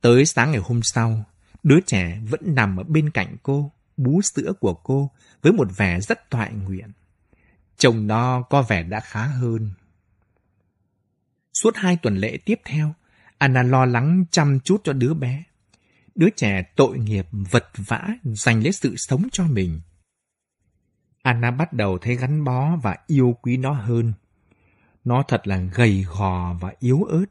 Tới 0.00 0.26
sáng 0.26 0.50
ngày 0.50 0.60
hôm 0.64 0.80
sau, 0.82 1.24
đứa 1.62 1.80
trẻ 1.86 2.20
vẫn 2.28 2.40
nằm 2.44 2.76
ở 2.76 2.82
bên 2.82 3.10
cạnh 3.10 3.36
cô, 3.42 3.72
bú 3.96 4.22
sữa 4.22 4.52
của 4.60 4.74
cô 4.74 5.10
với 5.42 5.52
một 5.52 5.68
vẻ 5.76 6.00
rất 6.00 6.30
toại 6.30 6.52
nguyện. 6.52 6.92
Chồng 7.76 8.06
nó 8.06 8.42
có 8.42 8.62
vẻ 8.62 8.82
đã 8.82 9.00
khá 9.00 9.26
hơn. 9.26 9.70
Suốt 11.52 11.76
hai 11.76 11.96
tuần 11.96 12.16
lễ 12.16 12.38
tiếp 12.44 12.60
theo, 12.64 12.94
Anna 13.38 13.62
lo 13.62 13.84
lắng 13.84 14.24
chăm 14.30 14.60
chút 14.60 14.80
cho 14.84 14.92
đứa 14.92 15.14
bé. 15.14 15.42
Đứa 16.14 16.28
trẻ 16.36 16.62
tội 16.76 16.98
nghiệp 16.98 17.26
vật 17.30 17.64
vã 17.76 18.08
giành 18.22 18.62
lấy 18.62 18.72
sự 18.72 18.94
sống 18.96 19.28
cho 19.32 19.44
mình. 19.44 19.80
Anna 21.22 21.50
bắt 21.50 21.72
đầu 21.72 21.98
thấy 21.98 22.16
gắn 22.16 22.44
bó 22.44 22.76
và 22.82 22.96
yêu 23.06 23.36
quý 23.42 23.56
nó 23.56 23.72
hơn. 23.72 24.12
Nó 25.04 25.22
thật 25.28 25.46
là 25.48 25.56
gầy 25.74 26.06
gò 26.08 26.54
và 26.60 26.72
yếu 26.78 27.02
ớt. 27.02 27.26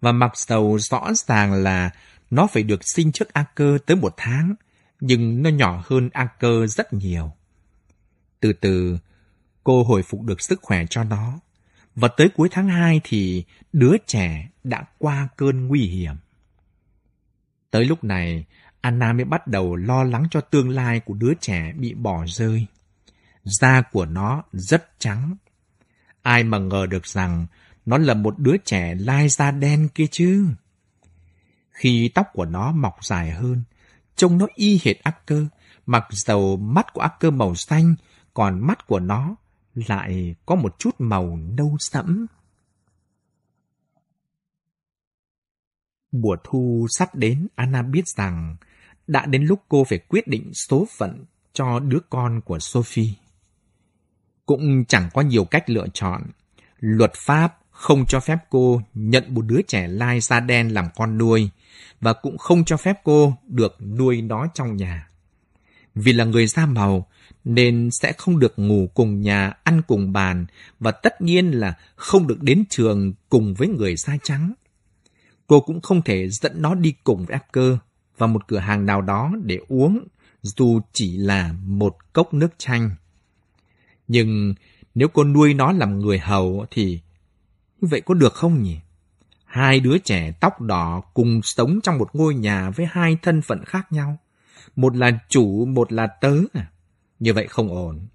Và 0.00 0.12
mặc 0.12 0.36
dầu 0.36 0.78
rõ 0.78 1.12
ràng 1.14 1.52
là 1.52 1.90
nó 2.30 2.46
phải 2.46 2.62
được 2.62 2.80
sinh 2.84 3.12
trước 3.12 3.32
Aker 3.32 3.76
tới 3.86 3.96
một 3.96 4.14
tháng, 4.16 4.54
nhưng 5.00 5.42
nó 5.42 5.50
nhỏ 5.50 5.82
hơn 5.86 6.08
Aker 6.12 6.76
rất 6.76 6.92
nhiều. 6.92 7.32
Từ 8.40 8.52
từ, 8.52 8.98
cô 9.64 9.84
hồi 9.84 10.02
phục 10.02 10.22
được 10.22 10.40
sức 10.40 10.58
khỏe 10.62 10.84
cho 10.90 11.04
nó. 11.04 11.40
Và 11.94 12.08
tới 12.08 12.28
cuối 12.36 12.48
tháng 12.52 12.68
2 12.68 13.00
thì 13.04 13.44
đứa 13.72 13.96
trẻ 14.06 14.48
đã 14.64 14.84
qua 14.98 15.28
cơn 15.36 15.66
nguy 15.66 15.80
hiểm. 15.80 16.14
Tới 17.70 17.84
lúc 17.84 18.04
này, 18.04 18.44
Anna 18.80 19.12
mới 19.12 19.24
bắt 19.24 19.46
đầu 19.46 19.76
lo 19.76 20.04
lắng 20.04 20.24
cho 20.30 20.40
tương 20.40 20.68
lai 20.68 21.00
của 21.00 21.14
đứa 21.14 21.32
trẻ 21.40 21.72
bị 21.76 21.94
bỏ 21.94 22.24
rơi. 22.26 22.66
Da 23.50 23.82
của 23.92 24.06
nó 24.06 24.42
rất 24.52 24.90
trắng. 24.98 25.36
Ai 26.22 26.44
mà 26.44 26.58
ngờ 26.58 26.86
được 26.86 27.06
rằng 27.06 27.46
nó 27.86 27.98
là 27.98 28.14
một 28.14 28.38
đứa 28.38 28.56
trẻ 28.64 28.94
lai 28.94 29.28
da 29.28 29.50
đen 29.50 29.88
kia 29.94 30.06
chứ. 30.10 30.46
Khi 31.70 32.10
tóc 32.14 32.26
của 32.32 32.44
nó 32.44 32.72
mọc 32.72 33.04
dài 33.04 33.30
hơn, 33.30 33.62
trông 34.16 34.38
nó 34.38 34.46
y 34.54 34.80
hệt 34.84 34.96
Acker, 35.02 35.42
mặc 35.86 36.06
dầu 36.10 36.56
mắt 36.56 36.92
của 36.92 37.00
Acker 37.00 37.32
màu 37.32 37.54
xanh, 37.54 37.94
còn 38.34 38.66
mắt 38.66 38.86
của 38.86 39.00
nó 39.00 39.36
lại 39.74 40.34
có 40.46 40.54
một 40.54 40.78
chút 40.78 40.94
màu 40.98 41.36
nâu 41.36 41.76
sẫm. 41.78 42.26
Mùa 46.12 46.36
thu 46.44 46.86
sắp 46.90 47.14
đến, 47.14 47.48
Anna 47.54 47.82
biết 47.82 48.08
rằng 48.08 48.56
đã 49.06 49.26
đến 49.26 49.44
lúc 49.44 49.62
cô 49.68 49.84
phải 49.84 49.98
quyết 49.98 50.28
định 50.28 50.50
số 50.54 50.86
phận 50.98 51.24
cho 51.52 51.80
đứa 51.80 52.00
con 52.10 52.40
của 52.40 52.58
Sophie. 52.58 53.14
Cũng 54.50 54.84
chẳng 54.84 55.08
có 55.14 55.22
nhiều 55.22 55.44
cách 55.44 55.70
lựa 55.70 55.86
chọn. 55.94 56.22
Luật 56.80 57.12
pháp 57.14 57.58
không 57.70 58.06
cho 58.06 58.20
phép 58.20 58.36
cô 58.50 58.82
nhận 58.94 59.34
một 59.34 59.42
đứa 59.42 59.60
trẻ 59.68 59.88
lai 59.88 60.20
da 60.20 60.40
đen 60.40 60.74
làm 60.74 60.84
con 60.96 61.18
nuôi 61.18 61.50
và 62.00 62.12
cũng 62.12 62.38
không 62.38 62.64
cho 62.64 62.76
phép 62.76 63.00
cô 63.04 63.36
được 63.46 63.76
nuôi 63.80 64.22
nó 64.22 64.46
trong 64.54 64.76
nhà. 64.76 65.08
Vì 65.94 66.12
là 66.12 66.24
người 66.24 66.46
da 66.46 66.66
màu 66.66 67.06
nên 67.44 67.90
sẽ 67.90 68.12
không 68.12 68.38
được 68.38 68.58
ngủ 68.58 68.88
cùng 68.94 69.20
nhà, 69.20 69.52
ăn 69.64 69.82
cùng 69.82 70.12
bàn 70.12 70.46
và 70.80 70.90
tất 70.90 71.20
nhiên 71.20 71.50
là 71.50 71.74
không 71.96 72.26
được 72.26 72.42
đến 72.42 72.64
trường 72.70 73.12
cùng 73.28 73.54
với 73.54 73.68
người 73.68 73.96
da 73.96 74.16
trắng. 74.22 74.52
Cô 75.46 75.60
cũng 75.60 75.80
không 75.80 76.02
thể 76.02 76.28
dẫn 76.28 76.62
nó 76.62 76.74
đi 76.74 76.94
cùng 77.04 77.24
với 77.26 77.32
Acker 77.32 77.74
vào 78.18 78.28
một 78.28 78.48
cửa 78.48 78.58
hàng 78.58 78.86
nào 78.86 79.02
đó 79.02 79.32
để 79.44 79.58
uống, 79.68 80.06
dù 80.42 80.80
chỉ 80.92 81.16
là 81.16 81.54
một 81.66 81.96
cốc 82.12 82.34
nước 82.34 82.54
chanh. 82.58 82.90
Nhưng 84.12 84.54
nếu 84.94 85.08
cô 85.08 85.24
nuôi 85.24 85.54
nó 85.54 85.72
làm 85.72 85.98
người 85.98 86.18
hầu 86.18 86.66
thì 86.70 87.00
như 87.80 87.88
vậy 87.90 88.00
có 88.00 88.14
được 88.14 88.34
không 88.34 88.62
nhỉ? 88.62 88.76
Hai 89.44 89.80
đứa 89.80 89.98
trẻ 89.98 90.32
tóc 90.40 90.60
đỏ 90.60 91.02
cùng 91.14 91.40
sống 91.42 91.80
trong 91.82 91.98
một 91.98 92.10
ngôi 92.12 92.34
nhà 92.34 92.70
với 92.70 92.86
hai 92.90 93.16
thân 93.22 93.42
phận 93.42 93.64
khác 93.64 93.92
nhau. 93.92 94.18
Một 94.76 94.96
là 94.96 95.10
chủ, 95.28 95.64
một 95.64 95.92
là 95.92 96.06
tớ 96.06 96.34
à? 96.52 96.70
Như 97.18 97.34
vậy 97.34 97.46
không 97.48 97.68
ổn. 97.68 98.06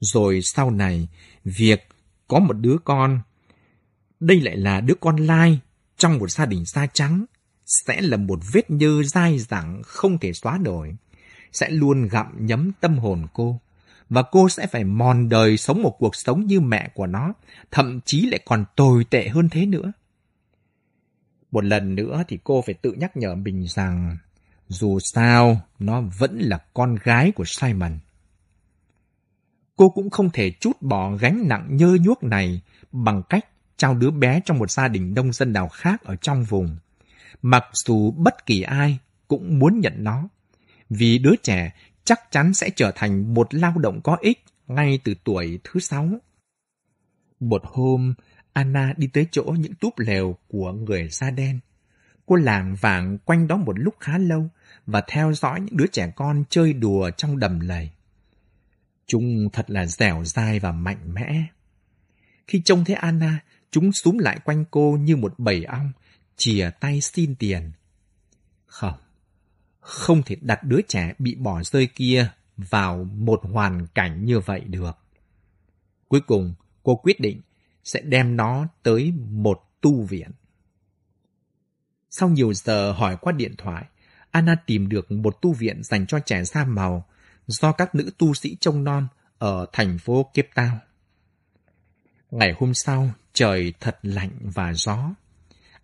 Rồi 0.00 0.40
sau 0.42 0.70
này, 0.70 1.08
việc 1.44 1.88
có 2.28 2.38
một 2.38 2.52
đứa 2.52 2.76
con, 2.84 3.20
đây 4.20 4.40
lại 4.40 4.56
là 4.56 4.80
đứa 4.80 4.94
con 5.00 5.16
lai 5.16 5.60
trong 5.96 6.18
một 6.18 6.30
gia 6.30 6.46
đình 6.46 6.64
da 6.64 6.86
trắng, 6.86 7.24
sẽ 7.66 8.00
là 8.00 8.16
một 8.16 8.38
vết 8.52 8.70
nhơ 8.70 9.02
dai 9.02 9.38
dẳng 9.38 9.82
không 9.84 10.18
thể 10.18 10.32
xóa 10.32 10.58
đổi, 10.58 10.96
sẽ 11.52 11.70
luôn 11.70 12.08
gặm 12.08 12.46
nhấm 12.46 12.72
tâm 12.80 12.98
hồn 12.98 13.26
cô. 13.32 13.60
Và 14.10 14.22
cô 14.22 14.48
sẽ 14.48 14.66
phải 14.66 14.84
mòn 14.84 15.28
đời 15.28 15.56
sống 15.56 15.82
một 15.82 15.96
cuộc 15.98 16.16
sống 16.16 16.46
như 16.46 16.60
mẹ 16.60 16.88
của 16.94 17.06
nó, 17.06 17.32
thậm 17.70 18.00
chí 18.04 18.26
lại 18.26 18.40
còn 18.44 18.64
tồi 18.76 19.04
tệ 19.04 19.28
hơn 19.28 19.48
thế 19.48 19.66
nữa. 19.66 19.92
Một 21.50 21.64
lần 21.64 21.94
nữa 21.94 22.22
thì 22.28 22.38
cô 22.44 22.62
phải 22.62 22.74
tự 22.74 22.92
nhắc 22.92 23.16
nhở 23.16 23.34
mình 23.34 23.66
rằng 23.68 24.16
dù 24.68 24.98
sao 25.00 25.60
nó 25.78 26.00
vẫn 26.18 26.38
là 26.38 26.58
con 26.74 26.96
gái 27.02 27.32
của 27.32 27.44
Simon. 27.46 27.98
Cô 29.76 29.88
cũng 29.88 30.10
không 30.10 30.30
thể 30.30 30.52
chút 30.60 30.82
bỏ 30.82 31.16
gánh 31.16 31.48
nặng 31.48 31.76
nhơ 31.76 31.96
nhuốc 32.00 32.22
này 32.22 32.60
bằng 32.92 33.22
cách 33.28 33.46
trao 33.76 33.94
đứa 33.94 34.10
bé 34.10 34.40
trong 34.44 34.58
một 34.58 34.70
gia 34.70 34.88
đình 34.88 35.14
nông 35.14 35.32
dân 35.32 35.52
nào 35.52 35.68
khác 35.68 36.02
ở 36.02 36.16
trong 36.16 36.44
vùng. 36.44 36.76
Mặc 37.42 37.64
dù 37.72 38.10
bất 38.10 38.46
kỳ 38.46 38.62
ai 38.62 38.98
cũng 39.28 39.58
muốn 39.58 39.80
nhận 39.80 39.94
nó, 39.96 40.28
vì 40.90 41.18
đứa 41.18 41.36
trẻ 41.42 41.72
chắc 42.10 42.20
chắn 42.30 42.54
sẽ 42.54 42.70
trở 42.76 42.92
thành 42.94 43.34
một 43.34 43.54
lao 43.54 43.78
động 43.78 44.00
có 44.04 44.16
ích 44.20 44.44
ngay 44.66 44.98
từ 45.04 45.14
tuổi 45.24 45.58
thứ 45.64 45.80
sáu. 45.80 46.08
Một 47.40 47.62
hôm, 47.64 48.14
Anna 48.52 48.94
đi 48.96 49.06
tới 49.06 49.26
chỗ 49.30 49.42
những 49.42 49.74
túp 49.74 49.98
lều 49.98 50.36
của 50.48 50.72
người 50.72 51.08
da 51.08 51.30
đen. 51.30 51.60
Cô 52.26 52.36
làng 52.36 52.74
vàng 52.80 53.18
quanh 53.18 53.48
đó 53.48 53.56
một 53.56 53.78
lúc 53.78 53.94
khá 54.00 54.18
lâu 54.18 54.48
và 54.86 55.02
theo 55.08 55.32
dõi 55.32 55.60
những 55.60 55.76
đứa 55.76 55.86
trẻ 55.86 56.12
con 56.16 56.44
chơi 56.48 56.72
đùa 56.72 57.10
trong 57.10 57.38
đầm 57.38 57.60
lầy. 57.60 57.90
Chúng 59.06 59.48
thật 59.52 59.70
là 59.70 59.86
dẻo 59.86 60.24
dai 60.24 60.58
và 60.58 60.72
mạnh 60.72 61.14
mẽ. 61.14 61.44
Khi 62.46 62.62
trông 62.64 62.84
thấy 62.84 62.96
Anna, 62.96 63.38
chúng 63.70 63.92
súm 63.92 64.18
lại 64.18 64.38
quanh 64.44 64.64
cô 64.70 64.98
như 65.00 65.16
một 65.16 65.34
bầy 65.38 65.64
ong, 65.64 65.92
chìa 66.36 66.70
tay 66.80 67.00
xin 67.00 67.34
tiền. 67.34 67.72
Không, 68.66 68.98
không 69.80 70.22
thể 70.22 70.36
đặt 70.40 70.64
đứa 70.64 70.80
trẻ 70.88 71.14
bị 71.18 71.34
bỏ 71.34 71.62
rơi 71.62 71.86
kia 71.86 72.30
vào 72.56 73.04
một 73.04 73.40
hoàn 73.42 73.86
cảnh 73.86 74.24
như 74.24 74.40
vậy 74.40 74.60
được. 74.60 74.98
Cuối 76.08 76.20
cùng, 76.20 76.54
cô 76.82 76.96
quyết 76.96 77.20
định 77.20 77.40
sẽ 77.84 78.00
đem 78.00 78.36
nó 78.36 78.68
tới 78.82 79.12
một 79.30 79.60
tu 79.80 80.02
viện. 80.02 80.30
Sau 82.10 82.28
nhiều 82.28 82.54
giờ 82.54 82.92
hỏi 82.92 83.16
qua 83.20 83.32
điện 83.32 83.54
thoại, 83.58 83.84
Anna 84.30 84.54
tìm 84.66 84.88
được 84.88 85.10
một 85.12 85.36
tu 85.42 85.52
viện 85.52 85.82
dành 85.82 86.06
cho 86.06 86.18
trẻ 86.20 86.44
da 86.44 86.64
màu 86.64 87.06
do 87.46 87.72
các 87.72 87.94
nữ 87.94 88.10
tu 88.18 88.34
sĩ 88.34 88.56
trông 88.60 88.84
non 88.84 89.08
ở 89.38 89.66
thành 89.72 89.98
phố 89.98 90.30
Kiếp 90.34 90.46
Tao. 90.54 90.78
Ngày 92.30 92.54
hôm 92.58 92.74
sau, 92.74 93.10
trời 93.32 93.74
thật 93.80 93.98
lạnh 94.02 94.30
và 94.40 94.72
gió. 94.74 95.14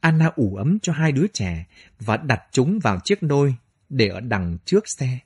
Anna 0.00 0.26
ủ 0.36 0.56
ấm 0.56 0.78
cho 0.82 0.92
hai 0.92 1.12
đứa 1.12 1.26
trẻ 1.32 1.66
và 2.00 2.16
đặt 2.16 2.42
chúng 2.52 2.78
vào 2.78 3.00
chiếc 3.04 3.22
nôi 3.22 3.56
để 3.88 4.08
ở 4.08 4.20
đằng 4.20 4.58
trước 4.64 4.88
xe. 4.88 5.18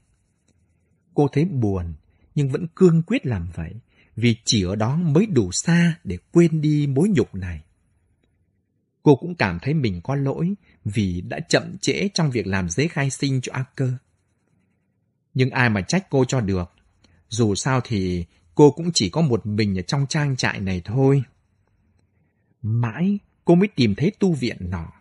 Cô 1.15 1.29
thấy 1.33 1.45
buồn, 1.45 1.95
nhưng 2.35 2.49
vẫn 2.49 2.67
cương 2.75 3.03
quyết 3.03 3.27
làm 3.27 3.49
vậy, 3.55 3.75
vì 4.17 4.37
chỉ 4.45 4.63
ở 4.63 4.77
đó 4.77 4.97
mới 4.97 5.27
đủ 5.27 5.53
xa 5.53 5.99
để 6.05 6.19
quên 6.33 6.61
đi 6.61 6.87
mối 6.87 7.09
nhục 7.09 7.35
này. 7.35 7.63
Cô 9.03 9.17
cũng 9.17 9.35
cảm 9.35 9.59
thấy 9.63 9.75
mình 9.75 10.01
có 10.05 10.15
lỗi 10.15 10.55
vì 10.85 11.21
đã 11.21 11.41
chậm 11.49 11.79
trễ 11.79 12.09
trong 12.15 12.31
việc 12.31 12.47
làm 12.47 12.69
giấy 12.69 12.89
khai 12.89 13.11
sinh 13.11 13.41
cho 13.41 13.53
Acker. 13.53 13.91
Nhưng 15.35 15.51
ai 15.51 15.71
mà 15.71 15.81
trách 15.81 16.07
cô 16.11 16.25
cho 16.25 16.41
được. 16.41 16.71
Dù 17.29 17.55
sao 17.55 17.81
thì 17.85 18.25
cô 18.55 18.71
cũng 18.71 18.91
chỉ 18.95 19.11
có 19.11 19.21
một 19.21 19.47
mình 19.47 19.79
ở 19.79 19.83
trong 19.83 20.07
trang 20.09 20.37
trại 20.37 20.61
này 20.61 20.83
thôi. 20.85 21.23
Mãi 22.63 23.19
cô 23.45 23.55
mới 23.55 23.69
tìm 23.69 23.95
thấy 23.95 24.13
tu 24.19 24.33
viện 24.33 24.57
nọ. 24.61 24.93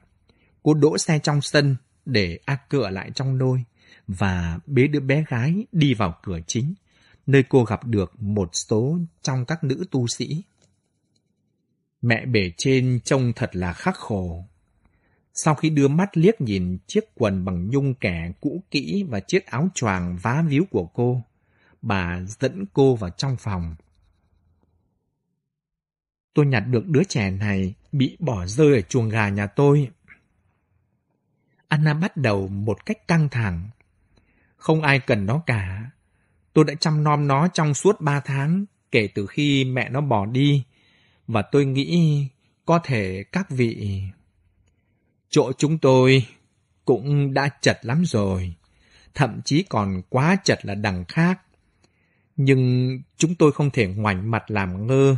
Cô 0.63 0.73
đỗ 0.73 0.97
xe 0.97 1.19
trong 1.19 1.41
sân 1.41 1.75
để 2.11 2.39
a 2.45 2.57
ở 2.69 2.89
lại 2.89 3.11
trong 3.15 3.37
nôi 3.37 3.63
và 4.07 4.59
bế 4.65 4.87
đứa 4.87 4.99
bé 4.99 5.23
gái 5.29 5.65
đi 5.71 5.93
vào 5.93 6.19
cửa 6.23 6.39
chính, 6.47 6.73
nơi 7.27 7.43
cô 7.49 7.63
gặp 7.63 7.85
được 7.85 8.21
một 8.21 8.49
số 8.53 8.97
trong 9.21 9.45
các 9.45 9.63
nữ 9.63 9.85
tu 9.91 10.07
sĩ. 10.07 10.43
Mẹ 12.01 12.25
bể 12.25 12.51
trên 12.57 12.99
trông 13.03 13.33
thật 13.35 13.55
là 13.55 13.73
khắc 13.73 13.95
khổ. 13.95 14.45
Sau 15.33 15.55
khi 15.55 15.69
đưa 15.69 15.87
mắt 15.87 16.17
liếc 16.17 16.41
nhìn 16.41 16.77
chiếc 16.87 17.03
quần 17.15 17.45
bằng 17.45 17.69
nhung 17.69 17.93
kẻ 17.93 18.31
cũ 18.41 18.63
kỹ 18.71 19.05
và 19.09 19.19
chiếc 19.19 19.45
áo 19.45 19.69
choàng 19.75 20.17
vá 20.21 20.43
víu 20.47 20.63
của 20.69 20.85
cô, 20.85 21.23
bà 21.81 22.21
dẫn 22.21 22.65
cô 22.73 22.95
vào 22.95 23.09
trong 23.09 23.37
phòng. 23.39 23.75
Tôi 26.33 26.45
nhặt 26.45 26.63
được 26.67 26.87
đứa 26.87 27.03
trẻ 27.03 27.31
này 27.31 27.73
bị 27.91 28.17
bỏ 28.19 28.45
rơi 28.45 28.75
ở 28.75 28.81
chuồng 28.81 29.09
gà 29.09 29.29
nhà 29.29 29.47
tôi. 29.47 29.89
Anna 31.69 31.93
bắt 31.93 32.17
đầu 32.17 32.47
một 32.47 32.85
cách 32.85 33.07
căng 33.07 33.29
thẳng. 33.29 33.69
Không 34.57 34.81
ai 34.81 34.99
cần 34.99 35.25
nó 35.25 35.43
cả. 35.45 35.91
Tôi 36.53 36.65
đã 36.65 36.73
chăm 36.79 37.03
nom 37.03 37.27
nó 37.27 37.47
trong 37.47 37.73
suốt 37.73 38.01
ba 38.01 38.19
tháng, 38.19 38.65
kể 38.91 39.07
từ 39.15 39.25
khi 39.25 39.65
mẹ 39.65 39.89
nó 39.89 40.01
bỏ 40.01 40.25
đi. 40.25 40.63
Và 41.27 41.41
tôi 41.41 41.65
nghĩ 41.65 42.27
có 42.65 42.79
thể 42.83 43.23
các 43.31 43.49
vị... 43.49 44.01
Chỗ 45.29 45.51
chúng 45.57 45.77
tôi 45.77 46.25
cũng 46.85 47.33
đã 47.33 47.49
chật 47.61 47.79
lắm 47.81 48.03
rồi. 48.05 48.53
Thậm 49.13 49.41
chí 49.45 49.63
còn 49.69 50.01
quá 50.09 50.37
chật 50.43 50.65
là 50.65 50.75
đằng 50.75 51.05
khác. 51.05 51.41
Nhưng 52.35 52.91
chúng 53.17 53.35
tôi 53.35 53.51
không 53.51 53.69
thể 53.71 53.87
ngoảnh 53.87 54.31
mặt 54.31 54.51
làm 54.51 54.87
ngơ 54.87 55.17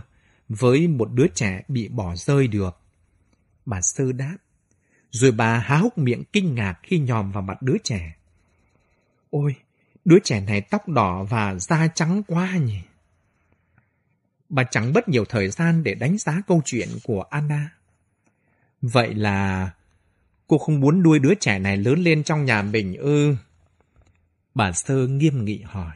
với 0.50 0.88
một 0.88 1.12
đứa 1.12 1.28
trẻ 1.36 1.62
bị 1.68 1.88
bỏ 1.88 2.16
rơi 2.16 2.48
được. 2.48 2.78
Bà 3.66 3.82
sư 3.82 4.12
đáp. 4.12 4.38
Rồi 5.12 5.32
bà 5.32 5.60
há 5.60 5.78
hốc 5.78 5.98
miệng 5.98 6.24
kinh 6.34 6.56
ngạc 6.56 6.80
khi 6.84 7.00
nhòm 7.00 7.32
vào 7.32 7.44
mặt 7.44 7.62
đứa 7.62 7.78
trẻ. 7.84 8.16
Ôi, 9.30 9.56
đứa 10.06 10.20
trẻ 10.24 10.42
này 10.42 10.62
tóc 10.62 10.90
đỏ 10.90 11.24
và 11.24 11.56
da 11.56 11.88
trắng 11.88 12.24
quá 12.28 12.58
nhỉ. 12.58 12.82
Bà 14.50 14.64
chẳng 14.64 14.94
mất 14.94 15.10
nhiều 15.10 15.26
thời 15.26 15.50
gian 15.50 15.84
để 15.84 15.94
đánh 15.94 16.18
giá 16.18 16.42
câu 16.48 16.62
chuyện 16.66 16.90
của 17.04 17.22
Anna. 17.22 17.70
Vậy 18.82 19.14
là 19.14 19.72
cô 20.48 20.58
không 20.58 20.80
muốn 20.80 21.04
nuôi 21.04 21.20
đứa 21.20 21.34
trẻ 21.36 21.60
này 21.60 21.78
lớn 21.78 22.00
lên 22.00 22.24
trong 22.24 22.46
nhà 22.46 22.62
mình 22.62 22.96
ư? 22.98 23.36
Bà 24.56 24.72
Sơ 24.72 25.08
nghiêm 25.08 25.46
nghị 25.46 25.62
hỏi. 25.62 25.96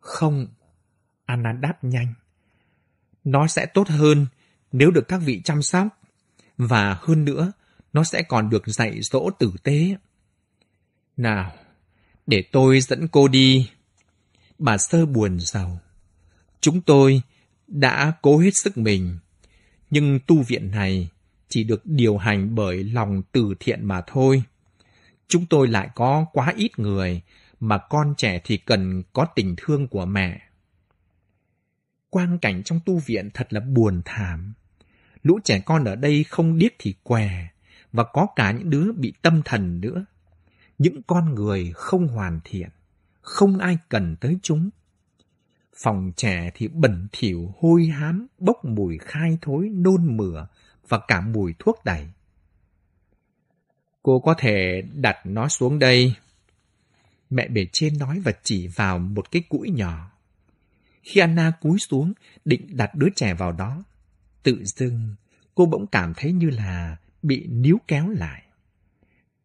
Không, 0.00 0.46
Anna 1.24 1.52
đáp 1.52 1.84
nhanh. 1.84 2.14
Nó 3.24 3.46
sẽ 3.46 3.66
tốt 3.66 3.88
hơn 3.88 4.26
nếu 4.72 4.90
được 4.90 5.08
các 5.08 5.18
vị 5.24 5.40
chăm 5.44 5.62
sóc. 5.62 5.86
Và 6.56 6.98
hơn 7.00 7.24
nữa, 7.24 7.52
nó 7.92 8.04
sẽ 8.04 8.22
còn 8.22 8.50
được 8.50 8.62
dạy 8.66 9.02
dỗ 9.02 9.30
tử 9.38 9.52
tế. 9.62 9.96
Nào, 11.16 11.52
để 12.26 12.44
tôi 12.52 12.80
dẫn 12.80 13.08
cô 13.08 13.28
đi. 13.28 13.70
Bà 14.58 14.78
Sơ 14.78 15.06
buồn 15.06 15.40
giàu. 15.40 15.80
Chúng 16.60 16.80
tôi 16.80 17.22
đã 17.66 18.12
cố 18.22 18.38
hết 18.38 18.50
sức 18.54 18.78
mình, 18.78 19.18
nhưng 19.90 20.20
tu 20.26 20.42
viện 20.42 20.70
này 20.70 21.08
chỉ 21.48 21.64
được 21.64 21.86
điều 21.86 22.18
hành 22.18 22.54
bởi 22.54 22.84
lòng 22.84 23.22
từ 23.32 23.54
thiện 23.60 23.84
mà 23.86 24.02
thôi. 24.06 24.42
Chúng 25.28 25.46
tôi 25.46 25.68
lại 25.68 25.88
có 25.94 26.26
quá 26.32 26.52
ít 26.56 26.78
người, 26.78 27.22
mà 27.60 27.78
con 27.78 28.14
trẻ 28.16 28.40
thì 28.44 28.56
cần 28.56 29.02
có 29.12 29.26
tình 29.34 29.54
thương 29.56 29.88
của 29.88 30.04
mẹ. 30.04 30.40
Quang 32.10 32.38
cảnh 32.38 32.62
trong 32.62 32.80
tu 32.86 32.98
viện 32.98 33.30
thật 33.34 33.52
là 33.52 33.60
buồn 33.60 34.02
thảm. 34.04 34.54
Lũ 35.22 35.38
trẻ 35.44 35.60
con 35.60 35.84
ở 35.84 35.96
đây 35.96 36.24
không 36.24 36.58
điếc 36.58 36.72
thì 36.78 36.94
què, 37.02 37.48
và 37.92 38.04
có 38.04 38.26
cả 38.36 38.52
những 38.52 38.70
đứa 38.70 38.92
bị 38.92 39.12
tâm 39.22 39.42
thần 39.44 39.80
nữa. 39.80 40.04
Những 40.78 41.02
con 41.02 41.34
người 41.34 41.72
không 41.74 42.08
hoàn 42.08 42.40
thiện, 42.44 42.68
không 43.20 43.58
ai 43.58 43.78
cần 43.88 44.16
tới 44.16 44.38
chúng. 44.42 44.70
Phòng 45.76 46.12
trẻ 46.16 46.50
thì 46.54 46.68
bẩn 46.68 47.08
thỉu, 47.12 47.54
hôi 47.58 47.86
hám, 47.86 48.26
bốc 48.38 48.64
mùi 48.64 48.98
khai 48.98 49.38
thối, 49.42 49.68
nôn 49.68 50.16
mửa 50.16 50.46
và 50.88 51.00
cả 51.08 51.20
mùi 51.20 51.54
thuốc 51.58 51.84
đẩy. 51.84 52.08
Cô 54.02 54.20
có 54.20 54.34
thể 54.38 54.82
đặt 54.94 55.16
nó 55.24 55.48
xuống 55.48 55.78
đây. 55.78 56.14
Mẹ 57.30 57.48
bề 57.48 57.66
trên 57.72 57.98
nói 57.98 58.20
và 58.20 58.32
chỉ 58.42 58.66
vào 58.66 58.98
một 58.98 59.30
cái 59.30 59.42
cũi 59.48 59.70
nhỏ. 59.70 60.10
Khi 61.02 61.20
Anna 61.20 61.52
cúi 61.60 61.78
xuống, 61.78 62.12
định 62.44 62.76
đặt 62.76 62.94
đứa 62.94 63.08
trẻ 63.16 63.34
vào 63.34 63.52
đó. 63.52 63.84
Tự 64.42 64.64
dưng, 64.64 65.14
cô 65.54 65.66
bỗng 65.66 65.86
cảm 65.86 66.12
thấy 66.16 66.32
như 66.32 66.50
là 66.50 66.96
bị 67.22 67.46
níu 67.46 67.78
kéo 67.88 68.08
lại. 68.08 68.42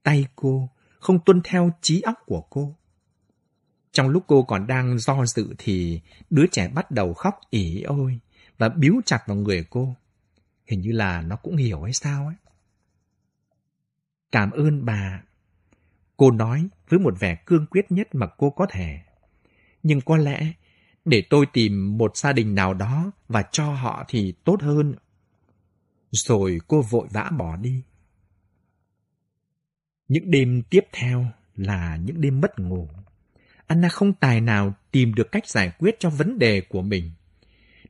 Tay 0.03 0.27
cô 0.35 0.69
không 0.99 1.19
tuân 1.25 1.41
theo 1.43 1.71
trí 1.81 2.01
óc 2.01 2.15
của 2.25 2.41
cô. 2.41 2.75
Trong 3.91 4.09
lúc 4.09 4.23
cô 4.27 4.43
còn 4.43 4.67
đang 4.67 4.97
do 4.97 5.25
dự 5.25 5.53
thì 5.57 6.01
đứa 6.29 6.45
trẻ 6.51 6.67
bắt 6.67 6.91
đầu 6.91 7.13
khóc 7.13 7.39
ỉ 7.49 7.81
ôi 7.81 8.19
và 8.57 8.69
biếu 8.69 8.93
chặt 9.05 9.23
vào 9.27 9.37
người 9.37 9.65
cô. 9.69 9.95
Hình 10.65 10.81
như 10.81 10.91
là 10.91 11.21
nó 11.21 11.35
cũng 11.35 11.57
hiểu 11.57 11.81
hay 11.81 11.93
sao 11.93 12.27
ấy. 12.27 12.35
Cảm 14.31 14.51
ơn 14.51 14.85
bà. 14.85 15.21
Cô 16.17 16.31
nói 16.31 16.67
với 16.89 16.99
một 16.99 17.19
vẻ 17.19 17.35
cương 17.45 17.65
quyết 17.65 17.91
nhất 17.91 18.15
mà 18.15 18.27
cô 18.37 18.49
có 18.49 18.67
thể. 18.69 18.99
Nhưng 19.83 20.01
có 20.01 20.17
lẽ 20.17 20.53
để 21.05 21.23
tôi 21.29 21.45
tìm 21.53 21.97
một 21.97 22.17
gia 22.17 22.33
đình 22.33 22.55
nào 22.55 22.73
đó 22.73 23.11
và 23.27 23.43
cho 23.51 23.73
họ 23.73 24.05
thì 24.07 24.33
tốt 24.43 24.61
hơn. 24.61 24.95
Rồi 26.15 26.59
cô 26.67 26.81
vội 26.81 27.07
vã 27.11 27.29
bỏ 27.37 27.55
đi. 27.55 27.83
Những 30.07 30.31
đêm 30.31 30.63
tiếp 30.69 30.81
theo 30.91 31.25
là 31.55 31.95
những 31.95 32.21
đêm 32.21 32.41
mất 32.41 32.59
ngủ. 32.59 32.89
Anna 33.67 33.89
không 33.89 34.13
tài 34.13 34.41
nào 34.41 34.73
tìm 34.91 35.13
được 35.13 35.31
cách 35.31 35.47
giải 35.47 35.71
quyết 35.79 35.95
cho 35.99 36.09
vấn 36.09 36.39
đề 36.39 36.61
của 36.61 36.81
mình. 36.81 37.11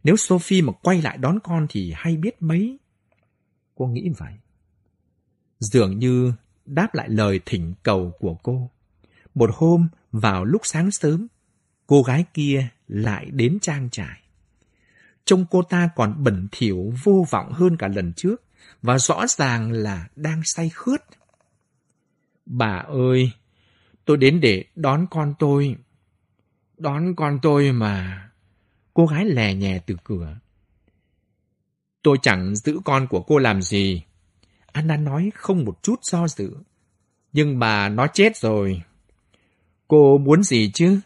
Nếu 0.03 0.15
Sophie 0.15 0.61
mà 0.61 0.73
quay 0.73 1.01
lại 1.01 1.17
đón 1.17 1.39
con 1.43 1.67
thì 1.69 1.93
hay 1.95 2.17
biết 2.17 2.41
mấy. 2.41 2.77
Cô 3.75 3.87
nghĩ 3.87 4.09
vậy. 4.17 4.33
Dường 5.59 5.99
như 5.99 6.33
đáp 6.65 6.95
lại 6.95 7.09
lời 7.09 7.39
thỉnh 7.45 7.73
cầu 7.83 8.11
của 8.19 8.35
cô. 8.43 8.71
Một 9.35 9.49
hôm 9.53 9.87
vào 10.11 10.45
lúc 10.45 10.61
sáng 10.63 10.91
sớm, 10.91 11.27
cô 11.87 12.03
gái 12.03 12.25
kia 12.33 12.67
lại 12.87 13.25
đến 13.31 13.57
trang 13.61 13.89
trại. 13.89 14.21
Trông 15.25 15.45
cô 15.51 15.61
ta 15.61 15.89
còn 15.95 16.23
bẩn 16.23 16.47
thỉu 16.51 16.93
vô 17.03 17.25
vọng 17.29 17.51
hơn 17.51 17.77
cả 17.77 17.87
lần 17.87 18.13
trước 18.13 18.43
và 18.81 18.97
rõ 18.97 19.27
ràng 19.27 19.71
là 19.71 20.07
đang 20.15 20.41
say 20.43 20.69
khướt. 20.69 21.01
Bà 22.45 22.77
ơi, 22.87 23.31
tôi 24.05 24.17
đến 24.17 24.41
để 24.41 24.65
đón 24.75 25.07
con 25.11 25.33
tôi. 25.39 25.75
Đón 26.77 27.15
con 27.15 27.39
tôi 27.41 27.71
mà. 27.71 28.29
Cô 28.93 29.05
gái 29.05 29.25
lè 29.25 29.53
nhè 29.53 29.79
từ 29.85 29.95
cửa. 30.03 30.35
Tôi 32.03 32.17
chẳng 32.21 32.55
giữ 32.55 32.79
con 32.85 33.07
của 33.07 33.21
cô 33.21 33.37
làm 33.37 33.61
gì. 33.61 34.03
Anna 34.71 34.97
nói 34.97 35.31
không 35.35 35.65
một 35.65 35.83
chút 35.83 36.03
do 36.03 36.27
dự. 36.27 36.53
Nhưng 37.33 37.59
bà 37.59 37.89
nó 37.89 38.07
chết 38.07 38.37
rồi. 38.37 38.81
Cô 39.87 40.17
muốn 40.17 40.43
gì 40.43 40.71
chứ? 40.73 40.99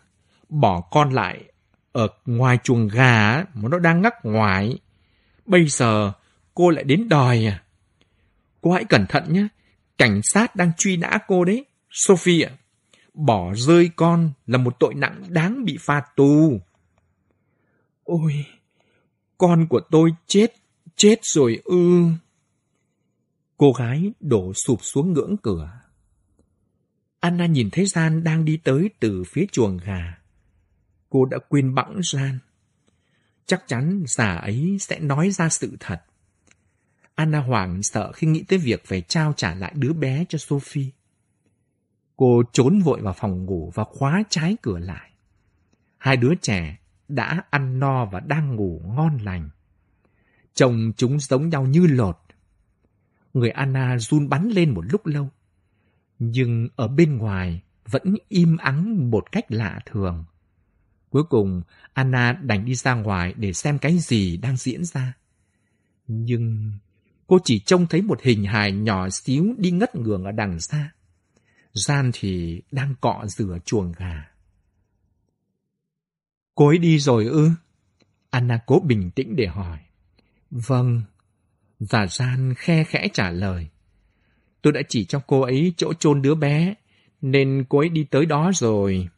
Bỏ 0.49 0.81
con 0.81 1.09
lại 1.09 1.43
ở 1.91 2.07
ngoài 2.25 2.57
chuồng 2.63 2.87
gà 2.87 3.43
mà 3.53 3.69
nó 3.69 3.79
đang 3.79 4.01
ngắc 4.01 4.13
ngoài. 4.23 4.79
Bây 5.45 5.67
giờ 5.67 6.11
cô 6.53 6.69
lại 6.69 6.83
đến 6.83 7.09
đòi 7.09 7.45
à? 7.45 7.63
Cô 8.61 8.71
hãy 8.71 8.85
cẩn 8.85 9.05
thận 9.09 9.33
nhé. 9.33 9.47
Cảnh 9.97 10.21
sát 10.23 10.55
đang 10.55 10.71
truy 10.77 10.97
nã 10.97 11.17
cô 11.27 11.45
đấy. 11.45 11.65
Sophie 11.91 12.43
ạ. 12.43 12.51
Bỏ 13.13 13.53
rơi 13.55 13.89
con 13.95 14.31
là 14.47 14.57
một 14.57 14.79
tội 14.79 14.93
nặng 14.93 15.23
đáng 15.27 15.65
bị 15.65 15.77
phạt 15.79 16.05
tù. 16.15 16.59
Ôi, 18.03 18.45
con 19.37 19.67
của 19.67 19.81
tôi 19.91 20.11
chết, 20.27 20.53
chết 20.95 21.19
rồi 21.21 21.61
ư. 21.63 22.03
Cô 23.57 23.71
gái 23.71 24.11
đổ 24.19 24.53
sụp 24.53 24.83
xuống 24.83 25.13
ngưỡng 25.13 25.37
cửa. 25.37 25.71
Anna 27.19 27.45
nhìn 27.45 27.69
thấy 27.71 27.85
Gian 27.85 28.23
đang 28.23 28.45
đi 28.45 28.57
tới 28.63 28.89
từ 28.99 29.23
phía 29.23 29.45
chuồng 29.51 29.77
gà. 29.77 30.18
Cô 31.09 31.25
đã 31.25 31.37
quên 31.49 31.75
bẵng 31.75 31.99
Gian. 32.03 32.39
Chắc 33.45 33.63
chắn 33.67 34.03
già 34.07 34.35
ấy 34.35 34.77
sẽ 34.79 34.99
nói 34.99 35.31
ra 35.31 35.49
sự 35.49 35.77
thật. 35.79 36.01
Anna 37.15 37.39
hoảng 37.39 37.83
sợ 37.83 38.11
khi 38.11 38.27
nghĩ 38.27 38.43
tới 38.43 38.59
việc 38.59 38.85
phải 38.85 39.01
trao 39.01 39.33
trả 39.33 39.55
lại 39.55 39.73
đứa 39.75 39.93
bé 39.93 40.25
cho 40.29 40.37
Sophie. 40.37 40.89
Cô 42.17 42.43
trốn 42.53 42.81
vội 42.81 43.01
vào 43.01 43.13
phòng 43.13 43.45
ngủ 43.45 43.71
và 43.75 43.83
khóa 43.83 44.23
trái 44.29 44.57
cửa 44.61 44.79
lại. 44.79 45.11
Hai 45.97 46.17
đứa 46.17 46.35
trẻ 46.35 46.77
đã 47.07 47.43
ăn 47.49 47.79
no 47.79 48.05
và 48.05 48.19
đang 48.19 48.55
ngủ 48.55 48.81
ngon 48.85 49.17
lành. 49.17 49.49
chồng 50.53 50.91
chúng 50.97 51.19
giống 51.19 51.49
nhau 51.49 51.65
như 51.65 51.87
lột. 51.87 52.17
Người 53.33 53.49
Anna 53.49 53.97
run 53.97 54.29
bắn 54.29 54.49
lên 54.49 54.73
một 54.73 54.85
lúc 54.91 55.05
lâu. 55.05 55.29
Nhưng 56.19 56.67
ở 56.75 56.87
bên 56.87 57.17
ngoài 57.17 57.61
vẫn 57.85 58.15
im 58.27 58.57
ắng 58.57 59.11
một 59.11 59.31
cách 59.31 59.45
lạ 59.51 59.79
thường. 59.85 60.25
Cuối 61.09 61.23
cùng, 61.23 61.61
Anna 61.93 62.31
đành 62.31 62.65
đi 62.65 62.75
ra 62.75 62.93
ngoài 62.93 63.33
để 63.37 63.53
xem 63.53 63.79
cái 63.79 63.97
gì 63.99 64.37
đang 64.37 64.57
diễn 64.57 64.85
ra. 64.85 65.13
Nhưng 66.07 66.71
cô 67.27 67.39
chỉ 67.43 67.59
trông 67.59 67.87
thấy 67.87 68.01
một 68.01 68.21
hình 68.21 68.43
hài 68.43 68.71
nhỏ 68.71 69.09
xíu 69.09 69.55
đi 69.57 69.71
ngất 69.71 69.95
ngường 69.95 70.23
ở 70.23 70.31
đằng 70.31 70.59
xa. 70.59 70.91
Gian 71.73 72.11
thì 72.13 72.61
đang 72.71 72.95
cọ 73.01 73.25
rửa 73.27 73.57
chuồng 73.65 73.91
gà. 73.97 74.25
Cô 76.55 76.67
ấy 76.67 76.77
đi 76.77 76.99
rồi 76.99 77.25
ư? 77.25 77.49
Anna 78.29 78.59
cố 78.65 78.79
bình 78.79 79.11
tĩnh 79.11 79.35
để 79.35 79.47
hỏi. 79.47 79.77
Vâng. 80.51 81.01
Và 81.79 82.07
Gian 82.07 82.53
khe 82.57 82.83
khẽ 82.83 83.07
trả 83.13 83.31
lời. 83.31 83.67
Tôi 84.61 84.73
đã 84.73 84.81
chỉ 84.89 85.05
cho 85.05 85.19
cô 85.27 85.41
ấy 85.41 85.73
chỗ 85.77 85.93
chôn 85.93 86.21
đứa 86.21 86.35
bé, 86.35 86.73
nên 87.21 87.65
cô 87.69 87.79
ấy 87.79 87.89
đi 87.89 88.03
tới 88.03 88.25
đó 88.25 88.51
rồi. 88.53 89.09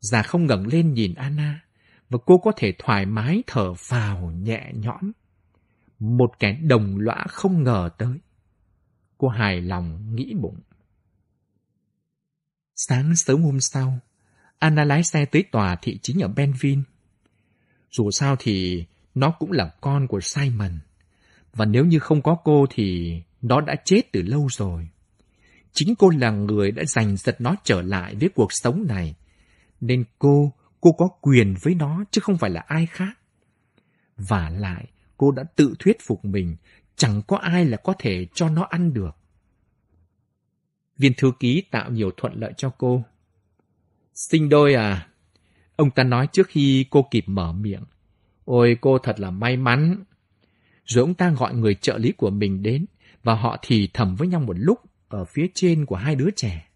Già 0.00 0.22
không 0.22 0.46
ngẩng 0.46 0.66
lên 0.66 0.94
nhìn 0.94 1.14
Anna, 1.14 1.66
và 2.10 2.18
cô 2.26 2.38
có 2.38 2.52
thể 2.56 2.72
thoải 2.78 3.06
mái 3.06 3.42
thở 3.46 3.72
vào 3.88 4.30
nhẹ 4.30 4.70
nhõm. 4.74 5.12
Một 5.98 6.32
kẻ 6.38 6.52
đồng 6.62 6.98
lõa 6.98 7.24
không 7.28 7.62
ngờ 7.62 7.90
tới. 7.98 8.18
Cô 9.18 9.28
hài 9.28 9.60
lòng 9.60 10.14
nghĩ 10.14 10.34
bụng. 10.34 10.60
Sáng 12.74 13.16
sớm 13.16 13.42
hôm 13.42 13.60
sau, 13.60 13.98
Anna 14.58 14.84
lái 14.84 15.04
xe 15.04 15.24
tới 15.24 15.44
tòa 15.52 15.76
thị 15.82 15.98
chính 16.02 16.20
ở 16.20 16.28
Benvin. 16.28 16.82
Dù 17.90 18.10
sao 18.10 18.36
thì 18.38 18.84
nó 19.14 19.30
cũng 19.30 19.52
là 19.52 19.70
con 19.80 20.06
của 20.06 20.20
Simon. 20.20 20.78
Và 21.52 21.64
nếu 21.64 21.84
như 21.84 21.98
không 21.98 22.22
có 22.22 22.36
cô 22.44 22.66
thì 22.70 23.20
nó 23.42 23.60
đã 23.60 23.74
chết 23.84 24.12
từ 24.12 24.22
lâu 24.22 24.48
rồi. 24.50 24.88
Chính 25.72 25.94
cô 25.98 26.08
là 26.08 26.30
người 26.30 26.70
đã 26.70 26.84
giành 26.84 27.16
giật 27.16 27.40
nó 27.40 27.54
trở 27.64 27.82
lại 27.82 28.14
với 28.14 28.28
cuộc 28.34 28.48
sống 28.50 28.84
này. 28.88 29.14
Nên 29.80 30.04
cô, 30.18 30.52
cô 30.80 30.92
có 30.92 31.08
quyền 31.08 31.54
với 31.62 31.74
nó 31.74 32.04
chứ 32.10 32.20
không 32.20 32.38
phải 32.38 32.50
là 32.50 32.60
ai 32.60 32.86
khác. 32.86 33.18
Và 34.16 34.50
lại, 34.50 34.86
cô 35.16 35.30
đã 35.30 35.44
tự 35.44 35.74
thuyết 35.78 35.96
phục 36.00 36.24
mình, 36.24 36.56
chẳng 36.96 37.22
có 37.26 37.36
ai 37.36 37.64
là 37.64 37.76
có 37.76 37.94
thể 37.98 38.26
cho 38.34 38.48
nó 38.48 38.62
ăn 38.62 38.92
được. 38.94 39.16
Viên 40.98 41.12
thư 41.16 41.32
ký 41.40 41.62
tạo 41.70 41.90
nhiều 41.90 42.10
thuận 42.16 42.40
lợi 42.40 42.52
cho 42.56 42.70
cô. 42.70 43.04
Sinh 44.14 44.48
đôi 44.48 44.74
à? 44.74 45.08
Ông 45.76 45.90
ta 45.90 46.02
nói 46.02 46.28
trước 46.32 46.48
khi 46.48 46.86
cô 46.90 47.06
kịp 47.10 47.24
mở 47.26 47.52
miệng. 47.52 47.84
Ôi 48.44 48.78
cô 48.80 48.98
thật 48.98 49.20
là 49.20 49.30
may 49.30 49.56
mắn. 49.56 50.04
Rồi 50.84 51.02
ông 51.02 51.14
ta 51.14 51.30
gọi 51.30 51.54
người 51.54 51.74
trợ 51.74 51.98
lý 51.98 52.12
của 52.12 52.30
mình 52.30 52.62
đến 52.62 52.86
và 53.22 53.34
họ 53.34 53.56
thì 53.62 53.88
thầm 53.94 54.14
với 54.14 54.28
nhau 54.28 54.40
một 54.40 54.56
lúc 54.58 54.80
ở 55.08 55.24
phía 55.24 55.46
trên 55.54 55.86
của 55.86 55.96
hai 55.96 56.14
đứa 56.14 56.30
trẻ. 56.36 56.68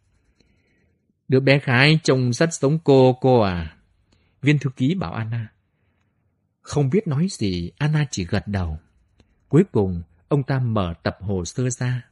Đứa 1.31 1.40
bé 1.40 1.61
gái 1.65 1.98
trông 2.02 2.32
rất 2.32 2.55
giống 2.55 2.78
cô, 2.85 3.19
cô 3.20 3.40
à. 3.40 3.77
Viên 4.43 4.59
thư 4.59 4.70
ký 4.70 4.94
bảo 4.94 5.12
Anna. 5.12 5.52
Không 6.61 6.90
biết 6.90 7.07
nói 7.07 7.27
gì, 7.31 7.70
Anna 7.78 8.07
chỉ 8.11 8.24
gật 8.24 8.47
đầu. 8.47 8.78
Cuối 9.48 9.65
cùng, 9.73 10.02
ông 10.28 10.43
ta 10.43 10.59
mở 10.59 10.94
tập 11.02 11.19
hồ 11.20 11.44
sơ 11.44 11.70
ra. 11.70 12.07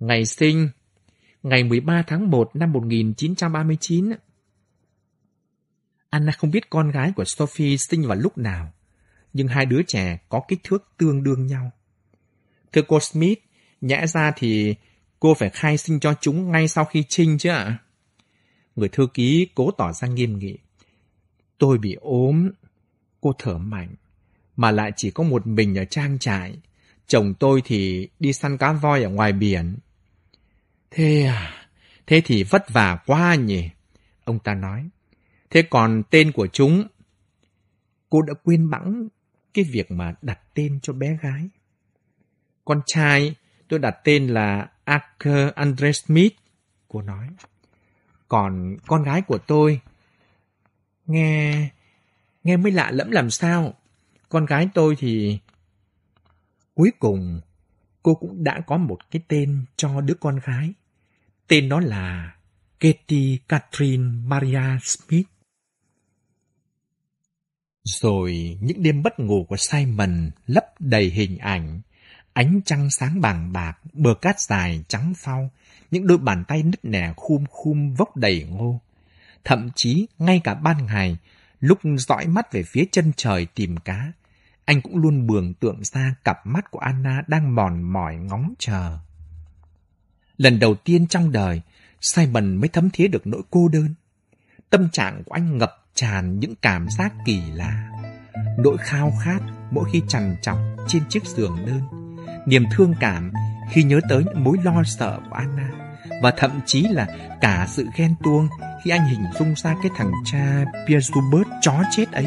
Ngày 0.00 0.24
sinh, 0.24 0.68
ngày 1.42 1.64
13 1.64 2.02
tháng 2.06 2.30
1 2.30 2.50
năm 2.56 2.72
1939. 2.72 4.12
Anna 6.10 6.32
không 6.32 6.50
biết 6.50 6.70
con 6.70 6.90
gái 6.90 7.12
của 7.16 7.24
Sophie 7.24 7.76
sinh 7.76 8.06
vào 8.06 8.16
lúc 8.16 8.38
nào, 8.38 8.72
nhưng 9.32 9.48
hai 9.48 9.66
đứa 9.66 9.82
trẻ 9.86 10.18
có 10.28 10.42
kích 10.48 10.60
thước 10.64 10.88
tương 10.96 11.22
đương 11.22 11.46
nhau. 11.46 11.70
Thưa 12.72 12.82
cô 12.88 13.00
Smith, 13.00 13.38
nhẽ 13.80 14.06
ra 14.06 14.32
thì 14.36 14.74
cô 15.20 15.34
phải 15.34 15.50
khai 15.50 15.78
sinh 15.78 16.00
cho 16.00 16.14
chúng 16.20 16.52
ngay 16.52 16.68
sau 16.68 16.84
khi 16.84 17.04
trinh 17.08 17.38
chứ 17.38 17.50
ạ? 17.50 17.78
Người 18.76 18.88
thư 18.88 19.06
ký 19.14 19.48
cố 19.54 19.70
tỏ 19.70 19.92
ra 19.92 20.08
nghiêm 20.08 20.38
nghị. 20.38 20.58
Tôi 21.58 21.78
bị 21.78 21.96
ốm, 22.00 22.50
cô 23.20 23.32
thở 23.38 23.58
mạnh, 23.58 23.94
mà 24.56 24.70
lại 24.70 24.92
chỉ 24.96 25.10
có 25.10 25.24
một 25.24 25.46
mình 25.46 25.78
ở 25.78 25.84
trang 25.84 26.18
trại. 26.18 26.58
Chồng 27.06 27.34
tôi 27.34 27.62
thì 27.64 28.08
đi 28.18 28.32
săn 28.32 28.58
cá 28.58 28.72
voi 28.72 29.02
ở 29.02 29.10
ngoài 29.10 29.32
biển. 29.32 29.76
Thế 30.90 31.22
à, 31.22 31.68
thế 32.06 32.22
thì 32.24 32.42
vất 32.42 32.70
vả 32.70 32.98
quá 33.06 33.34
nhỉ? 33.34 33.70
Ông 34.24 34.38
ta 34.38 34.54
nói. 34.54 34.88
Thế 35.50 35.62
còn 35.62 36.02
tên 36.10 36.32
của 36.32 36.46
chúng? 36.46 36.86
Cô 38.10 38.22
đã 38.22 38.34
quên 38.44 38.70
bẵng 38.70 39.08
cái 39.54 39.64
việc 39.64 39.90
mà 39.90 40.14
đặt 40.22 40.38
tên 40.54 40.78
cho 40.82 40.92
bé 40.92 41.18
gái. 41.22 41.48
Con 42.64 42.80
trai 42.86 43.34
tôi 43.68 43.78
đặt 43.78 43.96
tên 44.04 44.26
là 44.26 44.70
Arthur 44.84 45.52
Andre 45.54 45.92
Smith, 45.92 46.32
cô 46.88 47.02
nói. 47.02 47.28
Còn 48.28 48.76
con 48.86 49.02
gái 49.02 49.22
của 49.22 49.38
tôi, 49.38 49.80
nghe, 51.06 51.68
nghe 52.44 52.56
mới 52.56 52.72
lạ 52.72 52.90
lẫm 52.90 53.10
làm 53.10 53.30
sao. 53.30 53.74
Con 54.28 54.46
gái 54.46 54.68
tôi 54.74 54.96
thì... 54.98 55.38
Cuối 56.74 56.92
cùng, 56.98 57.40
cô 58.02 58.14
cũng 58.14 58.44
đã 58.44 58.60
có 58.66 58.76
một 58.76 58.98
cái 59.10 59.22
tên 59.28 59.64
cho 59.76 60.00
đứa 60.00 60.14
con 60.14 60.40
gái. 60.46 60.72
Tên 61.46 61.68
nó 61.68 61.80
là 61.80 62.36
Katie 62.80 63.38
Catherine 63.48 64.04
Maria 64.24 64.78
Smith. 64.82 65.26
Rồi 67.84 68.58
những 68.60 68.82
đêm 68.82 69.02
bất 69.02 69.18
ngủ 69.18 69.46
của 69.48 69.56
Simon 69.56 70.30
lấp 70.46 70.64
đầy 70.78 71.10
hình 71.10 71.38
ảnh. 71.38 71.80
Ánh 72.32 72.60
trăng 72.64 72.90
sáng 72.90 73.20
bàng 73.20 73.52
bạc, 73.52 73.78
bờ 73.92 74.14
cát 74.14 74.40
dài 74.40 74.84
trắng 74.88 75.12
phau, 75.16 75.50
những 75.90 76.06
đôi 76.06 76.18
bàn 76.18 76.44
tay 76.48 76.62
nứt 76.62 76.84
nẻ 76.84 77.12
khum 77.16 77.44
khum 77.50 77.94
vốc 77.94 78.16
đầy 78.16 78.46
ngô. 78.50 78.80
Thậm 79.44 79.70
chí 79.74 80.06
ngay 80.18 80.40
cả 80.44 80.54
ban 80.54 80.86
ngày, 80.86 81.16
lúc 81.60 81.78
dõi 81.98 82.26
mắt 82.26 82.52
về 82.52 82.62
phía 82.62 82.84
chân 82.92 83.12
trời 83.16 83.46
tìm 83.54 83.76
cá, 83.76 84.12
anh 84.64 84.80
cũng 84.80 84.96
luôn 84.96 85.26
bường 85.26 85.54
tượng 85.54 85.84
ra 85.84 86.14
cặp 86.24 86.46
mắt 86.46 86.70
của 86.70 86.78
Anna 86.78 87.22
đang 87.26 87.54
mòn 87.54 87.82
mỏi 87.82 88.16
ngóng 88.16 88.54
chờ. 88.58 88.98
Lần 90.38 90.58
đầu 90.58 90.74
tiên 90.74 91.06
trong 91.06 91.32
đời, 91.32 91.60
Simon 92.00 92.56
mới 92.56 92.68
thấm 92.68 92.90
thía 92.92 93.08
được 93.08 93.26
nỗi 93.26 93.42
cô 93.50 93.68
đơn. 93.68 93.94
Tâm 94.70 94.88
trạng 94.92 95.22
của 95.24 95.32
anh 95.32 95.58
ngập 95.58 95.84
tràn 95.94 96.40
những 96.40 96.54
cảm 96.62 96.88
giác 96.88 97.12
kỳ 97.24 97.40
lạ. 97.52 97.90
Nỗi 98.58 98.76
khao 98.78 99.12
khát 99.22 99.40
mỗi 99.70 99.90
khi 99.92 100.02
trằn 100.08 100.36
trọc 100.42 100.58
trên 100.88 101.02
chiếc 101.08 101.24
giường 101.24 101.58
đơn. 101.66 101.80
Niềm 102.46 102.64
thương 102.72 102.94
cảm 103.00 103.32
khi 103.70 103.82
nhớ 103.82 104.00
tới 104.08 104.24
những 104.24 104.44
mối 104.44 104.56
lo 104.64 104.82
sợ 104.84 105.18
của 105.30 105.36
Anna. 105.36 105.70
Và 106.22 106.30
thậm 106.36 106.60
chí 106.66 106.82
là 106.82 107.06
cả 107.40 107.66
sự 107.68 107.86
ghen 107.96 108.14
tuông 108.24 108.48
khi 108.84 108.90
anh 108.90 109.08
hình 109.08 109.24
dung 109.38 109.54
ra 109.56 109.74
cái 109.82 109.90
thằng 109.96 110.12
cha 110.24 110.64
Pierre 110.86 111.12
Hubert 111.14 111.48
chó 111.62 111.82
chết 111.90 112.12
ấy 112.12 112.26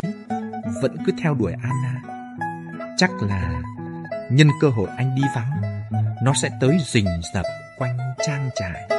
vẫn 0.82 0.98
cứ 1.06 1.12
theo 1.22 1.34
đuổi 1.34 1.54
Anna. 1.64 2.02
Chắc 2.98 3.12
là 3.22 3.62
nhân 4.32 4.48
cơ 4.62 4.70
hội 4.70 4.88
anh 4.98 5.16
đi 5.16 5.24
vắng, 5.36 5.62
nó 6.24 6.34
sẽ 6.34 6.50
tới 6.62 6.78
rình 6.86 7.08
rập 7.34 7.46
quanh 7.78 7.98
trang 8.28 8.50
trại. 8.56 8.99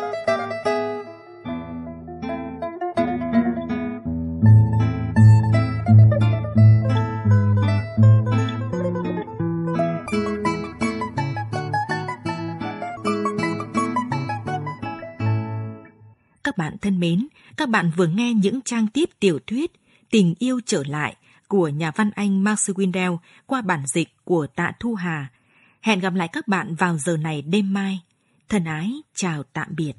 Các 17.61 17.69
bạn 17.69 17.91
vừa 17.97 18.07
nghe 18.07 18.35
những 18.35 18.61
trang 18.65 18.87
tiếp 18.87 19.11
tiểu 19.21 19.39
thuyết 19.47 19.73
Tình 20.11 20.35
yêu 20.39 20.61
trở 20.67 20.83
lại 20.87 21.17
của 21.49 21.69
nhà 21.69 21.91
văn 21.97 22.11
Anh 22.15 22.45
Max 22.45 22.71
Windell 22.71 23.19
qua 23.47 23.63
bản 23.63 23.83
dịch 23.95 24.09
của 24.25 24.47
Tạ 24.47 24.73
Thu 24.81 24.95
Hà. 24.95 25.29
Hẹn 25.81 26.01
gặp 26.01 26.15
lại 26.15 26.29
các 26.33 26.49
bạn 26.49 26.75
vào 26.75 26.99
giờ 26.99 27.17
này 27.17 27.43
đêm 27.43 27.73
mai. 27.73 28.01
Thân 28.49 28.65
ái, 28.65 28.93
chào 29.15 29.43
tạm 29.53 29.69
biệt. 29.77 29.93